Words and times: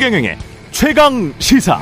최경영의 0.00 0.38
최강 0.70 1.34
시사. 1.38 1.78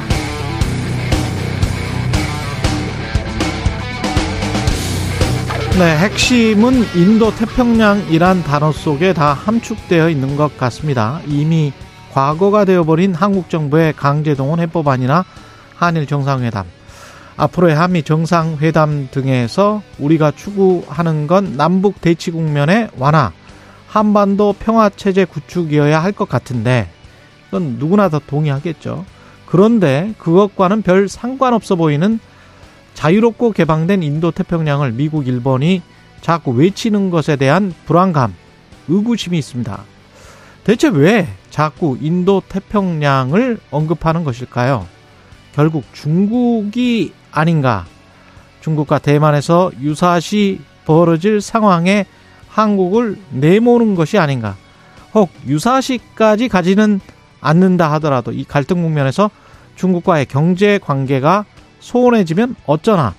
네, 5.79 5.98
핵심은 5.98 6.96
인도 6.96 7.33
태평양이란 7.33 8.43
단어 8.43 8.73
속에 8.73 9.12
다 9.12 9.34
함축되어 9.34 10.09
있는 10.11 10.34
것 10.34 10.59
같습니다. 10.59 11.20
이미 11.29 11.73
과거가 12.12 12.65
되어버린 12.65 13.15
한국 13.15 13.48
정부의 13.51 13.93
강제동원 13.93 14.59
해법안이나 14.59 15.25
한일 15.77 16.09
정상회담, 16.09 16.66
앞으로의 17.37 17.77
한미 17.77 18.03
정상회담 18.03 19.11
등에서 19.12 19.80
우리가 20.00 20.32
추구하는 20.32 21.28
건 21.28 21.56
남북 21.56 22.00
대치 22.00 22.33
국면의 22.33 22.89
완화, 22.98 23.30
한반도 23.87 24.56
평화 24.59 24.89
체제 24.89 25.25
구축이어야 25.25 26.03
할 26.03 26.11
것 26.11 26.28
같은데 26.28 26.91
그건 27.51 27.77
누구나 27.79 28.09
다 28.09 28.20
동의하겠죠. 28.27 29.05
그런데 29.47 30.15
그것과는 30.19 30.83
별 30.83 31.09
상관없어 31.09 31.77
보이는 31.77 32.20
자유롭고 32.95 33.52
개방된 33.52 34.02
인도 34.02 34.30
태평양을 34.30 34.93
미국, 34.93 35.27
일본이 35.27 35.83
자꾸 36.20 36.51
외치는 36.51 37.11
것에 37.11 37.37
대한 37.37 37.73
불안감, 37.87 38.34
의구심이 38.89 39.39
있습니다. 39.39 39.84
대체 40.65 40.89
왜 40.89 41.29
자꾸 41.48 41.97
인도 42.01 42.42
태평양을 42.47 43.59
언급하는 43.70 44.25
것일까요? 44.25 44.87
결국 45.55 45.84
중국이 45.92 47.12
아닌가? 47.30 47.87
중국과 48.61 48.98
대만에서 48.98 49.70
유사시 49.80 50.61
벌어질 50.84 51.41
상황에 51.41 52.05
한국을 52.48 53.17
내모는 53.31 53.94
것이 53.94 54.19
아닌가? 54.19 54.56
혹 55.15 55.31
유사시까지 55.47 56.48
가지는 56.48 57.00
않는다 57.41 57.92
하더라도 57.92 58.33
이 58.33 58.44
갈등 58.44 58.83
국면에서 58.83 59.31
중국과의 59.77 60.27
경제 60.27 60.78
관계가 60.78 61.44
소원해지면 61.81 62.56
어쩌나 62.67 63.14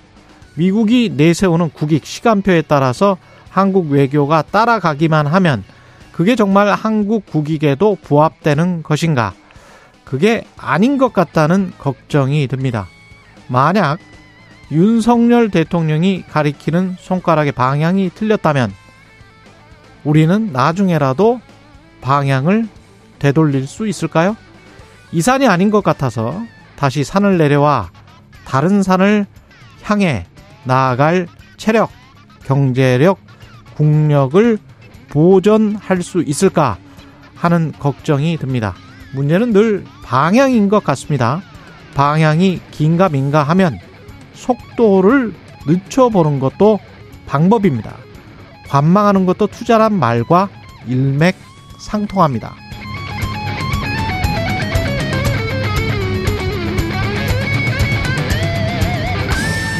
미국이 0.54 1.12
내세우는 1.16 1.70
국익 1.70 2.04
시간표에 2.04 2.62
따라서 2.62 3.16
한국 3.48 3.90
외교가 3.90 4.42
따라가기만 4.42 5.26
하면 5.26 5.64
그게 6.12 6.36
정말 6.36 6.72
한국 6.74 7.24
국익에도 7.26 7.96
부합되는 8.02 8.82
것인가? 8.82 9.32
그게 10.04 10.44
아닌 10.56 10.98
것 10.98 11.12
같다는 11.12 11.72
걱정이 11.78 12.46
듭니다. 12.46 12.88
만약 13.48 13.98
윤석열 14.70 15.50
대통령이 15.50 16.24
가리키는 16.28 16.96
손가락의 16.98 17.52
방향이 17.52 18.10
틀렸다면 18.14 18.72
우리는 20.04 20.52
나중에라도 20.52 21.40
방향을 22.00 22.68
되돌릴 23.20 23.68
수 23.68 23.86
있을까요? 23.86 24.36
이 25.12 25.22
산이 25.22 25.46
아닌 25.46 25.70
것 25.70 25.84
같아서 25.84 26.42
다시 26.76 27.04
산을 27.04 27.38
내려와 27.38 27.90
다른 28.44 28.82
산을 28.82 29.26
향해 29.82 30.26
나아갈 30.64 31.28
체력, 31.56 31.90
경제력, 32.44 33.18
국력을 33.76 34.58
보존할 35.08 36.02
수 36.02 36.22
있을까 36.22 36.78
하는 37.34 37.72
걱정이 37.78 38.36
듭니다. 38.38 38.74
문제는 39.14 39.52
늘 39.52 39.84
방향인 40.04 40.68
것 40.68 40.82
같습니다. 40.84 41.42
방향이 41.94 42.60
긴가 42.70 43.08
민가 43.08 43.42
하면 43.42 43.78
속도를 44.34 45.34
늦춰보는 45.66 46.38
것도 46.40 46.78
방법입니다. 47.26 47.96
관망하는 48.68 49.26
것도 49.26 49.48
투자란 49.48 49.98
말과 49.98 50.48
일맥상통합니다. 50.86 52.54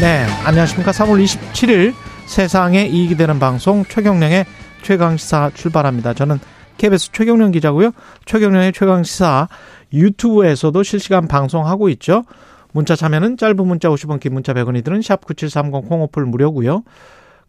네, 0.01 0.25
안녕하십니까. 0.47 0.93
3월 0.93 1.23
27일 1.23 1.93
세상에 2.25 2.87
이익이 2.87 3.19
되는 3.19 3.39
방송 3.39 3.85
최경령의 3.85 4.47
최강시사 4.81 5.51
출발합니다. 5.53 6.15
저는 6.15 6.39
KBS 6.79 7.13
최경령 7.13 7.51
기자고요. 7.51 7.91
최경령의 8.25 8.73
최강시사 8.73 9.49
유튜브에서도 9.93 10.83
실시간 10.85 11.29
방송하고 11.29 11.91
있죠. 11.91 12.25
문자 12.73 12.97
참여는 12.97 13.37
짧은 13.37 13.57
문자 13.67 13.91
50원, 13.91 14.21
긴 14.21 14.33
문자 14.33 14.55
100원이 14.55 14.83
드는 14.85 15.03
샵 15.03 15.23
9730 15.27 15.87
콩오플 15.87 16.25
무료고요. 16.25 16.83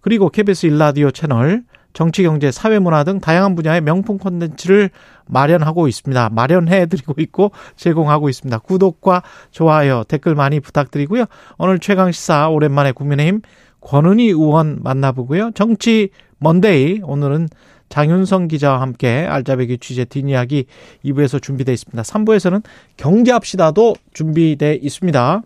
그리고 0.01 0.27
KBS 0.27 0.65
일라디오 0.65 1.11
채널 1.11 1.63
정치, 1.93 2.23
경제, 2.23 2.51
사회, 2.51 2.79
문화 2.79 3.03
등 3.03 3.19
다양한 3.19 3.55
분야의 3.55 3.81
명품 3.81 4.17
콘텐츠를 4.17 4.89
마련하고 5.27 5.87
있습니다. 5.87 6.29
마련해 6.31 6.87
드리고 6.87 7.15
있고 7.19 7.51
제공하고 7.75 8.29
있습니다. 8.29 8.59
구독과 8.59 9.23
좋아요, 9.51 10.03
댓글 10.07 10.35
많이 10.35 10.59
부탁드리고요. 10.59 11.25
오늘 11.57 11.79
최강 11.79 12.11
시사 12.11 12.49
오랜만에 12.49 12.91
국민의힘 12.91 13.41
권은희 13.81 14.27
의원 14.27 14.79
만나보고요. 14.81 15.51
정치 15.53 16.09
Monday 16.39 17.01
오늘은 17.03 17.49
장윤성 17.89 18.47
기자와 18.47 18.81
함께 18.81 19.27
알짜배기 19.29 19.77
취재 19.79 20.05
뒷이야기 20.05 20.65
2부에서 21.03 21.41
준비되어 21.41 21.73
있습니다. 21.73 22.01
3부에서는 22.01 22.63
경제합시다도 22.97 23.95
준비되어 24.13 24.75
있습니다. 24.81 25.41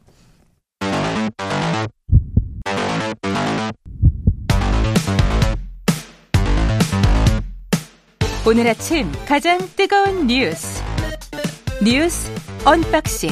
오늘 8.48 8.68
아침 8.68 9.12
가장 9.28 9.58
뜨거운 9.76 10.28
뉴스 10.28 10.84
뉴스 11.84 12.32
unboxing 12.64 13.32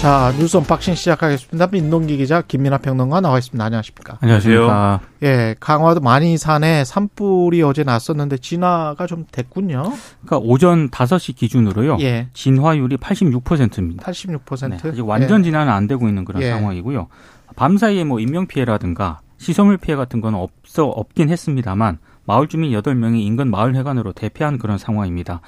자 0.00 0.32
뉴스 0.38 0.56
unboxing 0.56 0.94
시작하겠습니다. 0.94 1.66
민동기 1.66 2.16
기자 2.16 2.40
김민아 2.40 2.78
평론가 2.78 3.20
나와 3.20 3.36
있습니다. 3.36 3.62
안녕하십니까? 3.62 4.16
안녕하세요. 4.22 5.00
예, 5.24 5.54
강화도 5.60 6.00
마니산에 6.00 6.86
산불이 6.86 7.62
어제 7.62 7.84
났었는데 7.84 8.38
진화가 8.38 9.06
좀 9.06 9.26
됐군요. 9.30 9.92
그러니까 10.24 10.38
오전 10.38 10.88
5시 10.88 11.36
기준으로요. 11.36 11.98
예. 12.00 12.28
진화율이 12.32 12.96
86%입니다. 12.96 14.10
86%. 14.10 14.70
네, 14.70 14.88
아직 14.88 15.06
완전 15.06 15.40
예. 15.40 15.44
진화는 15.44 15.70
안 15.70 15.86
되고 15.86 16.08
있는 16.08 16.24
그런 16.24 16.42
예. 16.42 16.48
상황이고요. 16.48 17.08
밤 17.56 17.76
사이에 17.76 18.04
뭐 18.04 18.20
인명 18.20 18.46
피해라든가 18.46 19.20
시설물 19.36 19.76
피해 19.76 19.96
같은 19.96 20.22
건 20.22 20.34
없어 20.34 20.86
없긴 20.86 21.28
했습니다만 21.28 21.98
마을 22.30 22.46
주민 22.46 22.70
8명이 22.70 23.22
인근 23.22 23.50
마을 23.50 23.74
회관으로 23.74 24.12
대피한 24.12 24.58
그런 24.58 24.78
상황입니다. 24.78 25.40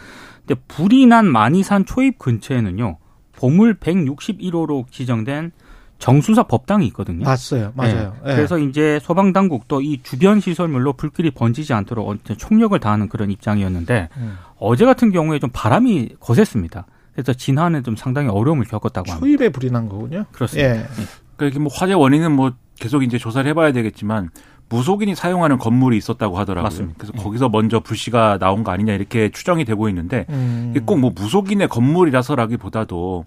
근데 0.45 0.61
불이 0.67 1.07
난 1.07 1.27
마니산 1.27 1.87
초입 1.87 2.19
근처에는요. 2.19 2.99
보물 3.37 3.77
161호로 3.79 4.91
지정된 4.91 5.53
정수사 6.01 6.43
법당이 6.43 6.85
있거든요. 6.89 7.23
봤어요. 7.23 7.71
맞아요. 7.77 8.17
네. 8.25 8.33
예. 8.33 8.35
그래서 8.35 8.59
이제 8.59 8.99
소방 9.01 9.33
당국도 9.33 9.81
이 9.81 10.01
주변 10.03 10.41
시설물로 10.41 10.95
불길이 10.95 11.31
번지지 11.31 11.73
않도록 11.73 12.19
총력을 12.37 12.77
다하는 12.81 13.09
그런 13.09 13.31
입장이었는데 13.31 14.09
음. 14.17 14.37
어제 14.59 14.85
같은 14.85 15.13
경우에 15.13 15.39
좀 15.39 15.51
바람이 15.53 16.17
거셌습니다. 16.19 16.87
그래서 17.13 17.33
진화는 17.33 17.85
좀 17.85 17.95
상당히 17.95 18.29
어려움을 18.29 18.65
겪었다고 18.65 19.09
합니다. 19.09 19.21
초입에 19.21 19.51
불이 19.51 19.71
난 19.71 19.89
거군요. 19.89 20.25
그렇습니다. 20.33 20.69
예. 20.69 20.87
그러니까 21.37 21.47
이게 21.47 21.61
뭐 21.61 21.71
화재 21.73 21.93
원인은 21.93 22.33
뭐 22.33 22.53
계속 22.81 23.05
이제 23.05 23.19
조사를 23.19 23.49
해봐야 23.49 23.71
되겠지만 23.71 24.31
무속인이 24.73 25.15
사용하는 25.15 25.59
건물이 25.59 25.97
있었다고 25.99 26.39
하더라고요. 26.39 26.63
맞습니다. 26.65 26.95
그래서 26.99 27.13
예. 27.17 27.23
거기서 27.23 27.49
먼저 27.51 27.81
불씨가 27.81 28.39
나온 28.39 28.65
거 28.65 28.71
아니냐 28.73 28.95
이렇게 28.95 29.31
추정이 29.31 29.65
되고 29.67 29.89
있는데 29.91 30.25
음. 30.31 30.69
이게 30.75 30.81
꼭 30.85 30.99
뭐 31.03 31.11
무속인의 31.15 31.69
건물이라서라기보다도 31.69 33.25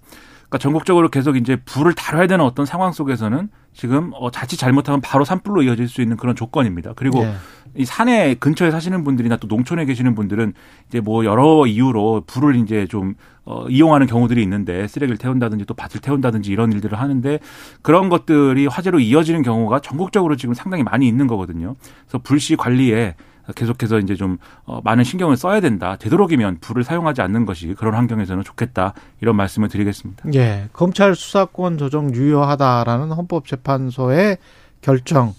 그러니까 0.48 0.58
전국적으로 0.60 1.10
계속 1.10 1.36
이제 1.38 1.58
불을 1.66 1.94
다뤄야 1.94 2.28
되는 2.28 2.44
어떤 2.46 2.66
상황 2.66 2.92
속에서는 2.92 3.50
지금 3.74 4.12
어 4.14 4.32
자칫 4.32 4.58
잘못하면 4.58 5.02
바로 5.02 5.26
산불로 5.26 5.64
이어질 5.64 5.88
수 5.88 6.02
있는 6.02 6.18
그런 6.18 6.36
조건입니다. 6.36 6.94
그리고 6.96 7.20
예. 7.24 7.34
이 7.76 7.86
산에 7.86 8.36
근처에 8.36 8.72
사시는 8.72 9.04
분들이나 9.04 9.38
또 9.38 9.48
농촌에 9.48 9.86
계시는 9.86 10.16
분들은 10.16 10.54
이제 10.88 11.00
뭐 11.00 11.26
여러 11.26 11.66
이유로 11.66 12.24
불을 12.28 12.56
이제 12.56 12.88
좀 12.88 13.16
어, 13.44 13.68
이용하는 13.70 14.08
경우들이 14.08 14.42
있는데 14.44 14.88
쓰레기를 14.88 15.18
태운다든지 15.18 15.66
또 15.66 15.74
밭을 15.74 16.02
태운다든지 16.02 16.52
이런 16.52 16.72
일들을 16.72 17.00
하는데 17.00 17.40
그런 17.82 18.10
것들이 18.10 18.66
화재로 18.66 19.00
이어지는 19.00 19.44
경우가 19.44 19.82
전국적으로 19.82 20.36
지금 20.36 20.54
상당히 20.56 20.84
많이 20.84 21.08
있는 21.08 21.28
거거든요. 21.28 21.76
그래서 22.06 22.18
불씨 22.24 22.56
관리에 22.56 23.16
계속해서 23.54 24.00
이제 24.00 24.16
좀 24.16 24.38
어, 24.66 24.82
많은 24.84 25.04
신경을 25.04 25.38
써야 25.38 25.60
된다. 25.60 25.96
되도록이면 25.98 26.58
불을 26.62 26.84
사용하지 26.84 27.22
않는 27.22 27.46
것이 27.46 27.76
그런 27.76 27.94
환경에서는 27.94 28.44
좋겠다. 28.44 28.94
이런 29.22 29.36
말씀을 29.36 29.70
드리겠습니다. 29.70 30.24
예. 30.34 30.68
검찰 30.74 31.16
수사권 31.16 31.78
조정 31.78 32.14
유효하다라는 32.16 33.12
헌법재판소의 33.12 34.38
결정 34.82 35.34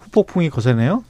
후폭풍이 0.00 0.50
거세네요. 0.50 1.04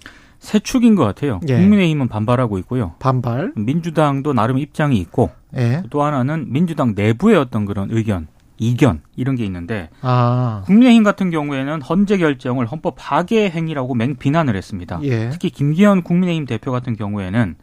새 0.45 0.59
축인 0.59 0.95
것 0.95 1.05
같아요. 1.05 1.41
예. 1.49 1.57
국민의힘은 1.57 2.09
반발하고 2.09 2.59
있고요. 2.59 2.93
반발. 2.99 3.53
민주당도 3.57 4.35
나름 4.35 4.59
입장이 4.59 4.99
있고 4.99 5.31
예. 5.57 5.83
또 5.89 6.03
하나는 6.03 6.53
민주당 6.53 6.93
내부의 6.95 7.37
어떤 7.37 7.65
그런 7.65 7.89
의견, 7.91 8.27
이견 8.59 9.01
이런 9.17 9.37
게 9.37 9.45
있는데 9.47 9.89
아. 10.03 10.63
국민의힘 10.67 11.03
같은 11.03 11.31
경우에는 11.31 11.81
헌재 11.81 12.19
결정을 12.19 12.67
헌법 12.67 12.95
파괴 12.99 13.49
행위라고 13.49 13.95
맹 13.95 14.17
비난을 14.17 14.55
했습니다. 14.55 15.01
예. 15.05 15.31
특히 15.31 15.49
김기현 15.49 16.03
국민의힘 16.03 16.45
대표 16.45 16.71
같은 16.73 16.95
경우에는 16.95 17.57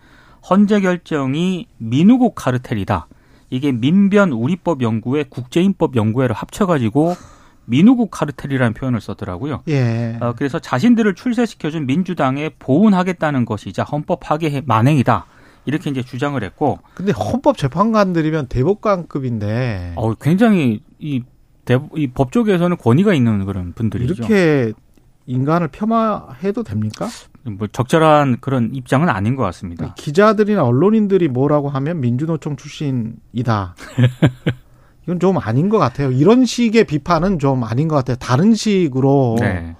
헌재 0.49 0.81
결정이 0.81 1.67
민우국 1.77 2.33
카르텔이다. 2.33 3.07
이게 3.51 3.71
민변 3.71 4.31
우리법 4.31 4.81
연구회 4.81 5.25
국제인법 5.29 5.95
연구회를 5.95 6.35
합쳐가지고 6.35 7.15
민우국 7.65 8.11
카르텔이라는 8.11 8.73
표현을 8.73 9.01
썼더라고요. 9.01 9.63
예. 9.67 10.17
어, 10.19 10.33
그래서 10.35 10.59
자신들을 10.59 11.15
출세시켜준 11.15 11.85
민주당에 11.85 12.49
보훈하겠다는 12.59 13.45
것이자 13.45 13.83
헌법 13.83 14.19
파괴 14.21 14.61
만행이다. 14.65 15.25
이렇게 15.65 15.89
이제 15.89 16.01
주장을 16.01 16.41
했고. 16.43 16.79
근데 16.95 17.11
헌법 17.11 17.57
재판관들이면 17.57 18.47
대법관급인데. 18.47 19.93
어, 19.95 20.13
굉장히 20.15 20.81
이, 20.99 21.23
대, 21.65 21.79
이 21.95 22.07
법조계에서는 22.07 22.77
권위가 22.77 23.13
있는 23.13 23.45
그런 23.45 23.73
분들이죠. 23.73 24.13
이렇게 24.13 24.73
인간을 25.27 25.67
폄하해도 25.69 26.63
됩니까? 26.63 27.07
뭐 27.43 27.67
적절한 27.67 28.37
그런 28.41 28.73
입장은 28.73 29.09
아닌 29.09 29.35
것 29.35 29.43
같습니다. 29.43 29.93
기자들이나 29.95 30.63
언론인들이 30.63 31.27
뭐라고 31.27 31.69
하면 31.69 32.01
민주노총 32.01 32.55
출신이다. 32.55 33.75
이건 35.03 35.19
좀 35.19 35.38
아닌 35.38 35.69
것 35.69 35.77
같아요. 35.77 36.12
이런 36.12 36.45
식의 36.45 36.83
비판은 36.86 37.39
좀 37.39 37.63
아닌 37.63 37.88
것 37.88 37.95
같아요. 37.95 38.18
다른 38.18 38.53
식으로 38.53 39.38
네. 39.39 39.75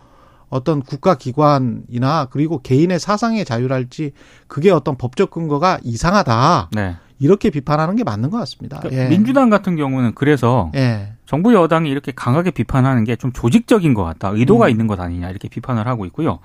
어떤 0.50 0.82
국가기관이나 0.82 2.28
그리고 2.30 2.60
개인의 2.62 3.00
사상의 3.00 3.46
자유랄지 3.46 4.12
그게 4.48 4.72
어떤 4.72 4.98
법적 4.98 5.32
근거가 5.32 5.80
이상하다. 5.84 6.70
네. 6.74 6.96
이렇게 7.20 7.52
비판하는 7.52 7.96
게 7.96 8.04
맞는 8.04 8.32
것 8.32 8.38
같습니다. 8.40 8.80
그러니까 8.80 9.04
예. 9.06 9.10
민주당 9.10 9.52
같은 9.52 9.76
경우는 9.76 10.14
그래서 10.16 10.72
예. 10.76 11.14
정부 11.28 11.54
여당이 11.54 11.88
이렇게 11.90 12.12
강하게 12.16 12.50
비판하는 12.52 13.04
게 13.04 13.16
좀 13.16 13.32
조직적인 13.32 13.94
것 13.94 14.04
같다. 14.04 14.30
의도가 14.30 14.66
음. 14.66 14.70
있는 14.72 14.88
것 14.88 15.00
아니냐 15.00 15.30
이렇게 15.30 15.48
비판을 15.48 15.88
하고 15.88 16.06
있고요. 16.08 16.40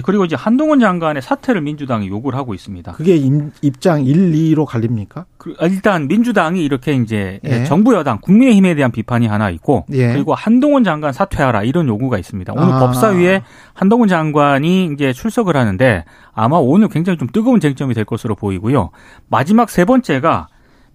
그리고 0.00 0.24
이제 0.24 0.34
한동훈 0.36 0.80
장관의 0.80 1.20
사퇴를 1.20 1.60
민주당이 1.60 2.08
요구를 2.08 2.38
하고 2.38 2.54
있습니다. 2.54 2.92
그게 2.92 3.16
임- 3.16 3.50
입장 3.60 4.04
1, 4.04 4.32
2로 4.32 4.64
갈립니까? 4.64 5.26
그- 5.36 5.54
일단 5.60 6.08
민주당이 6.08 6.64
이렇게 6.64 6.94
이제 6.94 7.40
예. 7.44 7.64
정부 7.64 7.94
여당 7.94 8.18
국민의힘에 8.20 8.74
대한 8.74 8.90
비판이 8.92 9.26
하나 9.26 9.50
있고 9.50 9.84
예. 9.92 10.12
그리고 10.12 10.34
한동훈 10.34 10.84
장관 10.84 11.12
사퇴하라 11.12 11.64
이런 11.64 11.88
요구가 11.88 12.18
있습니다. 12.18 12.52
오늘 12.56 12.72
아. 12.72 12.78
법사위에 12.78 13.42
한동훈 13.74 14.08
장관이 14.08 14.90
이제 14.94 15.12
출석을 15.12 15.56
하는데 15.56 16.04
아마 16.32 16.56
오늘 16.56 16.88
굉장히 16.88 17.18
좀 17.18 17.28
뜨거운 17.32 17.60
쟁점이 17.60 17.92
될 17.94 18.04
것으로 18.04 18.34
보이고요. 18.34 18.90
마지막 19.28 19.68
세 19.68 19.84
번째가 19.84 20.48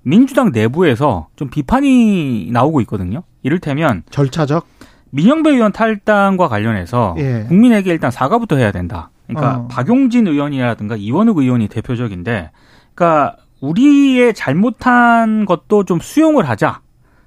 민주당 0.03 0.51
내부에서 0.53 1.27
좀 1.35 1.49
비판이 1.49 2.49
나오고 2.51 2.79
있거든요. 2.81 3.23
이를테면 3.43 4.03
절차적? 4.09 4.65
민영배 5.11 5.51
의원 5.51 5.71
탈당과 5.71 6.47
관련해서 6.47 7.15
예. 7.17 7.45
국민에게 7.47 7.91
일단 7.91 8.11
사과부터 8.11 8.57
해야 8.57 8.71
된다. 8.71 9.09
그러니까 9.27 9.57
어. 9.57 9.67
박용진 9.67 10.27
의원이라든가 10.27 10.95
이원욱 10.95 11.39
의원이 11.39 11.67
대표적인데, 11.67 12.51
그러니까 12.93 13.35
우리의 13.61 14.33
잘못한 14.33 15.45
것도 15.45 15.83
좀 15.85 15.99
수용을 15.99 16.47
하자. 16.47 16.81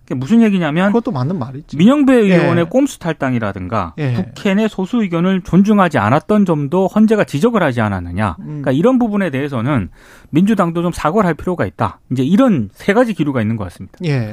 그게 0.04 0.14
무슨 0.14 0.42
얘기냐면 0.42 0.88
그것도 0.88 1.12
맞는 1.12 1.38
말이지. 1.38 1.76
민영배 1.76 2.28
예. 2.30 2.36
의원의 2.36 2.68
꼼수 2.68 2.98
탈당이라든가 2.98 3.94
예. 3.98 4.12
국회 4.14 4.54
내 4.54 4.66
소수 4.66 5.02
의견을 5.02 5.42
존중하지 5.42 5.98
않았던 5.98 6.46
점도 6.46 6.88
헌재가 6.88 7.24
지적을 7.24 7.62
하지 7.62 7.80
않았느냐. 7.80 8.36
음. 8.40 8.44
그러니까 8.44 8.72
이런 8.72 8.98
부분에 8.98 9.30
대해서는 9.30 9.90
민주당도 10.30 10.82
좀 10.82 10.90
사과를 10.90 11.26
할 11.28 11.34
필요가 11.34 11.64
있다. 11.64 12.00
이제 12.10 12.24
이런 12.24 12.70
세 12.72 12.92
가지 12.92 13.14
기류가 13.14 13.40
있는 13.40 13.56
것 13.56 13.64
같습니다. 13.64 13.98
예. 14.04 14.32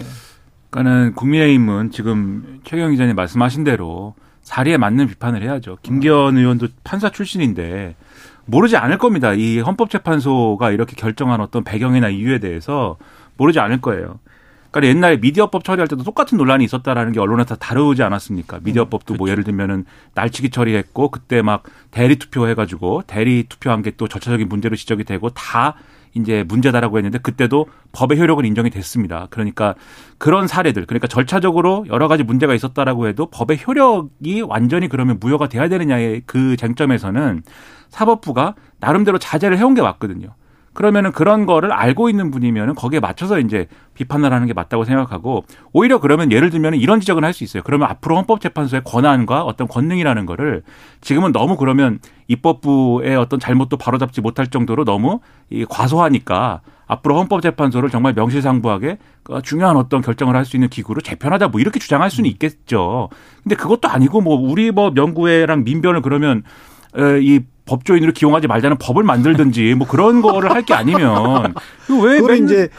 그러니까는 0.69 1.13
국민의힘은 1.13 1.91
지금 1.91 2.59
최경 2.63 2.91
기자님 2.91 3.15
말씀하신 3.15 3.63
대로 3.63 4.15
사리에 4.41 4.77
맞는 4.77 5.07
비판을 5.07 5.43
해야죠. 5.43 5.77
김기현 5.81 6.37
의원도 6.37 6.67
판사 6.83 7.09
출신인데 7.09 7.95
모르지 8.45 8.77
않을 8.77 8.97
겁니다. 8.97 9.33
이 9.33 9.59
헌법재판소가 9.59 10.71
이렇게 10.71 10.95
결정한 10.95 11.41
어떤 11.41 11.63
배경이나 11.63 12.09
이유에 12.09 12.39
대해서 12.39 12.97
모르지 13.35 13.59
않을 13.59 13.81
거예요. 13.81 14.19
그러니까 14.71 14.95
옛날에 14.95 15.17
미디어법 15.17 15.63
처리할 15.63 15.87
때도 15.87 16.03
똑같은 16.03 16.37
논란이 16.37 16.63
있었다라는 16.65 17.11
게 17.11 17.19
언론에서 17.19 17.55
다 17.55 17.67
다루지 17.67 18.03
않았습니까? 18.03 18.59
미디어법도 18.63 19.15
뭐 19.15 19.29
예를 19.29 19.43
들면은 19.43 19.85
날치기 20.13 20.49
처리했고 20.49 21.09
그때 21.09 21.41
막 21.41 21.63
대리 21.91 22.17
투표해가지고 22.17 23.03
대리 23.07 23.45
투표한 23.49 23.81
게 23.81 23.91
또 23.97 24.07
절차적인 24.07 24.47
문제로 24.47 24.75
지적이 24.75 25.03
되고 25.05 25.29
다 25.31 25.75
이제 26.13 26.43
문제다라고 26.47 26.97
했는데 26.97 27.17
그때도 27.17 27.67
법의 27.91 28.19
효력은 28.19 28.45
인정이 28.45 28.69
됐습니다. 28.69 29.27
그러니까 29.29 29.75
그런 30.17 30.47
사례들 30.47 30.85
그러니까 30.85 31.07
절차적으로 31.07 31.85
여러 31.89 32.07
가지 32.07 32.23
문제가 32.23 32.53
있었다라고 32.53 33.07
해도 33.07 33.27
법의 33.29 33.59
효력이 33.65 34.41
완전히 34.41 34.87
그러면 34.87 35.17
무효가 35.19 35.49
돼야 35.49 35.67
되느냐의 35.67 36.23
그 36.25 36.55
쟁점에서는 36.57 37.43
사법부가 37.89 38.55
나름대로 38.79 39.17
자제를 39.17 39.57
해온 39.57 39.73
게 39.73 39.81
맞거든요. 39.81 40.35
그러면은 40.77 41.11
그런 41.11 41.47
거를 41.47 41.71
알고 41.71 42.07
있는 42.07 42.29
분이면은 42.29 42.75
거기에 42.75 42.99
맞춰서 42.99 43.39
이제 43.39 43.65
비판을 43.95 44.31
하는 44.31 44.45
게 44.45 44.53
맞다고 44.53 44.83
생각하고 44.83 45.43
오히려 45.73 45.99
그러면 45.99 46.31
예를 46.31 46.51
들면 46.51 46.75
이런 46.75 46.99
지적은 46.99 47.23
할 47.23 47.33
수 47.33 47.43
있어요. 47.43 47.63
그러면 47.65 47.89
앞으로 47.89 48.15
헌법재판소의 48.17 48.83
권한과 48.85 49.41
어떤 49.41 49.67
권능이라는 49.67 50.27
거를 50.27 50.61
지금은 51.01 51.31
너무 51.31 51.57
그러면 51.57 51.97
입법부의 52.27 53.15
어떤 53.15 53.39
잘못도 53.39 53.77
바로잡지 53.77 54.21
못할 54.21 54.45
정도로 54.45 54.85
너무 54.85 55.19
이 55.49 55.65
과소하니까 55.67 56.61
앞으로 56.85 57.17
헌법재판소를 57.21 57.89
정말 57.89 58.13
명실상부하게 58.13 58.99
그 59.23 59.41
중요한 59.41 59.77
어떤 59.77 60.01
결정을 60.03 60.35
할 60.35 60.45
수 60.45 60.57
있는 60.57 60.69
기구로 60.69 61.01
재편하자 61.01 61.47
뭐 61.47 61.59
이렇게 61.59 61.79
주장할 61.79 62.11
수는 62.11 62.29
있겠죠. 62.29 63.09
근데 63.41 63.55
그것도 63.55 63.87
아니고 63.89 64.21
뭐 64.21 64.35
우리 64.35 64.71
법 64.71 64.95
연구회랑 64.95 65.63
민변을 65.63 66.03
그러면 66.03 66.43
에, 66.95 67.19
이 67.21 67.39
법조인으로 67.67 68.13
기용하지 68.13 68.47
말자는 68.47 68.77
법을 68.77 69.03
만들든지 69.03 69.75
뭐 69.75 69.87
그런 69.87 70.21
거를 70.21 70.51
할 70.51 70.63
게 70.63 70.73
아니면 70.73 71.53
이거 71.89 71.99
왜 72.01 72.19
그걸 72.19 72.39
맨날 72.39 72.43
이제 72.45 72.69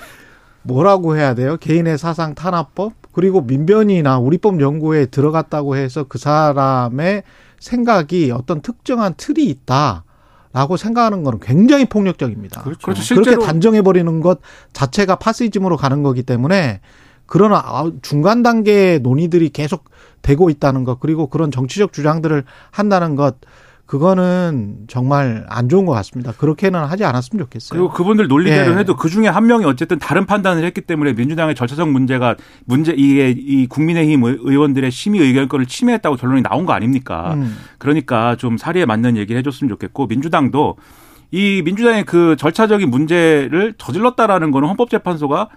뭐라고 0.63 1.17
해야 1.17 1.35
돼요? 1.35 1.57
개인의 1.59 1.97
사상 1.99 2.35
탄압법 2.35 2.93
그리고 3.13 3.41
민변이나 3.41 4.19
우리법 4.19 4.61
연구에 4.61 5.07
들어갔다고 5.07 5.77
해서 5.77 6.05
그 6.05 6.19
사람의 6.19 7.23
생각이 7.61 8.31
어떤 8.31 8.61
특정한 8.61 9.15
틀이 9.17 9.45
있다 9.45 10.05
라고 10.53 10.77
생각하는 10.77 11.25
거는 11.25 11.41
굉장히 11.41 11.85
폭력적입니다. 11.85 12.63
그렇죠. 12.63 12.81
그렇죠. 12.81 13.01
그렇게 13.01 13.03
실제로 13.03 13.43
단정해 13.43 13.83
버리는 13.83 14.21
것 14.21 14.41
자체가 14.73 15.17
파시즘으로 15.17 15.77
가는 15.77 16.03
거기 16.03 16.23
때문에 16.23 16.81
그런 17.27 17.53
아, 17.55 17.91
중간 18.03 18.43
단계의 18.43 19.01
논의들이 19.01 19.51
계속 19.51 19.85
되고 20.23 20.49
있다는 20.51 20.85
것 20.85 21.01
그리고 21.01 21.29
그런 21.29 21.51
정치적 21.51 21.93
주장들을 21.93 22.45
한다는 22.71 23.15
것 23.17 23.37
그거는 23.89 24.81
정말 24.87 25.47
안 25.49 25.71
좋은 25.71 25.87
것 25.87 25.93
같습니다. 25.93 26.33
그렇게는 26.33 26.79
하지 26.85 27.05
않았으면 27.07 27.43
좋겠어요. 27.47 27.71
그리고 27.81 27.91
그분들 27.95 28.29
논리대로 28.29 28.75
예. 28.75 28.77
해도 28.77 28.95
그 28.97 29.09
중에 29.09 29.29
한 29.29 29.47
명이 29.47 29.65
어쨌든 29.65 29.99
다른 29.99 30.27
판단을 30.27 30.63
했기 30.63 30.83
때문에 30.83 31.15
민주당의 31.15 31.55
절차적 31.55 31.89
문제가 31.89 32.37
문제 32.67 32.93
이게 32.95 33.31
이 33.31 33.67
국민의힘 33.67 34.23
의- 34.25 34.37
의원들의 34.41 34.91
심의 34.91 35.23
의결권을 35.23 35.65
침해했다고 35.65 36.17
결론이 36.17 36.43
나온 36.43 36.67
거 36.67 36.75
아닙니까? 36.75 37.33
음. 37.33 37.57
그러니까 37.79 38.37
좀 38.37 38.59
사리에 38.59 38.85
맞는 38.85 39.17
얘기를 39.17 39.39
해줬으면 39.39 39.71
좋겠고 39.71 40.07
민주당도 40.07 40.77
이 41.31 41.63
민주당의 41.65 42.05
그 42.05 42.37
절차적인 42.39 42.91
문제를 42.91 43.73
저질렀다라는 43.79 44.51
거는 44.51 44.69
헌법재판소가 44.69 45.49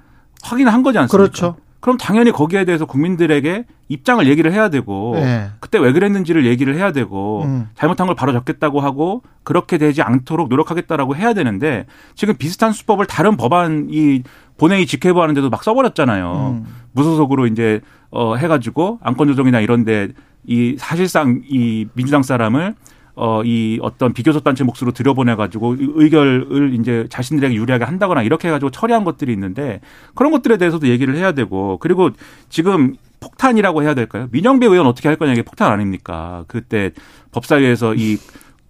확인한 0.41 0.83
거지 0.83 0.97
않습니까? 0.99 1.17
그렇죠. 1.17 1.57
그럼 1.81 1.97
당연히 1.97 2.31
거기에 2.31 2.63
대해서 2.63 2.85
국민들에게 2.85 3.65
입장을 3.89 4.25
얘기를 4.27 4.53
해야 4.53 4.69
되고 4.69 5.13
네. 5.15 5.49
그때 5.59 5.79
왜 5.79 5.91
그랬는지를 5.91 6.45
얘기를 6.45 6.75
해야 6.75 6.91
되고 6.91 7.43
음. 7.43 7.69
잘못한 7.75 8.07
걸 8.07 8.15
바로 8.15 8.31
잡겠다고 8.31 8.79
하고 8.79 9.23
그렇게 9.43 9.79
되지 9.79 10.03
않도록 10.03 10.47
노력하겠다라고 10.47 11.15
해야 11.15 11.33
되는데 11.33 11.87
지금 12.15 12.35
비슷한 12.37 12.71
수법을 12.71 13.07
다른 13.07 13.35
법안 13.35 13.87
이 13.89 14.21
본회의 14.57 14.85
직회부 14.85 15.21
하는데도 15.21 15.49
막 15.49 15.63
써버렸잖아요. 15.63 16.61
음. 16.61 16.67
무소속으로 16.93 17.47
이제 17.47 17.81
어 18.11 18.35
해가지고 18.35 18.99
안건 19.01 19.27
조정이나 19.29 19.59
이런데 19.59 20.09
이 20.45 20.75
사실상 20.77 21.41
이 21.49 21.87
민주당 21.95 22.21
사람을 22.21 22.75
어 23.15 23.41
이 23.45 23.79
어떤 23.81 24.13
비교섭 24.13 24.43
단체 24.43 24.63
몫으로 24.63 24.91
들여보내가지고 24.91 25.75
이 25.75 25.91
의결을 25.95 26.75
이제 26.79 27.05
자신들에게 27.09 27.55
유리하게 27.55 27.85
한다거나 27.85 28.23
이렇게 28.23 28.47
해가지고 28.47 28.71
처리한 28.71 29.03
것들이 29.03 29.33
있는데 29.33 29.81
그런 30.15 30.31
것들에 30.31 30.57
대해서도 30.57 30.87
얘기를 30.87 31.15
해야 31.15 31.31
되고 31.31 31.77
그리고 31.77 32.11
지금 32.49 32.95
폭탄이라고 33.19 33.83
해야 33.83 33.93
될까요? 33.93 34.27
민영배 34.31 34.65
의원 34.65 34.87
어떻게 34.87 35.07
할 35.07 35.15
거냐 35.17 35.33
이게 35.33 35.41
폭탄 35.43 35.71
아닙니까? 35.71 36.43
그때 36.47 36.91
법사위에서 37.31 37.95
이 37.95 38.17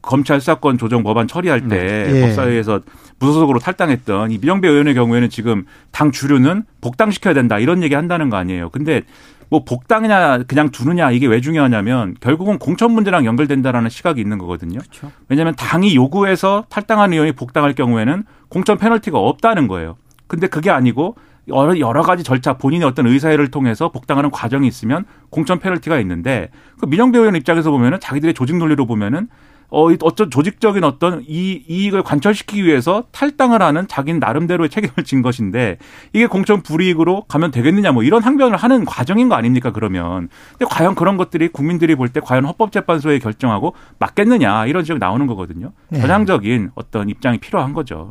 검찰 0.01 0.39
수사권 0.41 0.77
조정 0.77 1.03
법안 1.03 1.27
처리할 1.27 1.67
때 1.67 2.07
네. 2.07 2.15
예. 2.15 2.21
법사위에서 2.27 2.81
무소속으로 3.19 3.60
탈당했던 3.60 4.31
이 4.31 4.39
민영배 4.39 4.67
의원의 4.67 4.95
경우에는 4.95 5.29
지금 5.29 5.65
당 5.91 6.12
주류는 6.12 6.63
복당시켜야 6.81 7.33
된다 7.33 7.60
이런 7.60 7.83
얘기 7.83 7.93
한다는 7.95 8.29
거 8.29 8.38
아니에요. 8.38 8.69
근데 8.71 9.03
뭐 9.51 9.65
복당이냐 9.65 10.43
그냥 10.48 10.70
두느냐 10.72 11.12
이게 11.12 11.27
왜 11.27 11.41
중요하냐면 11.41 12.15
결국은 12.22 12.58
공천 12.58 12.91
문제랑 12.93 13.25
연결된다라는 13.25 13.89
시각이 13.89 14.22
있는 14.22 14.38
거거든요. 14.38 14.79
그렇죠. 14.79 15.12
왜냐하면 15.27 15.55
당이 15.55 15.93
요구해서 15.93 16.63
탈당한 16.70 17.12
의원이 17.12 17.34
복당할 17.34 17.74
경우에는 17.74 18.24
공천 18.48 18.77
페널티가 18.77 19.20
없다는 19.20 19.67
거예요. 19.67 19.98
근데 20.27 20.48
그게 20.48 20.72
아니고 20.72 21.15
여러, 21.50 21.77
여러 21.79 22.01
가지 22.01 22.24
절차 22.24 22.53
본인의 22.53 22.88
어떤 22.88 23.08
의사회를 23.08 23.51
통해서 23.51 23.89
복당하는 23.89 24.31
과정이 24.31 24.70
있으면 24.70 25.03
공천 25.29 25.60
페널티가 25.60 26.00
있는데 26.00 26.50
그 26.79 26.86
민영배 26.86 27.20
의원 27.20 27.36
입장에서 27.36 27.72
보면은 27.72 28.00
자기들의 28.00 28.34
조직 28.34 28.55
논리로 28.55 28.86
보면은 28.86 29.27
어, 29.71 29.87
어떤 30.01 30.29
조직적인 30.29 30.83
어떤 30.83 31.23
이 31.25 31.63
이익을 31.67 32.03
관철시키기 32.03 32.65
위해서 32.65 33.05
탈당을 33.11 33.61
하는 33.61 33.87
자기는 33.87 34.19
나름대로의 34.19 34.69
책임을 34.69 35.05
진 35.05 35.21
것인데 35.21 35.77
이게 36.11 36.27
공천 36.27 36.61
불이익으로 36.61 37.23
가면 37.29 37.51
되겠느냐 37.51 37.93
뭐 37.93 38.03
이런 38.03 38.21
항변을 38.21 38.57
하는 38.57 38.83
과정인 38.83 39.29
거 39.29 39.35
아닙니까 39.35 39.71
그러면. 39.71 40.27
근데 40.51 40.65
과연 40.69 40.93
그런 40.95 41.15
것들이 41.17 41.47
국민들이 41.47 41.95
볼 41.95 42.09
때 42.11 42.19
과연 42.19 42.43
헌법재판소에 42.45 43.19
결정하고 43.19 43.73
맞겠느냐 43.97 44.65
이런 44.65 44.83
지적 44.83 44.97
나오는 44.97 45.25
거거든요. 45.27 45.71
네. 45.87 46.01
전향적인 46.01 46.71
어떤 46.75 47.07
입장이 47.07 47.37
필요한 47.37 47.71
거죠. 47.71 48.09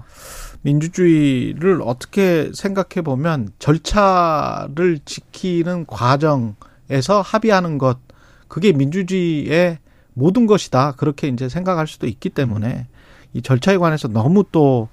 민주주의를 0.62 1.80
어떻게 1.84 2.50
생각해 2.54 3.02
보면 3.04 3.48
절차를 3.58 5.00
지키는 5.04 5.84
과정에서 5.86 7.20
합의하는 7.22 7.76
것 7.78 7.98
그게 8.48 8.72
민주주의의 8.72 9.78
모든 10.20 10.46
것이다 10.46 10.92
그렇게 10.92 11.28
이제 11.28 11.48
생각할 11.48 11.86
수도 11.86 12.06
있기 12.06 12.28
때문에 12.28 12.86
이 13.32 13.42
절차에 13.42 13.78
관해서 13.78 14.06
너무 14.08 14.44
또 14.52 14.88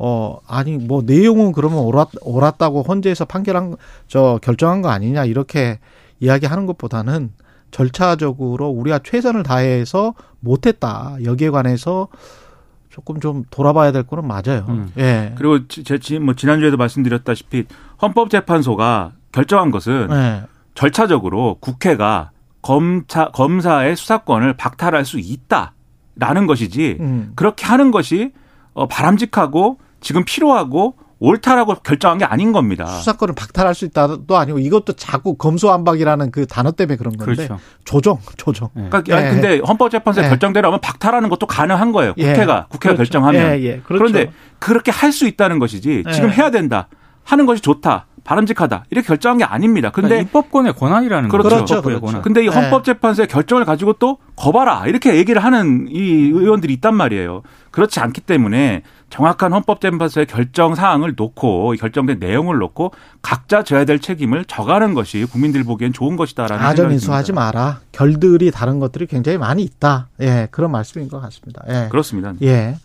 어, 0.00 0.38
아니, 0.46 0.76
뭐, 0.76 1.02
내용은 1.04 1.50
그러면 1.50 1.80
옳았, 1.80 2.10
옳았다고 2.22 2.82
헌재에서 2.84 3.24
판결한, 3.24 3.74
저, 4.06 4.38
결정한 4.40 4.80
거 4.80 4.90
아니냐, 4.90 5.24
이렇게 5.24 5.80
이야기하는 6.20 6.66
것보다는 6.66 7.32
절차적으로 7.72 8.68
우리가 8.68 9.00
최선을 9.02 9.42
다해서 9.42 10.14
못했다. 10.38 11.16
여기에 11.24 11.50
관해서 11.50 12.06
조금 12.90 13.18
좀 13.18 13.42
돌아봐야 13.50 13.90
될 13.90 14.04
거는 14.04 14.24
맞아요. 14.24 14.66
음. 14.68 14.92
예. 14.98 15.32
그리고 15.36 15.66
제, 15.66 15.98
지- 15.98 16.20
뭐 16.20 16.34
지난주에도 16.34 16.76
말씀드렸다시피 16.76 17.64
헌법재판소가 18.00 19.14
결정한 19.32 19.72
것은 19.72 20.08
예. 20.12 20.42
절차적으로 20.76 21.56
국회가 21.58 22.30
검사 22.62 23.30
검사의 23.30 23.96
수사권을 23.96 24.56
박탈할 24.56 25.04
수 25.04 25.18
있다라는 25.18 26.46
것이지 26.46 26.96
음. 27.00 27.32
그렇게 27.34 27.66
하는 27.66 27.90
것이 27.90 28.32
어, 28.74 28.86
바람직하고 28.86 29.78
지금 30.00 30.24
필요하고 30.24 30.94
옳다라고 31.20 31.74
결정한 31.76 32.18
게 32.18 32.24
아닌 32.24 32.52
겁니다. 32.52 32.86
수사권을 32.86 33.34
박탈할 33.34 33.74
수 33.74 33.84
있다도 33.86 34.36
아니고 34.36 34.60
이것도 34.60 34.92
자꾸 34.92 35.34
검수완박이라는 35.36 36.30
그 36.30 36.46
단어 36.46 36.70
때문에 36.70 36.96
그런 36.96 37.16
건데 37.16 37.34
그렇죠. 37.46 37.58
조정, 37.84 38.18
조정. 38.36 38.68
네. 38.74 38.86
그러니까 38.88 39.16
아니, 39.16 39.26
예. 39.26 39.30
근데 39.30 39.58
헌법재판소의 39.66 40.26
예. 40.26 40.28
결정대로 40.28 40.68
하면 40.68 40.80
박탈하는 40.80 41.28
것도 41.28 41.46
가능한 41.46 41.90
거예요. 41.90 42.14
예. 42.18 42.26
국회가 42.32 42.66
국회가 42.68 42.94
그렇죠. 42.94 43.10
결정하면. 43.10 43.58
예, 43.58 43.62
예. 43.64 43.80
그렇죠. 43.80 44.04
그런데 44.04 44.32
그렇게 44.60 44.92
할 44.92 45.10
수 45.12 45.26
있다는 45.26 45.58
것이지 45.58 46.04
지금 46.12 46.28
예. 46.28 46.34
해야 46.34 46.50
된다. 46.52 46.86
하는 47.24 47.46
것이 47.46 47.60
좋다. 47.62 48.06
바람직하다. 48.28 48.84
이렇게 48.90 49.06
결정한 49.06 49.38
게 49.38 49.44
아닙니다. 49.44 49.88
근데 49.90 50.08
그러니까 50.08 50.28
입법권의 50.28 50.74
권한이라는 50.74 51.30
그렇죠. 51.30 51.48
거죠. 51.48 51.56
그렇죠, 51.56 51.74
입법부의 51.76 51.96
그렇죠. 51.96 52.06
권한. 52.06 52.22
근데 52.22 52.44
이 52.44 52.50
네. 52.50 52.54
헌법재판소의 52.54 53.26
결정을 53.26 53.64
가지고 53.64 53.94
또 53.94 54.18
거봐라 54.36 54.86
이렇게 54.86 55.16
얘기를 55.16 55.42
하는 55.42 55.86
이 55.88 56.28
의원들이 56.28 56.74
있단 56.74 56.94
말이에요. 56.94 57.40
그렇지 57.70 58.00
않기 58.00 58.20
때문에 58.20 58.82
정확한 59.08 59.54
헌법재판소의 59.54 60.26
결정 60.26 60.74
사항을 60.74 61.14
놓고 61.16 61.72
이 61.72 61.78
결정된 61.78 62.18
내용을 62.18 62.58
놓고 62.58 62.92
각자 63.22 63.62
져야 63.62 63.86
될 63.86 63.98
책임을 63.98 64.44
져가는 64.44 64.92
것이 64.92 65.24
국민들 65.24 65.64
보기엔 65.64 65.94
좋은 65.94 66.16
것이다라는 66.16 66.74
듭니다. 66.74 67.22
마라. 67.32 67.80
결들이 67.92 68.50
다른 68.50 68.78
것들이 68.78 69.06
굉장히 69.06 69.38
많이 69.38 69.62
있다. 69.62 70.08
예, 70.20 70.48
그런 70.50 70.70
말씀인 70.70 71.08
것 71.08 71.18
같습니다. 71.22 71.62
예. 71.70 71.88
그렇습니다. 71.88 72.34
예. 72.42 72.76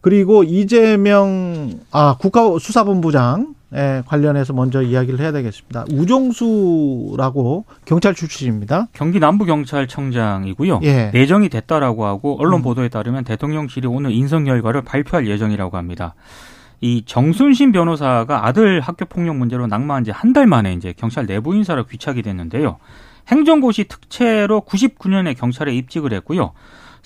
그리고 0.00 0.44
이재명 0.44 1.80
아 1.90 2.16
국가수사본부장 2.18 3.57
에 3.74 4.02
관련해서 4.06 4.54
먼저 4.54 4.80
이야기를 4.80 5.20
해야 5.20 5.30
되겠습니다. 5.30 5.84
우종수라고 5.92 7.66
경찰 7.84 8.14
출신입니다. 8.14 8.88
경기 8.94 9.18
남부경찰청장이고요. 9.20 10.80
예. 10.84 11.10
내정이 11.12 11.50
됐다라고 11.50 12.06
하고 12.06 12.36
언론 12.40 12.60
음. 12.60 12.62
보도에 12.62 12.88
따르면 12.88 13.24
대통령실이 13.24 13.86
오늘 13.86 14.12
인성 14.12 14.44
결과를 14.44 14.82
발표할 14.82 15.26
예정이라고 15.26 15.76
합니다. 15.76 16.14
이 16.80 17.02
정순신 17.04 17.72
변호사가 17.72 18.46
아들 18.46 18.80
학교 18.80 19.04
폭력 19.04 19.36
문제로 19.36 19.66
낙마한 19.66 20.04
지 20.04 20.12
한 20.12 20.32
달 20.32 20.46
만에 20.46 20.72
이제 20.72 20.94
경찰 20.96 21.26
내부 21.26 21.54
인사로 21.54 21.84
귀착이 21.86 22.22
됐는데요. 22.22 22.78
행정고시 23.28 23.84
특채로 23.84 24.62
99년에 24.62 25.36
경찰에 25.36 25.74
입직을 25.74 26.12
했고요. 26.14 26.52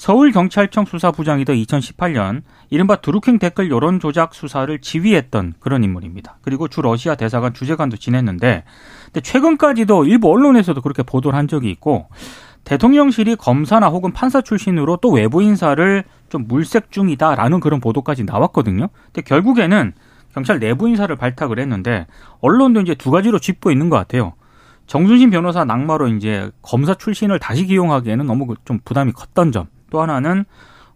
서울경찰청 0.03 0.85
수사부장이던 0.85 1.55
2018년 1.55 2.43
이른바 2.71 2.97
드루킹 2.97 3.39
댓글 3.39 3.71
여론 3.71 4.01
조작 4.01 4.35
수사를 4.35 4.77
지휘했던 4.81 5.55
그런 5.61 5.85
인물입니다. 5.85 6.39
그리고 6.43 6.67
주 6.67 6.83
러시아 6.83 7.15
대사관 7.15 7.55
주재관도 7.55 7.99
지냈는데 7.99 8.65
근데 9.05 9.21
최근까지도 9.21 10.07
일부 10.07 10.29
언론에서도 10.33 10.81
그렇게 10.81 11.05
보도를 11.05 11.39
한 11.39 11.47
적이 11.47 11.71
있고 11.71 12.09
대통령실이 12.65 13.37
검사나 13.37 13.91
혹은 13.91 14.13
판사 14.13 14.41
출신으로 14.41 14.97
또 14.97 15.09
외부 15.11 15.41
인사를 15.41 16.03
좀 16.31 16.49
물색 16.49 16.91
중이다라는 16.91 17.61
그런 17.61 17.79
보도까지 17.79 18.25
나왔거든요. 18.25 18.89
근데 19.05 19.23
결국에는 19.23 19.93
경찰 20.35 20.59
내부 20.59 20.89
인사를 20.89 21.15
발탁을 21.15 21.61
했는데 21.61 22.09
언론도 22.41 22.81
이제 22.81 22.97
두 22.97 23.13
가지로 23.13 23.39
짚고 23.39 23.71
있는 23.71 23.89
것 23.89 23.99
같아요. 23.99 24.33
정순신 24.89 25.31
변호사 25.31 25.65
낙마로 25.65 26.09
이제 26.09 26.51
검사 26.61 26.93
출신을 26.93 27.39
다시 27.39 27.67
기용하기에는 27.67 28.27
너무 28.27 28.47
그좀 28.47 28.81
부담이 28.85 29.13
컸던 29.13 29.53
점. 29.53 29.69
또 29.93 30.01
하나는 30.03 30.45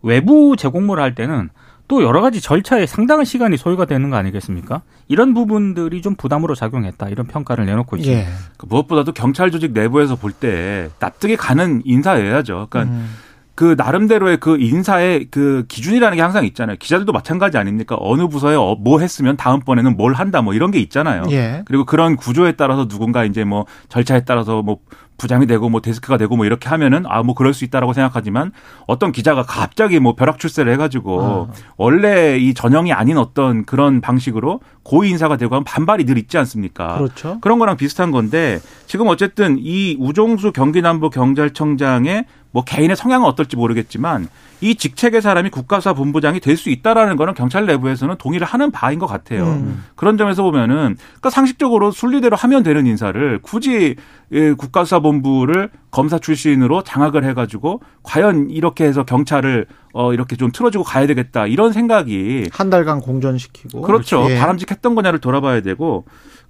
외부 0.02 0.56
제공물을 0.56 1.00
할 1.02 1.14
때는 1.14 1.50
또 1.88 2.02
여러 2.02 2.20
가지 2.20 2.40
절차에 2.40 2.86
상당한 2.86 3.24
시간이 3.24 3.56
소요가 3.56 3.84
되는 3.84 4.10
거 4.10 4.16
아니겠습니까? 4.16 4.82
이런 5.06 5.34
부분들이 5.34 6.02
좀 6.02 6.16
부담으로 6.16 6.56
작용했다. 6.56 7.08
이런 7.10 7.26
평가를 7.28 7.64
내놓고 7.66 7.96
있습니다. 7.96 8.22
예. 8.22 8.26
그 8.56 8.66
무엇보다도 8.66 9.12
경찰 9.12 9.52
조직 9.52 9.70
내부에서 9.72 10.16
볼 10.16 10.32
때 10.32 10.88
납득이 10.98 11.36
가는 11.36 11.82
인사여야죠. 11.84 12.66
그러니까 12.70 12.92
음. 12.92 13.08
그 13.56 13.74
나름대로의 13.76 14.36
그 14.36 14.58
인사의 14.60 15.26
그 15.30 15.64
기준이라는 15.66 16.16
게 16.16 16.22
항상 16.22 16.44
있잖아요. 16.44 16.76
기자들도 16.78 17.10
마찬가지 17.12 17.56
아닙니까? 17.58 17.96
어느 17.98 18.28
부서에 18.28 18.54
어- 18.54 18.76
뭐 18.78 19.00
했으면 19.00 19.36
다음번에는 19.36 19.96
뭘 19.96 20.12
한다 20.12 20.42
뭐 20.42 20.52
이런 20.54 20.70
게 20.70 20.78
있잖아요. 20.78 21.24
예. 21.30 21.62
그리고 21.66 21.84
그런 21.86 22.16
구조에 22.16 22.52
따라서 22.52 22.86
누군가 22.86 23.24
이제 23.24 23.44
뭐 23.44 23.64
절차에 23.88 24.24
따라서 24.24 24.62
뭐 24.62 24.78
부장이 25.18 25.46
되고 25.46 25.70
뭐 25.70 25.80
데스크가 25.80 26.18
되고 26.18 26.36
뭐 26.36 26.44
이렇게 26.44 26.68
하면은 26.68 27.04
아 27.06 27.22
뭐 27.22 27.34
그럴 27.34 27.54
수 27.54 27.64
있다라고 27.64 27.94
생각하지만 27.94 28.52
어떤 28.86 29.10
기자가 29.12 29.42
갑자기 29.42 29.98
뭐 29.98 30.14
벼락 30.14 30.38
출세를 30.38 30.70
해가지고 30.74 31.22
아. 31.50 31.52
원래 31.78 32.36
이 32.36 32.52
전형이 32.52 32.92
아닌 32.92 33.16
어떤 33.16 33.64
그런 33.64 34.02
방식으로 34.02 34.60
고위 34.82 35.08
인사가 35.08 35.38
되고 35.38 35.54
하면 35.54 35.64
반발이 35.64 36.04
늘 36.04 36.18
있지 36.18 36.36
않습니까? 36.36 36.98
그렇죠. 36.98 37.38
그런 37.40 37.58
거랑 37.58 37.78
비슷한 37.78 38.10
건데 38.10 38.60
지금 38.86 39.08
어쨌든 39.08 39.56
이 39.58 39.96
우종수 39.98 40.52
경기남부 40.52 41.08
경찰청장의 41.08 42.26
뭐 42.56 42.64
개인의 42.64 42.96
성향은 42.96 43.26
어떨지 43.26 43.54
모르겠지만 43.54 44.28
이 44.62 44.76
직책의 44.76 45.20
사람이 45.20 45.50
국가수사 45.50 45.92
본부장이 45.92 46.40
될 46.40 46.56
수 46.56 46.70
있다라는 46.70 47.16
거는 47.16 47.34
경찰 47.34 47.66
내부에서는 47.66 48.16
동의를 48.16 48.46
하는 48.46 48.70
바인 48.70 48.98
것 48.98 49.06
같아요. 49.06 49.44
음. 49.44 49.84
그런 49.94 50.16
점에서 50.16 50.42
보면은 50.42 50.96
그러니까 50.96 51.28
상식적으로 51.28 51.90
순리대로 51.90 52.34
하면 52.34 52.62
되는 52.62 52.86
인사를 52.86 53.40
굳이 53.42 53.96
예, 54.32 54.52
국가수사본부를 54.54 55.68
검사 55.90 56.18
출신으로 56.18 56.82
장악을 56.82 57.24
해가지고 57.24 57.82
과연 58.02 58.48
이렇게 58.48 58.84
해서 58.84 59.04
경찰을 59.04 59.66
어 59.92 60.14
이렇게 60.14 60.36
좀 60.36 60.50
틀어주고 60.50 60.82
가야 60.82 61.06
되겠다 61.06 61.46
이런 61.46 61.74
생각이 61.74 62.48
한 62.50 62.70
달간 62.70 63.00
공전시키고. 63.00 63.82
그렇죠. 63.82 64.26
예. 64.30 64.38
바람직했던 64.38 64.94
거냐를 64.94 65.18
돌아봐야 65.18 65.60
되고 65.60 66.06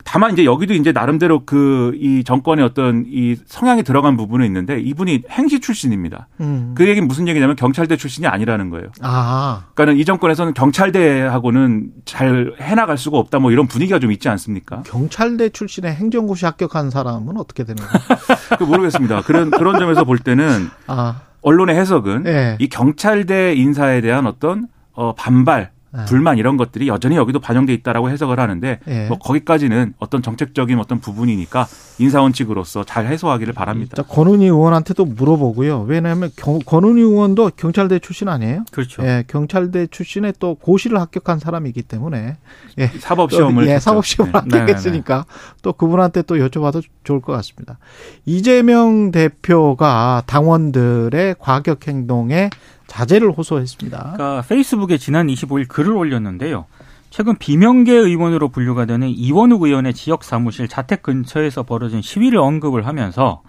다만 0.06 0.32
이제 0.32 0.44
여기도 0.44 0.72
이제 0.74 0.92
나름대로 0.92 1.44
그 1.44 1.86
이 2.00 2.24
정권의 2.24 2.64
어떤 2.64 3.04
이 3.08 3.36
성향이 3.46 3.82
들어간 3.82 4.16
부분은 4.16 4.46
있는데 4.46 4.80
이분이 4.80 5.24
행시 5.30 5.60
출신입니다. 5.60 6.28
음. 6.40 6.74
그 6.76 6.88
얘기는 6.88 7.06
무슨 7.06 7.28
얘기냐면 7.28 7.56
경찰대 7.56 7.96
출신이 7.96 8.26
아니라는 8.26 8.70
거예요. 8.70 8.86
아. 9.02 9.64
그러니까는 9.74 10.00
이 10.00 10.04
정권에서는 10.04 10.54
경찰대하고는 10.54 11.90
잘 12.04 12.54
해나갈 12.60 12.98
수가 12.98 13.18
없다 13.18 13.38
뭐 13.38 13.50
이런 13.50 13.66
분위기가 13.66 13.98
좀 13.98 14.12
있지 14.12 14.28
않습니까? 14.28 14.82
경찰대 14.82 15.50
출신의 15.50 15.94
행정고시 15.94 16.44
합격한 16.44 16.90
사람은 16.90 17.36
어떻게 17.38 17.64
되는 17.64 17.82
거예요? 17.82 18.20
그 18.58 18.64
모르겠습니다. 18.64 19.22
그런 19.22 19.50
그런 19.50 19.78
점에서 19.78 20.04
볼 20.04 20.18
때는 20.18 20.68
아. 20.86 21.22
언론의 21.42 21.76
해석은 21.76 22.24
예. 22.26 22.56
이 22.60 22.68
경찰대 22.68 23.54
인사에 23.54 24.00
대한 24.00 24.26
어떤 24.26 24.66
어 24.92 25.14
반발 25.14 25.70
네. 25.70 25.75
불만 26.04 26.38
이런 26.38 26.56
것들이 26.56 26.88
여전히 26.88 27.16
여기도 27.16 27.40
반영돼 27.40 27.72
있다라고 27.74 28.10
해석을 28.10 28.38
하는데 28.38 28.78
예. 28.86 29.06
뭐 29.08 29.18
거기까지는 29.18 29.94
어떤 29.98 30.22
정책적인 30.22 30.78
어떤 30.78 31.00
부분이니까 31.00 31.66
인사 31.98 32.20
원칙으로서 32.20 32.84
잘 32.84 33.06
해소하기를 33.06 33.54
바랍니다. 33.54 33.96
자, 33.96 34.02
권은희 34.02 34.44
의원한테도 34.44 35.04
물어보고요. 35.06 35.82
왜냐하면 35.88 36.30
경- 36.36 36.58
권은희 36.58 37.00
의원도 37.00 37.52
경찰대 37.56 37.98
출신 38.00 38.28
아니에요? 38.28 38.64
그렇죠. 38.70 39.02
예, 39.04 39.24
경찰대 39.26 39.86
출신에 39.86 40.32
또 40.38 40.54
고시를 40.56 41.00
합격한 41.00 41.38
사람이기 41.38 41.82
때문에 41.82 42.36
예, 42.78 42.86
사법 42.98 43.30
또, 43.30 43.36
시험을 43.36 43.66
예. 43.68 43.78
사법 43.78 44.04
시험을 44.04 44.32
네. 44.32 44.38
합격했으니까 44.58 45.24
또 45.62 45.72
그분한테 45.72 46.22
또 46.22 46.34
여쭤봐도 46.36 46.82
좋을 47.04 47.20
것 47.22 47.32
같습니다. 47.32 47.78
이재명 48.26 49.10
대표가 49.12 50.22
당원들의 50.26 51.36
과격 51.38 51.86
행동에 51.88 52.50
자제를 52.96 53.30
호소했습니다. 53.30 54.12
그러니까 54.14 54.42
페이스북에 54.48 54.96
지난 54.96 55.26
25일 55.26 55.68
글을 55.68 55.92
올렸는데요. 55.92 56.64
최근 57.10 57.36
비명계 57.36 57.92
의원으로 57.92 58.48
분류가 58.48 58.86
되는 58.86 59.08
이원욱 59.08 59.62
의원의 59.62 59.92
지역 59.92 60.24
사무실 60.24 60.66
자택 60.66 61.02
근처에서 61.02 61.62
벌어진 61.62 62.00
시위를 62.00 62.38
언급을 62.38 62.86
하면서 62.86 63.42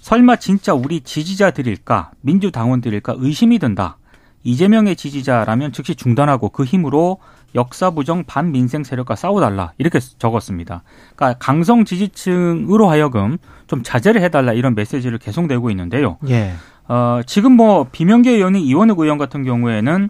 설마 0.00 0.36
진짜 0.36 0.72
우리 0.72 1.02
지지자들일까 1.02 2.12
민주당원들일까 2.22 3.16
의심이 3.18 3.58
든다. 3.58 3.98
이재명의 4.44 4.96
지지자라면 4.96 5.72
즉시 5.72 5.94
중단하고 5.94 6.48
그 6.48 6.64
힘으로 6.64 7.18
역사 7.54 7.90
부정 7.90 8.24
반민생 8.24 8.84
세력과 8.84 9.14
싸워달라 9.16 9.72
이렇게 9.76 9.98
적었습니다. 9.98 10.84
그러니까 11.16 11.38
강성 11.38 11.84
지지층으로 11.84 12.88
하여금 12.88 13.36
좀 13.66 13.82
자제를 13.82 14.22
해달라 14.22 14.52
이런 14.52 14.74
메시지를 14.74 15.18
계속 15.18 15.46
내고 15.46 15.70
있는데요. 15.70 16.18
예. 16.28 16.54
어, 16.88 17.20
지금 17.26 17.52
뭐 17.52 17.86
비명계 17.90 18.30
의원이 18.30 18.64
이원욱 18.64 19.00
의원 19.00 19.18
같은 19.18 19.44
경우에는 19.44 20.08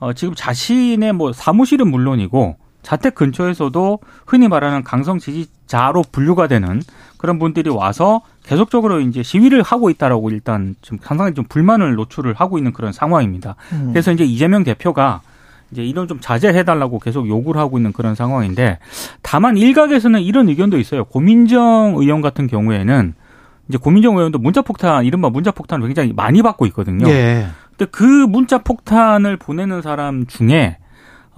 어, 0.00 0.12
지금 0.12 0.34
자신의 0.34 1.12
뭐 1.12 1.32
사무실은 1.32 1.90
물론이고 1.90 2.56
자택 2.82 3.14
근처에서도 3.14 3.98
흔히 4.26 4.48
말하는 4.48 4.82
강성 4.82 5.18
지지자로 5.18 6.04
분류가 6.10 6.46
되는 6.46 6.80
그런 7.18 7.38
분들이 7.38 7.68
와서 7.70 8.22
계속적으로 8.44 9.00
이제 9.00 9.22
시위를 9.22 9.62
하고 9.62 9.90
있다라고 9.90 10.30
일단 10.30 10.74
좀 10.80 10.98
상당히 11.02 11.34
좀 11.34 11.44
불만을 11.48 11.94
노출을 11.96 12.34
하고 12.34 12.56
있는 12.56 12.72
그런 12.72 12.92
상황입니다. 12.92 13.56
음. 13.72 13.90
그래서 13.92 14.12
이제 14.12 14.24
이재명 14.24 14.64
대표가 14.64 15.20
이제 15.70 15.84
이런 15.84 16.08
좀 16.08 16.18
자제해달라고 16.20 16.98
계속 16.98 17.28
요구를 17.28 17.60
하고 17.60 17.76
있는 17.76 17.92
그런 17.92 18.14
상황인데 18.14 18.78
다만 19.20 19.58
일각에서는 19.58 20.22
이런 20.22 20.48
의견도 20.48 20.78
있어요. 20.78 21.04
고민정 21.04 21.96
의원 21.98 22.22
같은 22.22 22.46
경우에는 22.46 23.14
이제 23.68 23.78
고민정 23.78 24.16
의원도 24.16 24.38
문자 24.38 24.62
폭탄 24.62 25.04
이른바 25.04 25.28
문자 25.30 25.50
폭탄을 25.50 25.86
굉장히 25.86 26.12
많이 26.12 26.42
받고 26.42 26.66
있거든요. 26.66 27.08
예. 27.08 27.48
근데 27.70 27.86
그 27.90 28.02
문자 28.02 28.58
폭탄을 28.58 29.36
보내는 29.36 29.82
사람 29.82 30.26
중에 30.26 30.78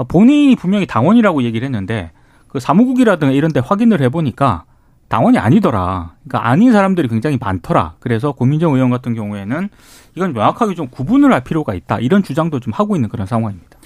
본인이 0.08 0.56
분명히 0.56 0.86
당원이라고 0.86 1.42
얘기를 1.42 1.66
했는데 1.66 2.12
그 2.48 2.60
사무국이라든가 2.60 3.32
이런 3.32 3.52
데 3.52 3.60
확인을 3.60 4.00
해 4.00 4.08
보니까 4.08 4.64
당원이 5.08 5.38
아니더라. 5.38 6.14
그러니까 6.24 6.48
아닌 6.48 6.72
사람들이 6.72 7.08
굉장히 7.08 7.36
많더라. 7.40 7.94
그래서 7.98 8.32
고민정 8.32 8.74
의원 8.74 8.90
같은 8.90 9.14
경우에는 9.14 9.68
이건 10.14 10.32
명확하게 10.32 10.74
좀 10.74 10.88
구분을 10.88 11.32
할 11.32 11.42
필요가 11.42 11.74
있다. 11.74 11.98
이런 11.98 12.22
주장도 12.22 12.60
좀 12.60 12.72
하고 12.72 12.94
있는 12.94 13.08
그런 13.08 13.26
상황입니다. 13.26 13.76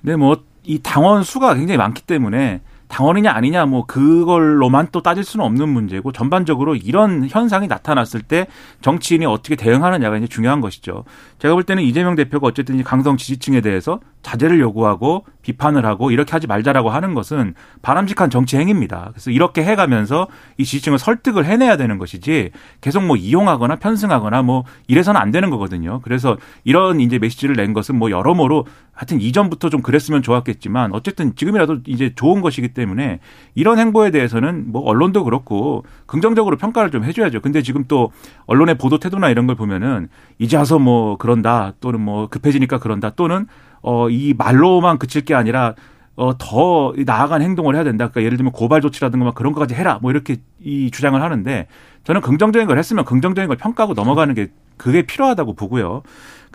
근데 0.00 0.16
뭐이 0.16 0.80
당원 0.82 1.22
수가 1.22 1.54
굉장히 1.54 1.78
많기 1.78 2.02
때문에 2.02 2.62
당원이냐 2.88 3.32
아니냐 3.32 3.66
뭐 3.66 3.84
그걸로만 3.86 4.88
또 4.92 5.02
따질 5.02 5.24
수는 5.24 5.44
없는 5.44 5.68
문제고 5.68 6.12
전반적으로 6.12 6.76
이런 6.76 7.28
현상이 7.28 7.66
나타났을 7.66 8.22
때 8.22 8.46
정치인이 8.80 9.26
어떻게 9.26 9.56
대응하느냐가 9.56 10.16
이제 10.16 10.26
중요한 10.26 10.60
것이죠. 10.60 11.04
제가 11.38 11.54
볼 11.54 11.64
때는 11.64 11.82
이재명 11.82 12.14
대표가 12.14 12.46
어쨌든 12.46 12.82
강성 12.82 13.16
지지층에 13.16 13.60
대해서 13.60 14.00
자제를 14.22 14.58
요구하고 14.58 15.24
비판을 15.42 15.86
하고 15.86 16.10
이렇게 16.10 16.32
하지 16.32 16.48
말자라고 16.48 16.90
하는 16.90 17.14
것은 17.14 17.54
바람직한 17.82 18.30
정치 18.30 18.56
행위입니다. 18.56 19.10
그래서 19.12 19.30
이렇게 19.30 19.62
해가면서 19.62 20.26
이 20.58 20.64
지지층을 20.64 20.98
설득을 20.98 21.44
해내야 21.44 21.76
되는 21.76 21.98
것이지 21.98 22.50
계속 22.80 23.04
뭐 23.04 23.16
이용하거나 23.16 23.76
편승하거나 23.76 24.42
뭐 24.42 24.64
이래서는 24.88 25.20
안 25.20 25.30
되는 25.30 25.50
거거든요. 25.50 26.00
그래서 26.02 26.36
이런 26.64 27.00
이제 27.00 27.18
메시지를 27.18 27.54
낸 27.54 27.72
것은 27.72 27.96
뭐 27.96 28.10
여러모로 28.10 28.66
하여튼 28.92 29.20
이전부터 29.20 29.68
좀 29.68 29.82
그랬으면 29.82 30.22
좋았겠지만 30.22 30.92
어쨌든 30.92 31.36
지금이라도 31.36 31.80
이제 31.86 32.12
좋은 32.16 32.40
것이기 32.40 32.68
때문에 32.76 33.18
이런 33.54 33.78
행보에 33.78 34.10
대해서는 34.10 34.66
뭐 34.70 34.82
언론도 34.82 35.24
그렇고 35.24 35.84
긍정적으로 36.04 36.56
평가를 36.56 36.90
좀 36.90 37.02
해줘야죠. 37.02 37.40
근데 37.40 37.62
지금 37.62 37.84
또 37.88 38.12
언론의 38.46 38.76
보도 38.76 38.98
태도나 38.98 39.30
이런 39.30 39.46
걸 39.46 39.56
보면은 39.56 40.08
이제 40.38 40.56
와서 40.56 40.78
뭐 40.78 41.16
그런다 41.16 41.72
또는 41.80 42.00
뭐 42.00 42.28
급해지니까 42.28 42.78
그런다 42.78 43.10
또는 43.10 43.46
어, 43.82 44.10
이 44.10 44.34
말로만 44.36 44.98
그칠 44.98 45.24
게 45.24 45.34
아니라 45.34 45.74
어, 46.16 46.36
더 46.38 46.94
나아간 47.04 47.42
행동을 47.42 47.74
해야 47.74 47.84
된다. 47.84 48.08
그러니까 48.08 48.22
예를 48.22 48.36
들면 48.36 48.52
고발 48.52 48.80
조치라든가 48.80 49.24
막 49.24 49.34
그런 49.34 49.52
것까지 49.52 49.74
해라. 49.74 49.98
뭐 50.00 50.10
이렇게 50.10 50.36
이 50.60 50.90
주장을 50.90 51.20
하는데 51.20 51.66
저는 52.04 52.20
긍정적인 52.20 52.66
걸 52.68 52.78
했으면 52.78 53.04
긍정적인 53.04 53.48
걸 53.48 53.56
평가하고 53.56 53.94
넘어가는 53.94 54.34
게 54.34 54.48
그게 54.76 55.02
필요하다고 55.02 55.54
보고요. 55.54 56.02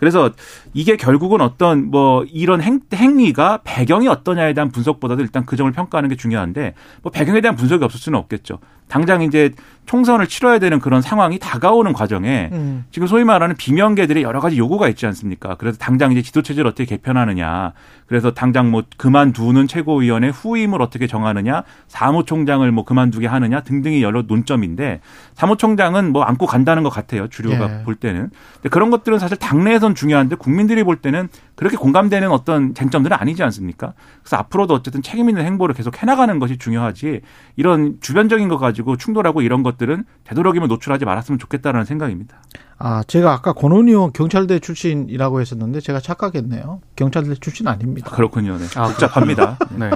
그래서 0.02 0.32
이게 0.74 0.96
결국은 0.96 1.40
어떤 1.40 1.88
뭐 1.88 2.24
이런 2.24 2.60
행, 2.60 2.80
행위가 2.92 3.60
배경이 3.62 4.08
어떠냐에 4.08 4.52
대한 4.52 4.72
분석보다도 4.72 5.22
일단 5.22 5.46
그 5.46 5.54
점을 5.54 5.70
평가하는 5.70 6.08
게 6.08 6.16
중요한데 6.16 6.74
뭐 7.02 7.12
배경에 7.12 7.40
대한 7.40 7.54
분석이 7.54 7.84
없을 7.84 8.00
수는 8.00 8.18
없겠죠. 8.18 8.58
당장 8.92 9.22
이제 9.22 9.52
총선을 9.86 10.26
치러야 10.26 10.58
되는 10.58 10.78
그런 10.78 11.00
상황이 11.00 11.38
다가오는 11.38 11.94
과정에 11.94 12.50
음. 12.52 12.84
지금 12.90 13.08
소위 13.08 13.24
말하는 13.24 13.56
비명계들의 13.56 14.22
여러 14.22 14.38
가지 14.38 14.58
요구가 14.58 14.88
있지 14.88 15.06
않습니까? 15.06 15.56
그래서 15.56 15.78
당장 15.78 16.12
이제 16.12 16.20
지도체제를 16.20 16.68
어떻게 16.68 16.84
개편하느냐. 16.84 17.72
그래서 18.06 18.32
당장 18.32 18.70
뭐 18.70 18.82
그만두는 18.98 19.66
최고위원회 19.66 20.28
후임을 20.28 20.82
어떻게 20.82 21.06
정하느냐. 21.06 21.64
사무총장을 21.88 22.70
뭐 22.70 22.84
그만두게 22.84 23.26
하느냐 23.26 23.62
등등이 23.62 24.02
여러 24.02 24.22
논점인데 24.22 25.00
사무총장은 25.34 26.12
뭐 26.12 26.22
안고 26.22 26.46
간다는 26.46 26.82
것 26.82 26.90
같아요. 26.90 27.28
주류가 27.28 27.80
예. 27.80 27.84
볼 27.84 27.94
때는. 27.94 28.30
근데 28.56 28.68
그런 28.68 28.90
것들은 28.90 29.18
사실 29.18 29.38
당내에선 29.38 29.94
중요한데 29.94 30.36
국민들이 30.36 30.84
볼 30.84 30.96
때는 30.96 31.28
그렇게 31.54 31.76
공감되는 31.76 32.30
어떤 32.30 32.74
쟁점들은 32.74 33.16
아니지 33.18 33.42
않습니까? 33.42 33.94
그래서 34.20 34.36
앞으로도 34.36 34.74
어쨌든 34.74 35.00
책임 35.00 35.28
있는 35.28 35.44
행보를 35.44 35.74
계속 35.74 36.02
해나가는 36.02 36.38
것이 36.38 36.58
중요하지 36.58 37.22
이런 37.56 37.96
주변적인 38.00 38.48
거 38.48 38.58
가지고 38.58 38.81
충돌하고 38.96 39.42
이런 39.42 39.62
것들은 39.62 40.04
되도록이면 40.24 40.68
노출하지 40.68 41.04
말았으면 41.04 41.38
좋겠다라는 41.38 41.84
생각입니다. 41.84 42.42
아, 42.78 43.02
제가 43.04 43.32
아까 43.32 43.52
권은희 43.52 43.92
의원 43.92 44.12
경찰대 44.12 44.58
출신이라고 44.58 45.40
했었는데 45.40 45.80
제가 45.80 46.00
착각했네요. 46.00 46.80
경찰대 46.96 47.34
출신 47.36 47.68
아닙니다. 47.68 48.10
그렇군요. 48.10 48.58
네. 48.58 48.64
아, 48.76 48.88
복잡합니다. 48.88 49.58
네. 49.78 49.90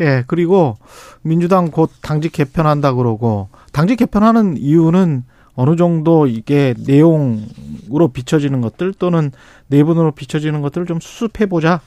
예, 0.00 0.24
그리고 0.26 0.78
민주당 1.22 1.70
곧 1.70 1.90
당직 2.00 2.32
개편한다 2.32 2.94
그러고 2.94 3.48
당직 3.72 3.96
개편하는 3.96 4.56
이유는 4.56 5.24
어느 5.54 5.76
정도 5.76 6.26
이게 6.26 6.74
내용으로 6.86 8.08
비춰지는 8.12 8.60
것들 8.60 8.94
또는 8.94 9.30
내분으로 9.66 10.12
비춰지는 10.12 10.62
것들을 10.62 10.86
좀 10.86 11.00
수습해 11.00 11.46
보자. 11.46 11.80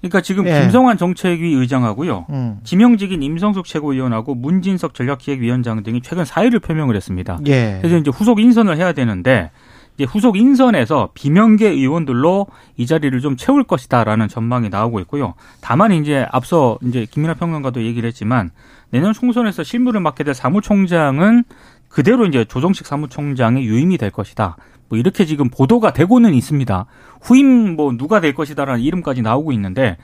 그러니까 0.00 0.20
지금 0.20 0.46
예. 0.46 0.60
김성환 0.60 0.96
정책위 0.96 1.52
의장하고요. 1.54 2.26
음. 2.30 2.58
지명직인 2.64 3.22
임성숙 3.22 3.66
최고위원하고 3.66 4.34
문진석 4.34 4.94
전략기획위원장 4.94 5.82
등이 5.82 6.00
최근 6.02 6.24
사의를 6.24 6.60
표명을 6.60 6.96
했습니다. 6.96 7.38
예. 7.46 7.78
그래서 7.80 7.98
이제 7.98 8.10
후속 8.10 8.40
인선을 8.40 8.76
해야 8.76 8.92
되는데 8.92 9.50
이제 9.96 10.04
후속 10.04 10.38
인선에서 10.38 11.10
비명계 11.12 11.68
의원들로 11.68 12.46
이 12.78 12.86
자리를 12.86 13.20
좀 13.20 13.36
채울 13.36 13.64
것이다라는 13.64 14.28
전망이 14.28 14.70
나오고 14.70 15.00
있고요. 15.00 15.34
다만 15.60 15.92
이제 15.92 16.26
앞서 16.32 16.78
이제 16.82 17.06
김민하 17.10 17.34
평론가도 17.34 17.82
얘기를 17.82 18.06
했지만 18.06 18.50
내년 18.88 19.12
총선에서 19.12 19.62
실무를 19.62 20.00
맡게 20.00 20.24
될 20.24 20.34
사무총장은 20.34 21.44
그대로 21.88 22.24
이제 22.24 22.44
조정식 22.44 22.86
사무총장의 22.86 23.64
유임이 23.64 23.98
될 23.98 24.10
것이다. 24.10 24.56
뭐 24.90 24.98
이렇게 24.98 25.24
지금 25.24 25.48
보도가 25.48 25.94
되고는 25.94 26.34
있습니다. 26.34 26.84
후임 27.22 27.76
뭐 27.76 27.92
누가 27.96 28.20
될 28.20 28.34
것이다라는 28.34 28.82
이름까지 28.82 29.22
나오고 29.22 29.52
있는데 29.52 29.96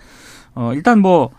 어 0.55 0.72
일단 0.75 1.01
뭐 1.01 1.31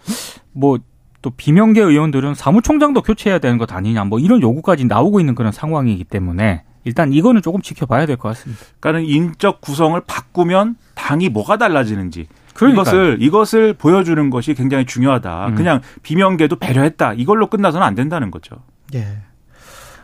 뭐 0.54 0.78
또 1.24 1.32
비명계 1.32 1.82
의원들은 1.82 2.36
사무총장도 2.36 3.02
교체해야 3.02 3.40
되는 3.40 3.58
것 3.58 3.74
아니냐 3.74 4.04
뭐 4.06 4.20
이런 4.20 4.40
요구까지 4.40 4.86
나오고 4.86 5.20
있는 5.20 5.34
그런 5.34 5.52
상황이기 5.52 6.04
때문에 6.04 6.64
일단 6.84 7.12
이거는 7.12 7.42
조금 7.42 7.60
지켜봐야 7.60 8.06
될 8.06 8.18
것 8.18 8.30
같습니다. 8.30 8.62
그러니까는 8.80 9.10
인적 9.10 9.60
구성을 9.60 10.00
바꾸면 10.06 10.76
당이 10.94 11.30
뭐가 11.30 11.58
달라지는지 11.58 12.28
그러니까요. 12.54 12.82
이것을 12.84 13.18
이것을 13.20 13.74
보여주는 13.74 14.30
것이 14.30 14.54
굉장히 14.54 14.86
중요하다. 14.86 15.48
음. 15.48 15.56
그냥 15.56 15.82
비명계도 16.04 16.58
배려했다. 16.58 17.14
이걸로 17.14 17.48
끝나서는 17.48 17.86
안 17.86 17.96
된다는 17.96 18.30
거죠. 18.30 18.56
예. 18.94 19.18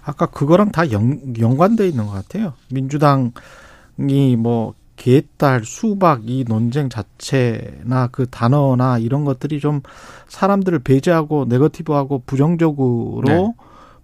아까 0.03 0.25
그거랑 0.25 0.71
다 0.71 0.91
연, 0.91 1.33
연관돼 1.39 1.87
있는 1.87 2.05
것 2.05 2.11
같아요. 2.11 2.53
민주당이 2.71 4.35
뭐 4.37 4.73
개딸, 4.95 5.63
수박 5.65 6.29
이 6.29 6.45
논쟁 6.47 6.89
자체나 6.89 8.07
그 8.11 8.27
단어나 8.29 8.99
이런 8.99 9.25
것들이 9.25 9.59
좀 9.59 9.81
사람들을 10.27 10.79
배제하고 10.79 11.45
네거티브하고 11.49 12.23
부정적으로 12.25 13.23
네. 13.25 13.53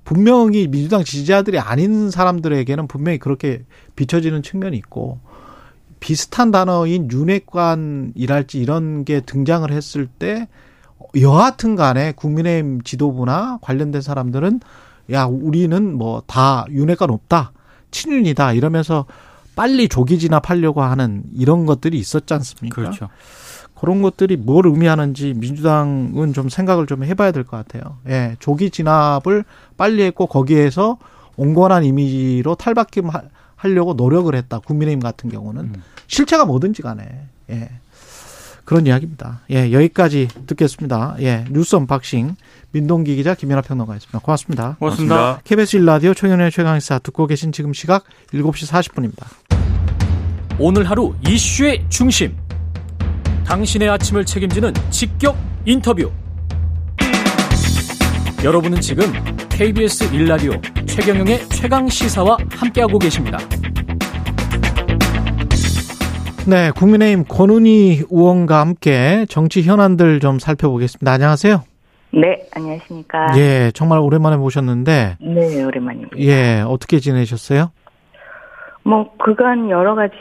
분명히 0.03 0.67
민주당 0.67 1.03
지지자들이 1.03 1.59
아닌 1.59 2.09
사람들에게는 2.09 2.88
분명히 2.88 3.19
그렇게 3.19 3.63
비춰지는 3.95 4.41
측면이 4.41 4.75
있고 4.77 5.19
비슷한 5.99 6.49
단어인 6.49 7.12
윤핵관이랄지 7.12 8.59
이런 8.59 9.05
게 9.05 9.19
등장을 9.21 9.69
했을 9.69 10.07
때 10.07 10.47
여하튼 11.19 11.75
간에 11.75 12.13
국민의힘 12.13 12.81
지도부나 12.81 13.59
관련된 13.62 14.01
사람들은 14.01 14.62
야 15.12 15.26
우리는 15.26 15.93
뭐 15.98 16.22
다 16.28 16.65
윤회관 16.69 17.10
없다 17.10 17.52
친윤이다 17.91 18.54
이러면서 18.54 19.06
빨리 19.56 19.89
조기 19.89 20.19
진압하려고 20.19 20.82
하는 20.84 21.24
이런 21.36 21.65
것들이 21.65 21.98
있었지 21.98 22.34
않습니까? 22.34 22.76
그렇죠. 22.76 23.10
그런 23.80 24.02
것들이 24.02 24.38
뭘 24.38 24.65
의미하는지 24.67 25.34
민주당은 25.36 26.34
좀 26.34 26.50
생각을 26.50 26.86
좀 26.86 27.04
해봐야 27.04 27.32
될 27.32 27.43
것 27.45 27.58
같아요. 27.58 27.98
예, 28.08 28.36
조기 28.39 28.69
진압을 28.72 29.45
빨리 29.78 30.04
했고 30.04 30.28
거기에서 30.28 30.98
온건한 31.38 31.84
이미지로 31.86 32.56
탈바꿈 32.56 33.08
하- 33.10 33.24
하려고 33.56 33.93
노력을 33.93 34.34
했다. 34.36 34.60
국민의힘 34.60 35.00
같은 35.02 35.30
경우는 35.30 35.62
음. 35.63 35.84
실체가 36.08 36.45
뭐든지 36.45 36.82
간에 36.82 37.04
예. 37.50 37.69
그런 38.69 38.86
이야기입니다. 38.86 39.41
예, 39.49 39.71
여기까지 39.71 40.27
듣겠습니다. 40.45 41.15
예, 41.21 41.43
뉴스 41.49 41.75
unboxing 41.75 42.36
민동기 42.71 43.15
기자 43.15 43.34
김민아 43.34 43.63
평론가였습니다. 43.63 44.19
고맙습니다. 44.19 44.75
고맙습니다. 44.77 45.41
KBS 45.43 45.79
1라디오 45.79 46.15
최경영의 46.15 46.52
최강시사 46.51 46.99
듣고 46.99 47.25
계신 47.25 47.51
지금 47.51 47.73
시각 47.73 48.03
7시 48.32 48.71
40분입니다. 48.71 49.25
오늘 50.60 50.88
하루 50.88 51.15
이슈의 51.27 51.84
중심. 51.89 52.38
당신의 53.43 53.89
아침을 53.89 54.23
책임지는 54.23 54.71
직격 54.91 55.36
인터뷰. 55.65 56.12
여러분은 58.43 58.82
지금 58.82 59.12
KBS 59.49 60.13
일라디오 60.13 60.51
최경영의 60.86 61.49
최강 61.49 61.89
시사와 61.89 62.38
함께하고 62.51 62.99
계십니다. 62.99 63.39
네, 66.49 66.71
국민의힘 66.71 67.25
권은희 67.25 68.05
의원과 68.09 68.59
함께 68.59 69.25
정치 69.29 69.62
현안들 69.62 70.19
좀 70.19 70.39
살펴보겠습니다. 70.39 71.12
안녕하세요. 71.12 71.62
네, 72.12 72.41
안녕하십니까. 72.55 73.38
예, 73.38 73.71
정말 73.75 73.99
오랜만에 73.99 74.35
모셨는데. 74.38 75.17
네, 75.21 75.63
오랜만입니다. 75.63 76.17
예, 76.17 76.62
어떻게 76.65 76.97
지내셨어요? 76.99 77.71
뭐 78.83 79.12
그간 79.19 79.69
여러 79.69 79.93
가지 79.93 80.15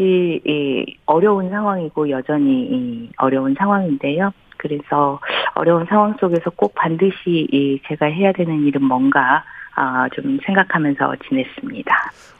이 0.44 0.96
어려운 1.06 1.48
상황이고 1.48 2.10
여전히 2.10 2.50
이 2.70 3.10
어려운 3.16 3.54
상황인데요. 3.58 4.30
그래서 4.58 5.20
어려운 5.54 5.86
상황 5.88 6.14
속에서 6.20 6.50
꼭 6.56 6.74
반드시 6.74 7.48
이 7.50 7.80
제가 7.88 8.06
해야 8.06 8.32
되는 8.32 8.66
일은 8.66 8.82
뭔가 8.84 9.44
아, 9.76 10.08
좀 10.14 10.38
생각하면서 10.44 11.14
지냈습니다. 11.28 11.94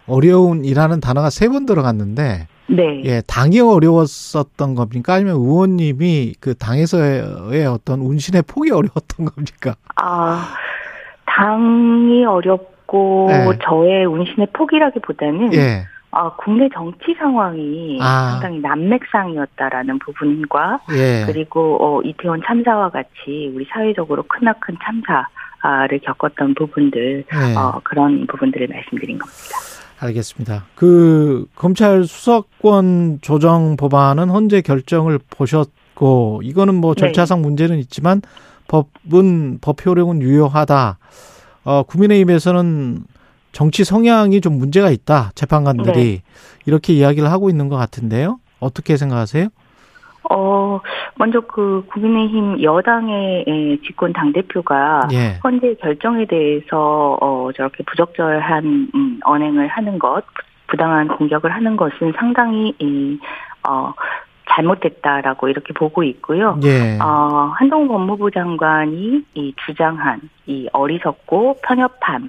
어려운 0.08 0.64
이라는 0.64 1.00
단어가 1.00 1.30
세 1.30 1.48
번 1.48 1.64
들어갔는데 1.64 2.48
네. 2.68 3.02
예, 3.04 3.22
당이 3.26 3.60
어려웠었던 3.60 4.74
겁니까? 4.74 5.14
아니면 5.14 5.36
의원님이 5.36 6.34
그 6.38 6.54
당에서의 6.54 7.66
어떤 7.66 8.00
운신의 8.00 8.42
폭이 8.46 8.70
어려웠던 8.70 9.26
겁니까? 9.26 9.74
아, 9.96 10.54
당이 11.24 12.24
어렵고 12.26 13.28
네. 13.30 13.58
저의 13.64 14.04
운신의 14.04 14.48
폭이라기보다는 14.52 15.54
예. 15.54 15.86
아, 16.10 16.30
국내 16.36 16.68
정치 16.74 17.14
상황이 17.18 17.98
아. 18.02 18.30
상당히 18.32 18.60
난맥상이었다라는 18.60 19.98
부분과 19.98 20.80
예. 20.92 21.24
그리고 21.26 21.78
어, 21.80 22.02
이태원 22.02 22.42
참사와 22.46 22.90
같이 22.90 23.50
우리 23.54 23.66
사회적으로 23.70 24.22
크나큰 24.24 24.76
참사를 24.82 25.98
겪었던 26.02 26.54
부분들 26.54 27.24
예. 27.32 27.56
어, 27.56 27.80
그런 27.84 28.26
부분들을 28.26 28.68
말씀드린 28.68 29.18
겁니다. 29.18 29.77
알겠습니다. 29.98 30.66
그 30.74 31.46
검찰 31.56 32.04
수사권 32.04 33.18
조정 33.20 33.76
법안은 33.76 34.30
헌재 34.30 34.62
결정을 34.62 35.18
보셨고 35.30 36.40
이거는 36.44 36.74
뭐 36.74 36.94
네. 36.94 37.00
절차상 37.00 37.42
문제는 37.42 37.78
있지만 37.80 38.22
법은 38.68 39.58
법 39.60 39.84
효력은 39.84 40.22
유효하다. 40.22 40.98
어 41.64 41.82
국민의힘에서는 41.82 43.04
정치 43.52 43.84
성향이 43.84 44.40
좀 44.40 44.58
문제가 44.58 44.90
있다. 44.90 45.32
재판관들이 45.34 46.22
이렇게 46.66 46.92
이야기를 46.92 47.30
하고 47.30 47.50
있는 47.50 47.68
것 47.68 47.76
같은데요. 47.76 48.38
어떻게 48.60 48.96
생각하세요? 48.96 49.48
어, 50.30 50.80
먼저 51.16 51.40
그 51.40 51.84
국민의힘 51.92 52.62
여당의 52.62 53.44
에, 53.46 53.76
집권 53.86 54.12
당대표가 54.12 55.08
예. 55.12 55.38
헌재 55.42 55.74
결정에 55.80 56.26
대해서 56.26 57.16
어, 57.20 57.50
저렇게 57.56 57.82
부적절한 57.84 58.88
음, 58.94 59.20
언행을 59.24 59.68
하는 59.68 59.98
것, 59.98 60.24
부당한 60.66 61.08
공격을 61.08 61.50
하는 61.50 61.76
것은 61.76 62.12
상당히 62.16 62.74
이, 62.78 63.18
어, 63.66 63.92
잘못됐다라고 64.50 65.48
이렇게 65.48 65.72
보고 65.72 66.02
있고요. 66.02 66.58
예. 66.64 66.98
어, 67.00 67.52
한동훈 67.56 67.88
법무부 67.88 68.30
장관이 68.30 69.24
이 69.34 69.54
주장한 69.66 70.20
이 70.46 70.68
어리석고 70.72 71.58
편협함 71.62 72.28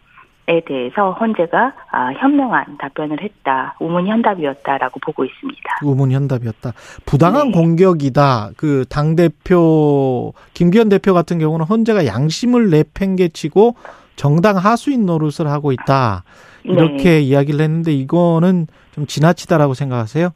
에 0.49 0.61
대해서 0.65 1.11
헌재가 1.11 1.73
아, 1.91 2.11
현명한 2.13 2.77
답변을 2.79 3.21
했다, 3.21 3.75
우문현답이었다라고 3.79 4.99
보고 4.99 5.23
있습니다. 5.23 5.61
우문현답이었다. 5.83 6.71
부당한 7.05 7.51
네. 7.51 7.53
공격이다. 7.53 8.51
그 8.57 8.83
당 8.89 9.15
대표 9.15 10.33
김기현 10.55 10.89
대표 10.89 11.13
같은 11.13 11.37
경우는 11.37 11.67
헌재가 11.67 12.07
양심을 12.07 12.71
내팽개치고 12.71 13.75
정당 14.15 14.57
하수인 14.57 15.05
노릇을 15.05 15.47
하고 15.47 15.71
있다. 15.71 16.23
이렇게 16.63 17.03
네. 17.03 17.19
이야기를 17.21 17.61
했는데 17.61 17.91
이거는 17.91 18.65
좀 18.93 19.05
지나치다라고 19.05 19.75
생각하세요? 19.75 20.29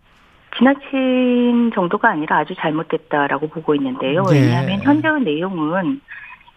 지나친 0.57 1.71
정도가 1.73 2.11
아니라 2.11 2.37
아주 2.37 2.53
잘못됐다라고 2.55 3.47
보고 3.49 3.73
있는데요. 3.75 4.21
네. 4.29 4.41
왜냐하면 4.41 4.79
현재의 4.83 5.21
내용은 5.23 5.99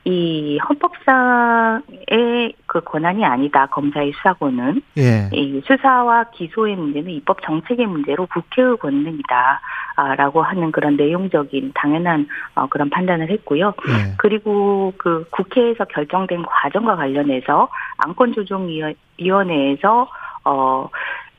이 0.06 0.58
헌법상의 0.58 2.54
그 2.66 2.80
권한이 2.80 3.24
아니다. 3.24 3.66
검사의 3.66 4.12
수사권은 4.12 4.80
예. 4.98 5.28
이 5.32 5.60
수사와 5.66 6.26
기소의 6.30 6.76
문제는 6.76 7.10
입법 7.10 7.42
정책의 7.42 7.86
문제로 7.86 8.26
국회의 8.26 8.76
권능이다라고 8.76 10.42
하는 10.42 10.70
그런 10.70 10.96
내용적인 10.96 11.72
당연한 11.74 12.28
어, 12.54 12.68
그런 12.68 12.88
판단을 12.88 13.30
했고요. 13.30 13.74
예. 13.88 14.14
그리고 14.18 14.92
그 14.96 15.26
국회에서 15.30 15.86
결정된 15.86 16.44
과정과 16.44 16.94
관련해서 16.94 17.68
안건조정위원회에서 17.98 20.08
어 20.44 20.88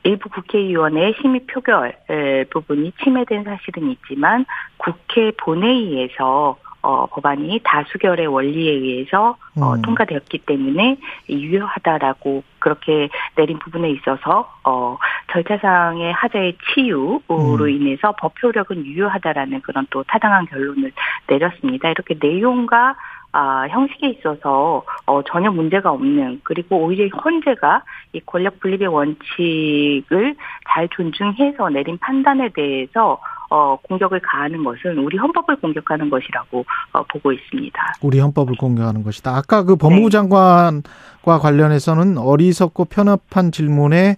일부 0.02 0.28
국회의원의 0.28 1.14
심의 1.22 1.46
표결 1.46 1.94
에, 2.10 2.44
부분이 2.44 2.92
침해된 3.02 3.44
사실은 3.44 3.90
있지만 3.92 4.44
국회 4.76 5.30
본회의에서 5.38 6.58
어, 6.88 7.04
법안이 7.04 7.60
다수결의 7.64 8.28
원리에 8.28 8.72
의해서 8.72 9.36
어, 9.60 9.74
음. 9.74 9.82
통과되었기 9.82 10.38
때문에 10.38 10.96
유효하다라고 11.28 12.42
그렇게 12.58 13.10
내린 13.36 13.58
부분에 13.58 13.90
있어서 13.90 14.50
어, 14.64 14.96
절차상의 15.30 16.14
하자의 16.14 16.56
치유로 16.72 17.20
음. 17.30 17.68
인해서 17.68 18.14
법 18.18 18.32
효력은 18.42 18.86
유효하다라는 18.86 19.60
그런 19.60 19.86
또 19.90 20.02
타당한 20.04 20.46
결론을 20.46 20.92
내렸습니다. 21.26 21.90
이렇게 21.90 22.14
내용과 22.18 22.96
아, 23.32 23.66
형식에 23.68 24.08
있어서 24.08 24.82
어, 25.04 25.22
전혀 25.24 25.50
문제가 25.50 25.90
없는 25.90 26.40
그리고 26.42 26.78
오히려 26.78 27.14
헌재가 27.14 27.82
이 28.14 28.20
권력 28.24 28.60
분립의 28.60 28.88
원칙을 28.88 30.34
잘 30.66 30.88
존중해서 30.88 31.68
내린 31.68 31.98
판단에 31.98 32.48
대해서 32.48 33.20
어, 33.50 33.76
공격을 33.82 34.20
가하는 34.20 34.62
것은 34.62 34.98
우리 34.98 35.16
헌법을 35.16 35.56
공격하는 35.56 36.10
것이라고 36.10 36.64
어, 36.92 37.02
보고 37.04 37.32
있습니다. 37.32 37.94
우리 38.02 38.18
헌법을 38.18 38.56
공격하는 38.56 39.02
것이다. 39.02 39.36
아까 39.36 39.62
그 39.62 39.76
법무부 39.76 40.10
네. 40.10 40.10
장관과 40.10 41.38
관련해서는 41.40 42.18
어리석고 42.18 42.86
편협한 42.86 43.52
질문에 43.52 44.16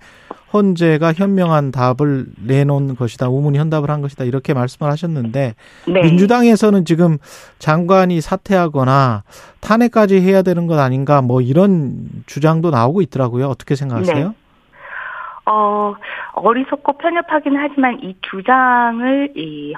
헌재가 0.53 1.13
현명한 1.13 1.71
답을 1.71 2.27
내놓은 2.45 2.97
것이다. 2.97 3.29
우문현답을 3.29 3.89
한 3.89 4.01
것이다. 4.01 4.25
이렇게 4.25 4.53
말씀을 4.53 4.91
하셨는데 4.91 5.55
네. 5.87 6.03
민주당에서는 6.03 6.85
지금 6.85 7.19
장관이 7.59 8.21
사퇴하거나 8.21 9.23
탄핵까지 9.61 10.21
해야 10.21 10.43
되는 10.43 10.67
것 10.67 10.79
아닌가 10.79 11.23
뭐 11.23 11.41
이런 11.41 12.09
주장도 12.27 12.71
나오고 12.71 13.03
있더라고요. 13.03 13.47
어떻게 13.47 13.77
생각하세요? 13.77 14.29
네. 14.29 14.35
어, 15.51 15.97
어리석고 16.35 16.93
편협하긴 16.93 17.57
하지만 17.57 17.99
이 18.03 18.15
주장을 18.23 19.33
이 19.35 19.75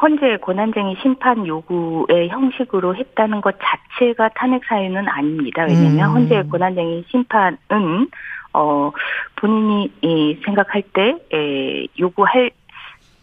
헌재 0.00 0.38
권한쟁의 0.38 0.96
심판 1.02 1.46
요구의 1.46 2.28
형식으로 2.30 2.94
했다는 2.96 3.40
것 3.42 3.56
자체가 3.60 4.30
탄핵 4.30 4.64
사유는 4.64 5.08
아닙니다. 5.08 5.64
왜냐하면 5.68 6.10
음. 6.10 6.14
헌재 6.14 6.44
권한쟁의 6.44 7.04
심판은 7.10 8.08
어 8.52 8.90
본인이 9.36 9.92
이 10.00 10.40
생각할 10.44 10.82
때 10.94 11.16
에, 11.32 11.86
요구할 11.98 12.50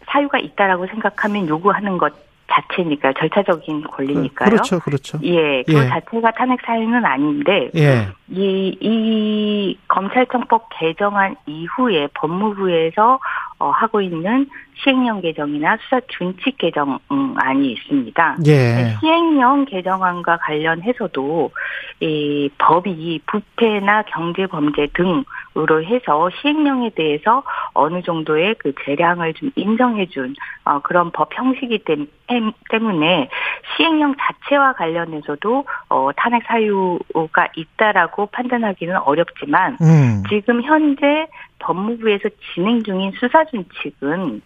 사유가 0.08 0.40
있다라고 0.40 0.88
생각하면 0.88 1.48
요구하는 1.48 1.98
것 1.98 2.14
자체니까 2.52 3.14
절차적인 3.14 3.84
권리니까요. 3.84 4.50
그렇죠, 4.50 4.80
그렇죠. 4.80 5.20
예, 5.24 5.64
그 5.64 5.74
예. 5.74 5.88
자체가 5.88 6.32
탄핵 6.32 6.60
사유는 6.66 7.06
아닌데 7.06 7.70
예, 7.76 8.08
이, 8.30 8.78
이 8.80 9.78
검찰청법 9.88 10.70
개정안 10.80 11.36
이후에 11.46 12.08
법무부에서 12.14 13.20
어, 13.60 13.70
하고 13.72 14.02
있는 14.02 14.48
시행령 14.84 15.22
개정이나 15.22 15.78
수사 15.84 16.00
준칙 16.08 16.58
개정안이 16.58 17.72
있습니다. 17.72 18.38
예, 18.48 18.96
시행령 19.00 19.66
개정안과 19.66 20.38
관련해서도 20.38 21.52
이 22.00 22.50
법이 22.58 23.22
부패나 23.26 24.04
경제 24.04 24.46
범죄 24.46 24.88
등으로 24.94 25.84
해서 25.84 26.30
시행령에 26.42 26.92
대해서 26.92 27.44
어느 27.74 28.02
정도의 28.04 28.56
그 28.60 28.74
재량을 28.86 29.34
좀 29.34 29.52
인정해준 29.56 30.36
어, 30.66 30.80
그런 30.80 31.12
법 31.12 31.30
형식이 31.34 31.84
때문에 32.70 33.30
시행령 33.76 34.16
자체와 34.20 34.74
관련해서도 34.74 35.66
어, 35.90 36.10
탄핵 36.16 36.44
사유가 36.46 37.48
있다라고 37.56 38.28
판단하기는 38.28 38.98
어렵지만 38.98 39.78
음, 39.82 40.24
지금 40.30 40.62
현재 40.62 41.28
법무부에서 41.60 42.30
진행 42.54 42.84
중인 42.84 43.12
수사 43.20 43.44
준칙은 43.46 44.42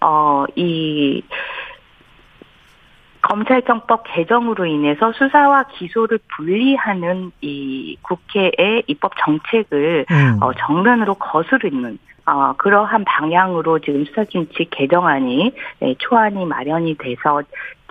어, 0.00 0.44
이 0.54 1.22
검찰청법 3.22 4.04
개정으로 4.06 4.66
인해서 4.66 5.12
수사와 5.12 5.64
기소를 5.72 6.18
분리하는 6.36 7.32
이 7.40 7.96
국회의 8.02 8.84
입법 8.86 9.12
정책을 9.18 10.06
음. 10.08 10.38
어, 10.40 10.52
정면으로 10.54 11.14
거스르는 11.14 11.98
어, 12.26 12.52
그러한 12.56 13.04
방향으로 13.04 13.78
지금 13.80 14.04
수사준칙 14.04 14.70
개정안이 14.70 15.52
네, 15.80 15.94
초안이 15.98 16.44
마련이 16.44 16.96
돼서 16.98 17.42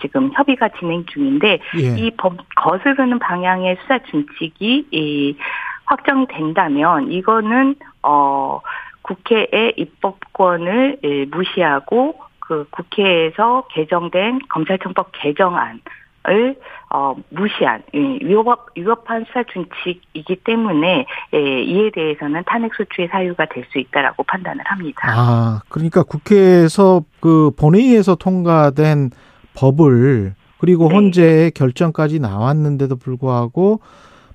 지금 0.01 0.31
협의가 0.33 0.69
진행 0.77 1.05
중인데 1.05 1.59
예. 1.79 1.97
이법 1.97 2.37
거스르는 2.55 3.19
방향의 3.19 3.77
수사준칙이 3.81 4.87
이 4.91 5.37
확정이 5.85 6.25
된다면 6.27 7.11
이거는 7.11 7.75
어 8.03 8.59
국회의 9.05 9.73
입법권을 9.77 10.97
예, 11.03 11.25
무시하고 11.25 12.15
그 12.39 12.67
국회에서 12.71 13.65
개정된 13.71 14.39
검찰청법 14.49 15.11
개정안 15.13 15.81
을 16.27 16.55
어, 16.89 17.15
무시한 17.29 17.83
예, 17.93 17.99
위법 17.99 18.69
위법한 18.75 19.25
수사 19.27 19.43
준칙이기 19.43 20.37
때문에 20.43 21.05
예, 21.35 21.61
이에 21.61 21.91
대해서는 21.91 22.41
탄핵 22.47 22.73
소추의 22.73 23.09
사유가 23.09 23.45
될 23.45 23.63
수 23.71 23.77
있다라고 23.77 24.23
판단을 24.23 24.63
합니다. 24.65 25.07
아, 25.11 25.61
그러니까 25.69 26.01
국회에서 26.01 27.03
그 27.19 27.51
본회의에서 27.59 28.15
통과된 28.15 29.11
법을 29.55 30.33
그리고 30.57 30.89
네. 30.89 30.95
헌재의 30.95 31.51
결정까지 31.51 32.19
나왔는데도 32.19 32.95
불구하고 32.95 33.81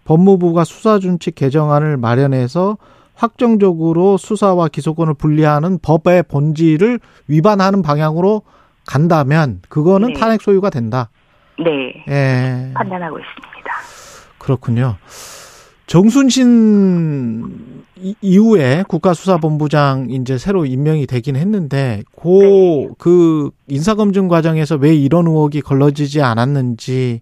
법무부가 0.04 0.62
수사 0.62 1.00
준칙 1.00 1.34
개정안을 1.34 1.96
마련해서 1.96 2.76
확정적으로 3.20 4.16
수사와 4.16 4.68
기소권을 4.68 5.12
분리하는 5.12 5.78
법의 5.82 6.22
본질을 6.22 7.00
위반하는 7.28 7.82
방향으로 7.82 8.42
간다면 8.86 9.60
그거는 9.68 10.14
네. 10.14 10.14
탄핵 10.14 10.40
소유가 10.40 10.70
된다. 10.70 11.10
네, 11.58 12.02
예. 12.08 12.72
판단하고 12.74 13.18
있습니다. 13.18 13.72
그렇군요. 14.38 14.96
정순신 15.86 17.79
이- 18.02 18.14
이후에 18.22 18.84
국가수사본부장 18.88 20.08
이제 20.10 20.38
새로 20.38 20.64
임명이 20.64 21.06
되긴 21.06 21.36
했는데 21.36 22.02
고그 22.16 23.50
인사검증 23.68 24.28
과정에서 24.28 24.76
왜 24.76 24.94
이런 24.94 25.26
의혹이 25.26 25.60
걸러지지 25.60 26.22
않았는지 26.22 27.20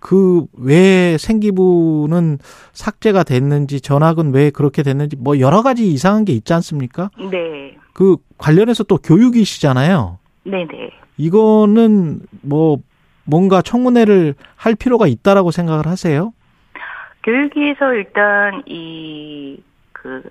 그 0.00 0.44
왜 0.56 1.16
생기부는 1.18 2.38
삭제가 2.72 3.22
됐는지 3.24 3.80
전학은 3.80 4.32
왜 4.34 4.50
그렇게 4.50 4.82
됐는지 4.82 5.16
뭐 5.16 5.38
여러 5.40 5.62
가지 5.62 5.90
이상한 5.90 6.24
게 6.24 6.32
있지 6.32 6.52
않습니까? 6.52 7.10
네, 7.30 7.76
그 7.92 8.16
관련해서 8.36 8.84
또 8.84 8.98
교육이시잖아요. 8.98 10.18
네, 10.44 10.66
네. 10.70 10.90
이거는 11.16 12.20
뭐 12.42 12.78
뭔가 13.24 13.60
청문회를 13.62 14.34
할 14.56 14.74
필요가 14.74 15.06
있다라고 15.06 15.50
생각을 15.50 15.86
하세요? 15.86 16.32
교육위에서 17.24 17.92
일단 17.94 18.62
이 18.66 19.58
그 20.02 20.22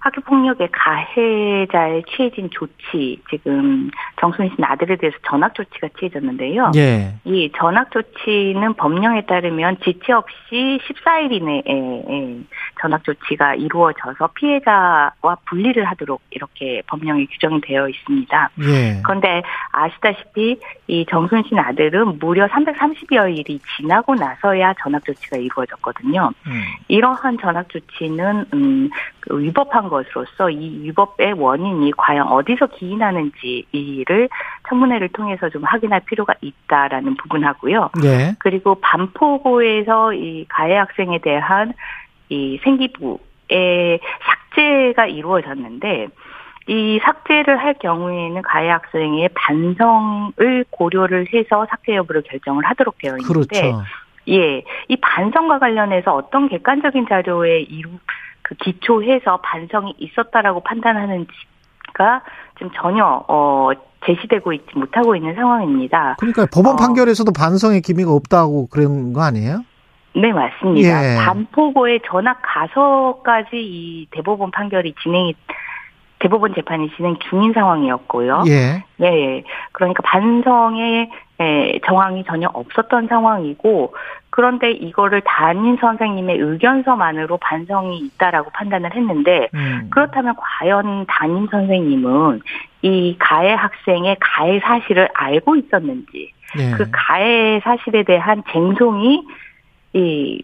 학교 0.00 0.20
폭력의 0.20 0.68
가해자에 0.70 2.02
취해진 2.08 2.48
조치 2.50 3.20
지금 3.30 3.90
정순신 4.20 4.56
아들에 4.62 4.96
대해서 4.96 5.16
전학 5.26 5.54
조치가 5.54 5.88
취해졌는데요. 5.98 6.70
예. 6.76 7.14
이 7.24 7.50
전학 7.56 7.90
조치는 7.90 8.74
법령에 8.74 9.22
따르면 9.22 9.78
지체 9.82 10.12
없이 10.12 10.78
14일 10.86 11.32
이내에 11.32 12.40
전학 12.80 13.02
조치가 13.02 13.56
이루어져서 13.56 14.28
피해자와 14.34 15.36
분리를 15.46 15.84
하도록 15.84 16.20
이렇게 16.30 16.82
법령에 16.86 17.26
규정이 17.26 17.60
되어 17.62 17.88
있습니다. 17.88 18.50
예. 18.60 19.02
그런데 19.04 19.42
아시다시피 19.72 20.60
이 20.86 21.06
정순신 21.10 21.58
아들은 21.58 22.18
무려 22.20 22.46
330여일이 22.46 23.60
지나고 23.76 24.14
나서야 24.14 24.74
전학 24.80 25.04
조치가 25.04 25.38
이루어졌거든요. 25.38 26.30
음. 26.46 26.62
이러한 26.86 27.38
전학 27.38 27.68
조치는 27.68 28.46
음, 28.54 28.90
그 29.20 29.38
위법한 29.38 29.87
것으로서 29.88 30.50
이 30.50 30.82
위법의 30.82 31.34
원인이 31.34 31.92
과연 31.96 32.26
어디서 32.28 32.66
기인하는지를 32.66 34.28
청문회를 34.68 35.08
통해서 35.08 35.48
좀 35.48 35.64
확인할 35.64 36.00
필요가 36.06 36.34
있다라는 36.40 37.16
부분하고요. 37.16 37.90
예. 38.04 38.34
그리고 38.38 38.76
반포고에서 38.80 40.14
이 40.14 40.46
가해 40.48 40.76
학생에 40.76 41.18
대한 41.18 41.72
이 42.28 42.58
생기부의 42.62 44.00
삭제가 44.24 45.06
이루어졌는데 45.06 46.08
이 46.68 47.00
삭제를 47.02 47.56
할 47.58 47.74
경우에는 47.74 48.42
가해 48.42 48.68
학생의 48.68 49.30
반성을 49.34 50.64
고려를 50.70 51.26
해서 51.32 51.66
삭제 51.70 51.94
여부를 51.94 52.22
결정을 52.22 52.64
하도록 52.66 52.96
되어 52.98 53.16
있는데 53.18 53.32
그렇죠. 53.32 53.82
예, 54.28 54.62
이 54.88 54.96
반성과 54.96 55.58
관련해서 55.58 56.14
어떤 56.14 56.48
객관적인 56.48 57.06
자료에 57.08 57.60
이루 57.60 57.90
그 58.48 58.54
기초해서 58.54 59.40
반성이 59.42 59.94
있었다라고 59.98 60.60
판단하는 60.60 61.26
지가 61.92 62.22
지금 62.56 62.72
전혀 62.74 63.22
어 63.28 63.70
제시되고 64.06 64.54
있지 64.54 64.66
못하고 64.74 65.14
있는 65.14 65.34
상황입니다. 65.34 66.16
그러니까 66.18 66.46
법원 66.50 66.74
어. 66.74 66.76
판결에서도 66.76 67.30
반성의 67.30 67.82
기미가 67.82 68.10
없다고 68.10 68.68
그런 68.68 69.12
거 69.12 69.20
아니에요? 69.20 69.64
네, 70.14 70.32
맞습니다. 70.32 70.88
예. 70.88 71.16
반포고의 71.18 72.00
전학 72.06 72.40
가서까지 72.42 73.50
이 73.52 74.06
대법원 74.12 74.50
판결이 74.50 74.94
진행이 75.02 75.34
대법원 76.20 76.54
재판이 76.54 76.90
진행 76.96 77.16
중인 77.28 77.52
상황이었고요. 77.52 78.44
예. 78.48 78.82
네, 78.96 79.44
그러니까 79.72 80.02
반성의 80.04 81.10
에, 81.40 81.78
정황이 81.86 82.24
전혀 82.24 82.48
없었던 82.52 83.08
상황이고 83.08 83.94
그런데 84.38 84.70
이거를 84.70 85.20
담임 85.22 85.76
선생님의 85.78 86.38
의견서만으로 86.38 87.38
반성이 87.38 87.98
있다라고 87.98 88.50
판단을 88.50 88.94
했는데 88.94 89.48
음. 89.52 89.88
그렇다면 89.90 90.36
과연 90.36 91.06
담임 91.08 91.48
선생님은 91.48 92.42
이 92.82 93.16
가해 93.18 93.52
학생의 93.54 94.16
가해 94.20 94.60
사실을 94.60 95.08
알고 95.12 95.56
있었는지 95.56 96.30
예. 96.56 96.70
그 96.70 96.88
가해 96.92 97.60
사실에 97.64 98.04
대한 98.04 98.44
쟁송이 98.52 99.24
이 99.94 100.42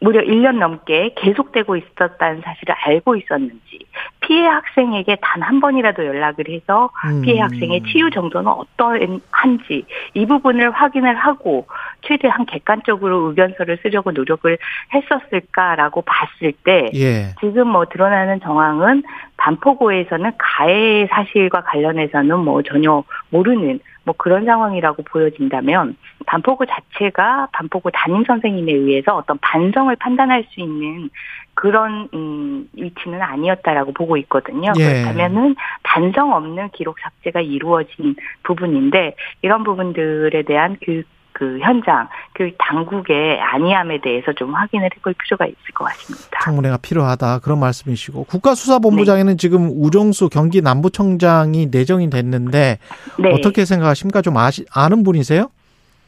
무려 0.00 0.22
1년 0.22 0.58
넘게 0.58 1.14
계속되고 1.16 1.76
있었다는 1.76 2.40
사실을 2.42 2.74
알고 2.78 3.16
있었는지 3.16 3.80
피해 4.20 4.46
학생에게 4.46 5.16
단 5.20 5.50
한 5.50 5.58
번이라도 5.60 6.06
연락을 6.06 6.48
해서 6.48 6.90
음. 7.06 7.22
피해 7.22 7.40
학생의 7.40 7.82
치유 7.82 8.08
정도는 8.10 8.48
어떠한지 8.48 9.84
이 10.14 10.26
부분을 10.26 10.70
확인을 10.70 11.16
하고 11.16 11.66
최대한 12.02 12.46
객관적으로 12.46 13.28
의견서를 13.28 13.78
쓰려고 13.82 14.12
노력을 14.12 14.56
했었을까라고 14.94 16.02
봤을 16.02 16.52
때 16.64 16.88
예. 16.94 17.34
지금 17.40 17.66
뭐 17.68 17.84
드러나는 17.86 18.38
정황은 18.40 19.02
반포고에서는 19.38 20.32
가해 20.38 21.08
사실과 21.10 21.62
관련해서는 21.62 22.38
뭐 22.38 22.62
전혀 22.62 23.02
모르는 23.30 23.80
뭐 24.10 24.14
그런 24.18 24.44
상황이라고 24.44 25.04
보여진다면 25.04 25.96
반포고 26.26 26.66
자체가 26.66 27.48
반포고 27.52 27.90
담임 27.90 28.24
선생님에 28.24 28.72
의해서 28.72 29.16
어떤 29.16 29.38
반성을 29.38 29.94
판단할 29.96 30.44
수 30.50 30.60
있는 30.60 31.10
그런 31.54 32.08
음 32.12 32.68
위치는 32.72 33.22
아니었다라고 33.22 33.92
보고 33.92 34.16
있거든요. 34.16 34.72
예. 34.78 34.84
그렇다면은 34.84 35.54
반성 35.84 36.32
없는 36.32 36.70
기록 36.70 36.98
삭제가 36.98 37.40
이루어진 37.40 38.16
부분인데 38.42 39.14
이런 39.42 39.62
부분들에 39.62 40.42
대한 40.42 40.76
교육 40.82 41.06
그 41.32 41.58
현장 41.60 42.08
교육 42.34 42.56
당국의 42.58 43.40
안이함에 43.40 44.00
대해서 44.00 44.32
좀 44.32 44.54
확인을 44.54 44.90
해볼 44.96 45.14
필요가 45.14 45.46
있을 45.46 45.74
것 45.74 45.84
같습니다. 45.84 46.40
청문회가 46.42 46.78
필요하다 46.78 47.40
그런 47.40 47.60
말씀이시고 47.60 48.24
국가수사본부장에는 48.24 49.38
지금 49.38 49.70
우정수 49.72 50.28
경기 50.28 50.60
남부청장이 50.60 51.68
내정이 51.70 52.10
됐는데 52.10 52.78
네. 53.18 53.32
어떻게 53.32 53.64
생각하십니까? 53.64 54.22
좀 54.22 54.36
아시, 54.36 54.64
아는 54.74 55.02
분이세요? 55.02 55.50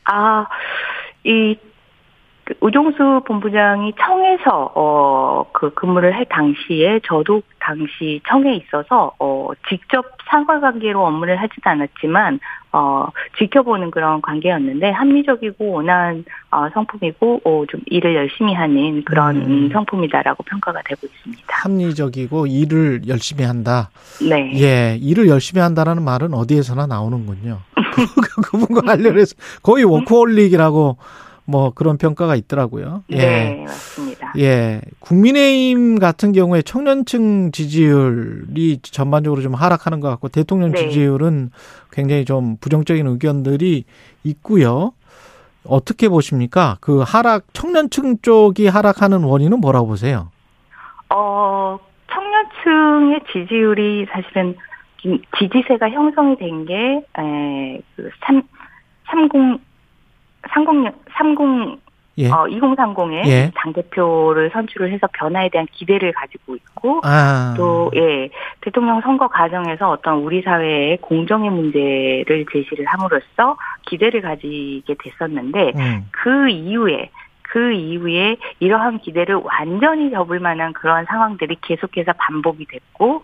아, 0.05 0.47
이, 1.25 1.57
그 2.45 2.55
우종수 2.61 3.23
본부장이 3.27 3.93
청에서, 3.99 4.73
어, 4.75 5.47
그 5.53 5.73
근무를 5.75 6.15
할 6.15 6.25
당시에 6.27 7.01
저도 7.05 7.43
당시 7.63 8.21
청에 8.29 8.57
있어서, 8.57 9.13
어, 9.19 9.49
직접 9.69 10.05
상관관계로 10.29 11.05
업무를 11.07 11.41
하지도 11.41 11.71
않았지만, 11.71 12.41
어, 12.73 13.07
지켜보는 13.39 13.91
그런 13.93 14.21
관계였는데, 14.21 14.91
합리적이고 14.91 15.73
온화한, 15.73 16.25
어, 16.51 16.69
성품이고, 16.75 17.43
어, 17.45 17.65
좀 17.71 17.81
일을 17.87 18.17
열심히 18.17 18.53
하는 18.55 19.05
그런 19.05 19.37
음. 19.37 19.43
음, 19.43 19.71
성품이다라고 19.73 20.43
평가가 20.43 20.81
되고 20.85 21.07
있습니다. 21.07 21.43
합리적이고 21.49 22.47
일을 22.47 23.03
열심히 23.07 23.45
한다. 23.45 23.91
네. 24.29 24.53
예, 24.61 24.99
일을 25.01 25.29
열심히 25.29 25.63
한다라는 25.63 26.03
말은 26.03 26.35
어디에서나 26.35 26.87
나오는군요. 26.87 27.61
그분과 28.51 28.81
관련해서 28.83 29.37
거의 29.63 29.85
워크홀릭이라고 29.85 30.97
뭐 31.45 31.73
그런 31.75 31.99
평가가 31.99 32.37
있더라고요. 32.37 33.05
예. 33.11 33.17
네, 33.17 33.65
맞습니다. 33.65 34.33
예. 34.39 34.81
국민의힘 35.01 35.99
같은 35.99 36.33
경우에 36.33 36.63
청년층 36.63 37.53
지지율이 37.53 38.79
전반적으로 38.83 39.43
좀 39.43 39.55
하락하는 39.55 40.01
것 40.01 40.09
같고 40.09 40.29
대통령 40.29 40.73
네. 40.73 40.79
지지율은 40.89 41.51
굉장히 41.91 42.25
좀 42.25 42.57
부정적인 42.61 43.07
의견들이 43.07 43.85
있고요. 44.25 44.93
어떻게 45.65 46.09
보십니까? 46.09 46.77
그 46.81 47.03
하락 47.07 47.45
청년층 47.53 48.19
쪽이 48.23 48.67
하락하는 48.67 49.23
원인은 49.23 49.61
뭐라고 49.61 49.87
보세요? 49.89 50.31
어, 51.11 51.79
지지층의 52.63 53.21
지지율이 53.33 54.07
사실은 54.11 54.57
지지세가 55.39 55.91
형성이 55.91 56.37
된 56.37 56.65
게, 56.65 57.05
에, 57.19 57.81
그, 57.97 58.11
3, 58.25 58.43
30, 59.07 59.61
30, 60.51 60.93
30, 61.13 61.81
예. 62.19 62.29
어, 62.31 62.45
2030의 62.45 63.27
예. 63.27 63.51
당대표를 63.55 64.51
선출을 64.53 64.93
해서 64.93 65.07
변화에 65.15 65.49
대한 65.49 65.67
기대를 65.73 66.13
가지고 66.13 66.57
있고, 66.57 67.01
아. 67.05 67.55
또, 67.57 67.91
예, 67.95 68.29
대통령 68.61 69.01
선거 69.01 69.29
과정에서 69.29 69.91
어떤 69.91 70.19
우리 70.19 70.43
사회의 70.43 70.99
공정의 70.99 71.51
문제를 71.51 72.45
제시를 72.53 72.85
함으로써 72.87 73.57
기대를 73.87 74.21
가지게 74.21 74.95
됐었는데, 75.03 75.73
음. 75.77 76.07
그 76.11 76.49
이후에, 76.51 77.09
그 77.41 77.73
이후에 77.73 78.37
이러한 78.61 78.99
기대를 78.99 79.37
완전히 79.37 80.11
접을 80.11 80.39
만한 80.39 80.73
그러한 80.75 81.07
상황들이 81.07 81.57
계속해서 81.63 82.13
반복이 82.19 82.67
됐고, 82.67 83.23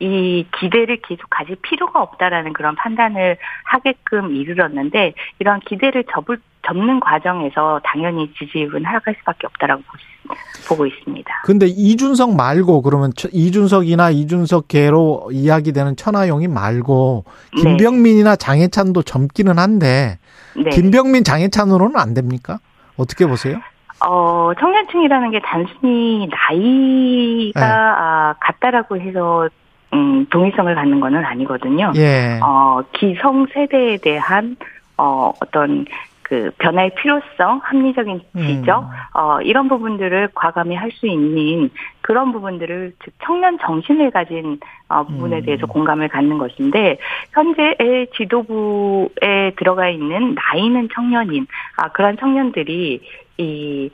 이 0.00 0.46
기대를 0.58 1.00
계속 1.02 1.28
가질 1.28 1.56
필요가 1.62 2.00
없다라는 2.02 2.54
그런 2.54 2.74
판단을 2.74 3.36
하게끔 3.64 4.34
이르렀는데, 4.34 5.12
이런 5.38 5.60
기대를 5.60 6.04
접을, 6.10 6.38
접는 6.66 7.00
과정에서 7.00 7.80
당연히 7.84 8.32
지지율은 8.38 8.84
하락할 8.84 9.14
수밖에 9.20 9.46
없다라고 9.46 9.82
보- 9.82 10.34
보고 10.68 10.86
있습니다. 10.86 11.42
근데 11.44 11.66
이준석 11.66 12.34
말고 12.34 12.80
그러면 12.82 13.12
처- 13.14 13.28
이준석이나 13.30 14.10
이준석계로 14.10 15.30
이야기되는 15.32 15.96
천하용이 15.96 16.48
말고 16.48 17.24
네. 17.56 17.62
김병민이나 17.62 18.36
장해찬도 18.36 19.02
젊기는 19.02 19.58
한데 19.58 20.18
네. 20.56 20.70
김병민 20.70 21.24
장해찬으로는 21.24 21.96
안 21.98 22.14
됩니까? 22.14 22.58
어떻게 22.96 23.26
보세요? 23.26 23.58
어, 24.06 24.52
청년층이라는 24.58 25.30
게 25.30 25.40
단순히 25.44 26.26
나이가 26.30 27.60
네. 27.60 27.72
아, 27.72 28.34
같다라고 28.40 28.96
해서 28.98 29.48
음, 29.92 30.26
동일성을 30.26 30.74
갖는 30.74 31.00
거는 31.00 31.24
아니거든요. 31.24 31.92
예. 31.96 32.38
어, 32.42 32.80
기성 32.92 33.46
세대에 33.46 33.98
대한 33.98 34.56
어, 34.96 35.32
어떤 35.40 35.86
그 36.30 36.48
변화의 36.58 36.94
필요성, 36.94 37.60
합리적인 37.64 38.20
지적, 38.36 38.84
음. 38.84 38.88
어, 39.14 39.40
이런 39.40 39.68
부분들을 39.68 40.28
과감히 40.32 40.76
할 40.76 40.92
수 40.92 41.08
있는 41.08 41.70
그런 42.02 42.30
부분들을 42.30 42.92
즉 43.04 43.14
청년 43.24 43.58
정신을 43.58 44.12
가진 44.12 44.60
어, 44.88 45.02
부분에 45.02 45.38
음. 45.38 45.42
대해서 45.44 45.66
공감을 45.66 46.08
갖는 46.08 46.38
것인데 46.38 46.98
현재의 47.32 48.08
지도부에 48.16 49.54
들어가 49.56 49.88
있는 49.88 50.34
나이는 50.34 50.88
청년인 50.94 51.48
아, 51.76 51.88
그런 51.88 52.16
청년들이 52.16 53.00
이 53.38 53.90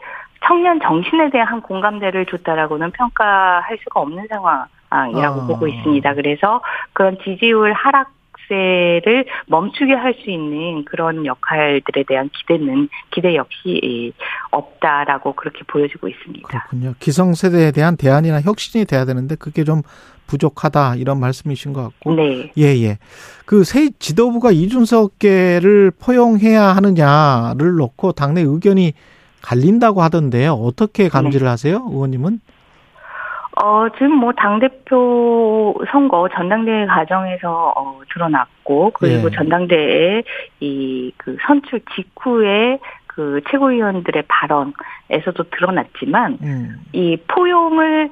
청년 0.46 0.78
정신에 0.80 1.30
대한 1.30 1.62
공감대를 1.62 2.26
줬다라고는 2.26 2.90
평가할 2.90 3.78
수가 3.82 4.00
없는 4.00 4.26
상황 4.28 4.66
이라고 5.14 5.42
아. 5.42 5.46
보고 5.46 5.66
있습니다. 5.66 6.14
그래서 6.14 6.60
그런 6.92 7.18
지지율 7.24 7.72
하락 7.72 8.14
세를 8.48 9.24
멈추게 9.46 9.92
할 9.92 10.14
수 10.22 10.30
있는 10.30 10.84
그런 10.84 11.26
역할들에 11.26 12.04
대한 12.06 12.30
기대는 12.32 12.88
기대 13.10 13.34
역시 13.34 14.12
없다라고 14.52 15.32
그렇게 15.34 15.60
보여지고 15.66 16.06
있습니다. 16.08 16.46
그렇군요. 16.46 16.94
기성세대에 17.00 17.72
대한 17.72 17.96
대안이나 17.96 18.40
혁신이 18.40 18.84
돼야 18.84 19.04
되는데 19.04 19.34
그게 19.34 19.64
좀 19.64 19.82
부족하다 20.28 20.94
이런 20.96 21.18
말씀이신 21.18 21.72
것 21.72 21.82
같고. 21.82 22.14
네. 22.14 22.52
예, 22.56 22.64
예. 22.82 22.98
그 23.46 23.64
새 23.64 23.90
지도부가 23.98 24.52
이준석계를 24.52 25.92
포용해야 25.98 26.62
하느냐를 26.62 27.74
놓고 27.74 28.12
당내 28.12 28.42
의견이 28.42 28.92
갈린다고 29.42 30.02
하던데요. 30.02 30.52
어떻게 30.54 31.08
감지를 31.08 31.48
하세요, 31.48 31.84
의원님은? 31.90 32.40
어, 33.62 33.88
지금 33.94 34.12
뭐, 34.16 34.32
당대표 34.32 35.74
선거 35.90 36.28
전당대회 36.28 36.86
과정에서, 36.86 37.72
어, 37.76 38.00
드러났고, 38.12 38.90
그리고 38.94 39.28
예. 39.28 39.30
전당대회 39.34 40.22
이, 40.60 41.12
그, 41.16 41.36
선출 41.46 41.80
직후에 41.94 42.78
그 43.06 43.40
최고위원들의 43.50 44.24
발언에서도 44.28 45.42
드러났지만, 45.50 46.38
음. 46.42 46.80
이 46.92 47.16
포용을 47.28 48.10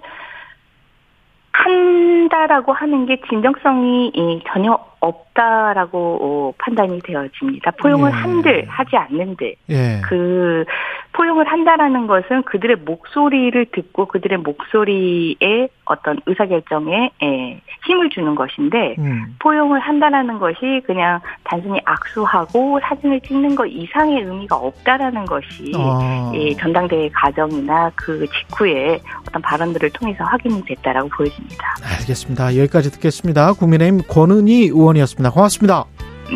한다라고 1.52 2.72
하는 2.72 3.06
게 3.06 3.20
진정성이 3.28 4.08
이 4.14 4.42
전혀 4.48 4.78
없다라고 5.04 6.18
어, 6.22 6.52
판단이 6.58 7.00
되어집니다. 7.02 7.72
포용을 7.72 8.10
예. 8.10 8.14
한들 8.14 8.64
하지 8.68 8.96
않는들 8.96 9.54
예. 9.70 10.00
그 10.08 10.64
포용을 11.12 11.46
한다라는 11.46 12.06
것은 12.06 12.42
그들의 12.42 12.76
목소리를 12.84 13.66
듣고 13.72 14.06
그들의 14.06 14.38
목소리에 14.38 15.68
어떤 15.84 16.18
의사결정에 16.26 17.10
예, 17.22 17.60
힘을 17.86 18.08
주는 18.10 18.34
것인데 18.34 18.96
음. 18.98 19.36
포용을 19.38 19.78
한다라는 19.80 20.38
것이 20.38 20.82
그냥 20.86 21.20
단순히 21.44 21.78
악수하고 21.84 22.80
사진을 22.82 23.20
찍는 23.20 23.54
것 23.54 23.66
이상의 23.66 24.22
의미가 24.22 24.56
없다라는 24.56 25.26
것이 25.26 25.72
아. 25.76 26.32
이 26.34 26.56
전당대회 26.56 27.10
과정이나 27.10 27.90
그 27.94 28.26
직후에 28.26 28.98
어떤 29.28 29.42
발언들을 29.42 29.90
통해서 29.90 30.24
확인이 30.24 30.64
됐다라고 30.64 31.08
보여집니다. 31.10 31.76
알겠습니다. 32.00 32.56
여기까지 32.56 32.90
듣겠습니다. 32.92 33.52
국민의힘 33.52 34.00
권은희 34.08 34.68
의원 34.68 34.93
이었습니다. 34.96 35.30
고맙습니다. 35.30 35.84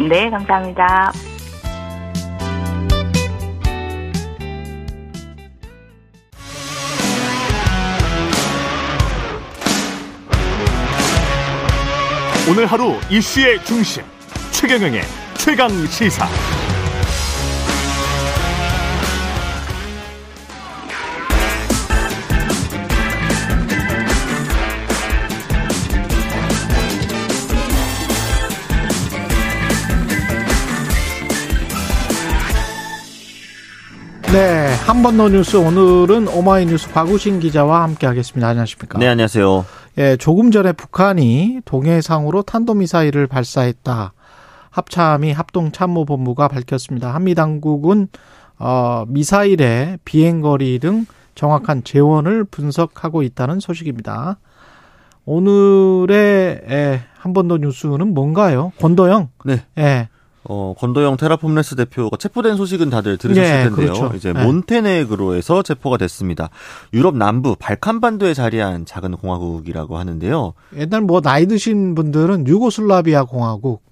네, 0.09 0.31
감사합니다. 0.31 1.13
오늘 12.51 12.65
하루 12.65 12.95
이슈의 13.11 13.63
중심 13.65 14.03
최경영의 14.53 15.03
최강 15.37 15.69
시사. 15.87 16.27
네, 34.33 34.75
한 34.87 35.03
번 35.03 35.17
더 35.17 35.29
뉴스 35.31 35.57
오늘은 35.57 36.29
오마이뉴스 36.29 36.91
곽우신 36.93 37.41
기자와 37.41 37.83
함께하겠습니다. 37.85 38.47
안녕하십니까? 38.47 38.99
네, 38.99 39.07
안녕하세요. 39.09 39.65
예, 39.99 40.17
조금 40.17 40.51
전에 40.51 40.73
북한이 40.73 41.61
동해상으로 41.65 42.43
탄도미사일을 42.43 43.27
발사했다. 43.27 44.13
합참이 44.71 45.33
합동참모본부가 45.33 46.49
밝혔습니다. 46.49 47.15
한미 47.15 47.35
당국은 47.35 48.09
어, 48.59 49.05
미사일의 49.09 49.99
비행거리 50.05 50.79
등 50.79 51.07
정확한 51.35 51.85
재원을 51.85 52.45
분석하고 52.45 53.23
있다는 53.23 53.61
소식입니다. 53.61 54.39
오늘의 55.25 56.61
예, 56.69 57.01
한번 57.19 57.49
더 57.49 57.57
뉴스는 57.57 58.13
뭔가요? 58.13 58.73
권도영. 58.79 59.31
네. 59.47 59.65
예. 59.79 60.09
어, 60.49 60.75
권도영 60.79 61.19
테라폼레스 61.19 61.77
대표가 61.77 62.17
체포된 62.17 62.57
소식은 62.57 62.91
다들 62.91 63.19
들으셨을 63.19 63.49
네, 63.51 63.65
텐데요. 63.65 63.93
그렇죠. 63.93 64.17
이제 64.17 64.33
네. 64.33 64.43
몬테네그로에서 64.43 65.63
체포가 65.63 65.99
됐습니다. 65.99 66.49
유럽 66.95 67.17
남부 67.17 67.55
발칸반도에 67.57 68.33
자리한 68.35 68.87
작은 68.87 69.17
공화국이라고 69.17 69.99
하는데요. 69.99 70.55
옛날 70.77 71.03
뭐 71.03 71.21
나이 71.21 71.47
드신 71.47 71.95
분들은 71.95 72.47
유고슬라비아 72.47 73.25
공화국 73.25 73.83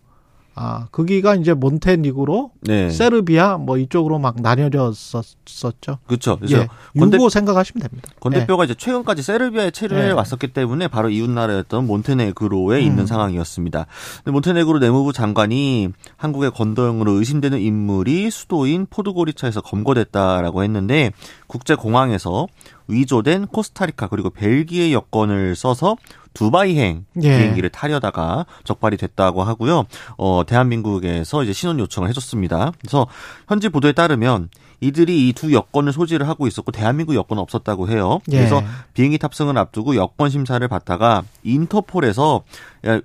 아 0.58 0.86
거기가 0.90 1.34
이제 1.34 1.52
몬테니그로 1.52 2.50
네. 2.62 2.88
세르비아 2.88 3.58
뭐 3.58 3.76
이쪽으로 3.76 4.18
막 4.18 4.40
나뉘어졌었죠. 4.40 5.98
그렇죠. 6.06 6.38
그래서 6.38 6.60
예, 6.62 6.68
권, 6.98 7.10
대, 7.10 7.18
유고 7.18 7.28
생각하시면 7.28 7.86
됩니다. 7.86 8.08
권 8.18 8.32
예. 8.32 8.40
대표가 8.40 8.64
이제 8.64 8.72
최근까지 8.74 9.22
세르비아에 9.22 9.70
체류해 9.70 10.02
네. 10.06 10.10
왔었기 10.12 10.54
때문에 10.54 10.88
바로 10.88 11.10
이웃 11.10 11.28
나라였던 11.28 11.86
몬테네그로에 11.86 12.78
음. 12.78 12.82
있는 12.82 13.06
상황이었습니다. 13.06 13.84
근데 14.24 14.30
몬테네그로 14.30 14.78
내무부 14.78 15.12
장관이 15.12 15.90
한국의 16.16 16.52
권도영으로 16.52 17.12
의심되는 17.12 17.60
인물이 17.60 18.30
수도인 18.30 18.86
포드고리차에서 18.88 19.60
검거됐다라고 19.60 20.62
했는데 20.62 21.12
국제 21.48 21.74
공항에서 21.74 22.46
위조된 22.88 23.48
코스타리카 23.48 24.08
그리고 24.08 24.30
벨기에 24.30 24.92
여권을 24.92 25.54
써서 25.54 25.96
두바이행 26.36 27.04
예. 27.22 27.38
비행기를 27.38 27.70
타려다가 27.70 28.46
적발이 28.64 28.96
됐다고 28.96 29.42
하고요. 29.42 29.84
어, 30.18 30.42
대한민국에서 30.46 31.42
이제 31.42 31.52
신원 31.52 31.78
요청을 31.78 32.08
해줬습니다. 32.10 32.72
그래서 32.80 33.06
현지 33.48 33.68
보도에 33.68 33.92
따르면 33.92 34.48
이들이 34.80 35.28
이 35.28 35.32
두 35.32 35.52
여권을 35.54 35.92
소지를 35.92 36.28
하고 36.28 36.46
있었고 36.46 36.70
대한민국 36.72 37.14
여권은 37.14 37.42
없었다고 37.42 37.88
해요. 37.88 38.20
예. 38.30 38.36
그래서 38.38 38.62
비행기 38.94 39.18
탑승을 39.18 39.56
앞두고 39.56 39.96
여권 39.96 40.28
심사를 40.30 40.66
받다가 40.68 41.22
인터폴에서 41.44 42.42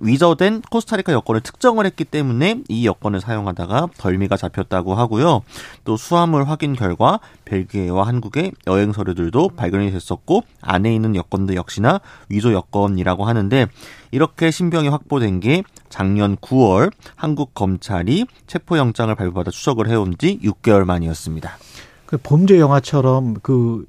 위저된 0.00 0.62
코스타리카 0.70 1.12
여권을 1.12 1.40
특정을 1.40 1.86
했기 1.86 2.04
때문에 2.04 2.62
이 2.68 2.86
여권을 2.86 3.20
사용하다가 3.20 3.88
덜미가 3.98 4.36
잡혔다고 4.36 4.94
하고요. 4.94 5.42
또 5.84 5.96
수화물 5.96 6.44
확인 6.44 6.74
결과 6.74 7.20
벨기에와 7.44 8.06
한국의 8.06 8.52
여행 8.66 8.92
서류들도 8.92 9.50
발견이 9.50 9.90
됐었고 9.90 10.42
안에 10.60 10.94
있는 10.94 11.16
여권도 11.16 11.54
역시나 11.54 12.00
위조 12.28 12.52
여권이라고 12.52 13.24
하는데 13.24 13.66
이렇게 14.10 14.50
신병이 14.50 14.88
확보된 14.88 15.40
게 15.40 15.62
작년 15.88 16.36
9월 16.36 16.92
한국 17.16 17.54
검찰이 17.54 18.26
체포영장을 18.46 19.14
발부받아 19.14 19.50
추적을 19.50 19.88
해온 19.88 20.16
지 20.18 20.38
6개월 20.42 20.84
만이었습니다. 20.84 21.50
그 22.06 22.18
범죄 22.22 22.58
영화처럼 22.58 23.36
그 23.42 23.86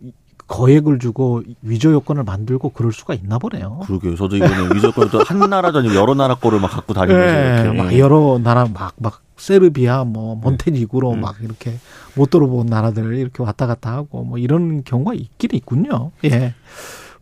거액을 0.48 1.00
주고 1.00 1.41
위조 1.62 1.94
여권을 1.94 2.24
만들고 2.24 2.70
그럴 2.70 2.91
수가 2.91 3.14
있나 3.14 3.39
보네요. 3.39 3.80
그러게요. 3.86 4.16
저도 4.16 4.38
이거는 4.38 4.76
위조 4.76 4.88
여권을 4.88 5.10
한 5.26 5.50
나라도 5.50 5.80
아니고 5.80 5.96
여러 5.96 6.14
나라 6.14 6.36
거를 6.36 6.60
막 6.60 6.70
갖고 6.70 6.94
다니면서 6.94 7.34
네, 7.34 7.62
이렇게 7.62 7.78
막 7.82 7.98
여러 7.98 8.39
나라 8.44 8.66
막막 8.66 9.22
세르비아 9.38 10.04
뭐 10.04 10.36
몬테니그로 10.36 11.12
음. 11.12 11.22
막 11.22 11.38
이렇게 11.41 11.76
못 12.16 12.30
들어본 12.30 12.68
나라들 12.68 13.16
이렇게 13.16 13.41
왔다 13.41 13.68
갔다 13.68 13.94
하고 13.94 14.24
뭐 14.24 14.38
이런 14.38 14.84
경우가 14.84 15.14
있긴 15.14 15.52
있군요. 15.54 16.12
예. 16.26 16.54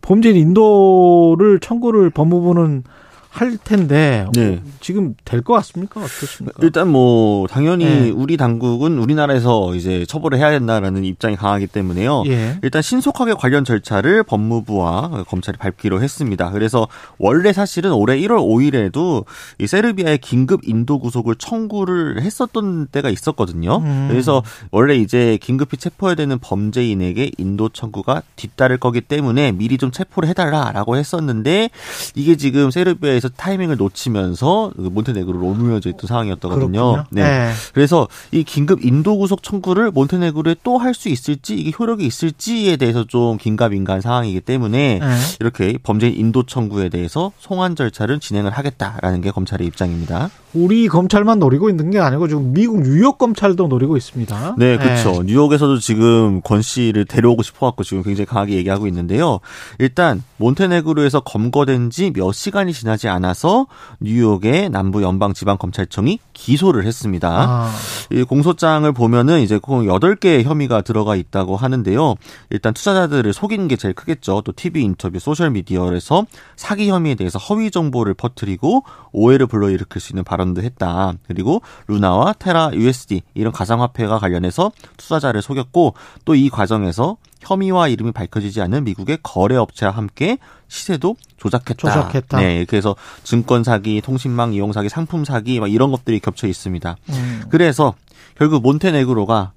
범죄인 0.02 0.36
인도를 0.36 1.60
청구를 1.60 2.10
법무부는 2.10 2.84
할 3.32 3.58
텐데 3.58 4.28
네. 4.34 4.62
지금 4.82 5.16
될 5.24 5.42
것 5.42 5.54
같습니까? 5.54 6.02
어떻습니까? 6.02 6.60
일단 6.62 6.90
뭐 6.90 7.48
당연히 7.48 7.86
네. 7.86 8.10
우리 8.10 8.36
당국은 8.38 9.00
우리나라에서 9.00 9.74
이제 9.74 10.06
처벌을 10.06 10.38
해야 10.38 10.52
된다라는 10.52 11.06
입장이 11.06 11.38
강하기 11.38 11.68
때문에요. 11.68 12.24
예. 12.28 12.60
일단 12.62 12.82
신속하게 12.82 13.34
관련 13.36 13.64
절차를 13.64 14.24
법무부와 14.24 15.24
검찰이 15.30 15.58
밟기로 15.58 16.02
했습니다. 16.04 16.52
그래서 16.52 16.88
원래 17.18 17.54
사실은 17.54 17.94
올해 17.94 18.20
1월 18.20 18.38
5일에도 18.38 19.24
이 19.60 19.66
세르비아의 19.66 20.18
긴급 20.20 20.62
인도 20.68 21.00
구속을 21.00 21.36
청구를 21.36 22.22
했었던 22.22 22.88
때가 22.88 23.10
있었거든요. 23.10 23.78
음. 23.78 24.08
그래서 24.10 24.44
원래 24.72 24.96
이제 24.96 25.38
긴급히 25.42 25.78
체포해야 25.78 26.16
되는 26.16 26.38
범죄인에게 26.38 27.32
인도 27.38 27.70
청구가 27.70 28.24
뒤따를 28.36 28.78
거기 28.78 29.00
때문에 29.02 29.54
미리 29.54 29.78
좀 29.78 29.90
체포를 29.92 30.28
해달라라고 30.30 30.98
했었는데 30.98 31.70
이게 32.16 32.36
지금 32.36 32.70
세르비아 32.72 33.21
에서 33.22 33.30
타이밍을 33.36 33.78
놓치면서 33.78 34.72
그 34.76 34.82
몬테네그로로 34.82 35.46
옮겨져 35.46 35.90
있던 35.92 36.08
상황이었거든요. 36.08 36.58
그렇군요. 36.60 37.06
네. 37.12 37.52
그래서 37.74 38.08
이 38.32 38.44
긴급 38.44 38.84
인도 38.84 39.18
구속 39.18 39.44
청구를 39.44 39.92
몬테네그로에 39.92 40.56
또 40.64 40.78
할 40.78 40.96
수 40.96 41.10
있을지 41.10 41.56
이게 41.56 41.72
효력이 41.78 42.06
있을지에 42.06 42.76
대해서 42.78 43.04
좀 43.04 43.38
긴가민가한 43.38 44.02
상황이기 44.02 44.42
때문에 44.42 45.00
네. 45.00 45.08
이렇게 45.40 45.78
범죄인 45.82 46.16
인도 46.16 46.44
청구에 46.44 46.90
대해서 46.90 47.32
송환 47.40 47.76
절차를 47.76 48.20
진행을 48.20 48.52
하겠다라는 48.52 49.22
게 49.22 49.32
검찰의 49.32 49.68
입장입니다. 49.68 50.30
우리 50.54 50.88
검찰만 50.88 51.40
노리고 51.40 51.70
있는 51.70 51.90
게 51.92 52.00
아니고 52.00 52.28
지금 52.28 52.54
미국 52.54 52.82
뉴욕 52.82 53.18
검찰도 53.18 53.68
노리고 53.68 53.98
있습니다. 53.98 54.56
네, 54.58 54.78
그렇죠. 54.78 55.24
뉴욕에서도 55.24 55.80
지금 55.80 56.42
권 56.42 56.62
씨를 56.62 57.06
데려오고 57.06 57.42
싶어 57.42 57.68
갖고 57.68 57.84
지금 57.84 58.04
굉장히 58.04 58.26
강하게 58.26 58.56
얘기하고 58.56 58.88
있는데요. 58.88 59.40
일단 59.80 60.24
몬테네그로에서 60.38 61.22
검거된 61.22 61.90
지 61.90 62.12
몇 62.14 62.34
시간이 62.34 62.74
지나지 62.74 63.08
않아서 63.08 63.68
뉴욕의 64.00 64.70
남부 64.70 65.02
연방 65.02 65.34
지방 65.34 65.58
검찰청이 65.58 66.20
기소를 66.34 66.86
했습니다. 66.86 67.30
아, 67.30 67.72
이 68.12 68.24
공소장을 68.24 68.92
보면은 68.92 69.42
이제 69.42 69.60
총 69.66 69.86
8개의 69.86 70.44
혐의가 70.44 70.82
들어가 70.82 71.16
있다고 71.16 71.56
하는데요. 71.56 72.16
일단 72.50 72.74
투자자들을 72.74 73.32
속이는 73.34 73.68
게 73.68 73.76
제일 73.76 73.94
크겠죠. 73.94 74.42
또 74.44 74.52
TV 74.52 74.84
인터뷰, 74.84 75.20
소셜 75.20 75.52
미디어에서 75.52 76.26
사기 76.56 76.90
혐의에 76.90 77.16
대해서 77.16 77.40
허위 77.40 77.72
정보를 77.72 78.14
퍼뜨리고 78.14 78.84
오해를 79.12 79.48
불러일으킬 79.48 80.02
수 80.02 80.14
있는 80.14 80.24
발언도 80.42 80.62
했다. 80.64 81.14
그리고 81.28 81.62
루나와 81.88 82.34
테라 82.34 82.72
USD 82.74 83.22
이런 83.34 83.54
가상화폐가 83.54 84.20
관련해서 84.20 84.72
투자자를 84.98 85.42
속였고 85.42 85.94
또 86.26 86.32
이 86.42 86.50
과정에서 86.50 87.18
혐의와 87.42 87.88
이름이 87.88 88.12
밝혀지지 88.14 88.62
않은 88.62 88.84
미국의 88.84 89.20
거래업체와 89.22 89.92
함께 89.92 90.38
시세도 90.68 91.16
조작했다. 91.38 91.76
조작했다. 91.76 92.40
네, 92.40 92.66
그래서 92.66 92.96
증권 93.24 93.64
사기, 93.64 94.02
통신망 94.02 94.54
이용 94.54 94.72
사기, 94.74 94.90
상품 94.90 95.24
사기 95.26 95.60
막 95.60 95.72
이런 95.72 95.92
것들이 95.92 96.20
겹쳐 96.20 96.48
있습니다. 96.48 96.96
음, 97.10 97.44
그래서 97.50 97.94
결국 98.38 98.64
몬테네그로가 98.64 99.52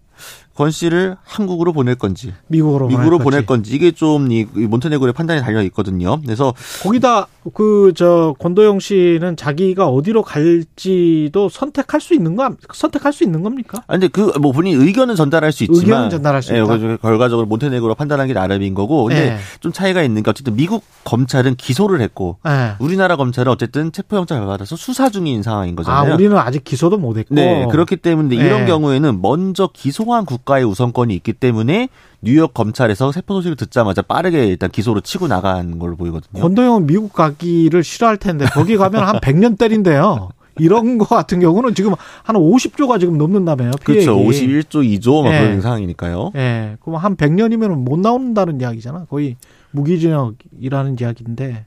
권 0.55 0.71
씨를 0.71 1.17
한국으로 1.25 1.73
보낼 1.73 1.97
건지 1.97 2.33
미국으로 2.47 2.87
미국으로 2.89 3.19
보낼. 3.19 3.45
건지 3.47 3.75
이게 3.75 3.91
좀 3.91 4.31
이 4.31 4.45
몬테네그로의 4.55 5.13
판단이 5.13 5.41
달려 5.43 5.63
있거든요. 5.65 6.21
그래서 6.23 6.55
거기다 6.83 7.27
그 7.55 7.93
저 7.95 8.35
권도영 8.39 8.81
씨는 8.81 9.37
자기가 9.37 9.87
어디로 9.89 10.23
갈지도 10.23 11.49
선택할 11.49 12.01
수 12.01 12.15
있는 12.15 12.37
거 12.37 12.51
선택할 12.73 13.13
수 13.13 13.25
있는 13.25 13.43
겁니까? 13.43 13.83
아 13.87 13.93
근데 13.93 14.09
그 14.09 14.33
뭐 14.41 14.53
본인 14.53 14.81
의견은 14.81 15.15
전달할 15.15 15.53
수 15.53 15.65
있지만 15.65 15.81
의견은 15.81 16.11
전달할 16.11 16.43
수 16.43 16.53
예, 16.55 16.59
있다. 16.63 16.77
그래서 16.79 16.97
결과적으로 16.99 17.47
몬테네그로 17.47 17.95
판단하는 17.95 18.27
게 18.29 18.35
나름인 18.35 18.75
거고 18.75 19.05
근데 19.05 19.33
예. 19.35 19.37
좀 19.61 19.73
차이가 19.73 20.03
있는 20.03 20.23
게 20.23 20.31
어쨌든 20.31 20.57
미국 20.57 20.83
검찰은 21.05 21.55
기소를 21.57 22.01
했고 22.01 22.39
예. 22.47 22.75
우리나라 22.79 23.17
검찰은 23.17 23.51
어쨌든 23.53 23.93
체포영장을 23.93 24.47
받아서 24.47 24.77
수사 24.77 25.09
중인 25.09 25.43
상황인 25.43 25.75
아, 25.75 25.77
거잖아요. 25.77 26.15
우리는 26.15 26.37
아직 26.37 26.65
기소도 26.65 26.99
못 26.99 27.17
했고. 27.17 27.35
네, 27.35 27.67
그렇기 27.71 27.97
때문에 27.97 28.37
네. 28.37 28.45
이런 28.45 28.67
경우에는 28.67 29.21
먼저 29.23 29.69
기소한 29.73 30.25
국 30.25 30.44
가의 30.45 30.65
우선권이 30.65 31.15
있기 31.17 31.33
때문에 31.33 31.89
뉴욕 32.23 32.55
검찰에서 32.55 33.13
세포 33.13 33.35
소식을 33.35 33.57
듣자마자 33.57 34.03
빠르게 34.03 34.47
일단 34.47 34.71
기소로 34.71 35.01
치고 35.01 35.29
나간 35.29 35.79
걸로 35.79 35.97
보이거든요. 35.97 36.43
권도영은 36.43 36.87
미국 36.87 37.13
가기를 37.13 37.83
싫어할 37.85 38.17
텐데 38.17 38.47
거기 38.47 38.77
가면 38.77 39.03
한 39.03 39.17
100년 39.17 39.59
때린대요. 39.59 40.31
이런 40.59 40.99
거 40.99 41.05
같은 41.05 41.41
경우는 41.41 41.75
지금 41.75 41.95
한 42.23 42.37
50조가 42.37 43.01
지금 43.01 43.19
넘는다며요. 43.19 43.73
피해액이. 43.85 44.07
그렇죠. 44.07 44.17
51조 44.17 45.01
2조 45.01 45.25
막 45.25 45.31
네. 45.33 45.41
그런 45.41 45.61
상황이니까요. 45.61 46.31
예. 46.37 46.77
그럼 46.81 46.97
한 46.97 47.17
100년이면 47.17 47.75
못 47.77 47.99
나온다는 47.99 48.61
이야기잖아. 48.61 49.07
거의 49.07 49.37
무기징역이라는 49.73 50.97
이야기인데 51.01 51.67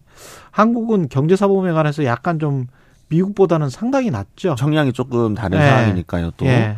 한국은 0.51 1.09
경제사범에 1.09 1.73
관해서 1.73 2.05
약간 2.05 2.39
좀 2.39 2.67
미국보다는 3.09 3.69
상당히 3.69 4.09
낮죠. 4.11 4.55
청량이 4.55 4.93
조금 4.93 5.33
다른 5.35 5.59
네. 5.59 5.67
상황이니까요. 5.67 6.31
또. 6.37 6.45
예. 6.45 6.75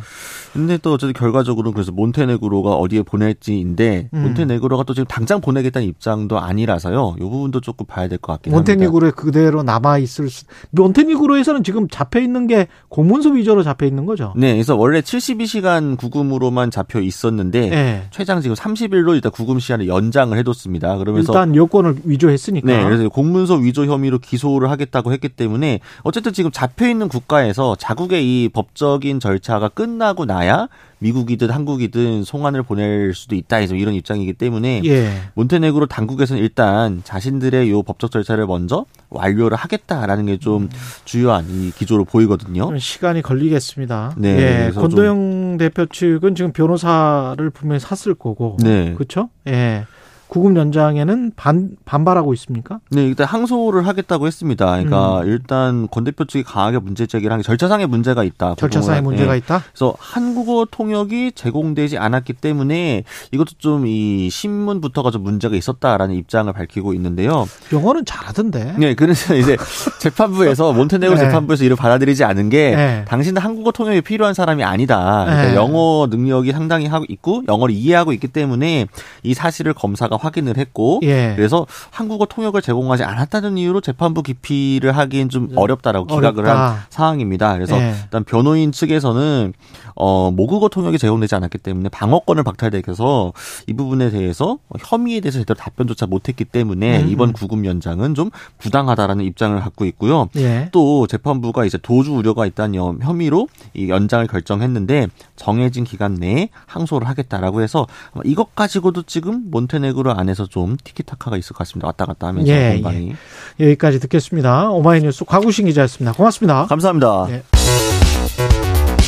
근데 0.52 0.78
또 0.78 0.92
어쨌든 0.94 1.12
결과적으로는 1.12 1.72
그래서 1.74 1.92
몬테네그로가 1.92 2.70
어디에 2.74 3.02
보낼지인데 3.02 4.08
음. 4.12 4.22
몬테네그로가 4.22 4.82
또 4.82 4.94
지금 4.94 5.06
당장 5.06 5.40
보내겠다는 5.40 5.86
입장도 5.86 6.40
아니라서요. 6.40 7.14
이 7.18 7.20
부분도 7.20 7.60
조금 7.60 7.86
봐야 7.86 8.08
될 8.08 8.18
것 8.18 8.32
같긴 8.32 8.52
합니다. 8.52 8.72
몬테니그로에 8.72 9.12
그대로 9.12 9.62
남아 9.62 9.98
있을 9.98 10.28
수. 10.28 10.44
몬테니그로에서는 10.72 11.62
지금 11.62 11.86
잡혀 11.88 12.20
있는 12.20 12.46
게 12.48 12.66
공문서 12.88 13.30
위조로 13.30 13.62
잡혀 13.62 13.86
있는 13.86 14.06
거죠. 14.06 14.32
네, 14.36 14.52
그래서 14.54 14.74
원래 14.76 15.00
72시간 15.00 15.96
구금으로만 15.96 16.70
잡혀 16.72 17.00
있었는데 17.00 17.70
예. 17.72 18.02
최장 18.10 18.40
지금 18.40 18.56
30일로 18.56 19.14
일단 19.14 19.30
구금 19.30 19.60
시한을 19.60 19.86
연장을 19.86 20.36
해뒀습니다. 20.38 20.96
그러면서 20.98 21.32
일단 21.32 21.54
여권을 21.54 21.96
위조했으니까. 22.04 22.66
네, 22.66 22.82
그래서 22.82 23.08
공문서 23.08 23.54
위조 23.54 23.86
혐의로 23.86 24.18
기소를 24.18 24.68
하겠다고 24.70 25.12
했기 25.12 25.28
때문에 25.28 25.78
어쨌든 26.02 26.19
지금 26.30 26.50
잡혀 26.50 26.86
있는 26.86 27.08
국가에서 27.08 27.74
자국의 27.76 28.22
이 28.44 28.50
법적인 28.50 29.20
절차가 29.20 29.70
끝나고 29.70 30.26
나야 30.26 30.68
미국이든 30.98 31.48
한국이든 31.48 32.24
송환을 32.24 32.62
보낼 32.64 33.14
수도 33.14 33.34
있다 33.34 33.56
해서 33.56 33.74
이런 33.74 33.94
입장이기 33.94 34.34
때문에 34.34 34.82
예. 34.84 35.10
몬테네그로 35.32 35.86
당국에서는 35.86 36.42
일단 36.42 37.00
자신들의 37.02 37.70
요 37.70 37.82
법적 37.82 38.10
절차를 38.10 38.46
먼저 38.46 38.84
완료를 39.08 39.56
하겠다라는 39.56 40.26
게 40.26 40.36
좀 40.40 40.68
주요한 41.04 41.46
이 41.48 41.70
기조로 41.70 42.04
보이거든요. 42.04 42.66
좀 42.66 42.78
시간이 42.78 43.22
걸리겠습니다. 43.22 44.14
네, 44.18 44.66
예. 44.66 44.70
권도영 44.72 45.56
대표 45.58 45.86
측은 45.86 46.34
지금 46.34 46.52
변호사를 46.52 47.48
분명히 47.50 47.80
샀을 47.80 48.14
거고. 48.14 48.56
네. 48.60 48.92
그렇죠? 48.94 49.30
예. 49.46 49.84
구금 50.30 50.56
연장에는 50.56 51.32
반 51.34 51.70
반발하고 51.84 52.32
있습니까? 52.34 52.78
네, 52.90 53.04
일단 53.04 53.26
항소를 53.26 53.86
하겠다고 53.86 54.26
했습니다. 54.28 54.64
그러니까 54.70 55.20
음. 55.22 55.26
일단 55.26 55.88
권 55.90 56.04
대표 56.04 56.24
측이 56.24 56.44
강하게 56.44 56.78
문제 56.78 57.06
제기를 57.06 57.32
한 57.32 57.40
게 57.40 57.42
절차상의 57.42 57.86
문제가 57.88 58.22
있다. 58.22 58.54
절차상의 58.56 59.00
부분은. 59.02 59.16
문제가 59.16 59.32
네. 59.32 59.38
있다. 59.38 59.62
그래서 59.72 59.94
한국어 59.98 60.66
통역이 60.70 61.32
제공되지 61.34 61.98
않았기 61.98 62.34
때문에 62.34 63.02
이것도 63.32 63.50
좀 63.58 63.80
이 63.86 64.28
신문부터가 64.30 65.10
좀 65.10 65.22
문제가 65.24 65.56
있었다라는 65.56 66.14
입장을 66.14 66.52
밝히고 66.52 66.94
있는데요. 66.94 67.48
영어는 67.72 68.04
잘하던데. 68.04 68.74
네, 68.78 68.94
그래서 68.94 69.34
이제 69.34 69.56
재판부에서 70.00 70.72
몬테네그로 70.72 71.18
네. 71.18 71.24
재판부에서 71.26 71.64
이를 71.64 71.74
받아들이지 71.76 72.22
않은 72.24 72.50
게 72.50 72.76
네. 72.76 73.04
당신은 73.08 73.42
한국어 73.42 73.72
통역이 73.72 74.02
필요한 74.02 74.34
사람이 74.34 74.62
아니다. 74.62 75.24
그러니까 75.24 75.48
네. 75.48 75.54
영어 75.56 76.06
능력이 76.10 76.52
상당히 76.52 76.86
하고 76.86 77.04
있고 77.08 77.42
영어를 77.48 77.74
이해하고 77.74 78.12
있기 78.12 78.28
때문에 78.28 78.86
이 79.24 79.34
사실을 79.34 79.72
검사가 79.74 80.19
확인을 80.20 80.56
했고 80.56 81.00
예. 81.02 81.32
그래서 81.36 81.66
한국어 81.90 82.26
통역을 82.26 82.62
제공하지 82.62 83.04
않았다는 83.04 83.58
이유로 83.58 83.80
재판부 83.80 84.22
기피를 84.22 84.96
하기엔 84.96 85.28
좀 85.28 85.48
어렵다라고 85.56 86.06
기각을 86.06 86.40
어렵다. 86.44 86.70
한 86.72 86.78
상황입니다. 86.90 87.54
그래서 87.54 87.76
예. 87.80 87.94
일단 88.04 88.24
변호인 88.24 88.72
측에서는 88.72 89.52
어 89.96 90.30
모국어 90.30 90.68
통역이 90.68 90.98
제공되지 90.98 91.34
않았기 91.34 91.58
때문에 91.58 91.88
방어권을 91.90 92.42
박탈되어서 92.42 93.32
이 93.66 93.72
부분에 93.74 94.10
대해서 94.10 94.58
혐의에 94.78 95.20
대해서 95.20 95.38
제대로 95.40 95.56
답변조차 95.58 96.06
못했기 96.06 96.44
때문에 96.44 97.02
음. 97.02 97.08
이번 97.08 97.32
구금 97.32 97.64
연장은 97.66 98.14
좀 98.14 98.30
부당하다라는 98.58 99.24
입장을 99.24 99.58
갖고 99.60 99.84
있고요. 99.86 100.28
예. 100.36 100.68
또 100.72 101.06
재판부가 101.06 101.64
이제 101.64 101.78
도주 101.78 102.12
우려가 102.14 102.46
있다는 102.46 102.74
혐- 102.76 102.98
혐의로 103.02 103.48
이 103.74 103.88
연장을 103.88 104.26
결정했는데 104.26 105.08
정해진 105.36 105.84
기간 105.84 106.14
내에 106.14 106.48
항소를 106.66 107.08
하겠다라고 107.08 107.60
해서 107.62 107.86
이것 108.24 108.54
가지고도 108.54 109.02
지금 109.02 109.50
몬테네그로 109.50 110.09
안에서 110.18 110.46
좀 110.46 110.76
티키타카가 110.82 111.36
있을 111.36 111.54
것 111.54 111.58
같습니다. 111.58 111.86
왔다 111.88 112.06
갔다 112.06 112.28
하면서 112.28 112.50
예, 112.50 112.74
공방이. 112.74 113.14
여기까지 113.58 114.00
듣겠습니다. 114.00 114.70
오마이뉴스 114.70 115.24
과구신 115.24 115.66
기자였습니다. 115.66 116.12
고맙습니다. 116.12 116.66
감사합니다. 116.66 117.26
예. 117.30 117.42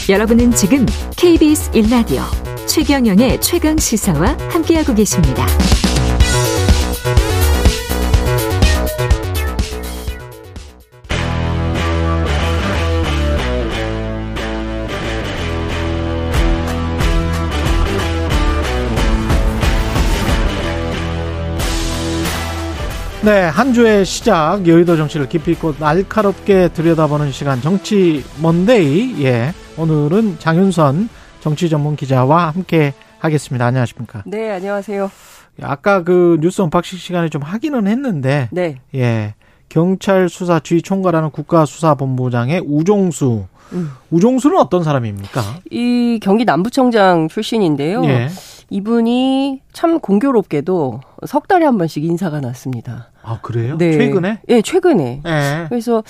여러분은 0.08 0.50
지금 0.52 0.84
KBS 1.16 1.70
1라디오 1.72 2.22
최경영의 2.66 3.40
최강 3.40 3.76
시사와 3.76 4.36
함께하고 4.50 4.94
계십니다. 4.94 5.46
네, 23.24 23.42
한 23.42 23.72
주의 23.72 24.04
시작 24.04 24.66
여의도 24.66 24.96
정치를 24.96 25.28
깊이 25.28 25.52
있고 25.52 25.76
날카롭게 25.78 26.70
들여다보는 26.70 27.30
시간 27.30 27.60
정치 27.60 28.24
Monday. 28.42 29.22
예. 29.22 29.52
오늘은 29.78 30.40
장윤선 30.40 31.08
정치 31.38 31.70
전문 31.70 31.94
기자와 31.94 32.48
함께 32.48 32.92
하겠습니다. 33.20 33.64
안녕하십니까? 33.64 34.24
네, 34.26 34.50
안녕하세요. 34.50 35.08
아까 35.62 36.02
그 36.02 36.38
뉴스 36.40 36.62
unboxing 36.62 36.98
시간에 36.98 37.28
좀 37.28 37.42
하기는 37.42 37.86
했는데 37.86 38.48
네. 38.50 38.78
예. 38.96 39.34
경찰 39.68 40.28
수사 40.28 40.58
주의 40.58 40.82
총괄하는 40.82 41.30
국가수사본부장의 41.30 42.64
우종수. 42.66 43.46
음. 43.72 43.92
우종수는 44.10 44.58
어떤 44.58 44.82
사람입니까? 44.82 45.40
이 45.70 46.18
경기 46.20 46.44
남부청장 46.44 47.28
출신인데요. 47.28 48.04
예. 48.04 48.28
이분이 48.72 49.60
참 49.72 50.00
공교롭게도 50.00 51.00
석 51.26 51.46
달에 51.46 51.66
한 51.66 51.76
번씩 51.76 52.04
인사가 52.04 52.40
났습니다. 52.40 53.10
아, 53.22 53.38
그래요? 53.42 53.76
네. 53.76 53.92
최근에? 53.92 54.40
예, 54.48 54.62
최근에. 54.62 55.20
예. 55.26 55.66
그래서 55.68 56.02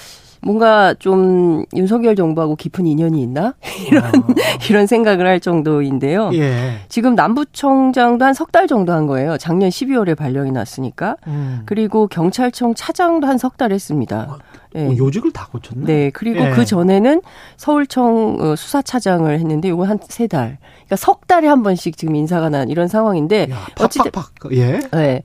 뭔가 0.45 0.93
좀 0.95 1.65
윤석열 1.75 2.17
정부하고 2.17 2.57
깊은 2.57 2.87
인연이 2.87 3.23
있나? 3.23 3.55
이런, 3.89 4.03
이런 4.69 4.87
생각을 4.87 5.27
할 5.27 5.39
정도인데요. 5.41 6.31
예. 6.35 6.79
지금 6.89 7.15
남부청장도 7.15 8.25
한 8.25 8.35
석 8.35 8.51
달 8.53 8.67
정도 8.67 8.93
한 8.93 9.07
거예요. 9.07 9.39
작년 9.39 9.71
12월에 9.71 10.17
발령이 10.17 10.51
났으니까. 10.53 11.17
음. 11.27 11.63
그리고 11.65 12.07
경찰청 12.09 12.75
차장도 12.75 13.27
한 13.27 13.39
석 13.39 13.57
달 13.57 13.73
했습니다. 13.73 14.37
예. 14.75 14.87
어, 14.89 14.95
요직을 14.97 15.33
다 15.33 15.49
고쳤네. 15.53 15.85
네, 15.87 16.11
그리고 16.13 16.41
예. 16.41 16.51
그 16.51 16.65
전에는 16.65 17.23
서울청 17.57 18.37
어, 18.41 18.57
수사차장을 18.57 19.33
했는데 19.39 19.69
이거 19.69 19.85
한 19.85 19.99
세 20.09 20.27
달. 20.27 20.59
그러니까 20.87 20.97
석 20.97 21.27
달에 21.27 21.47
한 21.47 21.63
번씩 21.63 21.97
지금 21.97 22.17
인사가 22.17 22.49
난 22.49 22.69
이런 22.69 22.89
상황인데 22.89 23.49
야, 23.51 23.57
어찌됐. 23.79 24.13
예. 24.53 24.81
네. 24.93 25.23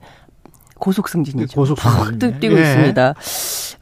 고속 0.78 1.08
승진이죠. 1.08 1.54
고속 1.54 1.76
팍 1.78 2.06
승진이네. 2.06 2.38
뛰고 2.40 2.56
예. 2.58 2.62
있습니다. 2.62 3.14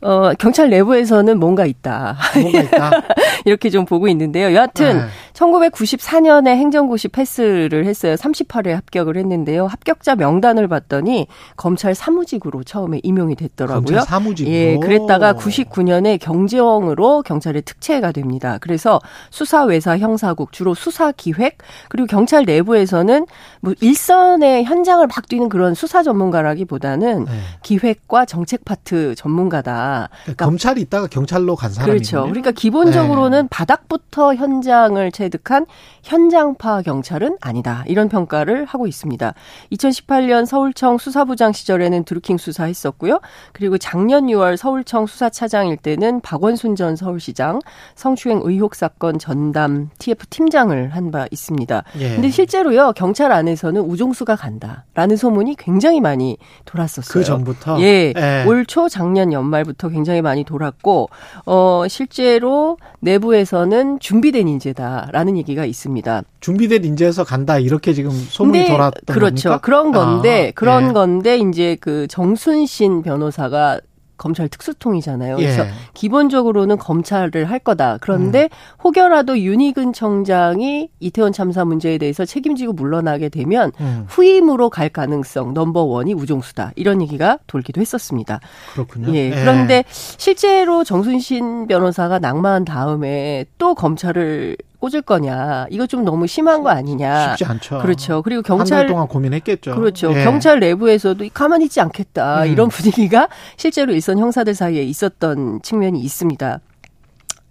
어, 0.03 0.33
경찰 0.39 0.71
내부에서는 0.71 1.39
뭔가 1.39 1.65
있다. 1.67 2.17
뭔가 2.41 2.61
있다. 2.61 2.91
이렇게 3.45 3.71
좀 3.71 3.85
보고 3.85 4.09
있는데요. 4.09 4.55
여하튼 4.55 4.99
네. 4.99 5.07
1994년에 5.37 6.49
행정고시 6.49 7.09
패스를 7.09 7.85
했어요. 7.87 8.15
38회 8.15 8.71
합격을 8.71 9.17
했는데요. 9.17 9.67
합격자 9.67 10.17
명단을 10.17 10.67
봤더니 10.67 11.27
검찰 11.57 11.95
사무직으로 11.95 12.65
처음에 12.65 13.01
임용이 13.03 13.37
됐더라고요. 13.37 13.85
검찰 13.85 14.01
사무직으로. 14.03 14.55
예, 14.55 14.79
그랬다가 14.79 15.35
99년에 15.35 16.19
경제형으로 16.19 17.23
경찰의 17.23 17.63
특채가 17.63 18.13
됩니다. 18.13 18.59
그래서 18.61 19.01
수사 19.31 19.65
외사 19.65 19.99
형사국 19.99 20.53
주로 20.53 20.75
수사 20.75 21.13
기획 21.13 21.59
그리고 21.89 22.07
경찰 22.07 22.45
내부에서는 22.45 23.27
뭐 23.61 23.75
일선의 23.81 24.65
현장을 24.65 25.07
막 25.07 25.29
뛰는 25.29 25.49
그런 25.49 25.75
수사 25.75 26.03
전문가라기보다는 26.03 27.25
네. 27.25 27.31
기획과 27.63 28.25
정책 28.25 28.65
파트 28.65 29.15
전문가다. 29.15 30.09
그러니까 30.25 30.45
검찰이 30.47 30.81
있다가 30.81 31.09
경찰로 31.09 31.57
간 31.57 31.71
사람이네요. 31.71 31.99
그렇죠. 31.99 32.23
그러니까 32.23 32.53
기본적으로는 32.53 33.43
네. 33.43 33.49
바닥부터 33.51 34.35
현장을 34.35 35.11
체득한 35.27 35.67
현장파 36.03 36.83
경찰은 36.83 37.37
아니다. 37.41 37.85
이런 37.87 38.09
평가를 38.09 38.65
하고 38.65 38.87
있습니다. 38.87 39.35
2018년 39.73 40.47
서울청 40.47 40.99
수사부장 40.99 41.53
시절에는 41.53 42.05
드루킹 42.05 42.37
수사했었고요. 42.39 43.21
그리고 43.53 43.79
작년 43.79 44.27
6월 44.27 44.57
서울청 44.57 45.07
수사차장일 45.07 45.77
때는 45.79 46.21
박원순 46.21 46.77
전 46.77 46.97
서울시장 46.97 47.61
성추행 47.95 48.41
의혹 48.45 48.75
사건 48.75 49.19
전담 49.19 49.91
TF 49.99 50.27
팀장을 50.29 50.91
한 50.95 51.07
바 51.07 51.25
있습니다. 51.31 51.85
예. 52.01 52.15
근데 52.17 52.31
실제로요 52.31 52.93
경찰 52.95 53.31
안에서는 53.31 53.81
우종수가 53.81 54.35
간다라는 54.35 55.17
소문이 55.17 55.55
굉장히 55.55 56.01
많이 56.01 56.37
돌았었어요. 56.65 57.13
그 57.13 57.25
전부터 57.25 57.81
예, 57.81 58.13
예. 58.17 58.45
올 58.45 58.67
초 58.67 58.89
작년 58.89 59.33
연말부터 59.33 59.89
굉장히 59.89 60.21
많이 60.23 60.43
돌았고 60.43 61.09
어 61.47 61.85
실제로 61.89 62.77
내부에서는 63.07 64.01
준비된 64.01 64.49
인재다라는 64.49 65.37
얘기가 65.39 65.65
있습니다. 65.65 66.23
준비된 66.41 66.85
인재에서 66.85 67.25
간다 67.25 67.59
이렇게 67.59 67.93
지금 67.93 68.11
소문이 68.11 68.59
근데 68.59 68.73
돌았던 68.73 69.15
그렇죠. 69.15 69.49
겁니까? 69.49 69.61
그런 69.61 69.93
건데 69.93 70.49
아, 70.49 70.53
그런 70.55 70.89
예. 70.89 70.93
건데 70.93 71.39
이제 71.39 71.77
그 71.81 72.07
정순신 72.09 73.03
변호사가 73.03 73.81
검찰 74.17 74.49
특수통이잖아요. 74.49 75.37
그래서 75.37 75.65
예. 75.65 75.71
기본적으로는 75.95 76.79
검찰을 76.79 77.45
할 77.51 77.59
거다. 77.59 77.99
그런데 78.01 78.45
음. 78.45 78.49
혹여라도 78.85 79.39
윤희근 79.39 79.93
청장이 79.93 80.89
이태원 81.01 81.33
참사 81.33 81.65
문제에 81.65 81.99
대해서 81.99 82.25
책임지고 82.25 82.73
물러나게 82.73 83.29
되면 83.29 83.73
음, 83.81 84.07
후임으로 84.09 84.71
갈 84.71 84.89
가능성 84.89 85.55
넘버 85.55 85.83
원이 85.83 86.15
우종수다. 86.15 86.73
이런 86.77 87.03
얘기가 87.03 87.39
돌기도 87.47 87.81
했었습니다. 87.81 88.41
그렇군요. 88.73 89.15
예. 89.15 89.31
그런데 89.31 89.85
실제로 89.89 90.85
정순신 90.85 91.67
변호사가 91.67 92.19
낙마한 92.19 92.65
다음에 92.65 93.45
또 93.59 93.75
검찰을 93.75 94.57
꽂을 94.87 95.03
거냐. 95.03 95.67
이거 95.71 95.87
좀 95.87 96.05
너무 96.05 96.27
심한 96.27 96.63
거 96.63 96.71
아니냐. 96.71 97.31
쉽지 97.31 97.45
않죠. 97.45 97.79
그렇죠. 97.79 98.23
그리고 98.23 98.39
한달 98.39 98.57
경찰 98.59 98.87
동안 98.87 99.09
고민했겠죠. 99.09 99.75
그렇죠. 99.75 100.13
예. 100.17 100.25
경찰 100.25 100.61
내부에서도 100.61 101.25
가만히 101.35 101.65
있지 101.67 101.81
않겠다. 101.81 102.45
음. 102.45 102.49
이런 102.53 102.69
분위기가 102.69 103.29
실제로 103.57 103.93
일선 103.93 104.19
형사들 104.19 104.55
사이에 104.55 104.83
있었던 104.83 105.61
측면이 105.63 106.01
있습니다. 106.01 106.61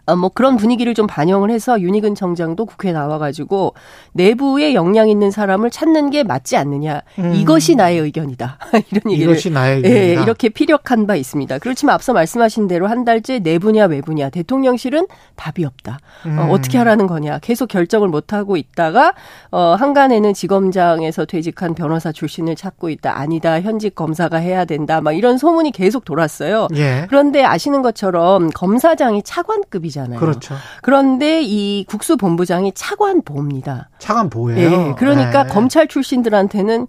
아, 0.08 0.16
뭐 0.16 0.30
그런 0.30 0.58
분위기를 0.58 0.93
좀 0.93 1.08
반영을 1.08 1.49
해서 1.49 1.80
윤희근 1.80 2.16
청장도 2.16 2.66
국회에 2.66 2.91
나와가지고 2.91 3.74
내부에 4.14 4.74
역량 4.74 5.10
있는 5.10 5.32
사람을 5.32 5.72
찾는 5.72 6.12
게 6.12 6.24
맞지 6.24 6.58
않느냐. 6.58 7.01
음. 7.20 7.34
이것이 7.34 7.76
나의 7.76 7.99
의견이다. 7.99 8.58
이런 8.91 9.12
얘기를 9.12 9.32
이것이 9.32 9.49
나의 9.49 9.82
예, 9.84 9.89
의견이다. 9.89 10.24
이렇게 10.24 10.49
피력한 10.49 11.08
바 11.08 11.16
있습니다. 11.16 11.58
그렇지만 11.60 11.95
앞서 11.95 12.14
말씀하신 12.14 12.68
대로 12.68 12.88
한 12.88 13.03
달째 13.03 13.39
내부냐 13.39 13.86
외부냐 13.86 14.30
대통령실은 14.30 15.08
답이 15.36 15.66
없다. 15.66 15.99
음. 16.28 16.38
어, 16.38 16.47
어떻게 16.51 16.78
하라는 16.78 17.08
거냐. 17.08 17.39
계속 17.39 17.68
결정을 17.68 18.08
못 18.08 18.34
하고 18.34 18.58
있다가 18.58 19.14
어, 19.51 19.76
한간에는 19.80 20.34
지검장에서 20.34 21.26
퇴직한 21.26 21.74
변호사 21.74 22.12
출신을 22.12 22.56
찾고 22.56 22.89
있다. 22.89 23.18
아니다. 23.18 23.60
현직 23.62 23.95
검사가 23.95 24.38
해야 24.38 24.66
된다. 24.66 25.01
막 25.01 25.14
이런 25.14 25.38
소문이 25.38 25.72
계속 25.72 26.06
돌았어요. 26.06 26.68
예. 26.76 27.06
그런데 27.10 27.43
아시는 27.43 27.82
것처럼 27.82 28.49
검사장이 28.51 29.24
차관급이 29.24 29.95
잖아요. 29.96 30.20
그렇죠. 30.20 30.56
그런데 30.82 31.41
이 31.41 31.86
국수본부장이 31.86 32.74
차관보입니다. 32.74 33.89
차관 33.98 34.30
보호예요. 34.30 34.89
예, 34.89 34.96
그러니까 34.98 35.46
예. 35.46 35.50
검찰 35.50 35.88
출신들한테는 35.88 36.88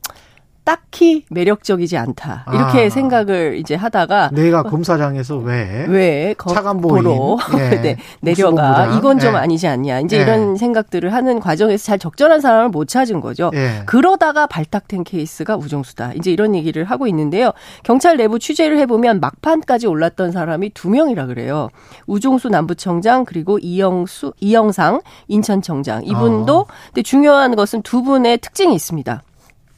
딱히 0.67 1.25
매력적이지 1.31 1.97
않다. 1.97 2.45
이렇게 2.53 2.87
아. 2.87 2.91
생각을 2.91 3.57
이제 3.57 3.77
하다가 3.77 4.31
내가 4.33 4.65
검사장에서 4.65 5.37
왜? 5.37 5.87
왜 5.89 6.35
차관보인, 6.37 7.05
거로 7.05 7.39
예, 7.57 7.81
네, 7.81 7.97
내려가. 8.21 8.97
이건 8.99 9.21
좀 9.21 9.35
예. 9.35 9.39
아니지 9.39 9.69
않냐. 9.69 10.01
이제 10.01 10.19
예. 10.19 10.23
이런 10.23 10.57
생각들을 10.57 11.13
하는 11.15 11.39
과정에서 11.39 11.85
잘 11.85 12.01
적절한 12.01 12.41
사람을 12.41 12.71
못 12.71 12.89
찾은 12.89 13.21
거죠. 13.21 13.53
예. 13.55 13.85
그러다가 13.87 14.49
발탁된 14.49 15.05
케이스가 15.05 15.57
우종수다. 15.57 16.15
이제 16.15 16.33
이런 16.33 16.57
얘기를 16.57 16.83
하고 16.83 17.07
있는데요. 17.07 17.53
경찰 17.85 18.17
내부 18.17 18.41
취재를 18.41 18.77
해보면 18.79 19.21
막판까지 19.21 19.87
올랐던 19.87 20.33
사람이 20.33 20.71
두 20.71 20.91
명이라 20.91 21.27
그래요. 21.27 21.69
우종수 22.09 22.49
남부청장 22.49 23.25
그리고 23.25 23.61
이영수 23.61 24.33
이영상 24.41 25.01
인천청장 25.29 26.03
이분도 26.07 26.59
어. 26.59 26.67
근데 26.87 27.03
중요한 27.05 27.55
것은 27.55 27.83
두 27.83 28.03
분의 28.03 28.39
특징이 28.39 28.75
있습니다. 28.75 29.23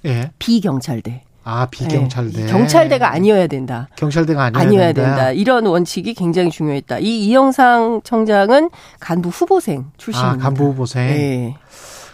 예. 0.08 0.30
비경찰대. 0.38 1.22
아 1.44 1.66
비경찰대. 1.70 2.42
네. 2.42 2.46
경찰대가 2.52 3.10
아니어야 3.10 3.46
된다. 3.46 3.88
경찰대가 3.96 4.44
아니어야, 4.44 4.62
아니어야 4.62 4.92
된다. 4.92 5.14
된다. 5.14 5.32
이런 5.32 5.64
원칙이 5.66 6.12
굉장히 6.14 6.50
중요했다. 6.50 6.98
이 6.98 7.20
이영상 7.26 8.02
청장은 8.04 8.68
간부 9.00 9.30
후보생 9.30 9.86
출신입니다. 9.96 10.40
아 10.40 10.44
간부 10.44 10.64
후보생. 10.64 11.06
네. 11.06 11.56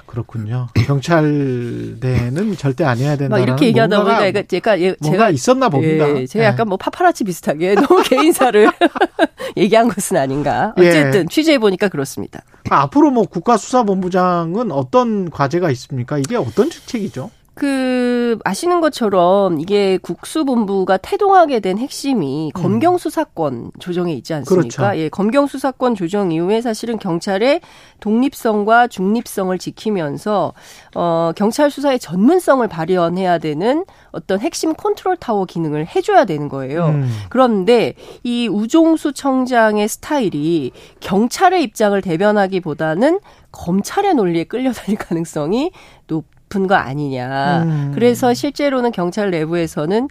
그렇군요. 0.06 0.68
경찰대는 0.74 2.56
절대 2.56 2.84
아니어야 2.84 3.16
된다. 3.16 3.34
막 3.36 3.42
이렇게 3.42 3.66
얘기하다 3.66 4.04
보니까 4.04 4.20
제가, 4.22 4.42
제가 4.46 4.80
예, 4.80 4.94
뭔가 5.00 5.30
있었나 5.30 5.68
봅니다. 5.68 6.08
예, 6.16 6.26
제가 6.26 6.44
예. 6.44 6.48
약간 6.48 6.68
뭐 6.68 6.76
파파라치 6.76 7.24
비슷하게 7.24 7.74
너무 7.82 8.00
개인사를 8.04 8.70
얘기한 9.56 9.88
것은 9.88 10.16
아닌가. 10.16 10.72
예. 10.78 10.88
어쨌든 10.88 11.28
취재해 11.28 11.58
보니까 11.58 11.88
그렇습니다. 11.88 12.42
아, 12.70 12.82
앞으로 12.82 13.10
뭐 13.10 13.24
국가수사본부장은 13.24 14.70
어떤 14.70 15.30
과제가 15.30 15.72
있습니까? 15.72 16.18
이게 16.18 16.36
어떤 16.36 16.70
직책이죠? 16.70 17.30
그 17.54 18.36
아시는 18.44 18.80
것처럼 18.80 19.60
이게 19.60 19.96
국수본부가 19.98 20.96
태동하게 20.96 21.60
된 21.60 21.78
핵심이 21.78 22.50
검경 22.52 22.98
수사권 22.98 23.70
조정에 23.78 24.12
있지 24.12 24.34
않습니까? 24.34 24.76
그렇죠. 24.76 24.98
예, 24.98 25.08
검경 25.08 25.46
수사권 25.46 25.94
조정 25.94 26.32
이후에 26.32 26.60
사실은 26.60 26.98
경찰의 26.98 27.60
독립성과 28.00 28.88
중립성을 28.88 29.56
지키면서 29.56 30.52
어 30.96 31.32
경찰 31.36 31.70
수사의 31.70 32.00
전문성을 32.00 32.66
발현해야 32.66 33.38
되는 33.38 33.84
어떤 34.10 34.40
핵심 34.40 34.74
컨트롤 34.74 35.16
타워 35.16 35.44
기능을 35.44 35.86
해줘야 35.94 36.24
되는 36.24 36.48
거예요. 36.48 36.86
음. 36.86 37.08
그런데 37.28 37.94
이 38.24 38.48
우종수 38.48 39.12
청장의 39.12 39.86
스타일이 39.86 40.72
경찰의 40.98 41.62
입장을 41.62 42.00
대변하기보다는 42.00 43.20
검찰의 43.52 44.14
논리에 44.14 44.44
끌려다닐 44.44 44.98
가능성이 44.98 45.70
높. 46.08 46.33
높은 46.54 46.66
거 46.66 46.74
아니냐. 46.74 47.62
음. 47.64 47.92
그래서 47.94 48.32
실제로는 48.32 48.92
경찰 48.92 49.30
내부에서는 49.30 50.08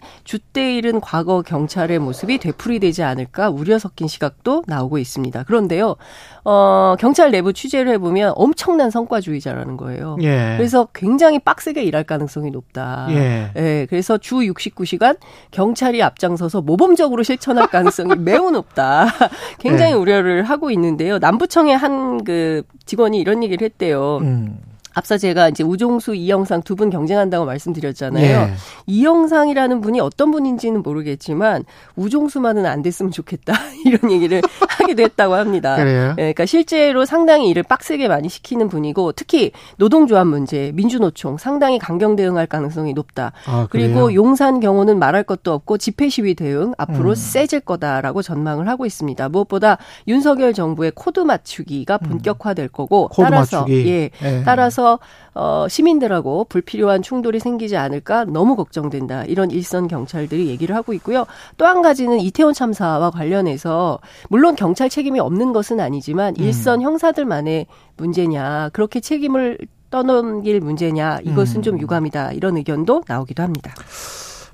잃은 0.74 1.00
과거 1.00 1.42
경찰의 1.42 1.98
모습이 1.98 2.38
되풀이되지 2.38 3.02
않을까 3.02 3.50
우려 3.50 3.78
섞인 3.78 4.06
시각도 4.08 4.64
나오고 4.66 4.98
있습니다. 4.98 5.44
그런데요, 5.44 5.96
어, 6.44 6.94
경찰 6.98 7.30
내부 7.30 7.52
취재를 7.52 7.92
해보면 7.92 8.32
엄청난 8.36 8.90
성과주의자라는 8.90 9.76
거예요. 9.76 10.16
예. 10.22 10.54
그래서 10.56 10.88
굉장히 10.94 11.38
빡세게 11.38 11.82
일할 11.82 12.04
가능성이 12.04 12.50
높다. 12.50 13.06
예. 13.10 13.50
예, 13.56 13.86
그래서 13.88 14.18
주 14.18 14.36
69시간 14.36 15.16
경찰이 15.50 16.02
앞장서서 16.02 16.60
모범적으로 16.60 17.22
실천할 17.22 17.68
가능성이 17.68 18.14
매우 18.18 18.50
높다. 18.50 19.06
굉장히 19.58 19.92
예. 19.92 19.96
우려를 19.96 20.44
하고 20.44 20.70
있는데요. 20.70 21.18
남부청의 21.18 21.76
한 21.76 22.04
그 22.24 22.62
직원이 22.86 23.18
이런 23.18 23.42
얘기를 23.42 23.64
했대요. 23.64 24.18
음. 24.22 24.58
앞서 24.94 25.18
제가 25.18 25.48
이제 25.48 25.64
우종수, 25.64 26.14
이영상 26.14 26.62
두 26.62 26.74
분 26.74 26.90
경쟁한다고 26.90 27.44
말씀드렸잖아요. 27.46 28.24
예. 28.24 28.54
이영상이라는 28.86 29.80
분이 29.80 30.00
어떤 30.00 30.30
분인지는 30.30 30.82
모르겠지만 30.82 31.64
우종수만은 31.96 32.66
안 32.66 32.82
됐으면 32.82 33.12
좋겠다 33.12 33.54
이런 33.86 34.10
얘기를 34.10 34.42
하기도 34.68 35.02
했다고 35.02 35.34
합니다. 35.34 35.76
그래요? 35.76 36.10
예, 36.10 36.14
그러니까 36.14 36.46
실제로 36.46 37.04
상당히 37.04 37.48
일을 37.48 37.62
빡세게 37.62 38.08
많이 38.08 38.28
시키는 38.28 38.68
분이고 38.68 39.12
특히 39.12 39.52
노동조합 39.76 40.26
문제, 40.26 40.72
민주노총 40.74 41.38
상당히 41.38 41.78
강경 41.78 42.16
대응할 42.16 42.46
가능성이 42.46 42.92
높다. 42.92 43.32
아, 43.46 43.66
그리고? 43.70 44.12
용산 44.14 44.60
경우는 44.60 44.98
말할 44.98 45.22
것도 45.24 45.52
없고 45.52 45.78
집회 45.78 46.08
시위 46.08 46.34
대응 46.34 46.72
앞으로 46.78 47.10
음. 47.10 47.14
세질 47.14 47.60
거다라고 47.60 48.22
전망을 48.22 48.68
하고 48.68 48.84
있습니다. 48.86 49.28
무엇보다 49.28 49.78
윤석열 50.08 50.52
정부의 50.54 50.92
코드 50.94 51.20
맞추기가 51.20 51.98
본격화될 51.98 52.68
거고 52.68 53.04
음. 53.04 53.08
코드 53.10 53.30
따라서 53.30 53.60
맞추기. 53.60 53.88
예, 53.90 54.10
예. 54.22 54.42
따라서 54.44 54.83
어, 55.34 55.66
시민들하고 55.68 56.44
불필요한 56.48 57.02
충돌이 57.02 57.40
생기지 57.40 57.76
않을까 57.76 58.24
너무 58.24 58.56
걱정된다. 58.56 59.24
이런 59.24 59.50
일선 59.50 59.88
경찰들이 59.88 60.46
얘기를 60.48 60.74
하고 60.76 60.92
있고요. 60.94 61.26
또 61.58 61.64
한 61.64 61.82
가지는 61.82 62.20
이태원 62.20 62.54
참사와 62.54 63.10
관련해서 63.10 63.98
물론 64.28 64.54
경찰 64.54 64.88
책임이 64.88 65.18
없는 65.18 65.52
것은 65.52 65.80
아니지만 65.80 66.34
음. 66.38 66.44
일선 66.44 66.82
형사들만의 66.82 67.66
문제냐 67.96 68.70
그렇게 68.72 69.00
책임을 69.00 69.58
떠넘길 69.90 70.60
문제냐 70.60 71.20
이것은 71.24 71.60
음. 71.60 71.62
좀 71.62 71.80
유감이다. 71.80 72.32
이런 72.32 72.56
의견도 72.56 73.04
나오기도 73.06 73.42
합니다. 73.42 73.72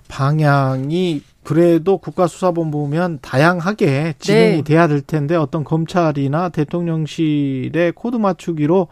방향이 0.08 1.22
그래도 1.42 1.98
국가수사본부면 1.98 3.20
다양하게 3.22 4.14
진행이 4.18 4.56
네. 4.58 4.62
돼야 4.62 4.86
될 4.88 5.00
텐데 5.00 5.36
어떤 5.36 5.64
검찰이나 5.64 6.50
대통령실의 6.50 7.92
코드 7.92 8.16
맞추기로 8.16 8.88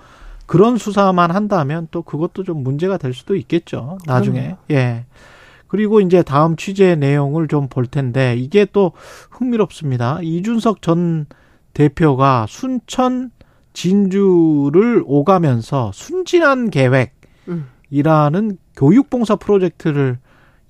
그런 0.49 0.79
수사만 0.79 1.31
한다면 1.31 1.87
또 1.91 2.01
그것도 2.03 2.43
좀 2.43 2.65
문제가 2.65 2.97
될 2.97 3.13
수도 3.13 3.37
있겠죠. 3.37 3.99
나중에. 4.07 4.57
예. 4.71 5.05
그리고 5.69 6.01
이제 6.01 6.23
다음 6.23 6.57
취재 6.57 6.97
내용을 6.97 7.47
좀 7.49 7.69
볼 7.69 7.87
텐데 7.87 8.35
이게 8.35 8.65
또 8.73 8.93
흥미롭습니다. 9.31 10.21
이준석 10.23 10.81
전 10.81 11.27
대표가 11.75 12.47
순천 12.49 13.31
진주를 13.75 15.05
오가면서 15.07 15.91
순진한 15.93 16.71
계획이라는 16.71 17.11
음. 18.51 18.57
교육봉사 18.75 19.37
프로젝트를 19.37 20.19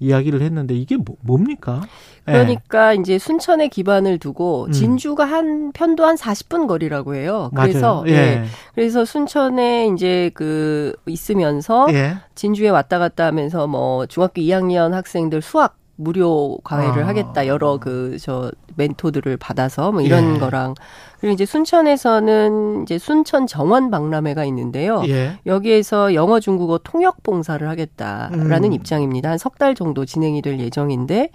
이야기를 0.00 0.42
했는데 0.42 0.74
이게 0.74 0.96
뭐, 0.96 1.16
뭡니까? 1.20 1.82
예. 2.28 2.32
그러니까 2.32 2.94
이제 2.94 3.18
순천에 3.18 3.68
기반을 3.68 4.18
두고 4.18 4.66
음. 4.66 4.72
진주가 4.72 5.24
한 5.24 5.72
편도 5.72 6.04
한 6.04 6.16
40분 6.16 6.66
거리라고 6.66 7.14
해요. 7.14 7.50
그래서 7.54 8.04
예. 8.06 8.12
예. 8.12 8.44
그래서 8.74 9.04
순천에 9.04 9.88
이제 9.94 10.30
그 10.34 10.94
있으면서 11.06 11.86
예. 11.92 12.16
진주에 12.34 12.68
왔다 12.68 12.98
갔다 12.98 13.26
하면서 13.26 13.66
뭐 13.66 14.06
중학교 14.06 14.40
2학년 14.42 14.92
학생들 14.92 15.42
수학 15.42 15.76
무료 15.98 16.58
과외를 16.62 17.02
아. 17.04 17.08
하겠다 17.08 17.46
여러 17.48 17.78
그 17.78 18.16
저 18.20 18.50
멘토들을 18.76 19.36
받아서 19.38 19.90
뭐 19.92 20.00
이런 20.00 20.36
예. 20.36 20.38
거랑 20.38 20.74
그리고 21.20 21.34
이제 21.34 21.44
순천에서는 21.44 22.82
이제 22.84 22.96
순천 22.98 23.46
정원 23.48 23.90
박람회가 23.90 24.44
있는데요. 24.44 25.02
예. 25.08 25.38
여기에서 25.46 26.14
영어 26.14 26.38
중국어 26.40 26.78
통역 26.82 27.22
봉사를 27.24 27.68
하겠다라는 27.68 28.64
음. 28.64 28.72
입장입니다. 28.72 29.30
한 29.30 29.38
석 29.38 29.58
달 29.58 29.74
정도 29.74 30.04
진행이 30.04 30.40
될 30.42 30.60
예정인데 30.60 31.30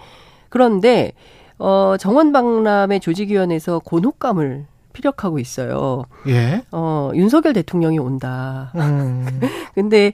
그런데 0.49 1.11
어 1.59 1.95
정원 1.99 2.31
박람회 2.31 2.99
조직위원회에서 2.99 3.79
곤혹감을 3.79 4.65
피력하고 4.93 5.39
있어요. 5.39 6.03
예. 6.27 6.63
어 6.71 7.11
윤석열 7.15 7.53
대통령이 7.53 7.99
온다. 7.99 8.71
음. 8.75 9.25
근데 9.75 10.13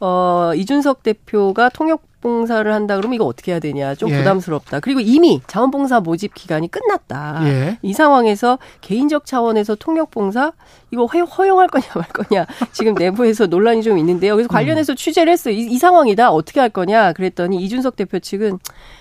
어 0.00 0.52
이준석 0.54 1.02
대표가 1.02 1.68
통역 1.68 2.02
봉사를 2.20 2.72
한다 2.72 2.96
그러면 2.96 3.14
이거 3.14 3.24
어떻게 3.24 3.52
해야 3.52 3.60
되냐 3.60 3.94
좀 3.94 4.10
예. 4.10 4.18
부담스럽다. 4.18 4.80
그리고 4.80 5.00
이미 5.00 5.40
자원봉사 5.46 6.00
모집 6.00 6.34
기간이 6.34 6.70
끝났다. 6.70 7.40
예. 7.44 7.78
이 7.82 7.92
상황에서 7.92 8.58
개인적 8.80 9.24
차원에서 9.26 9.74
통역 9.76 10.10
봉사 10.10 10.52
이거 10.90 11.06
허- 11.06 11.24
허용할 11.24 11.68
거냐 11.68 11.86
말 11.94 12.04
거냐 12.08 12.46
지금 12.72 12.94
내부에서 12.94 13.46
논란이 13.46 13.82
좀 13.82 13.98
있는데요. 13.98 14.34
그래서 14.36 14.48
관련해서 14.48 14.94
취재를 14.94 15.32
했어요. 15.32 15.54
이, 15.54 15.60
이 15.60 15.78
상황이다 15.78 16.30
어떻게 16.30 16.60
할 16.60 16.68
거냐 16.70 17.12
그랬더니 17.12 17.62
이준석 17.62 17.96
대표 17.96 18.18
측은 18.18 18.58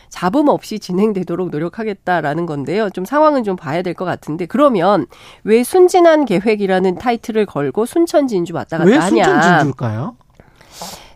잡음 0.09 0.47
없이 0.47 0.79
진행되도록 0.79 1.49
노력하겠다라는 1.51 2.45
건데요. 2.47 2.89
좀 2.89 3.05
상황은 3.05 3.43
좀 3.43 3.55
봐야 3.55 3.81
될 3.83 3.93
것 3.93 4.05
같은데 4.05 4.45
그러면 4.45 5.05
왜 5.43 5.63
순진한 5.63 6.25
계획이라는 6.25 6.95
타이틀을 6.95 7.45
걸고 7.45 7.85
순천 7.85 8.27
진주 8.27 8.53
왔다 8.55 8.77
갔다 8.77 8.89
왜 8.89 8.95
하냐? 8.97 9.23
순천 9.23 9.41
진주일까요? 9.41 10.15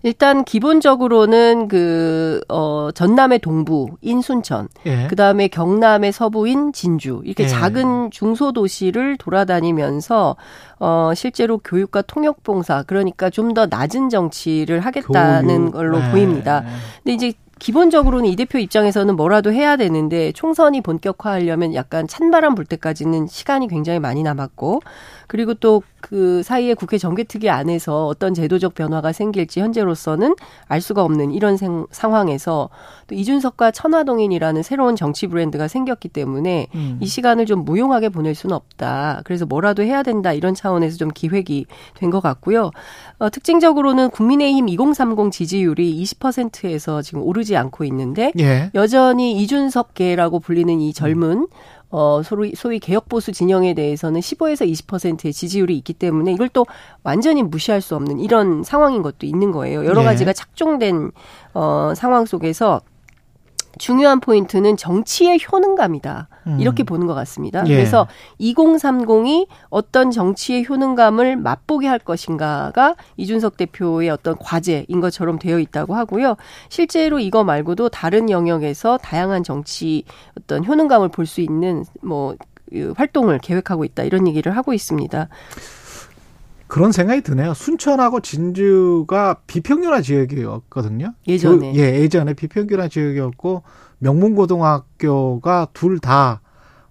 일단 0.04 0.43
기본적으로는 0.43 1.70
그, 1.70 2.41
어, 2.49 2.89
전남의 2.93 3.39
동부, 3.39 3.88
인 4.01 4.22
순천, 4.22 4.68
예. 4.86 5.08
그 5.08 5.16
다음에 5.16 5.47
경남의 5.47 6.12
서부인 6.12 6.74
진주, 6.74 7.22
이렇게 7.24 7.43
예. 7.43 7.47
작은 7.47 8.12
중소도시를 8.12 9.18
돌아다니면서, 9.18 10.36
어, 10.80 11.12
실제로 11.16 11.58
교육과 11.58 12.01
통역봉사, 12.04 12.84
그러니까 12.88 13.30
좀 13.30 13.54
더 13.54 13.68
낮은 13.68 14.10
정치를 14.10 14.80
하겠다는 14.80 15.58
교육. 15.58 15.72
걸로 15.74 15.99
네. 15.99 16.12
보입니다. 16.12 16.64
근데 17.04 17.14
이제 17.14 17.34
기본적으로는 17.60 18.26
이 18.30 18.36
대표 18.36 18.58
입장에서는 18.58 19.16
뭐라도 19.16 19.54
해야 19.54 19.78
되는데 19.78 20.32
총선이 20.34 20.82
본격화하려면 20.82 21.76
약간 21.76 22.08
찬바람 22.08 22.56
불 22.56 22.66
때까지는 22.66 23.28
시간이 23.28 23.68
굉장히 23.68 23.99
많이 23.99 24.24
남았고 24.24 24.82
그리고 25.28 25.54
또 25.54 25.82
그 26.04 26.44
사이에 26.44 26.74
국회 26.74 26.98
정개특위 26.98 27.50
안에서 27.50 28.08
어떤 28.08 28.34
제도적 28.34 28.74
변화가 28.76 29.14
생길지 29.14 29.62
현재로서는 29.62 30.36
알 30.68 30.82
수가 30.82 31.02
없는 31.02 31.32
이런 31.32 31.56
생- 31.56 31.88
상황에서 31.92 32.68
또 33.08 33.16
이준석과 33.16 33.72
천화동인이라는 33.72 34.64
새로운 34.64 34.98
정치 34.98 35.28
브랜드가 35.28 35.70
생겼기 35.70 36.10
때문에 36.10 36.68
음. 36.76 36.98
이 37.02 37.06
시간을 37.08 37.46
좀 37.46 37.64
무용하게 37.64 38.10
보낼 38.10 38.36
수는 38.36 38.54
없다. 38.54 39.22
그래서 39.24 39.46
뭐라도 39.46 39.82
해야 39.84 40.04
된다 40.04 40.34
이런 40.34 40.54
차원에서 40.54 40.98
좀 40.98 41.08
기획이 41.10 41.68
된 41.96 42.12
것 42.12 42.20
같고요. 42.20 42.72
어, 43.20 43.30
특징적으로는 43.30 44.10
국민의힘 44.10 44.68
2030 44.68 45.32
지지율이 45.32 46.04
20%에서 46.04 47.02
지금 47.02 47.22
오르지 47.24 47.56
않고 47.56 47.86
있는데 47.86 48.34
예. 48.40 48.72
여전히 48.76 49.42
이준석계라고 49.42 50.42
불리는 50.42 50.82
이 50.82 50.92
젊은 50.92 51.48
어, 51.96 52.24
소위, 52.24 52.54
소위 52.56 52.80
개혁보수 52.80 53.32
진영에 53.34 53.76
대해서는 53.76 54.20
15에서 54.20 54.68
20%의 54.68 55.32
지지율이 55.32 55.78
있기 55.78 55.94
때문에 55.94 56.32
이걸 56.34 56.50
또 56.50 56.66
완전히 57.04 57.44
무시할 57.44 57.82
수 57.82 57.96
없는 57.96 58.20
이런 58.20 58.64
상황인 58.64 59.04
것도 59.04 59.28
있는 59.28 59.52
거예요. 59.52 59.86
여러 59.86 60.02
예. 60.02 60.06
가지가 60.06 60.34
착종된, 60.34 61.12
어, 61.54 61.94
상황 61.96 62.26
속에서 62.26 62.82
중요한 63.80 64.20
포인트는 64.20 64.78
정치의 64.78 65.40
효능감이다. 65.52 66.28
음. 66.48 66.60
이렇게 66.60 66.84
보는 66.84 67.08
것 67.08 67.14
같습니다. 67.16 67.64
예. 67.68 67.76
그래서 67.76 68.08
2030이 68.40 69.48
어떤 69.70 70.12
정치의 70.12 70.66
효능감을 70.70 71.38
맛보게 71.38 71.88
할 71.88 71.98
것인가가 72.00 72.96
이준석 73.18 73.58
대표의 73.58 74.10
어떤 74.10 74.38
과제인 74.38 75.02
것처럼 75.02 75.40
되어 75.40 75.60
있다고 75.60 75.96
하고요. 75.96 76.36
실제로 76.70 77.20
이거 77.20 77.44
말고도 77.44 77.90
다른 77.90 78.30
영역에서 78.30 78.98
다양한 78.98 79.44
정치 79.44 80.04
어떤 80.38 80.66
효능감을 80.66 81.10
볼 81.10 81.24
수 81.24 81.40
있는 81.42 81.86
뭐그 82.02 82.94
활동을 82.98 83.40
계획하고 83.40 83.86
있다 83.86 84.04
이런 84.04 84.28
얘기를 84.28 84.56
하고 84.58 84.74
있습니다. 84.74 85.30
그런 86.74 86.92
생각이 86.92 87.22
드네요. 87.22 87.54
순천하고 87.54 88.22
진주가 88.22 89.36
비평균화 89.46 90.02
지역이었거든요. 90.02 91.14
예전에. 91.28 91.72
그- 91.72 91.78
예, 91.78 92.00
예전에 92.02 92.34
비평균화 92.34 92.88
지역이었고 92.88 93.62
명문고등학교가 94.00 95.68
둘 95.74 96.00
다 96.00 96.42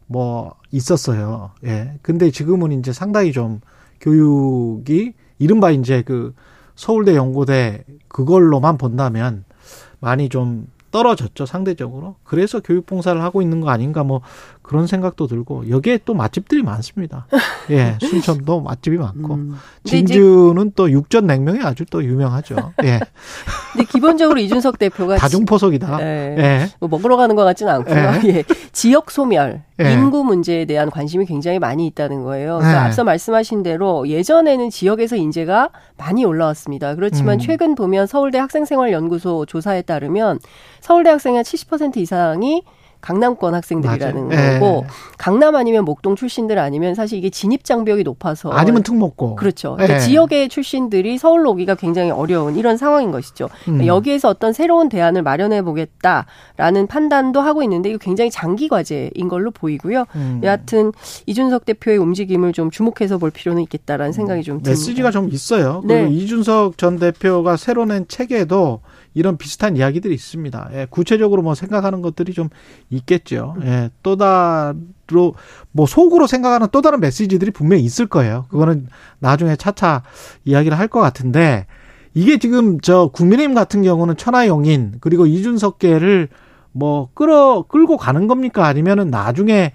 뭐 0.07 0.55
있었어요. 0.71 1.51
예. 1.65 1.99
근데 2.03 2.31
지금은 2.31 2.71
이제 2.73 2.93
상당히 2.93 3.33
좀 3.33 3.61
교육이 4.01 5.15
이른바 5.39 5.71
이제 5.73 6.03
그 6.03 6.33
서울대 6.77 7.17
연고대 7.17 7.85
그걸로만 8.09 8.79
본다면 8.79 9.45
많이 10.01 10.29
좀 10.29 10.67
떨어졌죠 10.93 11.47
상대적으로 11.47 12.17
그래서 12.25 12.61
교육 12.61 12.85
봉사를 12.87 13.21
하고 13.23 13.41
있는 13.41 13.61
거 13.63 13.71
아닌가 13.71 14.05
뭐 14.05 14.21
그런 14.73 14.87
생각도 14.87 15.27
들고 15.27 15.69
여기에 15.71 16.01
또 16.05 16.15
맛집들이 16.15 16.63
많습니다 16.63 17.27
예 17.71 17.97
순천도 18.01 18.61
맛집이 18.63 18.97
많고 18.97 19.35
음. 19.35 19.57
이제 19.85 19.99
진주는 19.99 20.73
또 20.75 20.91
육전 20.91 21.27
냉면이 21.27 21.61
아주 21.63 21.85
또 21.87 22.03
유명하죠 22.05 22.73
예 22.85 23.01
근데 23.73 23.87
기본적으로 23.87 24.41
이준석 24.41 24.79
대표가 24.79 25.17
다중포석이다 25.17 25.99
예. 26.01 26.37
예 26.39 26.73
뭐 26.81 26.89
먹으러 26.89 27.17
가는 27.17 27.37
것 27.37 27.45
같지는 27.45 27.73
않고요. 27.73 27.97
예. 28.25 28.29
예. 28.39 28.45
지역 28.73 29.11
소멸, 29.11 29.63
예. 29.81 29.93
인구 29.93 30.25
문제에 30.25 30.65
대한 30.65 30.91
관심이 30.91 31.27
굉장히 31.27 31.59
많이 31.59 31.87
있다는 31.87 32.25
거예요. 32.25 32.59
네. 32.61 32.67
앞서 32.67 33.05
말씀하신 33.05 33.63
대로 33.63 34.09
예전에는 34.09 34.71
지역에서 34.71 35.17
인재가 35.17 35.71
많이 35.97 36.25
올라왔습니다. 36.25 36.95
그렇지만 36.95 37.37
음. 37.37 37.39
최근 37.39 37.75
보면 37.75 38.07
서울대 38.07 38.39
학생생활연구소 38.39 39.47
조사에 39.47 39.83
따르면 39.83 40.39
서울대 40.81 41.11
학생의 41.11 41.45
70% 41.45 41.99
이상이 41.99 42.63
강남권 43.03 43.55
학생들이라는 43.55 44.29
맞아요. 44.29 44.61
거고 44.61 44.85
예. 44.85 44.89
강남 45.19 45.57
아니면 45.57 45.85
목동 45.85 46.17
출신들 46.17 46.59
아니면 46.59 46.95
사실 46.95 47.19
이게 47.19 47.29
진입 47.29 47.65
장벽이 47.65 48.05
높아서 48.05 48.51
아니면 48.51 48.83
특목고 48.83 49.37
그렇죠. 49.37 49.77
예. 49.81 49.85
그러니까 49.85 49.99
지역의 50.07 50.49
출신들이 50.49 51.19
서울로 51.19 51.51
오기가 51.51 51.75
굉장히 51.75 52.11
어려운 52.11 52.57
이런 52.57 52.77
상황인 52.77 53.11
것이죠. 53.11 53.49
음. 53.69 53.85
여기에서 53.87 54.29
어떤 54.29 54.53
새로운 54.53 54.89
대안을 54.89 55.23
마련해 55.23 55.63
보겠다라는 55.63 56.87
판단도 56.89 57.41
하고 57.41 57.63
있는데 57.65 57.91
이거 57.91 57.99
굉장히 57.99 58.31
장기 58.31 58.69
과제인 58.69 59.29
걸로 59.29 59.51
보이고요. 59.51 60.05
음. 60.15 60.41
여하튼 60.45 60.93
이준석 61.27 61.65
대표의 61.65 61.99
움직임을 61.99 62.53
좀 62.53 62.71
주목해서 62.71 63.19
볼 63.19 63.31
필요는 63.31 63.63
있겠다라는 63.65 64.13
생각이 64.13 64.43
좀 64.45 64.57
듭니다. 64.57 64.71
메시지가 64.71 65.11
좀 65.11 65.29
있어요. 65.29 65.83
네. 65.85 66.03
그리고 66.03 66.13
이준석 66.13 66.79
전 66.79 66.99
대표가 66.99 67.57
새로 67.57 67.85
낸 67.85 68.07
책에도 68.07 68.81
이런 69.15 69.37
비슷한 69.37 69.77
이야기들이 69.77 70.15
있습니다. 70.15 70.71
예, 70.75 70.87
구체적으로 70.89 71.43
뭐 71.43 71.55
생각하는 71.55 72.03
것들이 72.03 72.33
좀 72.33 72.49
있겠죠. 72.91 73.57
예, 73.65 73.91
또 74.03 74.17
다로 74.17 75.35
뭐 75.73 75.87
속으로 75.87 76.27
생각하는 76.27 76.69
또 76.73 76.81
다른 76.83 77.01
메시지들이 77.01 77.51
분명히 77.51 77.83
있을 77.85 78.07
거예요. 78.07 78.47
그거는 78.51 78.89
나중에 79.19 79.57
차차 79.57 80.03
이야기를 80.45 80.79
할 80.79 80.89
것 80.89 81.01
같은데 81.01 81.67
이게 82.15 82.39
지금 82.39 82.79
저 82.81 83.09
국민의힘 83.13 83.55
같은 83.55 83.83
경우는 83.83 84.17
천하용인 84.19 84.97
그리고 85.01 85.25
이준석계를 85.27 86.29
뭐 86.73 87.09
끌어 87.15 87.65
끌고 87.69 87.97
가는 87.97 88.27
겁니까? 88.27 88.67
아니면은 88.67 89.11
나중에 89.11 89.73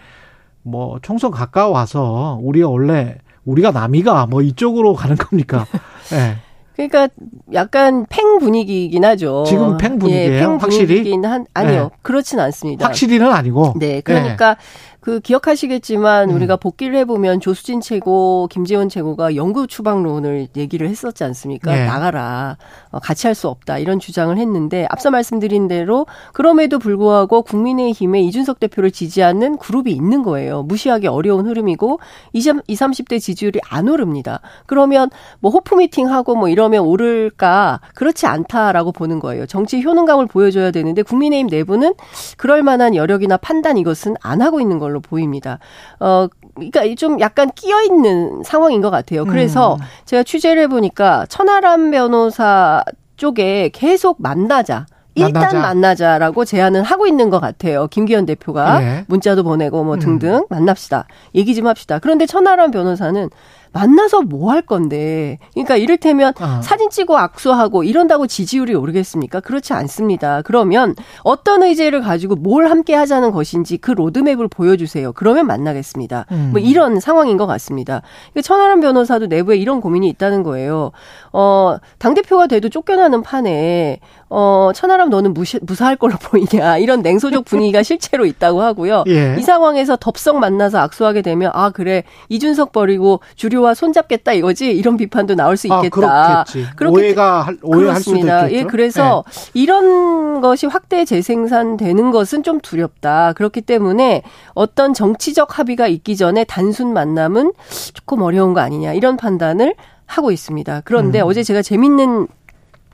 뭐 0.63 0.99
총선 1.01 1.31
가까워와서 1.31 2.39
우리가 2.41 2.67
원래 2.67 3.17
우리가 3.45 3.71
남이가 3.71 4.27
뭐 4.27 4.41
이쪽으로 4.41 4.93
가는 4.93 5.15
겁니까? 5.15 5.65
예. 6.13 6.37
그러니까 6.77 7.09
약간 7.53 8.05
팽 8.07 8.37
분위기이긴 8.37 9.03
하죠. 9.03 9.45
지금 9.47 9.77
팽 9.77 9.97
분위기예요? 9.97 10.33
예, 10.33 10.39
팽 10.39 10.57
확실히? 10.57 11.11
한 11.25 11.45
아니요. 11.55 11.81
네. 11.81 11.89
그렇진 12.03 12.39
않습니다. 12.39 12.85
확실히는 12.85 13.31
아니고. 13.31 13.73
네, 13.77 14.01
그러니까 14.01 14.57
그 14.99 15.19
기억하시겠지만 15.19 16.29
음. 16.29 16.35
우리가 16.35 16.57
복귀를 16.57 16.95
해보면 16.97 17.39
조수진 17.39 17.79
최고, 17.79 18.47
김재원 18.51 18.89
최고가 18.89 19.35
영구 19.35 19.67
추방론을 19.67 20.47
얘기를 20.57 20.89
했었지 20.89 21.23
않습니까? 21.23 21.73
네. 21.73 21.85
나가라, 21.85 22.57
어, 22.91 22.99
같이 22.99 23.27
할 23.27 23.37
수 23.37 23.47
없다 23.49 23.77
이런 23.77 23.99
주장을 23.99 24.35
했는데 24.35 24.87
앞서 24.89 25.11
말씀드린 25.11 25.67
대로 25.67 26.07
그럼에도 26.33 26.79
불구하고 26.79 27.43
국민의힘에 27.43 28.19
이준석 28.21 28.59
대표를 28.59 28.89
지지하는 28.89 29.57
그룹이 29.57 29.91
있는 29.91 30.23
거예요. 30.23 30.63
무시하기 30.63 31.05
어려운 31.05 31.45
흐름이고 31.45 31.99
20, 32.33 32.61
20 32.65 32.87
30대 32.87 33.19
지지율이 33.19 33.59
안 33.69 33.87
오릅니다. 33.87 34.39
그러면 34.65 35.09
뭐 35.39 35.51
호프 35.51 35.75
미팅하고 35.75 36.35
뭐 36.35 36.49
이러면 36.49 36.83
오를까 36.83 37.81
그렇지 37.95 38.25
않다라고 38.25 38.91
보는 38.91 39.19
거예요. 39.19 39.45
정치 39.45 39.81
효능감을 39.81 40.27
보여줘야 40.27 40.71
되는데 40.71 41.01
국민의힘 41.01 41.47
내부는 41.47 41.93
그럴 42.37 42.63
만한 42.63 42.95
여력이나 42.95 43.37
판단 43.37 43.77
이것은 43.77 44.15
안 44.21 44.41
하고 44.41 44.59
있는 44.59 44.79
걸로 44.79 44.96
보입니다. 44.99 45.59
어, 45.99 46.27
그러니까 46.55 46.83
좀 46.95 47.19
약간 47.19 47.51
끼어 47.51 47.81
있는 47.83 48.43
상황인 48.43 48.81
것 48.81 48.89
같아요. 48.89 49.25
그래서 49.25 49.75
음. 49.75 49.79
제가 50.05 50.23
취재를 50.23 50.63
해보니까 50.63 51.25
천하람 51.27 51.91
변호사 51.91 52.83
쪽에 53.15 53.69
계속 53.73 54.21
만나자. 54.21 54.85
일단 55.15 55.61
만나자. 55.61 56.19
라고 56.19 56.45
제안은 56.45 56.83
하고 56.83 57.07
있는 57.07 57.29
것 57.29 57.39
같아요. 57.39 57.87
김기현 57.87 58.25
대표가 58.25 58.83
예. 58.83 59.05
문자도 59.07 59.43
보내고 59.43 59.83
뭐 59.83 59.95
음. 59.95 59.99
등등 59.99 60.45
만납시다. 60.49 61.07
얘기 61.35 61.55
좀 61.55 61.67
합시다. 61.67 61.99
그런데 61.99 62.25
천하람 62.25 62.71
변호사는 62.71 63.29
만나서 63.77 64.21
뭐 64.23 64.47
할 64.47 64.61
건데. 64.61 65.39
그러니까 65.53 65.75
이를테면 65.75 66.33
아. 66.39 66.61
사진 66.63 66.89
찍고 66.89 67.17
악수하고 67.17 67.83
이런다고 67.83 68.25
지지율이 68.27 68.73
오르겠습니까? 68.73 69.41
그렇지 69.41 69.73
않습니다. 69.73 70.41
그러면 70.41 70.95
어떤 71.23 71.63
의제를 71.63 72.01
가지고 72.01 72.35
뭘 72.35 72.69
함께 72.69 72.95
하자는 72.95 73.31
것인지 73.31 73.77
그 73.77 73.91
로드맵을 73.91 74.47
보여주세요. 74.47 75.11
그러면 75.13 75.47
만나겠습니다. 75.47 76.25
음. 76.31 76.49
뭐 76.53 76.61
이런 76.61 76.99
상황인 76.99 77.37
것 77.37 77.45
같습니다. 77.45 78.01
그러니까 78.31 78.41
천하람 78.41 78.79
변호사도 78.79 79.27
내부에 79.27 79.57
이런 79.57 79.81
고민이 79.81 80.07
있다는 80.09 80.43
거예요. 80.43 80.91
어, 81.33 81.77
당대표가 81.99 82.47
돼도 82.47 82.69
쫓겨나는 82.69 83.21
판에, 83.21 83.99
어, 84.29 84.71
천하람 84.75 85.09
너는 85.09 85.33
무시, 85.33 85.57
무사할 85.61 85.95
걸로 85.95 86.15
보이냐. 86.21 86.77
이런 86.77 87.01
냉소적 87.01 87.45
분위기가 87.45 87.83
실제로 87.83 88.25
있다고 88.25 88.61
하고요. 88.61 89.03
예. 89.07 89.35
이 89.39 89.41
상황에서 89.41 89.95
덥석 89.95 90.37
만나서 90.39 90.79
악수하게 90.79 91.21
되면, 91.21 91.51
아, 91.53 91.69
그래. 91.69 92.03
이준석 92.29 92.71
버리고 92.71 93.21
주류와 93.35 93.73
손잡겠다 93.73 94.33
이거지? 94.33 94.71
이런 94.71 94.97
비판도 94.97 95.35
나올 95.35 95.55
수 95.57 95.71
아, 95.71 95.77
있겠다. 95.77 96.43
그렇겠지. 96.45 96.75
그렇게 96.75 96.95
오해가 96.97 97.41
할, 97.41 97.57
오해할 97.63 98.01
수도. 98.01 98.17
있겠죠. 98.17 98.47
예, 98.51 98.63
그래서 98.63 99.23
이런 99.53 100.41
것이 100.41 100.65
확대 100.67 101.05
재생산되는 101.05 102.11
것은 102.11 102.43
좀 102.43 102.59
두렵다. 102.59 103.33
그렇기 103.33 103.61
때문에 103.61 104.23
어떤 104.53 104.93
정치적 104.93 105.57
합의가 105.57 105.87
있기 105.87 106.15
전에 106.17 106.43
단순 106.43 106.93
만남은 106.93 107.53
조금 107.93 108.21
어려운 108.21 108.53
거 108.53 108.59
아니냐 108.61 108.93
이런 108.93 109.17
판단을 109.17 109.75
하고 110.05 110.31
있습니다. 110.31 110.81
그런데 110.85 111.21
음. 111.21 111.27
어제 111.27 111.43
제가 111.43 111.61
재밌는 111.61 112.27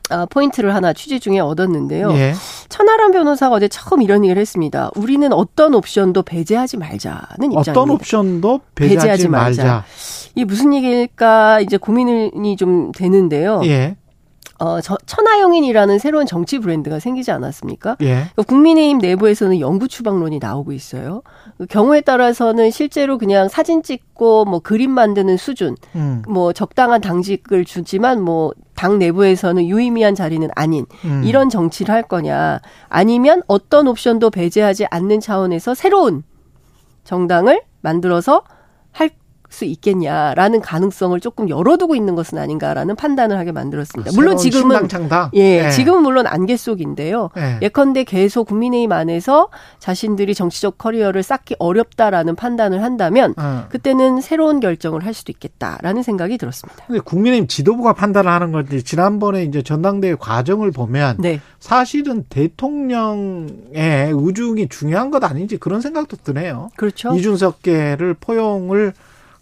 아, 0.09 0.25
포인트를 0.25 0.75
하나 0.75 0.93
취재 0.93 1.17
중에 1.17 1.39
얻었는데요. 1.39 2.11
예. 2.13 2.17
예. 2.17 2.33
천하람 2.69 3.11
변호사가 3.11 3.55
어제 3.55 3.67
처음 3.67 4.01
이런 4.01 4.23
얘기를 4.25 4.39
했습니다. 4.39 4.91
우리는 4.95 5.31
어떤 5.31 5.73
옵션도 5.73 6.23
배제하지 6.23 6.77
말자는 6.77 7.51
입장입니다. 7.51 7.71
어떤 7.71 7.89
옵션도 7.89 8.61
배제하지, 8.75 8.97
배제하지 8.97 9.27
말자. 9.29 9.63
말자. 9.63 9.85
이게 10.35 10.45
무슨 10.45 10.73
얘기일까 10.73 11.61
이제 11.61 11.77
고민이 11.77 12.55
좀 12.57 12.91
되는데요. 12.91 13.61
예. 13.65 13.95
어, 14.59 14.81
저, 14.81 14.97
천하영인이라는 15.05 15.99
새로운 15.99 16.25
정치 16.25 16.59
브랜드가 16.59 16.99
생기지 16.99 17.31
않았습니까? 17.31 17.97
예. 18.01 18.27
국민의힘 18.47 18.99
내부에서는 18.99 19.59
영구 19.59 19.87
추방론이 19.87 20.39
나오고 20.39 20.71
있어요. 20.71 21.21
그 21.57 21.65
경우에 21.65 22.01
따라서는 22.01 22.71
실제로 22.71 23.17
그냥 23.17 23.49
사진 23.49 23.83
찍고 23.83 24.45
뭐 24.45 24.59
그림 24.59 24.91
만드는 24.91 25.37
수준, 25.37 25.75
음. 25.95 26.21
뭐 26.27 26.53
적당한 26.53 27.01
당직을 27.01 27.65
주지만 27.65 28.21
뭐 28.21 28.53
당 28.75 28.99
내부에서는 28.99 29.65
유의미한 29.67 30.15
자리는 30.15 30.47
아닌 30.55 30.85
음. 31.05 31.23
이런 31.23 31.49
정치를 31.49 31.93
할 31.93 32.03
거냐, 32.03 32.59
아니면 32.89 33.41
어떤 33.47 33.87
옵션도 33.87 34.29
배제하지 34.29 34.85
않는 34.89 35.19
차원에서 35.19 35.73
새로운 35.73 36.23
정당을 37.03 37.61
만들어서 37.81 38.33
할 38.33 38.43
수 39.53 39.65
있겠냐라는 39.65 40.61
가능성을 40.61 41.17
조금 41.19 41.47
열어두고 41.47 41.95
있는 41.95 42.15
것은 42.15 42.39
아닌가라는 42.39 42.95
판단을 42.95 43.37
하게 43.37 43.51
만들었습니다. 43.51 44.11
물론 44.15 44.35
지금은. 44.35 44.87
예, 45.33 45.61
네. 45.61 45.69
지금은 45.69 46.01
물론 46.01 46.25
안개 46.25 46.57
속인데요. 46.57 47.29
네. 47.35 47.59
예컨대 47.61 48.03
계속 48.03 48.47
국민의힘 48.47 48.91
안에서 48.91 49.49
자신들이 49.77 50.33
정치적 50.33 50.79
커리어를 50.79 51.21
쌓기 51.21 51.55
어렵다라는 51.59 52.35
판단을 52.35 52.81
한다면 52.81 53.35
어. 53.37 53.65
그때는 53.69 54.21
새로운 54.21 54.59
결정을 54.59 55.05
할 55.05 55.13
수도 55.13 55.31
있겠다라는 55.31 56.01
생각이 56.01 56.37
들었습니다. 56.39 56.85
근데 56.87 56.99
국민의힘 56.99 57.47
지도부가 57.47 57.93
판단을 57.93 58.31
하는 58.31 58.51
건지 58.51 58.81
지난번에 58.81 59.43
이제 59.43 59.61
전당대회 59.61 60.15
과정을 60.15 60.71
보면 60.71 61.17
네. 61.19 61.39
사실은 61.59 62.25
대통령의 62.27 64.11
우중이 64.13 64.69
중요한 64.69 65.11
것 65.11 65.23
아닌지 65.23 65.57
그런 65.57 65.79
생각도 65.79 66.17
드네요. 66.17 66.69
그렇죠. 66.75 67.13
이준석계를 67.13 68.15
포용을 68.15 68.93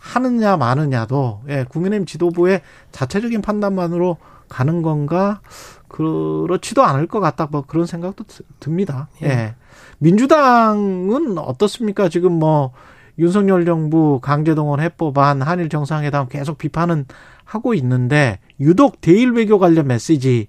하느냐 0.01 0.57
마느냐도 0.57 1.41
예, 1.47 1.63
국민의힘 1.69 2.07
지도부의 2.07 2.61
자체적인 2.91 3.41
판단만으로 3.41 4.17
가는 4.49 4.81
건가 4.81 5.41
그렇지도 5.87 6.83
않을 6.83 7.07
것 7.07 7.19
같다 7.19 7.47
뭐 7.49 7.63
그런 7.65 7.85
생각도 7.85 8.25
듭니다. 8.59 9.07
예. 9.21 9.27
예. 9.27 9.55
민주당은 9.99 11.37
어떻습니까? 11.37 12.09
지금 12.09 12.33
뭐 12.33 12.71
윤석열 13.19 13.63
정부 13.65 14.19
강제동원 14.21 14.79
해법안 14.79 15.43
한일 15.43 15.69
정상회담 15.69 16.27
계속 16.29 16.57
비판은 16.57 17.05
하고 17.45 17.75
있는데 17.75 18.39
유독 18.59 19.01
대일 19.01 19.31
외교 19.31 19.59
관련 19.59 19.87
메시지에 19.87 20.47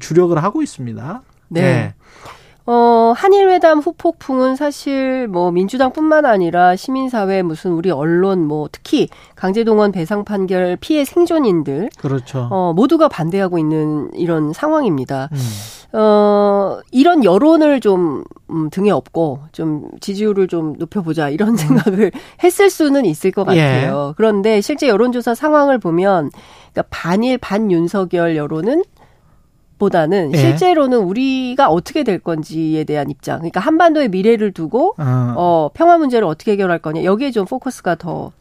주력을 0.00 0.42
하고 0.42 0.62
있습니다. 0.62 1.22
네. 1.50 1.60
예. 1.60 1.94
어, 2.66 3.12
한일회담 3.14 3.80
후폭풍은 3.80 4.56
사실 4.56 5.28
뭐 5.28 5.50
민주당뿐만 5.50 6.24
아니라 6.24 6.76
시민사회 6.76 7.42
무슨 7.42 7.72
우리 7.72 7.90
언론 7.90 8.46
뭐 8.46 8.68
특히 8.72 9.08
강제동원 9.36 9.92
배상 9.92 10.24
판결 10.24 10.76
피해 10.80 11.04
생존인들 11.04 11.90
그렇죠. 11.98 12.48
어, 12.50 12.72
모두가 12.72 13.08
반대하고 13.08 13.58
있는 13.58 14.10
이런 14.14 14.54
상황입니다. 14.54 15.28
음. 15.32 15.38
어, 15.96 16.80
이런 16.90 17.22
여론을 17.22 17.80
좀 17.80 18.24
음, 18.50 18.68
등에 18.70 18.90
업고 18.90 19.40
좀 19.52 19.88
지지율을 20.00 20.48
좀 20.48 20.74
높여보자 20.78 21.28
이런 21.28 21.56
생각을 21.56 22.10
했을 22.42 22.70
수는 22.70 23.04
있을 23.04 23.30
것 23.30 23.46
음. 23.48 23.54
예. 23.54 23.60
같아요. 23.60 24.14
그런데 24.16 24.60
실제 24.60 24.88
여론조사 24.88 25.34
상황을 25.34 25.78
보면 25.78 26.30
그러니까 26.72 26.82
반일 26.90 27.38
반윤석열 27.38 28.36
여론은 28.36 28.82
보다는 29.78 30.32
예. 30.34 30.38
실제로는 30.38 30.98
우리가 30.98 31.68
어떻게 31.68 32.04
될 32.04 32.18
건지에 32.18 32.84
대한 32.84 33.10
입장. 33.10 33.38
그러니까 33.38 33.60
한반도의 33.60 34.08
미래를 34.08 34.52
두고 34.52 34.94
어, 34.98 35.34
어, 35.36 35.70
평화 35.74 35.98
문제를 35.98 36.26
어떻게 36.26 36.52
해결할 36.52 36.78
거냐. 36.78 37.04
여기에 37.04 37.30
좀 37.30 37.44
포커스가 37.46 37.96
더 37.96 38.32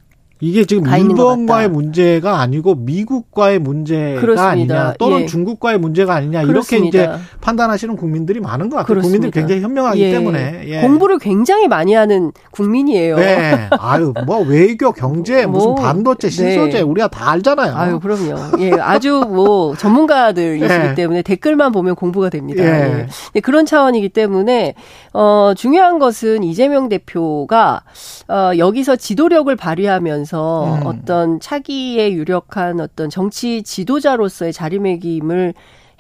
이게 0.44 0.66
지금 0.66 0.86
일본과의. 0.86 1.70
문제가 1.70 2.42
아니고 2.42 2.76
미국과의 2.76 3.60
문제가 3.60 4.20
그렇습니다. 4.20 4.50
아니냐 4.50 4.94
또는 5.00 5.22
예. 5.22 5.26
중국과의 5.26 5.80
문제가 5.80 6.16
아니냐 6.16 6.42
이렇게 6.42 6.78
이제 6.80 7.06
그렇습니다. 7.06 7.20
판단하시는 7.40 7.96
국민들이 7.96 8.42
많은 8.42 8.70
것 8.70 8.78
같아요. 8.78 9.00
국민들이 9.00 9.32
굉장히 9.32 9.62
현명하기 9.62 10.02
예. 10.02 10.12
때문에 10.12 10.64
예. 10.66 10.82
공부를 10.82 11.20
굉장히 11.20 11.70
많이 11.70 11.94
하는 11.94 12.34
국민이에요. 12.52 13.16
네. 13.16 13.70
아유 13.80 14.14
뭐 14.26 14.42
외교 14.42 14.92
경제 14.92 15.46
무슨 15.46 15.70
뭐, 15.70 15.76
반도체 15.76 16.30
신소재 16.30 16.80
네. 16.80 16.82
우리가 16.82 17.08
다 17.08 17.32
알잖아요. 17.32 17.76
아유, 17.76 18.00
그럼요. 18.02 18.60
예, 18.60 18.72
아주 18.74 19.24
뭐 19.28 19.76
전문가들이시기 19.78 20.74
예. 20.74 20.94
때문에 20.96 21.22
댓글만 21.22 21.72
보면 21.72 21.96
공부가 21.96 22.30
됩니다. 22.30 22.64
예. 22.64 22.68
예. 22.68 23.08
네, 23.34 23.40
그런 23.40 23.66
차원이기 23.66 24.10
때문에 24.10 24.76
어 25.14 25.54
중요한 25.56 26.00
것은 26.00 26.44
이재명 26.44 26.90
대표가 26.90 27.84
어 28.28 28.52
여기서 28.58 28.98
지도력을 28.98 29.56
발휘하면서 29.56 30.33
음. 30.40 30.86
어떤 30.86 31.40
차기에 31.40 32.14
유력한 32.14 32.80
어떤 32.80 33.10
정치 33.10 33.64
지도자로서의 33.64 34.54
자리매김을 34.54 35.54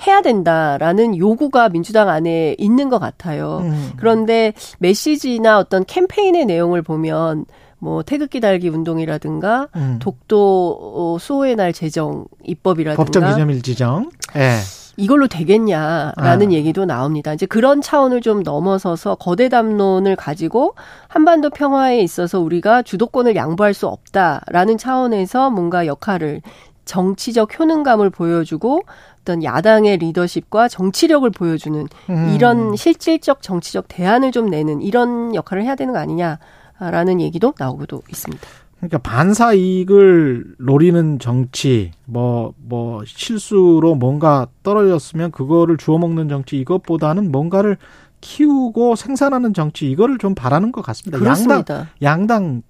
해야 0.05 0.21
된다라는 0.21 1.17
요구가 1.17 1.69
민주당 1.69 2.09
안에 2.09 2.55
있는 2.57 2.89
것 2.89 2.99
같아요. 2.99 3.59
음. 3.63 3.91
그런데 3.97 4.53
메시지나 4.79 5.59
어떤 5.59 5.85
캠페인의 5.85 6.45
내용을 6.45 6.81
보면 6.81 7.45
뭐 7.79 8.01
태극기 8.01 8.39
달기 8.39 8.69
운동이라든가 8.69 9.67
음. 9.75 9.99
독도 9.99 10.79
어, 10.95 11.17
수호의 11.19 11.55
날 11.55 11.73
제정 11.73 12.25
입법이라든가 12.43 13.03
법정 13.03 13.29
기념일 13.31 13.61
지정. 13.61 14.09
예. 14.35 14.57
이걸로 14.97 15.27
되겠냐라는 15.27 16.47
아. 16.47 16.51
얘기도 16.51 16.85
나옵니다. 16.85 17.33
이제 17.33 17.45
그런 17.45 17.81
차원을 17.81 18.21
좀 18.21 18.43
넘어서서 18.43 19.15
거대 19.15 19.49
담론을 19.49 20.15
가지고 20.15 20.75
한반도 21.07 21.49
평화에 21.49 21.99
있어서 22.01 22.39
우리가 22.39 22.83
주도권을 22.83 23.35
양보할 23.35 23.73
수 23.73 23.87
없다라는 23.87 24.77
차원에서 24.77 25.49
뭔가 25.49 25.87
역할을 25.87 26.41
정치적 26.85 27.59
효능감을 27.59 28.09
보여주고 28.09 28.81
어떤 29.21 29.43
야당의 29.43 29.97
리더십과 29.97 30.67
정치력을 30.67 31.29
보여주는 31.31 31.87
음. 32.09 32.31
이런 32.35 32.75
실질적 32.75 33.41
정치적 33.41 33.85
대안을 33.87 34.31
좀 34.31 34.47
내는 34.47 34.81
이런 34.81 35.33
역할을 35.33 35.63
해야 35.63 35.75
되는 35.75 35.93
거 35.93 35.99
아니냐라는 35.99 37.21
얘기도 37.21 37.53
나오고도 37.57 38.03
있습니다. 38.09 38.45
그러니까 38.83 38.97
반사 38.97 39.53
이익을 39.53 40.55
노리는 40.59 41.17
정치, 41.19 41.91
뭐, 42.05 42.53
뭐, 42.57 43.01
실수로 43.05 43.95
뭔가 43.95 44.47
떨어졌으면 44.61 45.31
그거를 45.31 45.77
주워 45.77 45.97
먹는 45.99 46.27
정치, 46.27 46.57
이것보다는 46.57 47.31
뭔가를 47.31 47.77
키우고 48.19 48.97
생산하는 48.97 49.53
정치, 49.53 49.89
이거를 49.89 50.17
좀 50.17 50.35
바라는 50.35 50.73
것 50.73 50.81
같습니다. 50.81 51.17
양당, 51.19 51.63
그렇습니다. 51.63 51.89
양당 52.01 52.61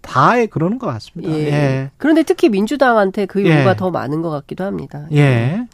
다에 0.00 0.46
그러는 0.46 0.78
것 0.78 0.86
같습니다. 0.86 1.30
예. 1.34 1.46
예. 1.46 1.90
그런데 1.98 2.22
특히 2.22 2.48
민주당한테 2.48 3.26
그 3.26 3.44
예. 3.44 3.56
요구가 3.56 3.76
더 3.76 3.90
많은 3.90 4.22
것 4.22 4.30
같기도 4.30 4.64
합니다. 4.64 5.06
예. 5.12 5.66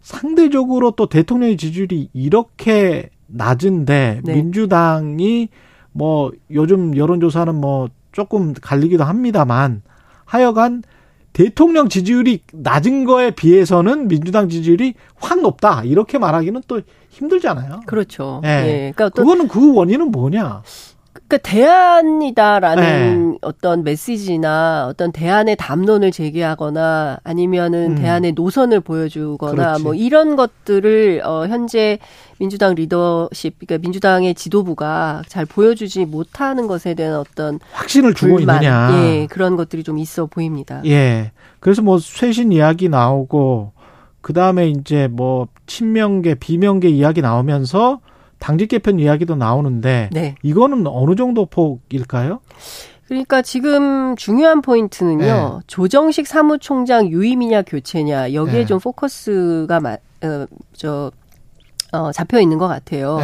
상대적으로 0.00 0.92
또 0.92 1.10
대통령의 1.10 1.58
지지율이 1.58 2.08
이렇게 2.14 3.10
낮은데 3.26 4.22
네. 4.24 4.34
민주당이 4.34 5.50
뭐 5.92 6.32
요즘 6.50 6.96
여론조사는 6.96 7.54
뭐 7.54 7.88
조금 8.16 8.54
갈리기도 8.54 9.04
합니다만 9.04 9.82
하여간 10.24 10.82
대통령 11.34 11.90
지지율이 11.90 12.44
낮은 12.50 13.04
거에 13.04 13.32
비해서는 13.32 14.08
민주당 14.08 14.48
지지율이 14.48 14.94
확 15.16 15.42
높다 15.42 15.84
이렇게 15.84 16.16
말하기는 16.16 16.62
또 16.66 16.80
힘들잖아요. 17.10 17.82
그렇죠. 17.84 18.40
예. 18.46 18.48
예. 18.48 18.92
그러니까 18.96 19.10
그거는 19.10 19.48
그 19.48 19.74
원인은 19.74 20.12
뭐냐? 20.12 20.62
그러니까 21.26 21.38
대안이다라는 21.38 23.30
네. 23.32 23.38
어떤 23.42 23.84
메시지나 23.84 24.86
어떤 24.88 25.12
대안의 25.12 25.56
담론을 25.56 26.10
제기하거나 26.12 27.18
아니면은 27.24 27.92
음. 27.92 27.94
대안의 27.96 28.32
노선을 28.32 28.80
보여주거나 28.80 29.54
그렇지. 29.54 29.82
뭐 29.82 29.94
이런 29.94 30.36
것들을 30.36 31.22
어 31.24 31.46
현재 31.46 31.98
민주당 32.38 32.74
리더십 32.74 33.58
그러니까 33.58 33.82
민주당의 33.82 34.34
지도부가 34.34 35.22
잘 35.28 35.46
보여주지 35.46 36.04
못하는 36.04 36.66
것에 36.66 36.94
대한 36.94 37.16
어떤 37.16 37.58
확신을 37.72 38.14
주고 38.14 38.36
불만, 38.36 38.62
있느냐? 38.62 38.90
예, 38.92 39.26
그런 39.26 39.56
것들이 39.56 39.82
좀 39.82 39.98
있어 39.98 40.26
보입니다. 40.26 40.82
예. 40.84 41.32
그래서 41.60 41.82
뭐 41.82 41.98
쇄신 41.98 42.52
이야기 42.52 42.88
나오고 42.88 43.72
그 44.20 44.32
다음에 44.32 44.68
이제 44.68 45.08
뭐 45.08 45.48
친명계, 45.66 46.34
비명계 46.36 46.88
이야기 46.88 47.22
나오면서 47.22 48.00
당직 48.38 48.68
개편 48.68 48.98
이야기도 48.98 49.34
나오는데 49.34 50.10
네. 50.12 50.34
이거는 50.42 50.86
어느 50.86 51.14
정도 51.14 51.46
폭일까요? 51.46 52.40
그러니까 53.08 53.40
지금 53.42 54.16
중요한 54.16 54.62
포인트는요. 54.62 55.20
네. 55.24 55.64
조정식 55.66 56.26
사무총장 56.26 57.08
유임이냐 57.08 57.62
교체냐 57.62 58.32
여기에 58.32 58.60
네. 58.60 58.66
좀 58.66 58.80
포커스가 58.80 59.80
마, 59.80 59.92
어, 59.94 60.46
저 60.74 61.10
어, 61.92 62.12
잡혀 62.12 62.40
있는 62.40 62.58
것 62.58 62.68
같아요. 62.68 63.18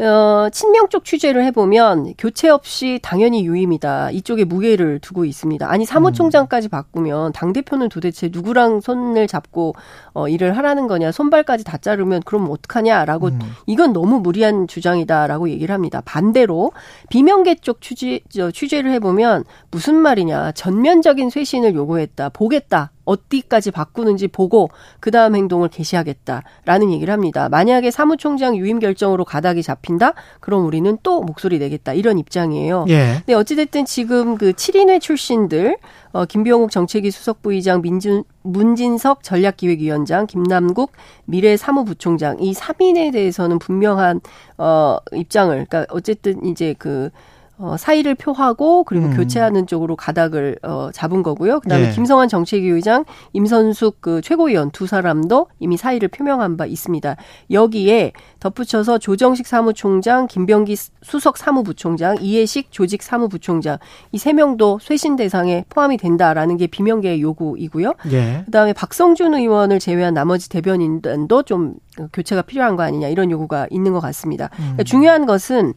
예. 0.00 0.04
어, 0.04 0.48
친명 0.52 0.88
쪽 0.88 1.04
취재를 1.04 1.44
해보면 1.46 2.14
교체 2.18 2.48
없이 2.48 2.98
당연히 3.02 3.46
유임이다. 3.46 4.10
이쪽에 4.10 4.44
무게를 4.44 4.98
두고 4.98 5.24
있습니다. 5.24 5.70
아니 5.70 5.84
사무총장까지 5.86 6.68
바꾸면 6.68 7.32
당 7.32 7.52
대표는 7.52 7.88
도대체 7.88 8.28
누구랑 8.30 8.80
손을 8.80 9.26
잡고 9.26 9.74
어, 10.12 10.28
일을 10.28 10.56
하라는 10.56 10.86
거냐? 10.86 11.12
손발까지 11.12 11.64
다 11.64 11.78
자르면 11.78 12.22
그럼 12.24 12.50
어떡하냐라고 12.50 13.28
음. 13.28 13.38
이건 13.66 13.92
너무 13.92 14.20
무리한 14.20 14.66
주장이다라고 14.68 15.48
얘기를 15.48 15.72
합니다. 15.72 16.02
반대로 16.04 16.72
비명계 17.08 17.56
쪽 17.56 17.80
취재 17.80 18.20
저, 18.28 18.50
취재를 18.50 18.90
해보면 18.92 19.44
무슨 19.70 19.94
말이냐? 19.94 20.52
전면적인 20.52 21.30
쇄신을 21.30 21.74
요구했다. 21.74 22.30
보겠다. 22.30 22.90
어디까지 23.06 23.70
바꾸는지 23.70 24.28
보고 24.28 24.68
그 25.00 25.10
다음 25.10 25.34
행동을 25.34 25.68
개시하겠다라는 25.68 26.92
얘기를 26.92 27.12
합니다. 27.12 27.48
만약에 27.48 27.90
사무총장 27.90 28.56
유임 28.56 28.78
결정으로 28.78 29.24
가닥이 29.24 29.62
잡힌다? 29.62 30.12
그럼 30.40 30.66
우리는 30.66 30.98
또 31.02 31.22
목소리 31.22 31.58
내겠다. 31.58 31.94
이런 31.94 32.18
입장이에요. 32.18 32.84
예. 32.88 33.22
네, 33.24 33.34
어찌됐든 33.34 33.86
지금 33.86 34.36
그 34.36 34.52
7인회 34.52 35.00
출신들, 35.00 35.78
어, 36.12 36.24
김병욱 36.24 36.70
정책위 36.70 37.10
수석부의장, 37.10 37.82
민준, 37.82 38.24
문진석 38.42 39.22
전략기획위원장, 39.22 40.26
김남국 40.26 40.92
미래 41.24 41.56
사무부총장, 41.56 42.38
이 42.40 42.52
3인에 42.52 43.12
대해서는 43.12 43.58
분명한, 43.58 44.20
어, 44.58 44.98
입장을, 45.12 45.54
그러니까 45.68 45.86
어쨌든 45.94 46.44
이제 46.44 46.74
그, 46.78 47.10
어, 47.58 47.76
사의를 47.78 48.14
표하고 48.16 48.84
그리고 48.84 49.06
음. 49.06 49.16
교체하는 49.16 49.66
쪽으로 49.66 49.96
가닥을 49.96 50.58
어, 50.62 50.90
잡은 50.92 51.22
거고요. 51.22 51.60
그다음에 51.60 51.86
예. 51.86 51.90
김성환 51.90 52.28
정책위 52.28 52.68
의장, 52.68 53.04
임선숙 53.32 54.02
그 54.02 54.20
최고위원 54.20 54.70
두 54.70 54.86
사람도 54.86 55.46
이미 55.58 55.78
사의를 55.78 56.08
표명한 56.08 56.58
바 56.58 56.66
있습니다. 56.66 57.16
여기에 57.50 58.12
덧붙여서 58.40 58.98
조정식 58.98 59.46
사무총장, 59.46 60.26
김병기 60.26 60.76
수석 61.02 61.38
사무부총장, 61.38 62.18
이해식 62.20 62.70
조직 62.70 63.02
사무부총장 63.02 63.78
이 64.12 64.18
세 64.26 64.32
명도 64.32 64.80
쇄신 64.82 65.14
대상에 65.14 65.64
포함이 65.68 65.98
된다라는 65.98 66.56
게 66.56 66.66
비명계의 66.66 67.22
요구이고요. 67.22 67.92
예. 68.10 68.42
그다음에 68.46 68.72
박성준 68.72 69.34
의원을 69.34 69.78
제외한 69.78 70.14
나머지 70.14 70.48
대변인도 70.48 71.44
좀 71.44 71.74
교체가 72.12 72.42
필요한 72.42 72.74
거 72.74 72.82
아니냐 72.82 73.06
이런 73.06 73.30
요구가 73.30 73.68
있는 73.70 73.92
것 73.92 74.00
같습니다. 74.00 74.50
그러니까 74.56 74.82
중요한 74.82 75.26
것은 75.26 75.74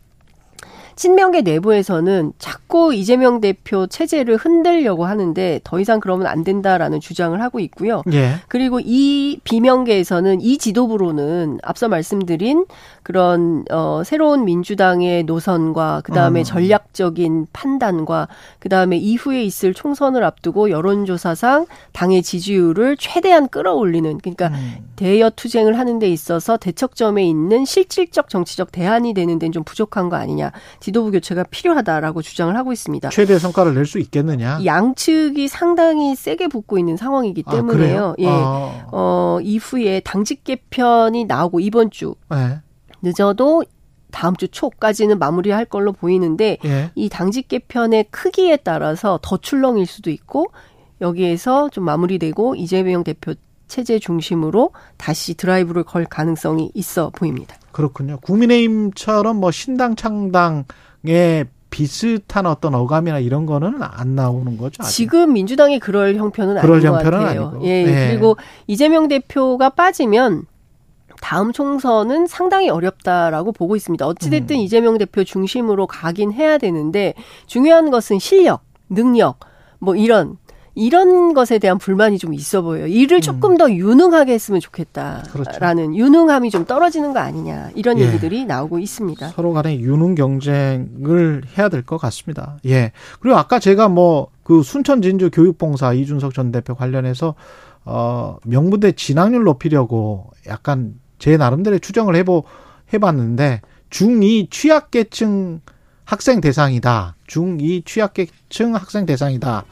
친명계 1.00 1.44
내부에서는 1.44 2.34
자꾸 2.40 2.94
이재명 2.94 3.40
대표 3.40 3.88
체제를 3.88 4.36
흔들려고 4.36 5.06
하는데 5.06 5.62
더 5.64 5.80
이상 5.80 6.02
그러면 6.02 6.28
안 6.28 6.44
된다라는 6.44 7.00
주장을 7.00 7.42
하고 7.42 7.62
있고요. 7.62 8.04
예. 8.12 8.34
그리고 8.50 8.82
이 8.84 9.40
비명계에서는 9.46 10.42
이 10.42 10.58
지도부로는 10.58 11.60
앞서 11.64 11.88
말씀드린 11.88 12.66
그런 13.10 13.66
어 13.72 14.04
새로운 14.06 14.46
민주당의 14.46 15.24
노선과 15.24 16.02
그다음에 16.04 16.42
음. 16.42 16.44
전략적인 16.44 17.48
판단과 17.52 18.28
그다음에 18.60 18.98
이후에 18.98 19.44
있을 19.44 19.74
총선을 19.74 20.24
앞두고 20.24 20.70
여론조사상 20.70 21.66
당의 21.92 22.22
지지율을 22.22 22.98
최대한 22.98 23.48
끌어올리는 23.48 24.20
그러니까 24.20 24.50
음. 24.50 24.92
대여 24.96 25.32
투쟁을 25.32 25.80
하는 25.80 25.98
데 25.98 26.08
있어서 26.08 26.58
대척점에 26.58 27.26
있는 27.26 27.66
실질적 27.66 28.30
정치적 28.30 28.72
대안이 28.72 29.16
되는 29.16 29.40
데는 29.40 29.54
좀 29.54 29.64
부족한 29.64 30.10
거 30.10 30.16
아니냐. 30.16 30.52
지도부 30.80 31.10
교체가 31.10 31.46
필요하다라고 31.50 32.22
주장을 32.22 32.56
하고 32.56 32.72
있습니다. 32.72 33.10
최대 33.10 33.40
성과를 33.40 33.74
낼 33.74 33.88
수 33.88 33.98
있겠느냐? 33.98 34.64
양측이 34.64 35.48
상당히 35.48 36.16
세게 36.16 36.48
붙고 36.50 36.78
있는 36.78 36.96
상황이기 36.96 37.42
아, 37.48 37.52
때문에요. 37.54 37.76
그래요? 37.76 38.16
예. 38.20 38.28
아, 38.28 38.86
어, 38.92 39.40
이후에 39.42 40.02
당직 40.02 40.44
개편이 40.44 41.26
나오고 41.26 41.60
이번 41.60 41.90
주 41.90 42.14
예. 42.36 42.60
늦어도 43.02 43.64
다음 44.12 44.36
주 44.36 44.48
초까지는 44.48 45.20
마무리할 45.20 45.66
걸로 45.66 45.92
보이는데 45.92 46.58
예. 46.66 46.92
이 46.96 47.10
당직 47.10 47.48
개편의 47.48 48.06
크기에 48.10 48.58
따라서 48.58 49.20
더 49.22 49.38
출렁일 49.38 49.86
수도 49.86 50.10
있고 50.10 50.48
여기에서 51.02 51.70
좀 51.70 51.86
마무리되고 51.86 52.56
이재명 52.56 53.04
대표 53.04 53.36
체제 53.68 54.00
중심으로 54.00 54.72
다시 54.98 55.36
드라이브를 55.36 55.84
걸 55.84 56.06
가능성이 56.06 56.72
있어 56.74 57.12
보입니다. 57.12 57.56
그렇군요. 57.72 58.18
국민의힘처럼 58.22 59.38
뭐 59.38 59.52
신당 59.52 59.96
창당에 59.96 61.46
비슷한 61.70 62.48
어떤 62.48 62.74
어감이나 62.74 63.20
이런 63.20 63.46
거는 63.46 63.76
안 63.80 64.16
나오는 64.16 64.58
거죠. 64.58 64.82
아직. 64.82 64.92
지금 64.96 65.34
민주당이 65.34 65.80
그럴 65.80 66.16
형편은 66.16 66.60
그럴 66.62 66.78
아닌 66.78 66.90
것 66.90 66.96
형편은 66.98 67.20
같아요. 67.20 67.48
아니고. 67.50 67.66
예. 67.66 67.84
네. 67.84 68.08
그리고 68.10 68.38
이재명 68.66 69.08
대표가 69.08 69.70
빠지면 69.70 70.46
다음 71.22 71.52
총선은 71.52 72.28
상당히 72.28 72.70
어렵다라고 72.70 73.52
보고 73.52 73.76
있습니다. 73.76 74.06
어찌됐든 74.06 74.56
음. 74.56 74.62
이재명 74.62 74.98
대표 74.98 75.24
중심으로 75.24 75.88
가긴 75.88 76.32
해야 76.32 76.58
되는데 76.58 77.14
중요한 77.46 77.92
것은 77.92 78.20
실력, 78.20 78.62
능력, 78.90 79.40
뭐 79.80 79.96
이런 79.96 80.38
이런 80.76 81.34
것에 81.34 81.60
대한 81.60 81.78
불만이 81.78 82.20
좀 82.20 82.34
있어 82.34 82.62
보여요. 82.62 82.88
일을 82.88 83.20
조금 83.20 83.58
더 83.58 83.70
유능하게 83.70 84.34
했으면 84.34 84.62
좋겠다라는 84.62 85.24
음. 85.26 85.32
그렇죠. 85.32 85.96
유능함이 85.96 86.52
좀 86.52 86.64
떨어지는 86.66 87.12
거 87.12 87.20
아니냐 87.20 87.72
이런 87.76 88.00
예. 88.00 88.06
얘기들이 88.06 88.46
나오고 88.46 88.80
있습니다. 88.80 89.28
서로 89.30 89.52
간에 89.52 89.78
유능 89.80 90.16
경쟁을 90.16 91.44
해야 91.58 91.68
될 91.70 91.84
것 91.84 91.98
같습니다. 91.98 92.58
예. 92.66 92.92
그리고 93.20 93.38
아까 93.38 93.60
제가 93.60 93.90
뭐 93.90 94.30
그 94.50 94.64
순천 94.64 95.04
진주 95.04 95.30
교육봉사 95.30 95.94
이준석 95.94 96.34
전 96.34 96.52
대표 96.52 96.74
관련해서 96.74 97.36
어 97.86 98.38
명분대 98.46 98.94
진학률 98.94 99.44
높이려고 99.44 100.32
약간 100.48 100.96
제 101.20 101.38
나름대로의 101.38 101.80
추정을 101.82 102.16
해보 102.16 102.44
해봤는데 102.94 103.62
중2 103.92 104.50
취약계층 104.50 105.62
학생 106.06 106.42
대상이다. 106.42 107.16
중2 107.28 107.86
취약계층 107.86 108.76
학생 108.76 109.06
대상이다. 109.06 109.64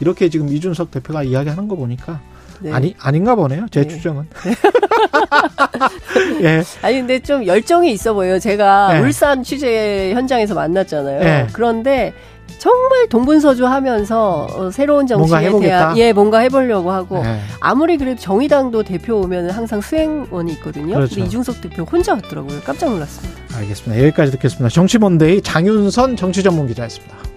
이렇게 0.00 0.28
지금 0.28 0.48
이준석 0.48 0.90
대표가 0.90 1.22
이야기하는 1.22 1.68
거 1.68 1.76
보니까 1.76 2.20
네. 2.60 2.72
아니 2.72 2.94
아닌가 2.98 3.34
보네요. 3.34 3.66
제 3.70 3.82
네. 3.82 3.88
추정은. 3.88 4.26
예. 6.42 6.62
아니 6.82 6.96
근데 6.98 7.18
좀 7.20 7.46
열정이 7.46 7.92
있어 7.92 8.12
보여요. 8.14 8.38
제가 8.38 8.94
네. 8.94 9.00
울산 9.00 9.42
취재 9.42 10.12
현장에서 10.14 10.54
만났잖아요. 10.54 11.20
네. 11.20 11.46
그런데 11.52 12.12
정말 12.58 13.08
동분서주하면서 13.08 14.46
어, 14.50 14.70
새로운 14.70 15.06
정치에. 15.06 15.50
대한 15.60 15.96
예 15.96 16.12
뭔가 16.12 16.38
해보려고 16.38 16.90
하고 16.90 17.22
예. 17.24 17.40
아무리 17.60 17.96
그래도 17.96 18.20
정의당도 18.20 18.82
대표 18.82 19.16
오면 19.20 19.50
항상 19.50 19.80
수행원이 19.80 20.52
있거든요. 20.54 20.94
그렇죠. 20.94 21.20
이중석 21.20 21.60
대표 21.60 21.82
혼자 21.84 22.14
왔더라고요. 22.14 22.60
깜짝 22.64 22.90
놀랐습니다. 22.90 23.40
알겠습니다. 23.56 24.02
여기까지 24.04 24.32
듣겠습니다. 24.32 24.68
정치몬데이 24.68 25.42
장윤선 25.42 26.16
정치전문기자였습니다. 26.16 27.29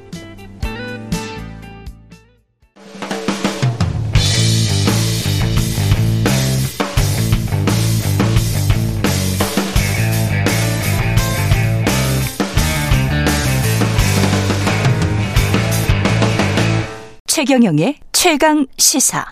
최경영의 17.45 17.97
최강 18.13 18.65
시사. 18.77 19.25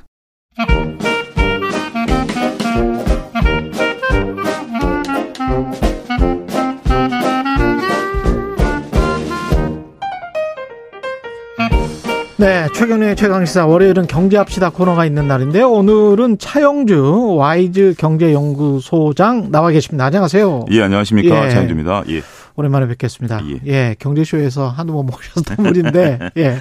네, 12.36 12.68
최경련의 12.74 13.16
최강시사 13.16 13.66
월요일은 13.66 14.07
경제합시다 14.07 14.72
코너가 14.72 15.05
있는 15.05 15.30
날인데요. 15.30 15.72
오늘은 15.72 16.38
차영주 16.38 17.36
와이즈 17.38 17.95
경제연구소장 17.97 19.51
나와 19.51 19.70
계십니다. 19.70 20.03
안녕하세요. 20.03 20.66
예, 20.72 20.82
안녕하십니까. 20.82 21.45
예. 21.45 21.49
차영주입니다. 21.49 22.03
예. 22.09 22.22
오랜만에 22.57 22.88
뵙겠습니다. 22.88 23.41
예. 23.47 23.59
예, 23.68 23.95
경제쇼에서 23.99 24.68
한두 24.68 24.91
번 24.91 25.05
모셨던 25.05 25.55
분인데, 25.55 26.20
예. 26.36 26.57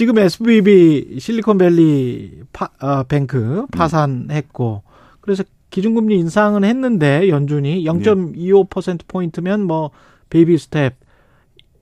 지금 0.00 0.16
SVB 0.16 1.18
실리콘밸리 1.18 2.44
파, 2.54 2.70
어, 2.80 3.02
뱅크 3.02 3.66
파산했고, 3.70 4.82
그래서 5.20 5.44
기준금리 5.68 6.18
인상은 6.18 6.64
했는데, 6.64 7.28
연준이 7.28 7.84
0.25%포인트면 7.84 9.62
뭐, 9.66 9.90
baby 10.30 10.56
step, 10.56 10.94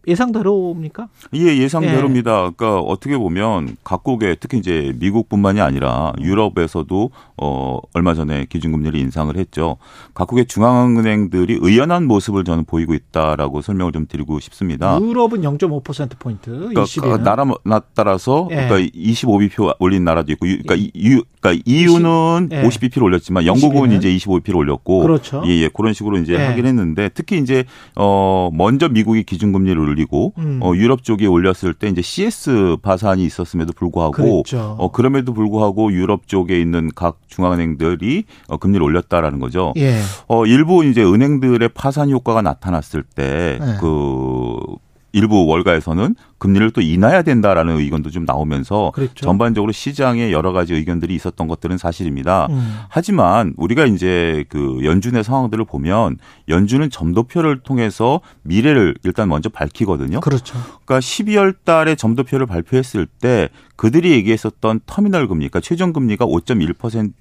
예상대로입니까? 0.09 1.09
예, 1.35 1.57
예상대로입니다. 1.59 2.51
그러니까 2.51 2.79
어떻게 2.81 3.17
보면 3.17 3.77
각국의 3.85 4.37
특히 4.41 4.59
이제 4.59 4.93
미국뿐만이 4.99 5.61
아니라 5.61 6.13
유럽에서도 6.21 7.11
어 7.41 7.79
얼마 7.95 8.15
전에 8.15 8.47
기준금리를 8.49 8.99
인상을 8.99 9.37
했죠. 9.37 9.77
각국의 10.15 10.47
중앙은행들이 10.47 11.59
의연한 11.61 12.07
모습을 12.07 12.45
저는 12.45 12.65
보이고 12.65 12.95
있다라고 12.95 13.63
설명을 13.63 13.93
좀 13.93 14.07
드리고 14.09 14.41
싶습니다. 14.41 14.99
유럽은 15.01 15.43
0.5%포인트, 15.43 16.51
그러니까 16.51 16.83
이 16.83 16.87
시기는. 16.87 17.23
나라 17.23 17.45
나 17.65 17.81
따라서 17.95 18.49
예. 18.51 18.67
그러니까 18.69 18.79
25bp 18.97 19.77
올린 19.79 20.05
나라도 20.05 20.33
있고 20.33 20.47
유- 20.49 20.63
그러니까 20.63 20.75
이- 20.75 20.91
유 21.05 21.23
그러니까 21.41 21.63
EU는 21.67 22.49
예. 22.53 22.63
50bp를 22.63 23.03
올렸지만 23.03 23.47
영국은 23.47 23.93
20 23.93 23.99
이제 23.99 24.17
25bp를 24.17 24.57
올렸고 24.57 25.01
그렇죠. 25.01 25.43
예, 25.47 25.51
예. 25.51 25.69
그런 25.69 25.93
식으로 25.93 26.19
이제 26.19 26.35
예. 26.35 26.47
하긴 26.47 26.67
했는데 26.67 27.09
특히 27.15 27.39
이제 27.39 27.65
어 27.97 28.51
먼저 28.53 28.89
미국이 28.89 29.23
기준금리를 29.23 29.79
올리고 29.79 30.35
음. 30.39 30.61
어 30.63 30.75
유럽 30.75 31.05
쪽에 31.05 31.27
올렸을 31.27 31.75
때 31.79 31.89
이제 31.89 32.03
CS 32.03 32.79
파산이 32.83 33.25
있었음에도 33.25 33.73
불구하고 33.73 34.13
그랬죠. 34.13 34.77
어 34.79 34.91
그럼에도 34.91 35.33
불구하고 35.33 35.93
유럽 35.93 36.27
쪽에 36.27 36.61
있는 36.61 36.91
각 36.95 37.19
중앙은행들이 37.29 38.25
어 38.49 38.57
금리를 38.57 38.83
올렸다라는 38.83 39.39
거죠. 39.39 39.73
예. 39.77 40.01
어 40.27 40.47
일부 40.47 40.85
이제 40.85 41.03
은행들의 41.03 41.69
파산 41.75 42.11
효과가 42.11 42.43
나타났을 42.43 43.03
때 43.03 43.59
네. 43.61 43.77
그 43.81 44.59
일부 45.13 45.47
월가에서는 45.47 46.15
금리를 46.39 46.71
또 46.71 46.81
인하해야 46.81 47.23
된다라는 47.23 47.79
의견도 47.79 48.11
좀 48.11 48.25
나오면서 48.25 48.93
그랬죠. 48.95 49.25
전반적으로 49.25 49.73
시장에 49.73 50.31
여러 50.33 50.53
가지 50.53 50.75
의견들이 50.75 51.15
있었던 51.15 51.49
것들은 51.49 51.79
사실입니다. 51.79 52.47
음. 52.51 52.79
하지만 52.89 53.55
우리가 53.57 53.87
이제 53.87 54.45
그 54.49 54.81
연준의 54.85 55.25
상황들을 55.25 55.65
보면 55.65 56.19
연준은 56.49 56.91
점도표를 56.91 57.61
통해서 57.61 58.21
미래를 58.43 58.97
일단 59.03 59.29
먼저 59.29 59.49
밝히거든요. 59.49 60.21
그렇죠. 60.21 60.59
그러니까 60.85 61.01
12월 61.01 61.55
달에 61.65 61.95
점도표를 61.95 62.47
발표했을 62.47 63.07
때 63.07 63.49
그들이 63.77 64.13
얘기했었던 64.13 64.81
터미널 64.87 65.27
금리, 65.29 65.49
그러니까 65.49 65.61
최종 65.61 65.93
금리가 65.93 66.27
5.1% 66.27 67.13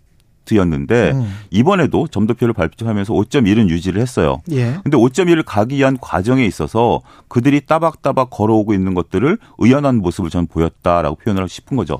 5%였는데 0.48 1.12
음. 1.12 1.34
이번에도 1.52 2.08
점도표를 2.08 2.54
발표하면서 2.54 3.14
5.1은 3.14 3.70
유지를 3.70 4.02
했어요. 4.02 4.41
예. 4.52 4.80
근데 4.84 4.98
5.1을 4.98 5.43
가기 5.45 5.78
위한 5.78 5.98
과정에 6.00 6.45
있어서 6.45 7.02
그들이 7.28 7.62
따박따박 7.62 8.30
걸어오고 8.30 8.74
있는 8.74 8.93
것들을 8.93 9.38
의연한 9.58 9.98
모습을 9.98 10.30
저는 10.30 10.48
보였다라고 10.48 11.16
표현을 11.18 11.41
하고 11.41 11.48
싶은 11.48 11.78
거죠. 11.78 12.00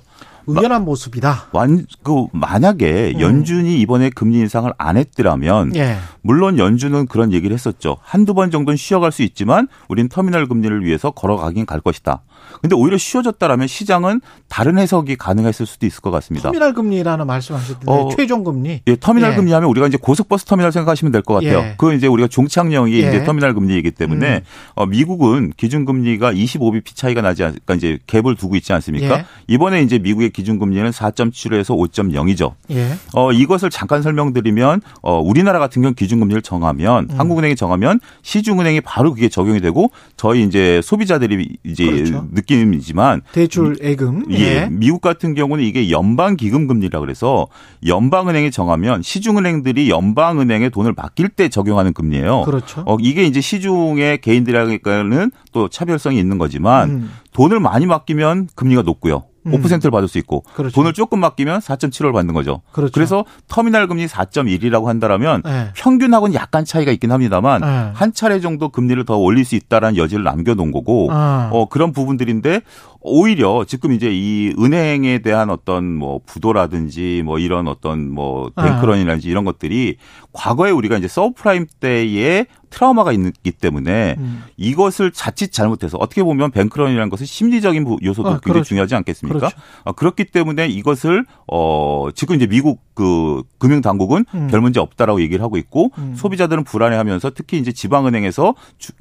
의연한 0.50 0.86
모습이다. 0.86 1.50
완, 1.52 1.86
그, 2.04 2.28
만약에 2.32 3.16
음. 3.16 3.20
연준이 3.20 3.82
이번에 3.82 4.10
금리 4.10 4.38
인상을 4.40 4.72
안 4.78 4.96
했더라면, 4.96 5.76
예. 5.76 5.98
물론 6.22 6.58
연준은 6.58 7.08
그런 7.08 7.34
얘기를 7.34 7.54
했었죠. 7.54 7.98
한두 8.02 8.34
번 8.34 8.50
정도는 8.50 8.78
쉬어갈 8.78 9.12
수 9.12 9.24
있지만, 9.24 9.68
우린 9.90 10.08
터미널 10.08 10.48
금리를 10.48 10.86
위해서 10.86 11.12
걸어가긴 11.12 11.66
갈 11.66 11.82
것이다. 11.82 12.22
근데 12.62 12.76
오히려 12.76 12.98
쉬워졌다라면 12.98 13.68
시장은 13.68 14.22
다른 14.50 14.78
해석이 14.80 15.16
가능했을 15.18 15.66
수도 15.66 15.86
있을 15.86 16.02
것 16.02 16.10
같습니다. 16.12 16.50
터미널 16.50 16.74
금리라는 16.74 17.28
말씀하셨는데 17.28 17.86
어, 17.92 18.10
최종 18.16 18.44
금리. 18.44 18.82
예, 18.88 18.96
터미널 18.96 19.34
예. 19.34 19.36
금리 19.36 19.52
하면 19.54 19.70
우리가 19.70 19.88
이제 19.88 19.98
고속버스 20.02 20.46
터미널 20.46 20.72
생각하시면 20.72 21.12
될 21.12 21.22
것 21.22 21.36
같아요. 21.36 21.60
예. 21.60 21.76
그 21.78 21.94
이제 21.94 22.08
우리가 22.08 22.28
종착역이 22.28 22.94
예. 23.04 23.10
이제 23.10 23.24
터미널 23.24 23.54
금리이기 23.54 23.92
때문에 23.92 24.36
음. 24.38 24.42
어, 24.76 24.86
미국은 24.86 25.54
기준 25.58 25.86
금리가 25.86 26.34
25bp 26.34 26.96
차이가 26.96 27.22
나지 27.22 27.44
않, 27.44 27.52
그러니까 27.66 27.76
이제 27.76 28.00
갭을 28.08 28.38
두고 28.38 28.56
있지 28.56 28.74
않습니까? 28.74 29.20
예. 29.20 29.26
이번에 29.48 29.82
이제 29.82 30.00
미국의 30.00 30.32
기준 30.32 30.58
금리는 30.60 30.90
4.7에서 30.92 31.76
5.0이죠. 31.78 32.54
예. 32.72 32.94
어, 33.14 33.32
이것을 33.32 33.70
잠깐 33.70 34.02
설명드리면, 34.02 34.82
어, 35.02 35.20
우리나라 35.20 35.60
같은 35.60 35.82
경우 35.82 35.94
기준 35.94 36.20
금리를 36.20 36.42
정하면, 36.42 37.08
음. 37.12 37.20
한국은행이 37.20 37.56
정하면 37.56 38.00
시중은행이 38.24 38.82
바로 38.82 39.14
그게 39.14 39.30
적용이 39.30 39.60
되고, 39.62 39.92
저희 40.16 40.44
이제 40.44 40.82
소비자들이 40.84 41.58
이제 41.64 41.86
그렇죠. 41.86 42.27
느낌이지만, 42.32 43.22
대출 43.32 43.78
예금. 43.82 44.26
예. 44.32 44.68
미국 44.72 45.02
같은 45.02 45.34
경우는 45.34 45.64
이게 45.64 45.90
연방 45.92 46.36
기금 46.36 46.68
금리라 46.68 47.00
그래서 47.00 47.48
연방은행이 47.86 48.52
정하면 48.52 49.02
시중은행들이 49.02 49.90
연방은행에 49.90 50.70
돈을 50.70 50.94
맡길 50.96 51.30
때 51.30 51.50
적용하는 51.50 51.94
금리예요. 51.94 52.44
그렇죠. 52.44 52.84
어, 52.86 52.98
이게 53.00 53.24
이제 53.24 53.42
시중의 53.42 54.22
개인들에게는 54.22 55.32
또 55.52 55.68
차별성이 55.70 56.20
있는 56.20 56.38
거지만 56.38 56.90
음. 56.90 57.12
돈을 57.34 57.60
많이 57.60 57.86
맡기면 57.86 58.50
금리가 58.56 58.82
높고요. 58.82 59.24
음. 59.48 59.62
5%를 59.62 59.92
받을 59.92 60.08
수 60.08 60.18
있고 60.18 60.42
그렇죠. 60.54 60.74
돈을 60.76 60.94
조금 60.94 61.20
맡기면 61.20 61.60
4.75를 61.60 62.14
받는 62.14 62.34
거죠. 62.34 62.62
그렇죠. 62.72 62.92
그래서 62.94 63.26
터미널 63.48 63.88
금리 63.88 64.06
4.1이라고 64.08 64.86
한다라면 64.86 65.44
예. 65.46 65.72
평균하고는 65.76 66.34
약간 66.36 66.66
차이가 66.66 66.92
있긴 66.92 67.12
합니다만 67.12 67.62
예. 67.64 67.92
한 67.94 68.14
차례 68.14 68.40
정도 68.40 68.70
금리를 68.70 69.04
더 69.06 69.18
올릴 69.18 69.46
수 69.46 69.56
있다라는 69.56 69.98
여지를 69.98 70.24
남겨놓은 70.24 70.72
거고 70.72 71.10
아. 71.12 71.50
어, 71.52 71.68
그런 71.68 71.92
부분들인데 71.92 72.62
오히려 73.08 73.64
지금 73.68 73.92
이제 73.94 74.10
이 74.12 74.54
은행에 74.60 75.20
대한 75.20 75.50
어떤 75.50 75.94
뭐 75.96 76.20
부도라든지 76.26 77.22
뭐 77.26 77.40
이런 77.40 77.68
어떤 77.68 78.12
뭐 78.12 78.52
아. 78.56 78.64
뱅크런이라든지 78.64 79.30
이런 79.30 79.46
것들이 79.46 79.98
과거에 80.34 80.72
우리가 80.72 80.98
이제 80.98 81.08
서브프라임 81.08 81.66
때에 81.80 82.46
트라우마가 82.70 83.14
있기 83.14 83.52
때문에 83.52 84.16
음. 84.18 84.44
이것을 84.58 85.12
자칫 85.12 85.54
잘못해서 85.54 85.98
어떻게 86.02 86.22
보면 86.22 86.52
뱅크런이라는 86.52 87.10
것은 87.10 87.26
심리적인 87.26 87.86
부- 87.86 87.98
요소도 88.04 88.28
아, 88.28 88.32
굉장히 88.34 88.54
그렇죠. 88.56 88.68
중요하지 88.68 88.94
않겠습니까? 88.96 89.40
그렇죠. 89.40 89.58
어, 89.86 89.94
그렇기 89.94 90.26
때문에 90.26 90.68
이것을 90.68 91.26
어 91.50 92.10
지금 92.14 92.36
이제 92.36 92.46
미국 92.46 92.82
그 92.94 93.42
금융 93.58 93.80
당국은 93.82 94.26
음. 94.36 94.48
별 94.52 94.60
문제 94.60 94.82
없다라고 94.82 95.22
얘기를 95.22 95.42
하고 95.44 95.56
있고 95.58 95.92
음. 95.98 96.14
소비자들은 96.18 96.66
불안해하면서 96.66 97.32
특히 97.36 97.58
이제 97.58 97.72
지방 97.72 98.06
은행에서 98.06 98.54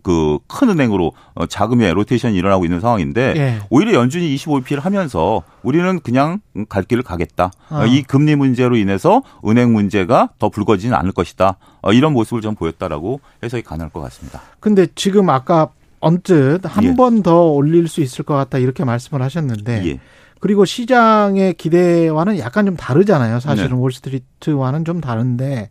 그 0.02 0.38
큰 0.46 0.68
은행으로 0.70 1.12
어, 1.34 1.46
자금의 1.46 1.92
로테이션이 1.94 2.36
일어나고 2.36 2.64
있는 2.64 2.78
상황인데 2.80 3.34
예. 3.36 3.58
오히려 3.68 3.95
연준이 3.96 4.34
25p를 4.36 4.80
하면서 4.80 5.42
우리는 5.62 6.00
그냥 6.00 6.40
갈 6.68 6.82
길을 6.82 7.02
가겠다. 7.02 7.50
아. 7.68 7.80
어, 7.80 7.86
이 7.86 8.02
금리 8.02 8.36
문제로 8.36 8.76
인해서 8.76 9.22
은행 9.46 9.72
문제가 9.72 10.30
더 10.38 10.48
불거지는 10.48 10.96
않을 10.96 11.12
것이다. 11.12 11.56
어, 11.82 11.92
이런 11.92 12.12
모습을 12.12 12.40
좀 12.40 12.54
보였다라고 12.54 13.20
해석이 13.42 13.62
가능할 13.62 13.90
것 13.90 14.00
같습니다. 14.00 14.40
근데 14.60 14.86
지금 14.94 15.30
아까 15.30 15.68
언뜻 16.00 16.60
한 16.64 16.84
예. 16.84 16.94
번더 16.94 17.46
올릴 17.46 17.88
수 17.88 18.00
있을 18.00 18.24
것 18.24 18.34
같다 18.34 18.58
이렇게 18.58 18.84
말씀을 18.84 19.22
하셨는데 19.22 19.86
예. 19.86 20.00
그리고 20.40 20.64
시장의 20.64 21.54
기대와는 21.54 22.38
약간 22.38 22.66
좀 22.66 22.76
다르잖아요. 22.76 23.40
사실은 23.40 23.70
네. 23.70 23.76
월스트리트와는 23.76 24.84
좀 24.84 25.00
다른데 25.00 25.70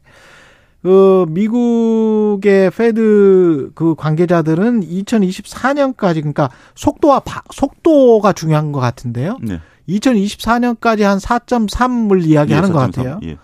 그 0.86 1.26
미국의 1.30 2.70
페드 2.70 3.72
그 3.74 3.96
관계자들은 3.96 4.82
2024년까지 4.82 6.18
그러니까 6.18 6.52
속도와 6.76 7.22
바- 7.22 7.42
속도가 7.52 8.34
중요한 8.34 8.72
것 8.72 8.82
같은데요. 8.82 9.40
네. 9.42 9.60
2024년까지 9.90 11.02
한 11.02 11.18
4.3을 11.18 12.24
이야기하는 12.24 12.70
예, 12.70 12.72
것 12.74 12.80
4.3. 12.92 12.96
같아요. 12.98 13.20
예. 13.24 13.38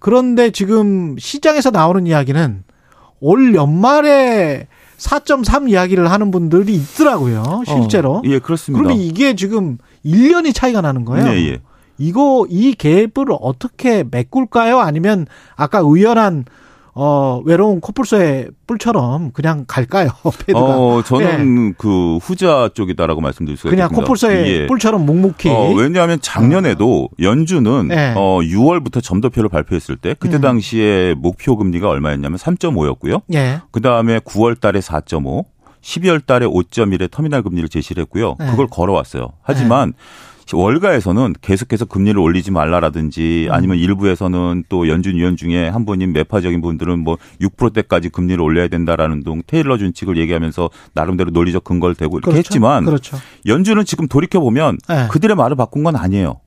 그런데 0.00 0.50
지금 0.50 1.14
시장에서 1.16 1.70
나오는 1.70 2.08
이야기는 2.08 2.64
올 3.20 3.54
연말에 3.54 4.66
4.3 4.98 5.70
이야기를 5.70 6.10
하는 6.10 6.32
분들이 6.32 6.74
있더라고요. 6.74 7.62
실제로. 7.68 8.14
어, 8.16 8.22
예, 8.24 8.40
그렇습니다. 8.40 8.82
그러면 8.82 9.00
이게 9.00 9.36
지금 9.36 9.78
1년이 10.04 10.52
차이가 10.52 10.80
나는 10.80 11.04
거예요. 11.04 11.24
네, 11.26 11.50
예. 11.52 11.60
이거 11.98 12.46
이 12.50 12.74
갭을 12.74 13.36
어떻게 13.40 14.02
메꿀까요? 14.10 14.80
아니면 14.80 15.26
아까 15.54 15.80
의연한 15.84 16.46
어 16.94 17.40
외로운 17.44 17.80
코뿔소의 17.80 18.48
뿔처럼 18.66 19.30
그냥 19.32 19.64
갈까요? 19.66 20.10
패드가. 20.24 20.58
어, 20.60 21.02
저는 21.02 21.74
그 21.74 22.16
후자 22.18 22.68
쪽이다라고 22.74 23.20
말씀드릴 23.20 23.56
수가 23.56 23.70
그냥 23.70 23.86
있겠습니다. 23.86 24.04
코뿔소의 24.04 24.48
예. 24.48 24.66
뿔처럼 24.66 25.06
묵묵히. 25.06 25.48
어, 25.50 25.72
왜냐하면 25.72 26.20
작년에도 26.20 27.08
연준은 27.20 27.88
네. 27.88 28.14
어, 28.16 28.40
6월부터 28.40 29.02
점도표를 29.02 29.48
발표했을 29.48 29.96
때 29.96 30.14
그때 30.18 30.36
음. 30.36 30.40
당시에 30.40 31.14
목표 31.16 31.56
금리가 31.56 31.88
얼마였냐면 31.88 32.38
3.5였고요. 32.38 33.22
예. 33.34 33.60
그 33.70 33.80
다음에 33.80 34.18
9월 34.20 34.60
달에 34.60 34.80
4.5, 34.80 35.44
12월 35.82 36.24
달에 36.24 36.46
5.1의 36.46 37.10
터미널 37.10 37.42
금리를 37.42 37.68
제시를 37.68 38.02
했고요. 38.02 38.36
네. 38.38 38.50
그걸 38.50 38.66
걸어왔어요. 38.66 39.28
하지만 39.42 39.94
월가에서는 40.56 41.34
계속해서 41.40 41.84
금리를 41.84 42.18
올리지 42.18 42.50
말라라든지 42.50 43.46
음. 43.48 43.54
아니면 43.54 43.78
일부에서는 43.78 44.64
또 44.68 44.88
연준 44.88 45.16
위원 45.16 45.36
중에 45.36 45.68
한 45.68 45.84
분인 45.84 46.12
매파적인 46.12 46.60
분들은 46.60 46.98
뭐 46.98 47.18
6%대까지 47.40 48.08
금리를 48.08 48.40
올려야 48.40 48.68
된다라는 48.68 49.22
등 49.22 49.42
테일러 49.46 49.78
준칙을 49.78 50.16
얘기하면서 50.16 50.70
나름대로 50.94 51.30
논리적 51.30 51.64
근거를 51.64 51.94
대고 51.94 52.18
이렇게 52.18 52.30
그렇죠. 52.30 52.38
했지만 52.38 52.84
그렇죠. 52.84 53.16
연준은 53.46 53.84
지금 53.84 54.08
돌이켜 54.08 54.40
보면 54.40 54.78
네. 54.88 55.08
그들의 55.10 55.36
말을 55.36 55.56
바꾼 55.56 55.82
건 55.82 55.96
아니에요. 55.96 56.40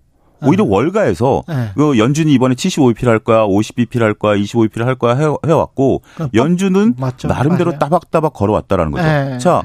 오히려 0.45 0.63
월가에서 0.65 1.43
네. 1.47 1.69
그 1.75 1.97
연준이 1.97 2.33
이번에 2.33 2.55
75bp를 2.55 3.05
할 3.07 3.19
거야, 3.19 3.45
50bp를 3.45 4.01
할 4.01 4.13
거야, 4.13 4.35
25bp를 4.35 4.85
할 4.85 4.95
거야 4.95 5.15
해, 5.15 5.23
그러니까 5.41 6.29
연준은 6.33 6.95
맞죠. 6.97 7.27
나름대로 7.27 7.71
맞아요. 7.71 7.79
따박따박 7.79 8.33
걸어왔다라는 8.33 8.91
거죠. 8.91 9.03
네. 9.03 9.37
자, 9.37 9.63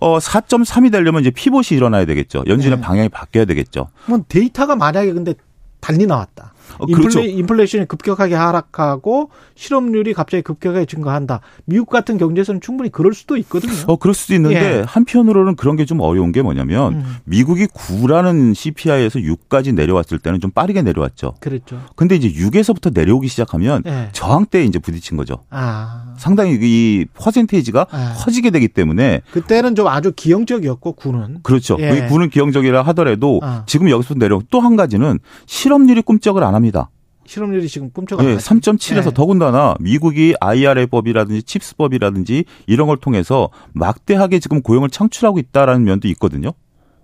어 0.00 0.18
4.3이 0.18 0.90
되려면 0.90 1.20
이제 1.20 1.30
피봇이 1.30 1.66
일어나야 1.72 2.04
되겠죠. 2.06 2.44
연준의 2.46 2.78
네. 2.78 2.82
방향이 2.82 3.08
바뀌어야 3.10 3.44
되겠죠. 3.44 3.88
뭐 4.06 4.20
데이터가 4.28 4.76
만약에 4.76 5.12
근데 5.12 5.34
달리 5.80 6.06
나왔다. 6.06 6.53
어, 6.78 6.86
그렇죠. 6.86 7.20
인플레, 7.20 7.38
인플레 7.38 7.64
이션이 7.64 7.86
급격하게 7.86 8.34
하락하고 8.34 9.30
실업률이 9.54 10.12
갑자기 10.14 10.42
급격하게 10.42 10.86
증가한다. 10.86 11.40
미국 11.66 11.88
같은 11.88 12.18
경제에서는 12.18 12.60
충분히 12.60 12.90
그럴 12.90 13.14
수도 13.14 13.36
있거든요. 13.36 13.72
어, 13.86 13.96
그럴 13.96 14.12
수도 14.14 14.34
있는데 14.34 14.78
예. 14.80 14.84
한편으로는 14.86 15.54
그런 15.56 15.76
게 15.76 15.84
좀 15.84 16.00
어려운 16.00 16.32
게 16.32 16.40
뭐냐면 16.40 16.94
음. 16.94 17.16
미국이 17.24 17.66
9라는 17.66 18.54
CPI에서 18.54 19.18
6까지 19.18 19.74
내려왔을 19.74 20.18
때는 20.18 20.40
좀 20.40 20.50
빠르게 20.50 20.80
내려왔죠. 20.82 21.34
그랬죠. 21.40 21.80
근데 21.94 22.16
이제 22.16 22.30
6에서부터 22.32 22.92
내려오기 22.94 23.28
시작하면 23.28 23.82
예. 23.86 24.08
저항대에 24.12 24.64
이제 24.64 24.78
부딪힌 24.78 25.16
거죠. 25.18 25.44
아. 25.50 26.03
상당히 26.18 26.58
이 26.60 27.06
퍼센테이지가 27.14 27.86
아. 27.90 28.14
커지게 28.18 28.50
되기 28.50 28.68
때문에 28.68 29.20
그때는 29.30 29.74
좀 29.74 29.86
아주 29.86 30.12
기형적이었고 30.14 30.92
군은 30.92 31.38
그렇죠. 31.42 31.76
예. 31.80 32.06
부는 32.08 32.30
기형적이라 32.30 32.82
하더라도 32.82 33.40
아. 33.42 33.62
지금 33.66 33.88
여기서 33.88 34.14
내려 34.14 34.40
또 34.50 34.64
한 34.64 34.76
가지는 34.76 35.18
실업률이 35.46 36.00
꿈쩍을 36.02 36.42
안 36.42 36.54
합니다. 36.54 36.88
실업률이 37.26 37.68
지금 37.68 37.90
꿈쩍 37.90 38.22
예, 38.24 38.36
3.7에서 38.36 39.06
예. 39.06 39.10
더군다나 39.12 39.74
미국이 39.80 40.34
IRA법이라든지 40.40 41.42
칩스법이라든지 41.42 42.44
이런 42.66 42.86
걸 42.86 42.96
통해서 42.98 43.50
막대하게 43.72 44.38
지금 44.40 44.62
고용을 44.62 44.90
창출하고 44.90 45.38
있다라는 45.38 45.84
면도 45.84 46.08
있거든요. 46.08 46.52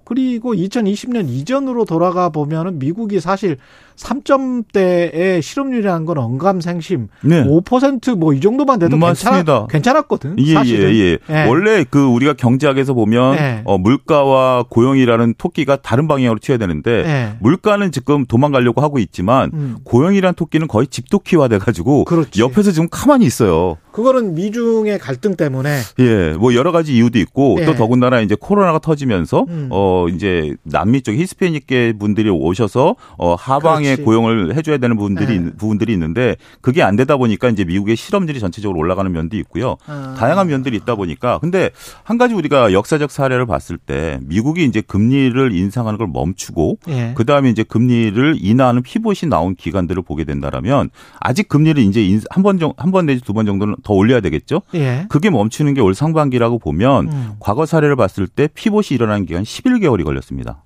그리고 0.04 0.54
2020년 0.54 1.28
이전으로 1.28 1.84
돌아가 1.84 2.30
보면은 2.30 2.78
미국이 2.80 3.20
사실 3.20 3.58
3점대의 3.96 5.42
실업률이라는 5.42 6.04
건 6.06 6.18
언감생심 6.18 7.08
네. 7.22 7.44
5%뭐 7.44 8.34
이 8.34 8.40
정도만 8.40 8.78
돼도. 8.78 8.98
괜찮아, 8.98 9.66
괜찮았거든. 9.68 10.36
예, 10.38 10.54
사실은. 10.54 10.94
예, 10.94 11.18
예, 11.30 11.46
원래 11.46 11.84
그 11.88 12.04
우리가 12.04 12.32
경제학에서 12.34 12.94
보면 12.94 13.36
예. 13.36 13.62
어, 13.64 13.78
물가와 13.78 14.64
고용이라는 14.68 15.34
토끼가 15.38 15.76
다른 15.76 16.08
방향으로 16.08 16.38
튀어야 16.40 16.58
되는데 16.58 16.90
예. 16.90 17.32
물가는 17.40 17.90
지금 17.92 18.26
도망가려고 18.26 18.80
하고 18.80 18.98
있지만 18.98 19.50
음. 19.54 19.76
고용이라는 19.84 20.34
토끼는 20.34 20.68
거의 20.68 20.86
집토끼화 20.88 21.48
돼 21.48 21.58
가지고 21.58 22.04
그렇지. 22.04 22.40
옆에서 22.40 22.72
지금 22.72 22.88
가만히 22.90 23.26
있어요. 23.26 23.76
그 23.92 24.00
그거는 24.00 24.34
미중의 24.34 24.98
갈등 24.98 25.36
때문에 25.36 25.78
예, 25.98 26.32
뭐 26.38 26.54
여러 26.54 26.72
가지 26.72 26.94
이유도 26.96 27.18
있고 27.18 27.58
예. 27.60 27.66
또 27.66 27.74
더군다나 27.74 28.20
이제 28.20 28.34
코로나가 28.38 28.78
터지면서 28.78 29.44
음. 29.48 29.68
어 29.70 30.06
이제 30.08 30.54
남미 30.62 31.02
쪽 31.02 31.12
히스패닉계 31.12 31.94
분들이 31.98 32.30
오셔서 32.30 32.96
어 33.18 33.34
하방에 33.34 33.84
그렇지. 33.84 33.89
고용을 33.96 34.54
해줘야 34.56 34.78
되는 34.78 34.96
부분들이 34.96 35.32
예. 35.32 35.36
있- 35.36 35.56
부분들이 35.58 35.92
있는데 35.92 36.36
그게 36.60 36.82
안 36.82 36.96
되다 36.96 37.16
보니까 37.16 37.48
이제 37.48 37.64
미국의 37.64 37.96
실업률이 37.96 38.40
전체적으로 38.40 38.78
올라가는 38.78 39.10
면도 39.10 39.36
있고요. 39.38 39.76
아. 39.86 40.14
다양한 40.18 40.48
면들이 40.48 40.76
있다 40.76 40.94
보니까 40.94 41.38
근데 41.38 41.70
한 42.04 42.18
가지 42.18 42.34
우리가 42.34 42.72
역사적 42.72 43.10
사례를 43.10 43.46
봤을 43.46 43.78
때 43.78 44.18
미국이 44.22 44.64
이제 44.64 44.80
금리를 44.80 45.52
인상하는 45.52 45.98
걸 45.98 46.08
멈추고 46.12 46.78
예. 46.88 47.12
그 47.16 47.24
다음에 47.24 47.50
이제 47.50 47.62
금리를 47.62 48.36
인하하는 48.40 48.82
피봇이 48.82 49.28
나온 49.28 49.54
기간들을 49.54 50.02
보게 50.02 50.24
된다라면 50.24 50.90
아직 51.20 51.48
금리를 51.48 51.82
이제 51.82 52.20
한번정한번 52.30 53.06
내지 53.06 53.22
두 53.22 53.32
번 53.32 53.46
정도는 53.46 53.76
더 53.84 53.94
올려야 53.94 54.20
되겠죠. 54.20 54.62
예. 54.74 55.06
그게 55.08 55.30
멈추는 55.30 55.74
게 55.74 55.80
올 55.80 55.94
상반기라고 55.94 56.58
보면 56.58 57.08
음. 57.08 57.32
과거 57.40 57.64
사례를 57.64 57.96
봤을 57.96 58.26
때 58.26 58.48
피봇이 58.52 58.88
일어나는 58.90 59.24
기간 59.24 59.42
11개월이 59.44 60.04
걸렸습니다. 60.04 60.62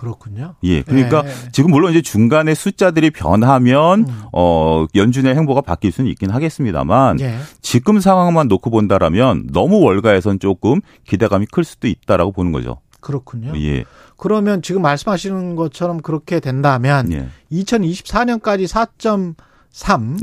그렇군요. 0.00 0.54
예. 0.62 0.80
그러니까 0.80 1.22
예. 1.26 1.30
지금 1.52 1.70
물론 1.72 1.90
이제 1.90 2.00
중간에 2.00 2.54
숫자들이 2.54 3.10
변하면 3.10 4.06
음. 4.08 4.22
어 4.32 4.86
연준의 4.94 5.34
행보가 5.34 5.60
바뀔 5.60 5.92
수는 5.92 6.08
있긴 6.12 6.30
하겠습니다만 6.30 7.20
예. 7.20 7.36
지금 7.60 8.00
상황만 8.00 8.48
놓고 8.48 8.70
본다라면 8.70 9.48
너무 9.52 9.78
월가에선 9.80 10.38
조금 10.38 10.80
기대감이 11.06 11.44
클 11.52 11.64
수도 11.64 11.86
있다라고 11.86 12.32
보는 12.32 12.50
거죠. 12.50 12.78
그렇군요. 13.00 13.52
예. 13.56 13.84
그러면 14.16 14.62
지금 14.62 14.80
말씀하시는 14.80 15.54
것처럼 15.56 16.00
그렇게 16.00 16.40
된다면 16.40 17.12
예. 17.12 17.28
2024년까지 17.52 18.66
4.3 18.66 19.34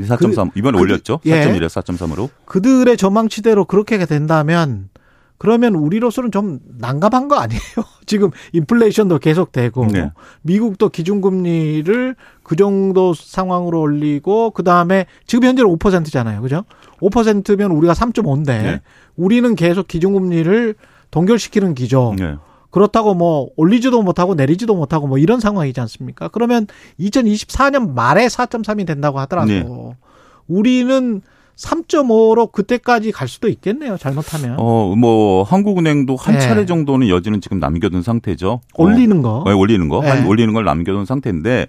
4.3 0.07 0.51
이번에 0.57 0.75
그- 0.77 0.81
올렸죠. 0.83 1.19
예. 1.25 1.45
4.1에서 1.45 1.83
4.3으로. 1.83 2.29
그들의 2.45 2.97
전망치대로 2.97 3.65
그렇게 3.65 4.03
된다면 4.07 4.89
그러면 5.37 5.75
우리로서는 5.75 6.31
좀 6.31 6.59
난감한 6.79 7.27
거 7.27 7.35
아니에요? 7.35 7.61
지금 8.05 8.31
인플레이션도 8.53 9.19
계속되고 9.19 9.87
네. 9.87 10.11
미국도 10.41 10.89
기준금리를 10.89 12.15
그 12.43 12.55
정도 12.55 13.13
상황으로 13.13 13.81
올리고 13.81 14.51
그 14.51 14.63
다음에 14.63 15.05
지금 15.25 15.47
현재는 15.47 15.69
5%잖아요, 15.77 16.41
그죠? 16.41 16.63
5%면 17.01 17.71
우리가 17.71 17.93
3.5인데 17.93 18.45
네. 18.45 18.81
우리는 19.15 19.55
계속 19.55 19.87
기준금리를 19.87 20.75
동결시키는 21.11 21.75
기조. 21.75 22.15
네. 22.17 22.35
그렇다고 22.69 23.13
뭐 23.13 23.49
올리지도 23.55 24.01
못하고 24.03 24.35
내리지도 24.35 24.75
못하고 24.75 25.07
뭐 25.07 25.17
이런 25.17 25.39
상황이지 25.39 25.79
않습니까? 25.81 26.27
그러면 26.27 26.67
2024년 26.99 27.93
말에 27.93 28.27
4.3이 28.27 28.85
된다고 28.85 29.19
하더라도 29.19 29.47
네. 29.47 29.95
우리는 30.47 31.21
3.5로 31.57 32.51
그때까지 32.51 33.11
갈 33.11 33.27
수도 33.27 33.47
있겠네요. 33.49 33.97
잘못하면 33.97 34.57
어, 34.59 34.95
뭐 34.95 35.43
한국은행도 35.43 36.15
한 36.15 36.35
예. 36.35 36.39
차례 36.39 36.65
정도는 36.65 37.09
여지는 37.09 37.41
지금 37.41 37.59
남겨둔 37.59 38.03
상태죠. 38.03 38.61
올리는 38.75 39.21
거. 39.21 39.39
어, 39.39 39.43
네, 39.45 39.53
올리는 39.53 39.89
거, 39.89 40.01
예. 40.05 40.07
한 40.09 40.27
올리는 40.27 40.53
걸 40.53 40.63
남겨둔 40.65 41.05
상태인데, 41.05 41.67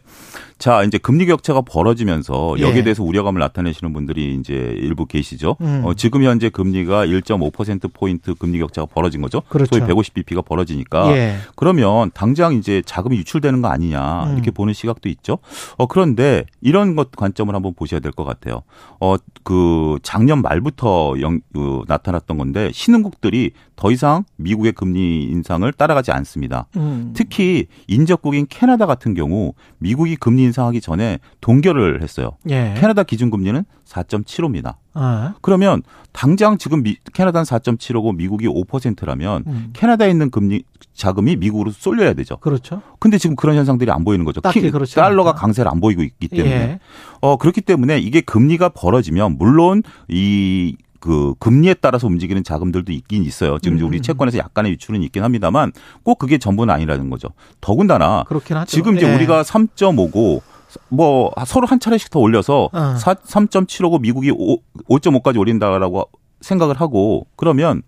자 0.58 0.82
이제 0.82 0.98
금리 0.98 1.24
격차가 1.26 1.60
벌어지면서 1.62 2.56
여기에 2.60 2.78
예. 2.78 2.82
대해서 2.82 3.02
우려감을 3.04 3.38
나타내시는 3.40 3.92
분들이 3.92 4.34
이제 4.34 4.74
일부 4.76 5.06
계시죠. 5.06 5.56
음. 5.60 5.82
어, 5.84 5.94
지금 5.94 6.22
현재 6.24 6.50
금리가 6.50 7.06
1.5% 7.06 7.92
포인트 7.94 8.34
금리 8.34 8.58
격차가 8.58 8.86
벌어진 8.86 9.22
거죠. 9.22 9.40
그렇죠. 9.48 9.78
소위 9.78 9.88
150bp가 9.88 10.44
벌어지니까. 10.44 11.16
예. 11.16 11.36
그러면 11.56 12.10
당장 12.12 12.54
이제 12.54 12.82
자금이 12.84 13.16
유출되는 13.18 13.62
거 13.62 13.68
아니냐 13.68 14.24
음. 14.24 14.34
이렇게 14.34 14.50
보는 14.50 14.74
시각도 14.74 15.08
있죠. 15.08 15.38
어 15.76 15.86
그런데 15.86 16.44
이런 16.60 16.94
것 16.96 17.12
관점을 17.12 17.54
한번 17.54 17.72
보셔야 17.74 18.00
될 18.00 18.12
것 18.12 18.24
같아요. 18.24 18.62
어 19.00 19.16
그 19.48 19.77
작년 20.02 20.42
말부터 20.42 21.14
영, 21.20 21.40
그, 21.52 21.82
나타났던 21.86 22.38
건데 22.38 22.70
신흥국들이 22.72 23.52
더 23.76 23.90
이상 23.90 24.24
미국의 24.36 24.72
금리 24.72 25.24
인상을 25.24 25.70
따라가지 25.72 26.10
않습니다. 26.12 26.66
음. 26.76 27.12
특히 27.14 27.66
인접국인 27.86 28.46
캐나다 28.48 28.86
같은 28.86 29.14
경우 29.14 29.54
미국이 29.78 30.16
금리 30.16 30.42
인상하기 30.44 30.80
전에 30.80 31.18
동결을 31.40 32.02
했어요. 32.02 32.32
예. 32.50 32.74
캐나다 32.78 33.02
기준금리는 33.02 33.64
4.75입니다. 33.86 34.76
아. 35.00 35.34
그러면 35.40 35.82
당장 36.12 36.58
지금 36.58 36.82
미, 36.82 36.96
캐나다는 37.12 37.44
4.75고 37.44 38.16
미국이 38.16 38.46
5%라면 38.48 39.44
음. 39.46 39.70
캐나다에 39.72 40.10
있는 40.10 40.30
금리 40.30 40.64
자금이 40.94 41.36
미국으로 41.36 41.70
쏠려야 41.70 42.12
되죠. 42.14 42.38
그렇죠. 42.38 42.82
근데 42.98 43.18
지금 43.18 43.36
그런 43.36 43.56
현상들이 43.56 43.90
안 43.90 44.04
보이는 44.04 44.24
거죠. 44.24 44.40
키- 44.40 44.70
달러가 44.94 45.30
않다. 45.30 45.40
강세를 45.40 45.70
안 45.70 45.80
보이고 45.80 46.02
있기 46.02 46.26
때문에. 46.28 46.50
예. 46.50 46.78
어 47.20 47.36
그렇기 47.36 47.60
때문에 47.60 47.98
이게 47.98 48.20
금리가 48.20 48.70
벌어지면 48.70 49.36
물론 49.38 49.82
이그 50.08 51.34
금리에 51.38 51.74
따라서 51.74 52.06
움직이는 52.08 52.42
자금들도 52.42 52.92
있긴 52.92 53.22
있어요. 53.24 53.58
지금 53.60 53.76
이제 53.76 53.86
우리 53.86 53.98
음. 53.98 54.02
채권에서 54.02 54.38
약간의 54.38 54.72
유출은 54.72 55.02
있긴 55.04 55.22
합니다만 55.22 55.72
꼭 56.02 56.18
그게 56.18 56.38
전부는 56.38 56.74
아니라는 56.74 57.08
거죠. 57.10 57.28
더군다나. 57.60 58.24
지금 58.66 58.96
이제 58.96 59.08
예. 59.08 59.14
우리가 59.14 59.42
3.5고 59.42 60.40
뭐 60.88 61.32
서로 61.46 61.66
한 61.66 61.80
차례씩 61.80 62.10
더 62.10 62.18
올려서 62.20 62.70
어. 62.72 62.94
4, 62.96 63.14
3.75고 63.14 64.00
미국이 64.00 64.30
5, 64.30 64.58
5.5까지 64.88 65.38
올린다라고 65.38 66.08
생각을 66.40 66.80
하고 66.80 67.26
그러면 67.36 67.82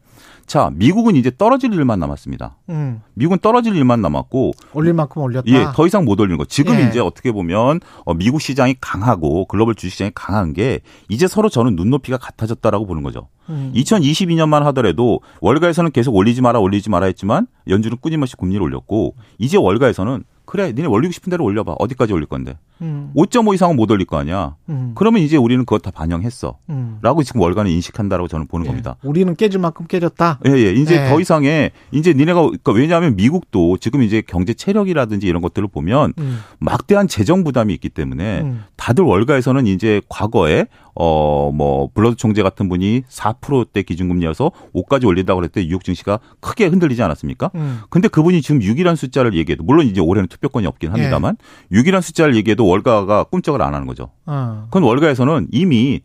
자 0.47 0.69
미국은 0.75 1.15
이제 1.15 1.31
떨어질 1.37 1.73
일만 1.73 2.01
남았습니다. 2.01 2.57
음. 2.71 3.03
미국은 3.15 3.39
떨어질 3.39 3.77
일만 3.77 4.03
남았고 4.03 4.51
올릴 4.73 4.95
만큼 4.95 5.23
올렸다. 5.23 5.47
예, 5.47 5.67
더 5.73 5.87
이상 5.87 6.05
못 6.05 6.19
올리는 6.19 6.37
거. 6.37 6.45
지금 6.45 6.75
예. 6.75 6.89
이제 6.89 6.99
어떻게 6.99 7.31
보면 7.31 7.79
어, 8.05 8.15
미국 8.15 8.41
시장이 8.41 8.75
강하고 8.81 9.45
글로벌 9.45 9.77
주식 9.77 9.93
시장이 9.93 10.11
강한 10.13 10.53
게 10.53 10.81
이제 11.09 11.29
서로 11.29 11.49
저는 11.49 11.77
눈높이가 11.77 12.19
같아졌다라고 12.19 12.85
보는 12.87 13.05
거죠. 13.05 13.29
음. 13.49 13.73
2022년만 13.77 14.63
하더라도 14.65 15.21
월가에서는 15.41 15.93
계속 15.93 16.17
올리지 16.17 16.43
마라 16.43 16.59
올리지 16.59 16.91
마라 16.91 17.07
했지만 17.07 17.47
연준은 17.69 17.99
끊임없이 18.03 18.35
금리를 18.37 18.61
올렸고 18.61 19.15
이제 19.39 19.57
월가에서는 19.57 20.25
그래 20.51 20.73
니네 20.73 20.89
올리고 20.89 21.13
싶은 21.13 21.31
대로 21.31 21.45
올려봐 21.45 21.77
어디까지 21.79 22.13
올릴 22.13 22.27
건데 22.27 22.57
음. 22.83 23.13
5.5 23.15 23.55
이상은 23.55 23.77
못 23.77 23.89
올릴 23.89 24.05
거 24.05 24.19
아니야. 24.19 24.57
음. 24.69 24.93
그러면 24.97 25.23
이제 25.23 25.37
우리는 25.37 25.65
그것 25.65 25.81
다 25.81 25.93
반영했어. 25.93 26.59
음. 26.71 26.99
라고 27.03 27.23
지금 27.23 27.41
월가는 27.41 27.71
인식한다라고 27.71 28.27
저는 28.27 28.49
보는 28.49 28.67
예. 28.67 28.69
겁니다. 28.69 28.97
우리는 29.05 29.37
깨질 29.37 29.61
만큼 29.61 29.87
깨졌다. 29.87 30.41
예, 30.47 30.51
예. 30.51 30.73
이제 30.73 31.05
예. 31.05 31.09
더 31.09 31.21
이상의 31.21 31.71
이제 31.93 32.13
니네가 32.13 32.41
그러니까 32.43 32.73
왜냐하면 32.73 33.15
미국도 33.15 33.77
지금 33.77 34.03
이제 34.03 34.25
경제 34.27 34.53
체력이라든지 34.53 35.29
이런 35.29 35.41
것들을 35.41 35.69
보면 35.69 36.15
음. 36.19 36.41
막대한 36.59 37.07
재정 37.07 37.45
부담이 37.45 37.73
있기 37.75 37.89
때문에 37.89 38.41
음. 38.41 38.65
다들 38.75 39.05
월가에서는 39.05 39.69
이제 39.69 40.01
과거에 40.09 40.67
어 40.95 41.51
뭐 41.51 41.91
블러드 41.95 42.17
총재 42.17 42.43
같은 42.43 42.69
분이 42.69 43.03
4%대 43.09 43.83
기준금리여서 43.83 44.51
5까지 44.75 45.07
올린다고 45.07 45.41
그랬을 45.41 45.53
때 45.53 45.63
뉴욕 45.63 45.85
증시가 45.85 46.19
크게 46.41 46.67
흔들리지 46.67 47.03
않았습니까? 47.03 47.51
음. 47.55 47.81
근데 47.91 48.09
그분이 48.09 48.41
지금 48.43 48.61
6이라는 48.61 48.97
숫자를 48.97 49.35
얘기해도 49.35 49.63
물론 49.65 49.87
이제 49.87 50.01
올해는 50.01 50.29
투표권이 50.29 50.67
없긴 50.67 50.91
합니다만 50.93 51.37
6이라는 51.73 52.03
숫자를 52.03 52.35
얘기해도 52.37 52.67
월가가 52.67 53.25
꿈쩍을 53.25 53.63
안 53.63 53.75
하는 53.75 53.87
거죠. 53.87 54.11
어. 54.27 54.65
그건 54.67 54.85
월가에서는 54.85 55.49
이미 55.51 56.01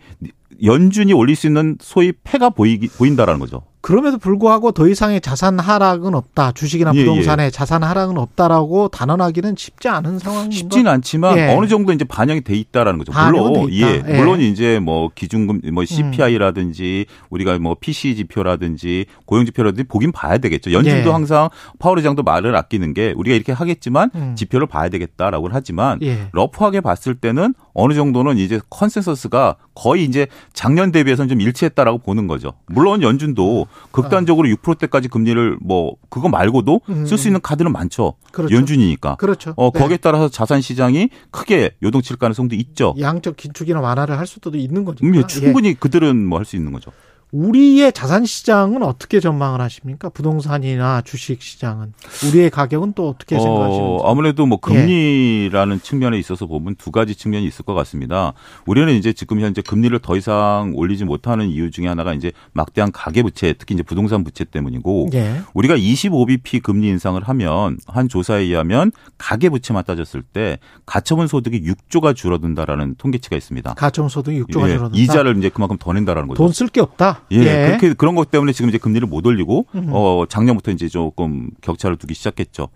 연준이 0.63 1.13
올릴 1.13 1.35
수 1.35 1.47
있는 1.47 1.77
소위 1.79 2.13
패가 2.23 2.49
보이기 2.49 2.87
보인다라는 2.87 3.39
거죠. 3.39 3.63
그럼에도 3.85 4.17
불구하고 4.17 4.71
더 4.71 4.87
이상의 4.87 5.21
자산 5.21 5.59
하락은 5.59 6.15
없다. 6.15 6.53
주식이나 6.53 6.91
예, 6.95 7.01
부동산에 7.01 7.51
자산 7.51 7.83
하락은 7.83 8.17
없다라고 8.17 8.87
단언하기는 8.87 9.53
쉽지 9.55 9.89
않은 9.89 10.17
상황인 10.17 10.49
쉽지는 10.49 10.91
않지만 10.91 11.37
예. 11.37 11.55
어느 11.55 11.67
정도 11.67 11.93
이제 11.93 12.03
반영이 12.03 12.41
돼 12.41 12.55
있다라는 12.55 12.97
거죠. 12.97 13.11
물론. 13.13 13.71
예, 13.71 14.01
예. 14.07 14.17
물론 14.17 14.41
이제 14.41 14.79
뭐 14.79 15.11
기준금 15.13 15.61
뭐 15.71 15.85
CPI라든지 15.85 17.05
우리가 17.29 17.59
뭐 17.59 17.75
PC 17.79 18.15
지표라든지 18.15 19.05
고용 19.27 19.45
지표라든지 19.45 19.83
보긴 19.83 20.11
봐야 20.11 20.39
되겠죠. 20.39 20.71
연준도 20.71 21.07
예. 21.07 21.13
항상 21.13 21.49
파월 21.77 21.99
의장도 21.99 22.23
말을 22.23 22.55
아끼는 22.55 22.95
게 22.95 23.13
우리가 23.15 23.35
이렇게 23.35 23.51
하겠지만 23.51 24.09
음. 24.15 24.33
지표를 24.35 24.65
봐야 24.65 24.89
되겠다라고 24.89 25.47
하지만 25.51 25.99
예. 26.01 26.29
rough하게 26.31 26.81
봤을 26.81 27.13
때는 27.13 27.53
어느 27.75 27.93
정도는 27.93 28.39
이제 28.39 28.59
consensus가 28.71 29.57
거의 29.75 30.05
이제 30.05 30.25
작년 30.53 30.91
대비해서는 30.91 31.29
좀 31.29 31.39
일치했다라고 31.39 31.99
보는 31.99 32.25
거죠. 32.25 32.53
물론 32.65 33.03
연준도 33.03 33.67
극단적으로 33.91 34.47
6%대까지 34.49 35.07
금리를 35.07 35.57
뭐 35.61 35.95
그거 36.09 36.29
말고도 36.29 36.81
음. 36.89 37.05
쓸수 37.05 37.27
있는 37.27 37.41
카드는 37.41 37.71
많죠. 37.71 38.15
그렇죠. 38.31 38.55
연준이니까. 38.55 39.15
그렇죠. 39.15 39.53
어, 39.57 39.71
네. 39.71 39.79
거기에 39.79 39.97
따라서 39.97 40.29
자산 40.29 40.61
시장이 40.61 41.09
크게 41.31 41.71
요동칠 41.83 42.17
가능성도 42.17 42.55
있죠. 42.55 42.93
양적 42.99 43.37
긴축이나 43.37 43.79
완화를 43.81 44.17
할 44.17 44.27
수도 44.27 44.55
있는 44.55 44.85
거니까. 44.85 45.05
음, 45.05 45.15
예, 45.15 45.23
충분히 45.27 45.73
그들은 45.73 46.25
뭐 46.25 46.39
할 46.39 46.45
수 46.45 46.55
있는 46.55 46.71
거죠. 46.71 46.91
우리의 47.31 47.91
자산 47.91 48.23
시장은 48.23 48.81
어떻게 48.81 49.19
전망을 49.19 49.59
하십니까? 49.59 50.07
부동산이나 50.09 51.01
주식 51.01 51.41
시장은 51.41 51.91
우리의 52.29 52.49
가격은 52.49 52.93
또 52.93 53.09
어떻게 53.09 53.37
생각하시는지? 53.37 53.79
어, 53.81 54.09
아무래도 54.09 54.45
뭐 54.45 54.57
금리라는 54.59 55.75
예. 55.75 55.79
측면에 55.81 56.17
있어서 56.19 56.45
보면 56.45 56.75
두 56.75 56.91
가지 56.91 57.13
측면이 57.15 57.45
있을 57.45 57.65
것 57.65 57.73
같습니다. 57.73 58.31
우리는 58.65 58.93
이제 58.93 59.11
지금 59.11 59.41
현재 59.41 59.61
금리를 59.61 59.97
더 59.99 60.15
이상 60.15 60.71
올리지 60.75 61.03
못하는 61.03 61.49
이유 61.49 61.71
중에 61.71 61.87
하나가 61.87 62.13
이제 62.13 62.31
막대한 62.53 62.91
가계 62.93 63.21
부채, 63.23 63.53
특히 63.57 63.73
이제 63.75 63.83
부동산 63.83 64.23
부채 64.23 64.45
때문이고 64.45 65.09
예. 65.15 65.41
우리가 65.53 65.75
25bp 65.75 66.61
금리 66.63 66.87
인상을 66.87 67.21
하면 67.21 67.77
한 67.87 68.07
조사에 68.07 68.43
의하면 68.43 68.93
가계 69.17 69.49
부채만 69.49 69.83
따졌을 69.83 70.21
때 70.21 70.57
가처분 70.85 71.27
소득이 71.27 71.61
6조가 71.63 72.15
줄어든다라는 72.15 72.95
통계치가 72.97 73.35
있습니다. 73.35 73.73
가처분 73.73 74.07
소득이 74.07 74.41
6조가 74.43 74.69
예. 74.69 74.73
줄어든다. 74.77 74.97
이자를 74.97 75.37
이제 75.37 75.49
그만큼 75.49 75.75
더 75.77 75.91
낸다라는 75.91 76.29
거죠. 76.29 76.37
돈 76.41 76.51
쓸 76.53 76.69
게 76.69 76.79
없다. 76.79 77.14
예, 77.31 77.37
예, 77.37 77.67
그렇게 77.67 77.93
그런 77.93 78.15
것 78.15 78.31
때문에 78.31 78.51
지금 78.51 78.69
이제 78.69 78.77
금리를 78.77 79.07
못 79.07 79.25
올리고 79.25 79.67
음. 79.75 79.89
어 79.91 80.25
작년부터 80.27 80.71
이제 80.71 80.87
조금 80.87 81.49
격차를 81.61 81.97
두기 81.97 82.13
시작했죠. 82.13 82.69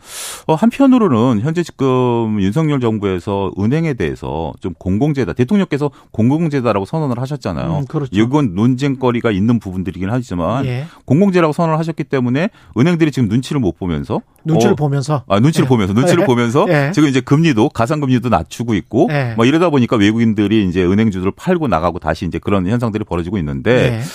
어 0.48 0.56
한편으로는 0.56 1.42
현재 1.42 1.64
지금 1.64 2.42
윤석열 2.42 2.80
정부에서 2.80 3.52
은행에 3.60 3.94
대해서 3.94 4.54
좀 4.60 4.74
공공재다 4.78 5.34
대통령께서 5.34 5.92
공공재다라고 6.12 6.86
선언을 6.86 7.20
하셨잖아요. 7.20 7.80
음, 7.80 7.86
그렇죠. 7.86 8.10
이건 8.14 8.56
논쟁거리가 8.56 9.32
있는 9.32 9.60
부분들이긴 9.60 10.10
하지만 10.10 10.66
예. 10.66 10.86
공공재라고 11.06 11.54
선언을 11.54 11.78
하셨기 11.80 12.04
때문에 12.06 12.50
은행들이 12.78 13.12
지금 13.12 13.30
눈치를 13.30 13.60
못 13.60 13.78
보면서 13.78 14.22
눈치를 14.46 14.74
어, 14.74 14.76
보면서 14.76 15.24
아 15.28 15.40
눈치를 15.40 15.66
예. 15.66 15.68
보면서 15.68 15.94
눈치를 15.94 16.24
예. 16.24 16.26
보면서 16.26 16.66
예. 16.70 16.92
지금 16.94 17.10
이제 17.10 17.22
금리도 17.22 17.70
가상금리도 17.70 18.30
낮추고 18.30 18.74
있고 18.76 19.10
예. 19.12 19.34
뭐 19.36 19.46
이러다 19.46 19.70
보니까 19.70 19.98
외국인들이 19.98 20.68
이제 20.68 20.84
은행주들을 20.84 21.32
팔고 21.36 21.68
나가고 21.68 22.00
다시 22.00 22.26
이제 22.26 22.40
그런 22.40 22.68
현상들이 22.68 23.04
벌어지고 23.04 23.38
있는데 23.38 24.02
그 24.02 24.06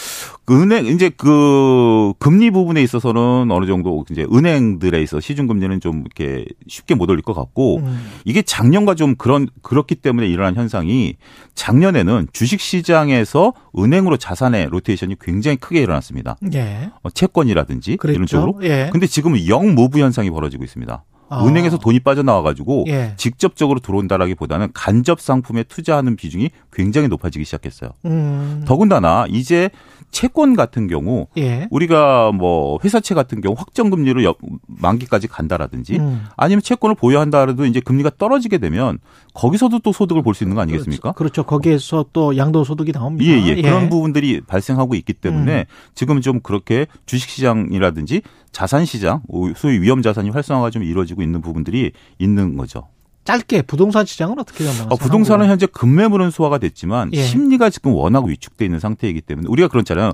은행 0.51 0.87
이제 0.87 1.11
그 1.17 2.13
금리 2.19 2.51
부분에 2.51 2.83
있어서는 2.83 3.51
어느 3.51 3.67
정도 3.67 4.05
이제 4.11 4.27
은행들에 4.33 5.01
있어 5.03 5.21
시중 5.21 5.47
금리는 5.47 5.81
좀 5.81 6.05
이렇게 6.05 6.45
쉽게 6.69 6.95
못 6.95 7.09
올릴 7.11 7.23
것 7.23 7.35
같고 7.35 7.79
음. 7.79 8.07
이게 8.25 8.43
작년과 8.43 8.95
좀 8.95 9.15
그런 9.17 9.49
그렇기 9.63 9.97
때문에 9.97 10.27
일어난 10.27 10.55
현상이 10.57 11.17
작년에는 11.55 12.29
주식 12.33 12.61
시장에서 12.61 13.53
은행으로 13.79 14.17
자산의 14.17 14.69
로테이션이 14.71 15.17
굉장히 15.21 15.57
크게 15.57 15.81
일어났습니다. 15.81 16.37
예. 16.55 16.91
어, 17.03 17.11
채권이라든지 17.11 17.97
그랬죠. 17.97 18.17
이런 18.17 18.27
쪽으로. 18.27 18.61
예. 18.63 18.91
근데 18.93 19.07
지금은 19.07 19.49
영 19.49 19.75
모부 19.75 19.99
현상이 19.99 20.31
벌어지고 20.31 20.65
있습니다. 20.65 21.05
아. 21.29 21.45
은행에서 21.45 21.79
돈이 21.79 22.01
빠져나와가지고 22.01 22.85
예. 22.89 23.15
직접적으로 23.17 23.81
들어온다라기보다는 23.81 24.69
간접 24.75 25.21
상품에 25.21 25.65
투자하는 25.65 26.17
비중이 26.17 26.51
굉장히 26.73 27.09
높아지기 27.09 27.45
시작했어요. 27.45 27.91
음. 28.05 28.63
더군다나 28.67 29.27
이제 29.29 29.71
채권 30.15 30.55
같은 30.55 30.87
경우 30.87 31.27
예. 31.37 31.67
우리가 31.71 32.31
뭐 32.33 32.79
회사채 32.85 33.15
같은 33.15 33.41
경우 33.41 33.57
확정 33.59 33.91
금리로 33.91 34.35
만기까지 34.67 35.27
간다라든지 35.27 35.97
음. 35.97 36.25
아니면 36.37 36.63
채권을 36.63 36.95
보유한다 36.95 37.41
하더라도 37.41 37.67
이제 37.67 37.81
금리가 37.81 38.13
떨어지게 38.17 38.59
되면 38.59 39.01
거기서도 39.35 39.81
또 39.81 39.93
소득을 39.93 40.23
볼 40.23 40.35
수 40.35 40.45
있는 40.45 40.55
거 40.55 40.63
아니겠습니까? 40.63 41.13
그렇죠. 41.13 41.43
그렇죠. 41.43 41.43
거기에서 41.45 42.07
또 42.13 42.37
양도 42.37 42.63
소득이 42.65 42.93
나옵니다. 42.93 43.31
예, 43.31 43.41
예. 43.43 43.57
예. 43.57 43.63
그런 43.63 43.89
부분들이 43.89 44.41
발생하고 44.41 44.95
있기 44.95 45.13
때문에 45.15 45.59
음. 45.59 45.65
지금 45.95 46.21
좀 46.21 46.41
그렇게 46.41 46.87
주식 47.07 47.31
시장이라든지 47.31 48.23
자산 48.53 48.85
시장, 48.85 49.23
소위 49.57 49.81
위험 49.81 50.01
자산이 50.01 50.31
활성화가 50.31 50.71
좀 50.71 50.85
이루어지고 50.85 51.23
있는 51.23 51.41
부분들이 51.41 51.91
있는 52.19 52.57
거죠. 52.57 52.89
짧게 53.25 53.63
부동산 53.63 54.05
시장은 54.07 54.39
어떻게 54.39 54.59
전망하세요? 54.65 54.89
어, 54.91 54.97
부동산은 54.97 55.49
현재 55.49 55.67
급매물은 55.67 56.31
소화가 56.31 56.59
됐지만 56.59 57.11
예. 57.15 57.23
심리가 57.23 57.71
지금 57.71 57.93
워낙 57.95 58.25
위축돼 58.25 58.65
있는 58.65 58.81
상태이기 58.81 59.23
때문에 59.23 59.49
우리가 59.49 59.69
그렇잖아요. 59.69 60.13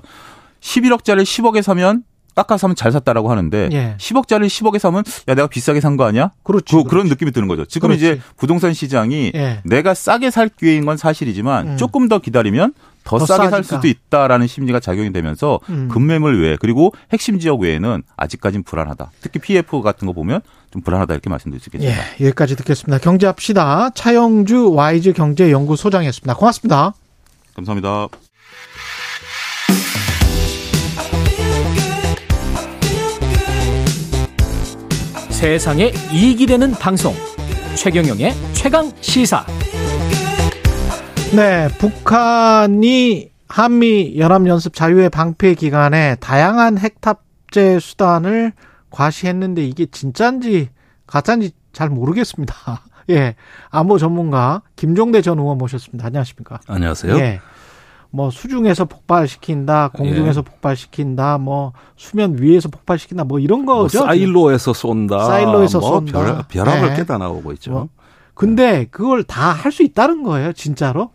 11억짜리 0.61 1.23
10억에 1.23 1.61
사면 1.61 2.03
깎아서 2.33 2.67
하면 2.67 2.75
잘 2.77 2.93
샀다라고 2.93 3.29
하는데 3.29 3.69
예. 3.73 3.95
10억짜리 3.99 4.45
10억에 4.47 4.79
사면 4.79 5.03
야 5.27 5.35
내가 5.35 5.47
비싸게 5.47 5.81
산 5.81 5.97
거 5.97 6.05
아니야? 6.05 6.31
그렇죠. 6.43 6.83
그, 6.83 6.89
그런 6.89 7.07
느낌이 7.07 7.31
드는 7.31 7.49
거죠. 7.49 7.65
지금 7.65 7.89
그렇지. 7.89 8.05
이제 8.05 8.21
부동산 8.37 8.73
시장이 8.73 9.33
예. 9.35 9.61
내가 9.65 9.93
싸게 9.93 10.31
살 10.31 10.47
기회인 10.47 10.85
건 10.85 10.95
사실이지만 10.95 11.67
음. 11.73 11.77
조금 11.77 12.07
더 12.07 12.19
기다리면 12.19 12.73
더, 13.03 13.17
더 13.17 13.25
싸게. 13.25 13.49
살 13.49 13.63
수도 13.63 13.87
있다라는 13.87 14.47
심리가 14.47 14.79
작용이 14.79 15.11
되면서 15.11 15.59
음. 15.69 15.87
급매물 15.89 16.41
외에 16.41 16.57
그리고 16.59 16.93
핵심 17.11 17.39
지역 17.39 17.61
외에는 17.61 18.03
아직까지는 18.17 18.63
불안하다. 18.63 19.11
특히 19.21 19.39
PF 19.39 19.81
같은 19.81 20.05
거 20.05 20.13
보면 20.13 20.41
좀 20.71 20.81
불안하다 20.81 21.13
이렇게 21.13 21.29
말씀드릴 21.29 21.59
수 21.61 21.69
있겠습니다. 21.69 22.01
예, 22.19 22.25
여기까지 22.25 22.55
듣겠습니다. 22.55 22.99
경제합시다. 22.99 23.89
차영주 23.95 24.71
와이즈 24.73 25.13
경제연구소장이었습니다. 25.13 26.35
고맙습니다. 26.35 26.93
감사합니다. 27.55 28.07
세상에 35.29 35.91
이익이 36.13 36.45
되는 36.45 36.71
방송 36.71 37.15
최경영의 37.75 38.33
최강 38.53 38.91
시사. 39.01 39.45
네, 41.33 41.69
북한이 41.79 43.29
한미 43.47 44.17
연합연습 44.17 44.73
자유의 44.73 45.09
방패 45.09 45.53
기간에 45.53 46.15
다양한 46.15 46.77
핵 46.77 46.99
탑재 46.99 47.79
수단을 47.79 48.51
과시했는데 48.89 49.63
이게 49.63 49.85
진짠지 49.85 50.69
가짜인지 51.07 51.51
잘 51.71 51.89
모르겠습니다. 51.89 52.53
예. 53.11 53.35
안보 53.69 53.97
전문가 53.97 54.61
김종대 54.75 55.21
전 55.21 55.39
의원 55.39 55.57
모셨습니다. 55.57 56.07
안녕하십니까? 56.07 56.59
안녕하세요. 56.67 57.15
예. 57.17 57.39
뭐 58.09 58.29
수중에서 58.29 58.83
폭발시킨다, 58.83 59.91
공중에서 59.93 60.39
예. 60.39 60.43
폭발시킨다, 60.43 61.37
뭐 61.37 61.71
수면 61.95 62.35
위에서 62.41 62.67
폭발시킨다, 62.67 63.23
뭐 63.23 63.39
이런 63.39 63.63
뭐 63.63 63.83
거죠. 63.83 63.99
뭐 63.99 64.07
사일로에서 64.07 64.73
쏜다. 64.73 65.23
사일로에서 65.23 65.79
뭐 65.79 65.99
쏜다. 65.99 66.47
별, 66.49 66.65
별함을 66.65 66.89
네. 66.89 66.95
깨다 66.97 67.17
나오고 67.17 67.53
있죠. 67.53 67.71
뭐 67.71 67.89
근데 68.33 68.87
그걸 68.89 69.23
다 69.23 69.51
할 69.51 69.71
수 69.71 69.83
있다는 69.83 70.23
거예요, 70.23 70.53
진짜로? 70.53 71.11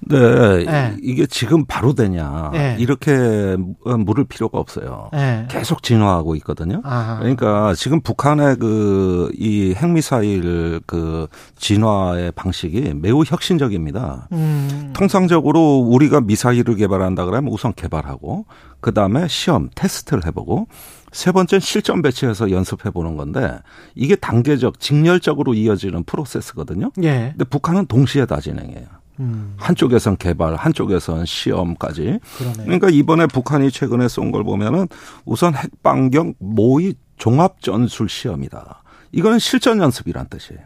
네, 0.00 0.64
네. 0.64 0.96
이게 1.02 1.26
지금 1.26 1.64
바로 1.66 1.94
되냐. 1.94 2.50
네. 2.52 2.76
이렇게 2.78 3.56
물을 3.84 4.24
필요가 4.24 4.58
없어요. 4.58 5.08
네. 5.12 5.46
계속 5.50 5.82
진화하고 5.82 6.34
있거든요. 6.36 6.80
아하. 6.84 7.18
그러니까 7.20 7.74
지금 7.74 8.00
북한의 8.00 8.56
그 8.56 9.30
이 9.38 9.74
핵미사일 9.74 10.80
그 10.86 11.26
진화의 11.56 12.32
방식이 12.32 12.94
매우 12.94 13.22
혁신적입니다. 13.24 14.28
음. 14.32 14.92
통상적으로 14.94 15.78
우리가 15.78 16.20
미사일을 16.20 16.76
개발한다 16.76 17.24
그러면 17.24 17.52
우선 17.52 17.72
개발하고 17.74 18.46
그 18.80 18.92
다음에 18.92 19.26
시험, 19.28 19.68
테스트를 19.74 20.26
해보고 20.26 20.66
세 21.14 21.30
번째는 21.30 21.60
실전 21.60 22.02
배치해서 22.02 22.50
연습해 22.50 22.90
보는 22.90 23.16
건데 23.16 23.58
이게 23.94 24.16
단계적, 24.16 24.80
직렬적으로 24.80 25.54
이어지는 25.54 26.02
프로세스거든요. 26.02 26.90
예. 27.04 27.28
근데 27.30 27.44
북한은 27.44 27.86
동시에 27.86 28.26
다 28.26 28.40
진행해요. 28.40 28.86
음. 29.20 29.54
한쪽에선 29.56 30.16
개발, 30.16 30.56
한쪽에선 30.56 31.24
시험까지. 31.24 32.18
그러네요. 32.36 32.64
그러니까 32.64 32.88
이번에 32.90 33.26
북한이 33.28 33.70
최근에 33.70 34.08
쏜 34.08 34.32
걸 34.32 34.42
보면은 34.42 34.88
우선 35.24 35.54
핵방경 35.54 36.34
모의 36.40 36.94
종합 37.16 37.60
전술 37.62 38.08
시험이다. 38.08 38.82
이거는 39.12 39.38
실전 39.38 39.78
연습이란 39.78 40.26
뜻이에요. 40.28 40.62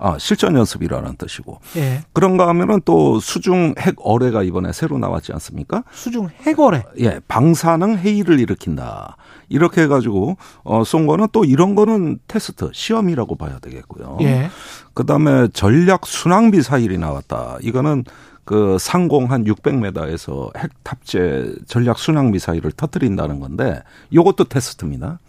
아, 0.00 0.16
실전 0.18 0.56
연습이라는 0.56 1.16
뜻이고. 1.16 1.60
예. 1.76 2.02
그런가 2.14 2.48
하면은 2.48 2.80
또 2.86 3.20
수중 3.20 3.74
핵 3.78 3.94
어뢰가 3.98 4.42
이번에 4.42 4.72
새로 4.72 4.96
나왔지 4.98 5.32
않습니까? 5.34 5.84
수중 5.92 6.30
핵 6.40 6.58
어뢰. 6.58 6.82
예, 6.98 7.20
방사능 7.28 7.98
해일을 7.98 8.40
일으킨다. 8.40 9.16
이렇게 9.52 9.82
해가지고 9.82 10.36
어, 10.64 10.84
쏜 10.84 11.06
거는 11.06 11.28
또 11.32 11.44
이런 11.44 11.74
거는 11.74 12.18
테스트 12.26 12.70
시험이라고 12.72 13.36
봐야 13.36 13.58
되겠고요. 13.58 14.18
예. 14.22 14.50
그다음에 14.94 15.48
전략 15.52 16.06
순항 16.06 16.50
미사일이 16.50 16.98
나왔다. 16.98 17.58
이거는 17.60 18.04
그 18.44 18.76
상공 18.80 19.30
한 19.30 19.44
600m에서 19.44 20.56
핵 20.56 20.70
탑재 20.82 21.54
전략 21.66 21.98
순항 21.98 22.30
미사일을 22.32 22.72
터뜨린다는 22.72 23.38
건데 23.40 23.82
요것도 24.12 24.44
테스트입니다. 24.44 25.20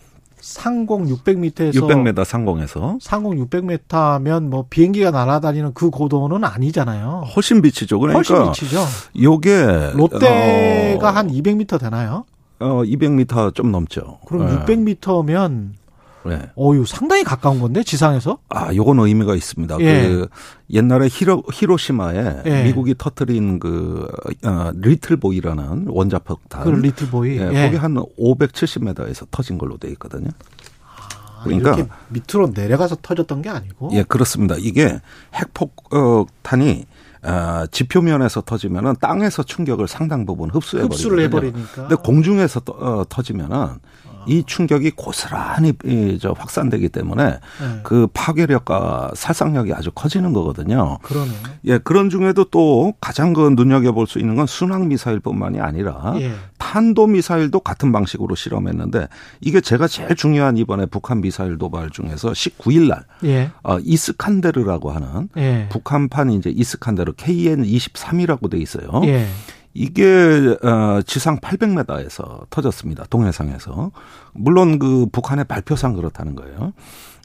상공 0.44 1.06
600m에서 1.06 1.74
600m 1.74 2.26
상공에서 2.26 2.98
상공 3.00 3.36
600m면 3.38 4.44
뭐 4.50 4.66
비행기가 4.70 5.10
날아다니는 5.10 5.74
그 5.74 5.90
고도는 5.90 6.44
아니잖아요. 6.44 7.24
훨씬 7.34 7.62
비치죠. 7.62 7.98
그러니까 8.00 8.18
훨씬 8.18 8.52
비치죠. 8.52 8.84
요게 9.22 9.92
롯데가 9.94 11.10
어, 11.10 11.12
한 11.12 11.32
200m 11.32 11.80
되나요? 11.80 12.26
어 12.60 12.84
200m 12.84 13.56
좀 13.56 13.72
넘죠. 13.72 14.20
그럼 14.28 14.48
네. 14.48 14.66
600m면 14.66 15.72
네. 16.26 16.50
어유 16.58 16.86
상당히 16.86 17.24
가까운 17.24 17.60
건데 17.60 17.84
지상에서? 17.84 18.38
아, 18.50 18.74
요건 18.74 19.00
의미가 19.00 19.36
있습니다. 19.36 19.78
예. 19.82 20.08
그 20.08 20.28
옛날에 20.72 21.08
히로 21.10 21.44
히로시마에 21.52 22.44
예. 22.46 22.64
미국이 22.64 22.96
터트린 22.98 23.60
그 23.60 24.08
어, 24.46 24.72
리틀보이라는 24.74 25.88
원자폭탄. 25.90 26.64
그 26.64 26.70
리틀보이. 26.70 27.38
예, 27.40 27.50
예. 27.54 27.66
거기 27.66 27.76
한 27.78 27.96
570m에서 27.96 29.28
터진 29.32 29.58
걸로 29.58 29.78
돼 29.78 29.90
있거든요. 29.90 30.30
아, 30.86 31.44
그러니까 31.44 31.76
밑으로 32.10 32.52
내려가서 32.54 32.98
터졌던 33.02 33.42
게 33.42 33.50
아니고. 33.50 33.90
예, 33.94 34.04
그렇습니다. 34.04 34.56
이게 34.58 35.00
핵폭탄이 35.36 36.86
어, 37.24 37.66
지표면에서 37.72 38.42
터지면은 38.42 38.96
땅에서 39.00 39.44
충격을 39.44 39.88
상당 39.88 40.26
부분 40.26 40.50
흡수해 40.50 40.84
흡수를 40.84 41.22
해버리니까. 41.22 41.88
근데 41.88 41.96
공중에서 41.96 42.60
터, 42.62 42.74
어, 42.74 43.06
터지면은 43.08 43.80
이 44.28 44.44
충격이 44.46 44.92
고스란히 44.92 45.74
저 46.20 46.34
확산되기 46.38 46.90
때문에 46.90 47.24
네. 47.24 47.80
그 47.84 48.08
파괴력과 48.14 49.12
살상력이 49.16 49.74
아주 49.74 49.92
커지는 49.92 50.34
거거든요. 50.34 51.00
그러네. 51.04 51.32
예, 51.66 51.78
그런 51.78 52.10
중에도 52.10 52.44
또 52.46 52.94
가장 53.00 53.34
그 53.34 53.54
눈여겨볼 53.56 54.08
수 54.08 54.20
있는 54.20 54.36
건 54.36 54.46
순항 54.48 54.88
미사일뿐만이 54.88 55.60
아니라 55.60 56.14
예. 56.18 56.34
탄도 56.58 57.08
미사일도 57.08 57.60
같은 57.60 57.92
방식으로 57.92 58.36
실험했는데 58.36 59.08
이게 59.42 59.62
제가 59.62 59.88
제일 59.88 60.16
중요한 60.16 60.58
이번에 60.58 60.86
북한 60.86 61.22
미사일 61.22 61.58
도발 61.58 61.90
중에서 61.90 62.32
19일 62.32 62.88
날 62.88 63.06
예. 63.26 63.52
어, 63.64 63.78
이스칸데르라고 63.80 64.92
하는 64.92 65.30
예. 65.38 65.68
북한판 65.70 66.32
이제 66.32 66.50
이스칸데르 66.50 67.14
KN 67.18 67.64
23이라고 67.64 68.50
돼 68.50 68.58
있어요. 68.58 69.02
예. 69.76 69.82
이게 69.82 70.58
어 70.64 71.02
지상 71.06 71.40
800m에서 71.40 72.50
터졌습니다. 72.50 73.06
동해상에서. 73.10 73.92
물론 74.34 74.80
그 74.80 75.08
북한의 75.12 75.46
발표상 75.46 75.94
그렇다는 75.94 76.36
거예요. 76.36 76.74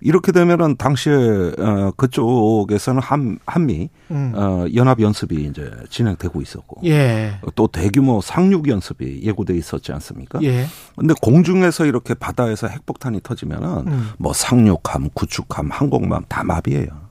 이렇게 0.00 0.30
되면은 0.30 0.76
당시에 0.76 1.12
어 1.58 1.92
그쪽에서는 1.96 3.02
한 3.02 3.38
한미 3.46 3.90
음. 4.10 4.32
어 4.34 4.66
연합 4.74 5.00
연습이 5.00 5.44
이제 5.44 5.70
진행되고 5.90 6.40
있었고 6.40 6.82
예. 6.84 7.40
또 7.56 7.66
대규모 7.66 8.20
상륙 8.20 8.68
연습이 8.68 9.22
예고돼 9.24 9.56
있었지 9.56 9.92
않습니까? 9.92 10.38
예. 10.42 10.66
근데 10.96 11.14
공중에서 11.20 11.84
이렇게 11.86 12.14
바다에서 12.14 12.68
핵폭탄이 12.68 13.20
터지면은 13.22 13.88
음. 13.88 14.10
뭐 14.18 14.32
상륙함, 14.32 15.10
구축함, 15.14 15.70
항공모함 15.70 16.24
다 16.28 16.44
마비예요. 16.44 17.08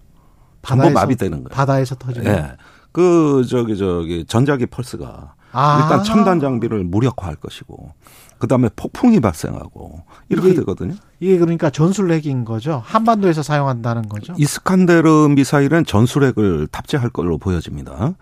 전부 0.67 0.89
마비되는 0.89 1.43
거예요. 1.43 1.49
바다에서 1.49 1.95
터지면. 1.95 2.35
예. 2.35 2.57
그 2.91 3.45
저기 3.49 3.77
저기 3.77 4.25
전자기 4.25 4.65
펄스가 4.65 5.33
아. 5.51 5.79
일단 5.81 6.03
첨단 6.03 6.39
장비를 6.39 6.83
무력화할 6.83 7.35
것이고 7.35 7.91
그다음에 8.39 8.69
폭풍이 8.75 9.19
발생하고 9.19 10.03
이렇게 10.29 10.49
이게, 10.49 10.59
되거든요. 10.59 10.93
이게 11.19 11.39
그러니까 11.39 11.71
전술핵인 11.71 12.45
거죠. 12.45 12.83
한반도에서 12.85 13.41
사용한다는 13.41 14.07
거죠. 14.09 14.33
이스칸데르 14.37 15.29
미사일은 15.29 15.85
전술핵을 15.85 16.67
탑재할 16.67 17.09
걸로 17.09 17.39
보여집니다. 17.39 18.13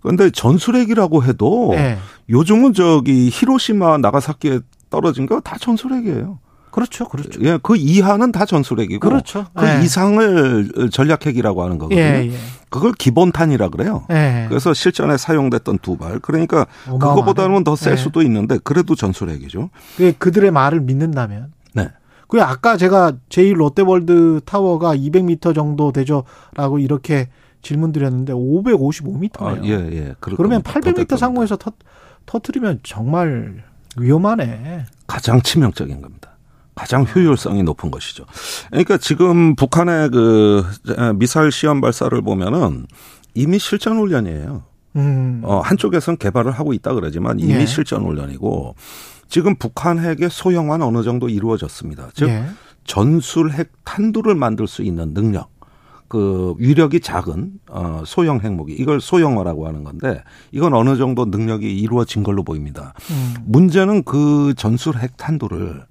그런데 0.00 0.30
전술핵이라고 0.30 1.22
해도 1.24 1.72
네. 1.72 1.98
요즘은 2.30 2.72
저기 2.72 3.28
히로시마 3.30 3.98
나가사키에 3.98 4.60
떨어진 4.88 5.26
거 5.26 5.40
다 5.40 5.58
전술핵이에요. 5.58 6.38
그렇죠, 6.70 7.06
그렇죠. 7.08 7.40
예, 7.42 7.58
그 7.62 7.76
이하는 7.76 8.30
다 8.30 8.44
전술핵이고, 8.44 9.00
그렇죠. 9.00 9.46
그 9.54 9.66
예. 9.66 9.82
이상을 9.82 10.90
전략핵이라고 10.92 11.62
하는 11.64 11.78
거거든요. 11.78 12.00
예, 12.00 12.30
예. 12.30 12.38
그걸 12.70 12.92
기본탄이라 12.92 13.68
그래요. 13.70 14.04
예. 14.10 14.46
그래서 14.48 14.74
실전에 14.74 15.16
사용됐던 15.16 15.78
두 15.78 15.96
발. 15.96 16.18
그러니까 16.18 16.66
그거보다는 16.84 17.64
더셀 17.64 17.92
예. 17.92 17.96
수도 17.96 18.22
있는데 18.22 18.58
그래도 18.62 18.94
전술핵이죠. 18.94 19.70
그 19.96 20.12
그들의 20.18 20.50
말을 20.50 20.80
믿는다면. 20.80 21.52
네. 21.74 21.88
그 22.28 22.42
아까 22.42 22.76
제가 22.76 23.12
제1 23.30 23.54
롯데월드 23.54 24.40
타워가 24.44 24.94
200m 24.94 25.54
정도 25.54 25.92
되죠라고 25.92 26.78
이렇게 26.78 27.28
질문 27.62 27.92
드렸는데 27.92 28.32
555m네요. 28.34 29.42
아, 29.42 29.60
예, 29.64 29.70
예. 29.70 30.14
그러면 30.20 30.62
800m 30.62 31.16
상공에서 31.16 31.56
터, 31.56 31.72
터트리면 32.26 32.80
정말 32.82 33.64
위험하네. 33.96 34.84
가장 35.06 35.40
치명적인 35.40 36.00
겁니다. 36.02 36.30
가장 36.78 37.04
효율성이 37.04 37.64
높은 37.64 37.90
것이죠. 37.90 38.24
그러니까 38.70 38.98
지금 38.98 39.56
북한의 39.56 40.10
그 40.10 40.64
미사일 41.16 41.50
시험 41.50 41.80
발사를 41.80 42.22
보면은 42.22 42.86
이미 43.34 43.58
실전 43.58 43.98
훈련이에요. 43.98 44.62
음. 44.94 45.40
어, 45.44 45.58
한쪽에선 45.58 46.18
개발을 46.18 46.52
하고 46.52 46.72
있다 46.72 46.94
그러지만 46.94 47.40
이미 47.40 47.54
예. 47.54 47.66
실전 47.66 48.04
훈련이고 48.04 48.76
지금 49.28 49.56
북한 49.56 49.98
핵의 49.98 50.30
소형화는 50.30 50.86
어느 50.86 51.02
정도 51.02 51.28
이루어졌습니다. 51.28 52.10
즉 52.14 52.28
예. 52.28 52.44
전술 52.84 53.50
핵 53.50 53.72
탄두를 53.84 54.36
만들 54.36 54.68
수 54.68 54.82
있는 54.82 55.14
능력. 55.14 55.50
그 56.08 56.54
위력이 56.56 57.00
작은 57.00 57.52
어 57.68 58.02
소형 58.06 58.40
핵무기 58.40 58.72
이걸 58.72 58.98
소형화라고 58.98 59.66
하는 59.66 59.84
건데 59.84 60.22
이건 60.52 60.72
어느 60.72 60.96
정도 60.96 61.26
능력이 61.26 61.78
이루어진 61.78 62.22
걸로 62.22 62.42
보입니다. 62.44 62.94
음. 63.10 63.34
문제는 63.44 64.04
그 64.04 64.54
전술 64.56 64.96
핵 64.96 65.18
탄두를 65.18 65.84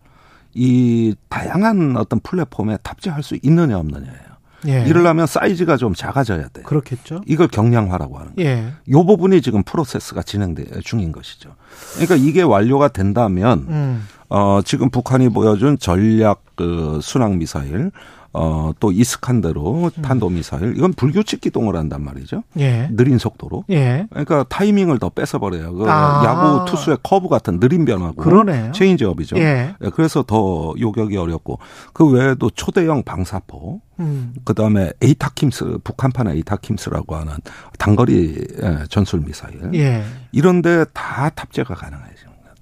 이 0.58 1.14
다양한 1.30 1.96
어떤 1.98 2.20
플랫폼에 2.20 2.78
탑재할 2.82 3.22
수 3.22 3.38
있느냐 3.44 3.78
없느냐예요. 3.78 4.28
예. 4.68 4.84
이러려면 4.88 5.28
사이즈가 5.28 5.78
좀 5.78 5.94
작아져야 5.94 6.48
돼요. 6.48 6.66
그렇겠죠. 6.66 7.22
이걸 7.28 7.48
경량화라고 7.48 8.18
하는 8.18 8.36
거예요. 8.36 8.50
예. 8.50 8.74
이 8.88 8.92
부분이 8.92 9.44
지금 9.44 9.62
프로세스가 9.62 10.24
진행 10.24 10.56
중인 10.84 11.12
것이죠. 11.12 11.54
그러니까 11.94 12.16
이게 12.16 12.42
완료가 12.42 12.88
된다면 12.88 13.66
음. 13.70 14.08
어 14.30 14.62
지금 14.66 14.90
북한이 14.90 15.30
보여준 15.30 15.78
전략 15.78 16.44
그 16.56 17.00
순항 17.04 17.38
미사일 17.38 17.92
어, 18.34 18.72
또 18.80 18.92
이스칸데르 18.92 19.92
음. 19.96 20.02
탄도미사일 20.02 20.76
이건 20.78 20.94
불규칙 20.94 21.42
기동을 21.42 21.76
한단 21.76 22.04
말이죠. 22.04 22.44
예. 22.60 22.88
느린 22.92 23.18
속도로. 23.18 23.66
예. 23.70 24.08
그러니까 24.10 24.46
타이밍을 24.50 25.00
더 25.00 25.10
뺏어버려요. 25.10 25.74
그 25.74 25.86
아. 25.90 26.24
야구 26.26 26.66
투수의 26.70 26.98
커브 27.04 27.30
같은 27.30 27.60
느린 27.60 27.86
변화고. 27.86 28.16
그러네요. 28.16 28.72
체인지업이죠. 28.74 29.38
예. 29.38 29.76
예. 29.82 29.90
그래서 29.90 30.24
더 30.24 30.74
요격이 30.80 31.18
어렵고 31.18 31.60
그 31.94 32.10
외에도 32.10 32.50
초대형 32.50 33.04
방사포. 33.04 33.82
음. 34.00 34.34
그다음에 34.46 34.92
ATACMS 35.02 35.80
북한판 35.84 36.28
ATACMS라고 36.28 37.16
하는 37.16 37.34
단거리 37.80 38.46
예, 38.62 38.84
전술 38.90 39.22
미사일. 39.22 39.60
예. 39.74 40.04
이런데 40.32 40.86
다 40.94 41.30
탑재가 41.30 41.74
가능해요. 41.74 42.08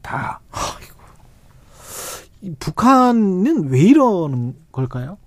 다. 0.02 0.40
북한은 2.60 3.70
왜 3.70 3.80
이러는 3.82 4.56
걸까요? 4.72 5.18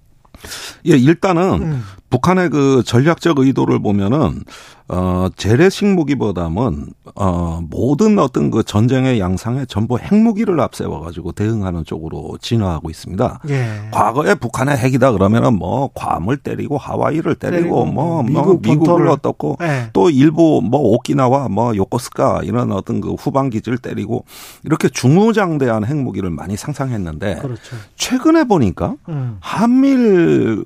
예, 0.87 0.97
일단은 0.97 1.43
음. 1.63 1.85
북한의 2.11 2.51
그 2.51 2.83
전략적 2.85 3.39
의도를 3.39 3.81
보면은 3.81 4.43
어 4.91 5.29
재래식 5.37 5.85
무기보다는 5.85 6.87
어 7.15 7.61
모든 7.69 8.19
어떤 8.19 8.51
그 8.51 8.63
전쟁의 8.63 9.21
양상에 9.21 9.67
전부 9.67 9.99
핵무기를 9.99 10.59
앞세워 10.61 11.01
가지고 11.01 11.33
대응하는 11.33 11.85
쪽으로 11.85 12.39
진화하고 12.41 12.89
있습니다. 12.89 13.41
예. 13.51 13.89
과거에 13.91 14.35
북한의 14.35 14.79
핵이다 14.79 15.13
그러면은 15.13 15.59
뭐 15.59 15.91
괌을 15.93 16.39
때리고 16.39 16.79
하와이를 16.79 17.35
때리고, 17.35 17.85
뭐, 17.85 18.23
뭐 18.23 18.23
미국 18.23 18.45
뭐 18.45 18.61
미국을 18.63 19.09
어떻고 19.09 19.59
예. 19.61 19.91
또 19.93 20.09
일부 20.09 20.63
뭐 20.65 20.81
오키나와 20.81 21.49
뭐 21.49 21.77
요코스카 21.77 22.41
이런 22.45 22.73
어떤 22.73 23.03
그 23.03 23.13
후방 23.13 23.51
기지를 23.51 23.77
때리고 23.77 24.25
이렇게 24.65 24.89
중후장대한 24.89 25.85
핵무기를 25.85 26.31
많이 26.31 26.57
상상했는데 26.57 27.41
그렇죠. 27.43 27.77
최근에 27.97 28.45
보니까 28.45 28.95
음. 29.11 29.37
한밀 29.41 30.65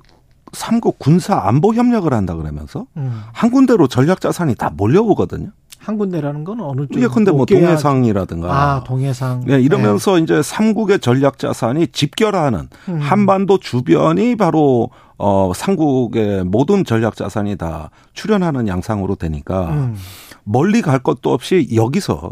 삼국 0.53 0.99
군사 0.99 1.35
안보 1.47 1.73
협력을 1.73 2.11
한다 2.13 2.35
그러면서 2.35 2.85
음. 2.97 3.23
한 3.33 3.51
군데로 3.51 3.87
전략 3.87 4.21
자산이 4.21 4.55
다 4.55 4.71
몰려오거든요. 4.75 5.49
한 5.79 5.97
군데라는 5.97 6.45
건 6.45 6.61
어느 6.61 6.87
쪽? 6.87 7.01
예, 7.01 7.07
근데 7.07 7.31
뭐 7.31 7.45
동해상이라든가. 7.45 8.47
아, 8.49 8.83
동해상. 8.85 9.43
예, 9.49 9.59
이러면서 9.59 10.15
네. 10.15 10.21
이제 10.21 10.41
삼국의 10.41 10.99
전략 10.99 11.37
자산이 11.37 11.87
집결하는 11.87 12.69
음. 12.87 12.99
한반도 12.99 13.57
주변이 13.57 14.37
바로 14.37 14.89
어 15.17 15.51
삼국의 15.53 16.45
모든 16.45 16.85
전략 16.85 17.15
자산이 17.17 17.57
다 17.57 17.89
출현하는 18.13 18.67
양상으로 18.67 19.15
되니까 19.15 19.71
음. 19.71 19.95
멀리 20.45 20.81
갈 20.81 20.99
것도 20.99 21.33
없이 21.33 21.67
여기서 21.75 22.31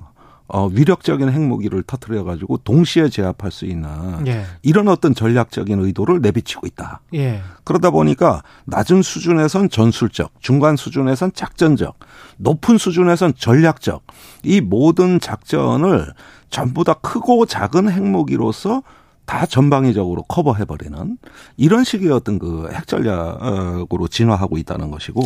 어, 0.54 0.68
위력적인 0.68 1.30
핵무기를 1.30 1.84
터트려 1.84 2.24
가지고 2.26 2.58
동시에 2.58 3.10
제압할 3.10 3.52
수 3.52 3.66
있는 3.66 3.90
예. 4.28 4.44
이런 4.62 4.90
어떤 4.90 5.16
전략적인 5.16 5.80
의도를 5.80 6.22
내비치고 6.22 6.68
있다. 6.68 7.02
예. 7.14 7.42
그러다 7.64 7.90
보니까 7.92 8.44
낮은 8.66 9.02
수준에선 9.02 9.70
전술적, 9.70 10.34
중간 10.42 10.76
수준에선 10.76 11.32
작전적, 11.34 11.98
높은 12.38 12.78
수준에선 12.78 13.34
전략적 13.38 14.04
이 14.44 14.60
모든 14.60 15.20
작전을 15.22 16.14
전부 16.50 16.84
다 16.84 16.96
크고 16.96 17.46
작은 17.46 17.90
핵무기로서 17.90 18.84
다 19.26 19.46
전방위적으로 19.46 20.24
커버해버리는 20.24 21.18
이런 21.56 21.84
식의 21.84 22.12
어떤 22.12 22.38
그 22.38 22.70
핵전략으로 22.72 24.08
진화하고 24.10 24.58
있다는 24.58 24.92
것이고 24.92 25.22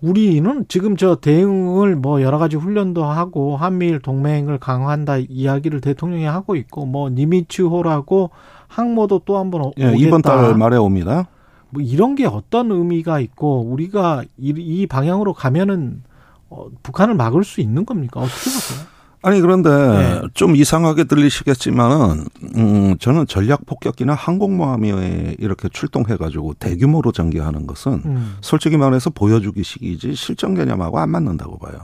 우리는 0.00 0.64
지금 0.68 0.96
저 0.96 1.16
대응을 1.16 1.96
뭐 1.96 2.22
여러 2.22 2.38
가지 2.38 2.56
훈련도 2.56 3.04
하고 3.04 3.56
한미일 3.56 4.00
동맹을 4.00 4.58
강화한다 4.58 5.18
이야기를 5.18 5.80
대통령이 5.80 6.24
하고 6.24 6.56
있고 6.56 6.86
뭐 6.86 7.08
니미츠호라고 7.10 8.30
항모도 8.68 9.22
또 9.24 9.38
한번 9.38 9.70
예, 9.78 9.94
이번 9.96 10.22
달 10.22 10.54
말에 10.56 10.76
옵니다. 10.76 11.28
뭐 11.70 11.82
이런 11.82 12.14
게 12.14 12.26
어떤 12.26 12.70
의미가 12.70 13.20
있고 13.20 13.62
우리가 13.62 14.24
이, 14.38 14.54
이 14.56 14.86
방향으로 14.86 15.34
가면은 15.34 16.02
어, 16.48 16.66
북한을 16.82 17.14
막을 17.14 17.44
수 17.44 17.60
있는 17.60 17.86
겁니까? 17.86 18.20
어떻게 18.20 18.50
보세요? 18.50 18.95
아니 19.26 19.40
그런데 19.40 19.70
네. 19.70 20.22
좀 20.34 20.54
이상하게 20.54 21.02
들리시겠지만은 21.02 22.26
음 22.54 22.96
저는 23.00 23.26
전략 23.26 23.66
폭격기나 23.66 24.14
항공모함이 24.14 25.34
이렇게 25.40 25.68
출동해 25.68 26.16
가지고 26.16 26.54
대규모로 26.54 27.10
전개하는 27.10 27.66
것은 27.66 28.02
음. 28.04 28.36
솔직히 28.40 28.76
말해서 28.76 29.10
보여주기식이지 29.10 30.14
실전 30.14 30.54
개념하고 30.54 31.00
안 31.00 31.10
맞는다고 31.10 31.58
봐요. 31.58 31.74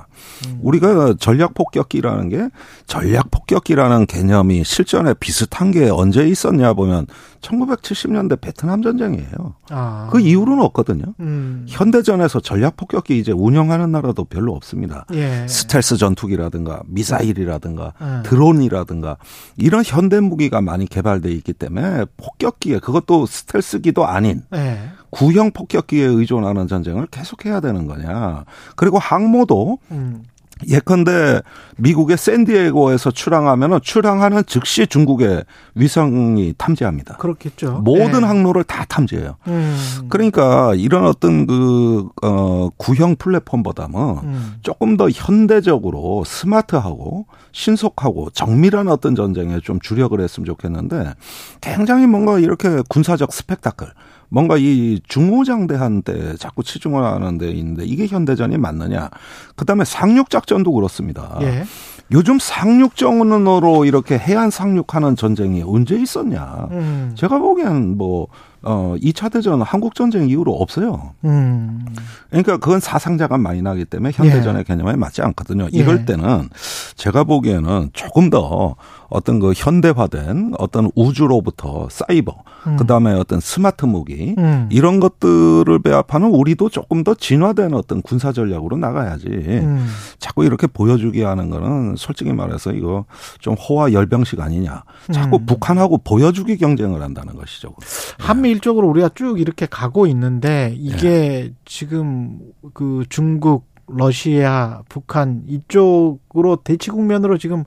음. 0.46 0.60
우리가 0.62 1.14
전략 1.18 1.54
폭격기라는 1.54 2.28
게 2.28 2.48
전략 2.86 3.32
폭격기라는 3.32 4.06
개념이 4.06 4.62
실전에 4.62 5.12
비슷한 5.14 5.72
게 5.72 5.88
언제 5.90 6.24
있었냐 6.28 6.74
보면 6.74 7.08
1970년대 7.42 8.40
베트남 8.40 8.82
전쟁이에요. 8.82 9.54
아. 9.70 10.08
그 10.10 10.20
이후로는 10.20 10.62
없거든요. 10.64 11.04
음. 11.20 11.66
현대전에서 11.68 12.40
전략 12.40 12.76
폭격기 12.76 13.18
이제 13.18 13.32
운영하는 13.32 13.92
나라도 13.92 14.24
별로 14.24 14.54
없습니다. 14.54 15.04
예. 15.12 15.46
스텔스 15.46 15.98
전투기라든가 15.98 16.82
미사일이라든가 16.86 17.92
음. 18.00 18.22
드론이라든가 18.24 19.18
이런 19.56 19.82
현대 19.84 20.20
무기가 20.20 20.60
많이 20.60 20.86
개발돼 20.86 21.30
있기 21.32 21.52
때문에 21.52 22.06
폭격기에 22.16 22.78
그것도 22.78 23.26
스텔스기도 23.26 24.06
아닌 24.06 24.42
예. 24.54 24.78
구형 25.10 25.50
폭격기에 25.50 26.04
의존하는 26.04 26.68
전쟁을 26.68 27.06
계속해야 27.08 27.60
되는 27.60 27.86
거냐. 27.86 28.44
그리고 28.76 28.98
항모도 28.98 29.78
음. 29.90 30.22
예컨대 30.68 31.40
미국의 31.78 32.16
샌디에고에서 32.16 33.10
출항하면은 33.10 33.80
출항하는 33.82 34.42
즉시 34.46 34.86
중국의 34.86 35.44
위성이 35.74 36.54
탐지합니다. 36.56 37.16
그렇겠죠. 37.16 37.80
모든 37.84 38.20
네. 38.20 38.26
항로를 38.26 38.64
다 38.64 38.84
탐지해요. 38.84 39.36
음. 39.48 40.06
그러니까 40.08 40.74
이런 40.74 41.06
어떤 41.06 41.46
그, 41.46 42.08
어, 42.22 42.68
구형 42.76 43.16
플랫폼보다는 43.16 43.98
음. 43.98 44.54
조금 44.62 44.96
더 44.96 45.08
현대적으로 45.10 46.24
스마트하고 46.24 47.26
신속하고 47.52 48.30
정밀한 48.30 48.88
어떤 48.88 49.14
전쟁에 49.14 49.60
좀 49.60 49.78
주력을 49.80 50.18
했으면 50.18 50.44
좋겠는데 50.44 51.14
굉장히 51.60 52.06
뭔가 52.06 52.38
이렇게 52.38 52.82
군사적 52.88 53.32
스펙타클 53.32 53.88
뭔가 54.32 54.56
이 54.56 54.98
중후장대한테 55.08 56.36
자꾸 56.38 56.62
치중을 56.62 57.04
하는 57.04 57.36
데 57.36 57.50
있는데 57.50 57.84
이게 57.84 58.06
현대전이 58.06 58.56
맞느냐. 58.56 59.10
그 59.56 59.66
다음에 59.66 59.84
상륙작전도 59.84 60.72
그렇습니다. 60.72 61.36
예. 61.42 61.64
요즘 62.12 62.38
상륙정으로 62.38 63.84
이렇게 63.84 64.16
해안 64.16 64.48
상륙하는 64.48 65.16
전쟁이 65.16 65.62
언제 65.62 65.96
있었냐. 65.96 66.68
음. 66.70 67.12
제가 67.14 67.38
보기엔 67.38 67.98
뭐, 67.98 68.28
어, 68.62 68.94
2차 69.02 69.32
대전 69.32 69.60
한국 69.62 69.94
전쟁 69.94 70.28
이후로 70.28 70.52
없어요. 70.54 71.14
음. 71.24 71.84
그러니까 72.30 72.58
그건 72.58 72.80
사상자가 72.80 73.36
많이 73.36 73.60
나기 73.60 73.84
때문에 73.84 74.12
현대전의 74.14 74.60
예. 74.60 74.64
개념에 74.64 74.96
맞지 74.96 75.22
않거든요. 75.22 75.68
이럴 75.72 76.00
예. 76.00 76.04
때는 76.04 76.48
제가 76.96 77.24
보기에는 77.24 77.90
조금 77.92 78.30
더 78.30 78.76
어떤 79.08 79.40
그 79.40 79.52
현대화된 79.54 80.54
어떤 80.58 80.90
우주로부터 80.94 81.88
사이버, 81.90 82.34
음. 82.66 82.76
그 82.76 82.86
다음에 82.86 83.12
어떤 83.12 83.40
스마트 83.40 83.84
무기 83.84 84.34
음. 84.38 84.68
이런 84.72 85.00
것들을 85.00 85.78
배합하는 85.80 86.30
우리도 86.30 86.70
조금 86.70 87.04
더 87.04 87.14
진화된 87.14 87.74
어떤 87.74 88.00
군사 88.00 88.32
전략으로 88.32 88.78
나가야지. 88.78 89.26
음. 89.28 89.86
자꾸 90.18 90.44
이렇게 90.44 90.66
보여주기 90.66 91.22
하는 91.22 91.50
거는 91.50 91.96
솔직히 91.98 92.32
말해서 92.32 92.72
이거 92.72 93.04
좀 93.40 93.54
호화 93.54 93.92
열병식 93.92 94.40
아니냐. 94.40 94.84
자꾸 95.12 95.36
음. 95.36 95.46
북한하고 95.46 95.98
보여주기 95.98 96.56
경쟁을 96.56 97.02
한다는 97.02 97.36
것이죠. 97.36 97.74
한미 98.18 98.51
일적으로 98.52 98.88
우리가 98.88 99.10
쭉 99.14 99.40
이렇게 99.40 99.66
가고 99.66 100.06
있는데 100.06 100.74
이게 100.76 101.08
네. 101.08 101.54
지금 101.64 102.38
그 102.72 103.04
중국 103.08 103.66
러시아, 103.88 104.82
북한 104.88 105.42
이쪽으로 105.46 106.56
대치 106.64 106.90
국면으로 106.90 107.36
지금 107.38 107.64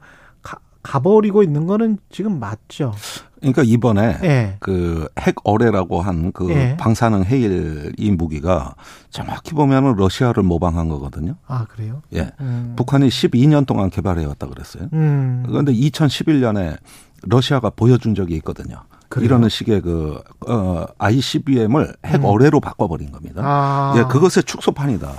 가버리고 0.85 1.41
있는 1.41 1.65
거는 1.65 1.97
지금 2.09 2.39
맞죠. 2.39 2.93
그러니까 3.39 3.63
이번에 3.63 4.17
예. 4.23 4.57
그핵 4.59 5.35
어뢰라고 5.43 6.01
한그 6.01 6.49
예. 6.51 6.77
방사능 6.77 7.23
해일 7.25 7.91
이 7.97 8.11
무기가 8.11 8.75
정확히 9.09 9.53
보면은 9.53 9.95
러시아를 9.95 10.43
모방한 10.43 10.87
거거든요. 10.89 11.35
아 11.47 11.65
그래요? 11.65 12.01
예. 12.13 12.31
음. 12.39 12.73
북한이 12.75 13.07
12년 13.07 13.65
동안 13.65 13.89
개발해 13.89 14.25
왔다 14.25 14.47
그랬어요. 14.47 14.89
음. 14.93 15.43
그런데 15.47 15.73
2011년에 15.73 16.77
러시아가 17.23 17.71
보여준 17.71 18.13
적이 18.13 18.35
있거든요. 18.35 18.83
그래요? 19.15 19.25
이러는 19.25 19.49
식의 19.49 19.81
그, 19.81 20.21
어, 20.47 20.85
ICBM을 20.97 21.93
핵 22.05 22.21
음. 22.21 22.25
어뢰로 22.25 22.59
바꿔버린 22.59 23.11
겁니다. 23.11 23.41
아. 23.43 23.93
예, 23.97 24.03
그것의 24.03 24.43
축소판이다. 24.45 25.09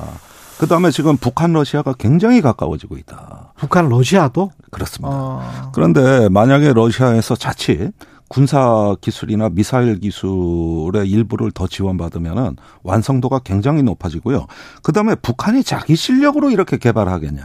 그 0.59 0.67
다음에 0.67 0.91
지금 0.91 1.17
북한 1.17 1.53
러시아가 1.53 1.93
굉장히 1.95 2.41
가까워지고 2.41 2.97
있다. 2.99 3.53
북한 3.57 3.89
러시아도? 3.89 4.51
그렇습니다. 4.71 5.15
아. 5.15 5.71
그런데 5.75 6.29
만약에 6.29 6.73
러시아에서 6.73 7.37
자칫 7.37 7.93
군사 8.29 8.97
기술이나 9.01 9.49
미사일 9.51 10.01
기술의 10.01 11.09
일부를 11.09 11.53
더 11.53 11.67
지원받으면은 11.67 12.57
완성도가 12.83 13.41
굉장히 13.41 13.83
높아지고요. 13.83 14.47
그 14.83 14.93
다음에 14.93 15.15
북한이 15.15 15.63
자기 15.63 15.95
실력으로 15.95 16.51
이렇게 16.51 16.77
개발하겠냐. 16.77 17.43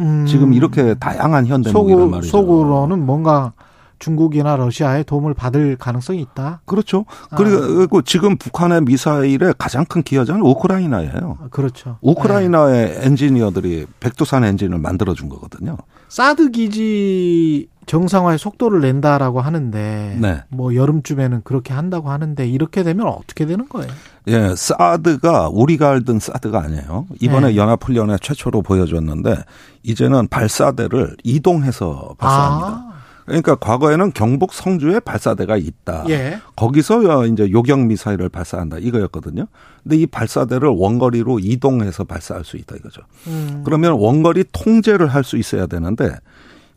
음. 0.00 0.26
지금 0.26 0.52
이렇게 0.52 0.94
다양한 0.94 1.46
현대 1.46 1.70
무기란 1.70 2.10
말이죠. 2.10 2.30
속으로는 2.30 3.06
뭔가 3.06 3.52
중국이나 3.98 4.56
러시아의 4.56 5.04
도움을 5.04 5.34
받을 5.34 5.76
가능성이 5.76 6.20
있다. 6.20 6.60
그렇죠. 6.64 7.04
아. 7.30 7.36
그리고 7.36 8.02
지금 8.02 8.36
북한의 8.36 8.82
미사일의 8.82 9.54
가장 9.58 9.84
큰 9.84 10.02
기여자는 10.02 10.42
우크라이나예요. 10.42 11.38
아, 11.40 11.48
그렇죠. 11.50 11.98
우크라이나의 12.00 12.86
네. 12.86 13.06
엔지니어들이 13.06 13.86
백두산 14.00 14.44
엔진을 14.44 14.78
만들어 14.78 15.14
준 15.14 15.28
거거든요. 15.28 15.76
사드 16.08 16.50
기지 16.50 17.68
정상화의 17.88 18.38
속도를 18.38 18.80
낸다라고 18.82 19.40
하는데 19.40 20.18
네. 20.20 20.42
뭐 20.50 20.74
여름쯤에는 20.74 21.40
그렇게 21.42 21.72
한다고 21.72 22.10
하는데 22.10 22.46
이렇게 22.46 22.82
되면 22.82 23.06
어떻게 23.06 23.46
되는 23.46 23.66
거예요? 23.68 23.90
예, 24.28 24.54
사드가 24.54 25.48
우리가 25.48 25.90
알던 25.90 26.20
사드가 26.20 26.60
아니에요. 26.60 27.06
이번에 27.20 27.48
네. 27.48 27.56
연합훈련에 27.56 28.18
최초로 28.20 28.60
보여줬는데 28.60 29.36
이제는 29.82 30.28
발사대를 30.28 31.16
이동해서 31.24 32.14
발사합니다. 32.18 32.68
아. 32.68 32.87
그러니까 33.28 33.54
과거에는 33.56 34.12
경북 34.12 34.52
성주에 34.54 35.00
발사대가 35.00 35.56
있다. 35.56 36.04
예. 36.08 36.40
거기서 36.56 37.26
이제 37.26 37.50
요격 37.50 37.80
미사일을 37.80 38.28
발사한다 38.30 38.78
이거였거든요. 38.78 39.46
근데 39.82 39.96
이 39.96 40.06
발사대를 40.06 40.68
원거리로 40.68 41.38
이동해서 41.38 42.04
발사할 42.04 42.44
수 42.44 42.56
있다 42.56 42.76
이거죠. 42.76 43.02
음. 43.26 43.62
그러면 43.64 43.92
원거리 43.92 44.44
통제를 44.52 45.08
할 45.08 45.22
수 45.24 45.36
있어야 45.36 45.66
되는데 45.66 46.10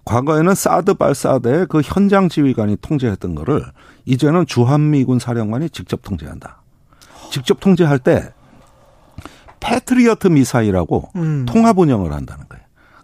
과거에는 0.03 0.53
사드 0.55 0.95
발사대 0.95 1.67
그 1.69 1.81
현장 1.83 2.27
지휘관이 2.27 2.77
통제했던 2.81 3.35
거를 3.35 3.63
이제는 4.05 4.45
주한미군 4.45 5.19
사령관이 5.19 5.69
직접 5.69 6.01
통제한다. 6.01 6.61
직접 7.31 7.59
통제할 7.61 7.99
때 7.99 8.33
패트리어트 9.61 10.27
미사일하고 10.27 11.09
음. 11.15 11.45
통합 11.47 11.77
운영을 11.77 12.11
한다는. 12.11 12.45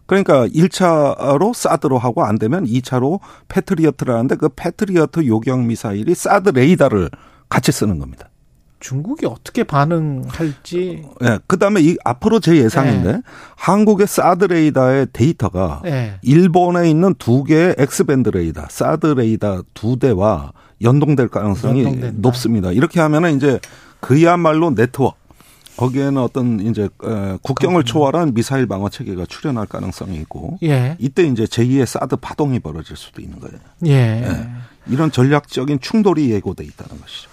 그러니까 0.08 0.48
1차로 0.48 1.54
사드로 1.54 2.00
하고 2.00 2.24
안 2.24 2.40
되면 2.40 2.66
2차로 2.66 3.20
패트리어트라는데 3.50 4.36
그 4.38 4.50
패트리어트 4.50 5.28
요격 5.28 5.66
미사일이 5.66 6.16
사드 6.16 6.50
레이더를 6.50 7.12
같이 7.50 7.72
쓰는 7.72 8.00
겁니다. 8.00 8.30
중국이 8.80 9.26
어떻게 9.26 9.64
반응할지. 9.64 11.04
네, 11.20 11.40
그 11.48 11.58
다음에 11.58 11.82
이 11.82 11.98
앞으로 12.06 12.40
제 12.40 12.58
예상인데 12.58 13.12
네. 13.12 13.22
한국의 13.56 14.06
사드 14.06 14.46
레이더의 14.46 15.08
데이터가 15.14 15.82
네. 15.84 16.20
일본에 16.22 16.90
있는 16.90 17.16
두 17.16 17.44
개의 17.44 17.76
X-band 17.78 18.30
레이더, 18.30 18.68
사드 18.70 19.08
레이더 19.08 19.64
두 19.74 19.98
대와 19.98 20.54
연동될 20.82 21.30
가능성이 21.30 21.84
연동된다. 21.84 22.18
높습니다. 22.20 22.72
이렇게 22.72 23.00
하면은 23.00 23.36
이제 23.36 23.60
그야말로 24.00 24.70
네트워크 24.74 25.18
거기에는 25.78 26.18
어떤 26.18 26.60
이제 26.60 26.90
국경을 27.42 27.84
초월한 27.84 28.34
미사일 28.34 28.66
방어 28.68 28.90
체계가 28.90 29.26
출현할 29.28 29.68
가능성이 29.68 30.18
있고 30.18 30.58
예. 30.64 30.96
이때 31.00 31.24
이제 31.24 31.46
제2의 31.46 31.86
사드 31.86 32.18
파동이 32.18 32.60
벌어질 32.60 32.98
수도 32.98 33.22
있는 33.22 33.40
거예요. 33.40 33.58
예. 33.86 33.92
예. 33.92 34.48
이런 34.88 35.12
전략적인 35.12 35.80
충돌이 35.80 36.32
예고돼 36.32 36.64
있다는 36.64 37.00
것이죠. 37.02 37.30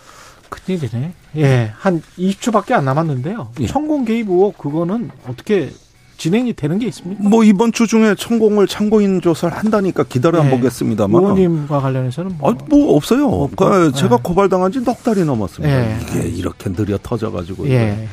큰일이네. 0.50 1.14
예. 1.36 1.72
한 1.76 2.02
20초밖에 2.18 2.72
안 2.72 2.84
남았는데요. 2.84 3.52
예. 3.60 3.66
천공 3.66 4.04
개입 4.04 4.28
의혹 4.28 4.58
그거는 4.58 5.10
어떻게 5.26 5.70
진행이 6.16 6.52
되는 6.54 6.78
게 6.78 6.86
있습니까? 6.86 7.22
뭐 7.28 7.44
이번 7.44 7.72
주 7.72 7.86
중에 7.86 8.14
천공을 8.14 8.66
참고인 8.66 9.20
조사를 9.20 9.56
한다니까 9.56 10.04
기다려 10.04 10.42
네. 10.42 10.50
보겠습니다 10.50 11.04
의원님과 11.10 11.80
관련해서는 11.80 12.36
뭐, 12.38 12.50
아, 12.50 12.56
뭐 12.68 12.96
없어요. 12.96 13.48
그러니까 13.54 13.90
네. 13.90 13.92
제가 13.92 14.18
고발당한 14.22 14.72
지 14.72 14.80
넉 14.84 15.02
달이 15.02 15.24
넘었습니다. 15.24 15.74
네. 15.74 15.98
이게 16.02 16.28
이렇게 16.28 16.72
느려 16.72 16.98
터져가지고. 17.02 17.68
예. 17.68 17.72
예. 17.72 18.08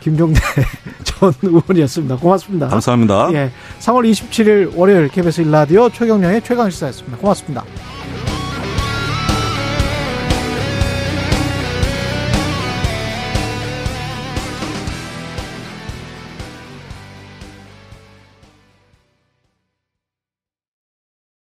김종대 0.00 0.38
전 1.02 1.32
의원이었습니다. 1.42 2.16
고맙습니다. 2.18 2.68
감사합니다. 2.68 3.28
예. 3.32 3.50
3월 3.80 4.08
27일 4.08 4.76
월요일 4.76 5.08
KBS 5.08 5.40
일라디오 5.40 5.88
최경령의 5.90 6.42
최강시사였습니다. 6.42 7.18
고맙습니다. 7.18 7.64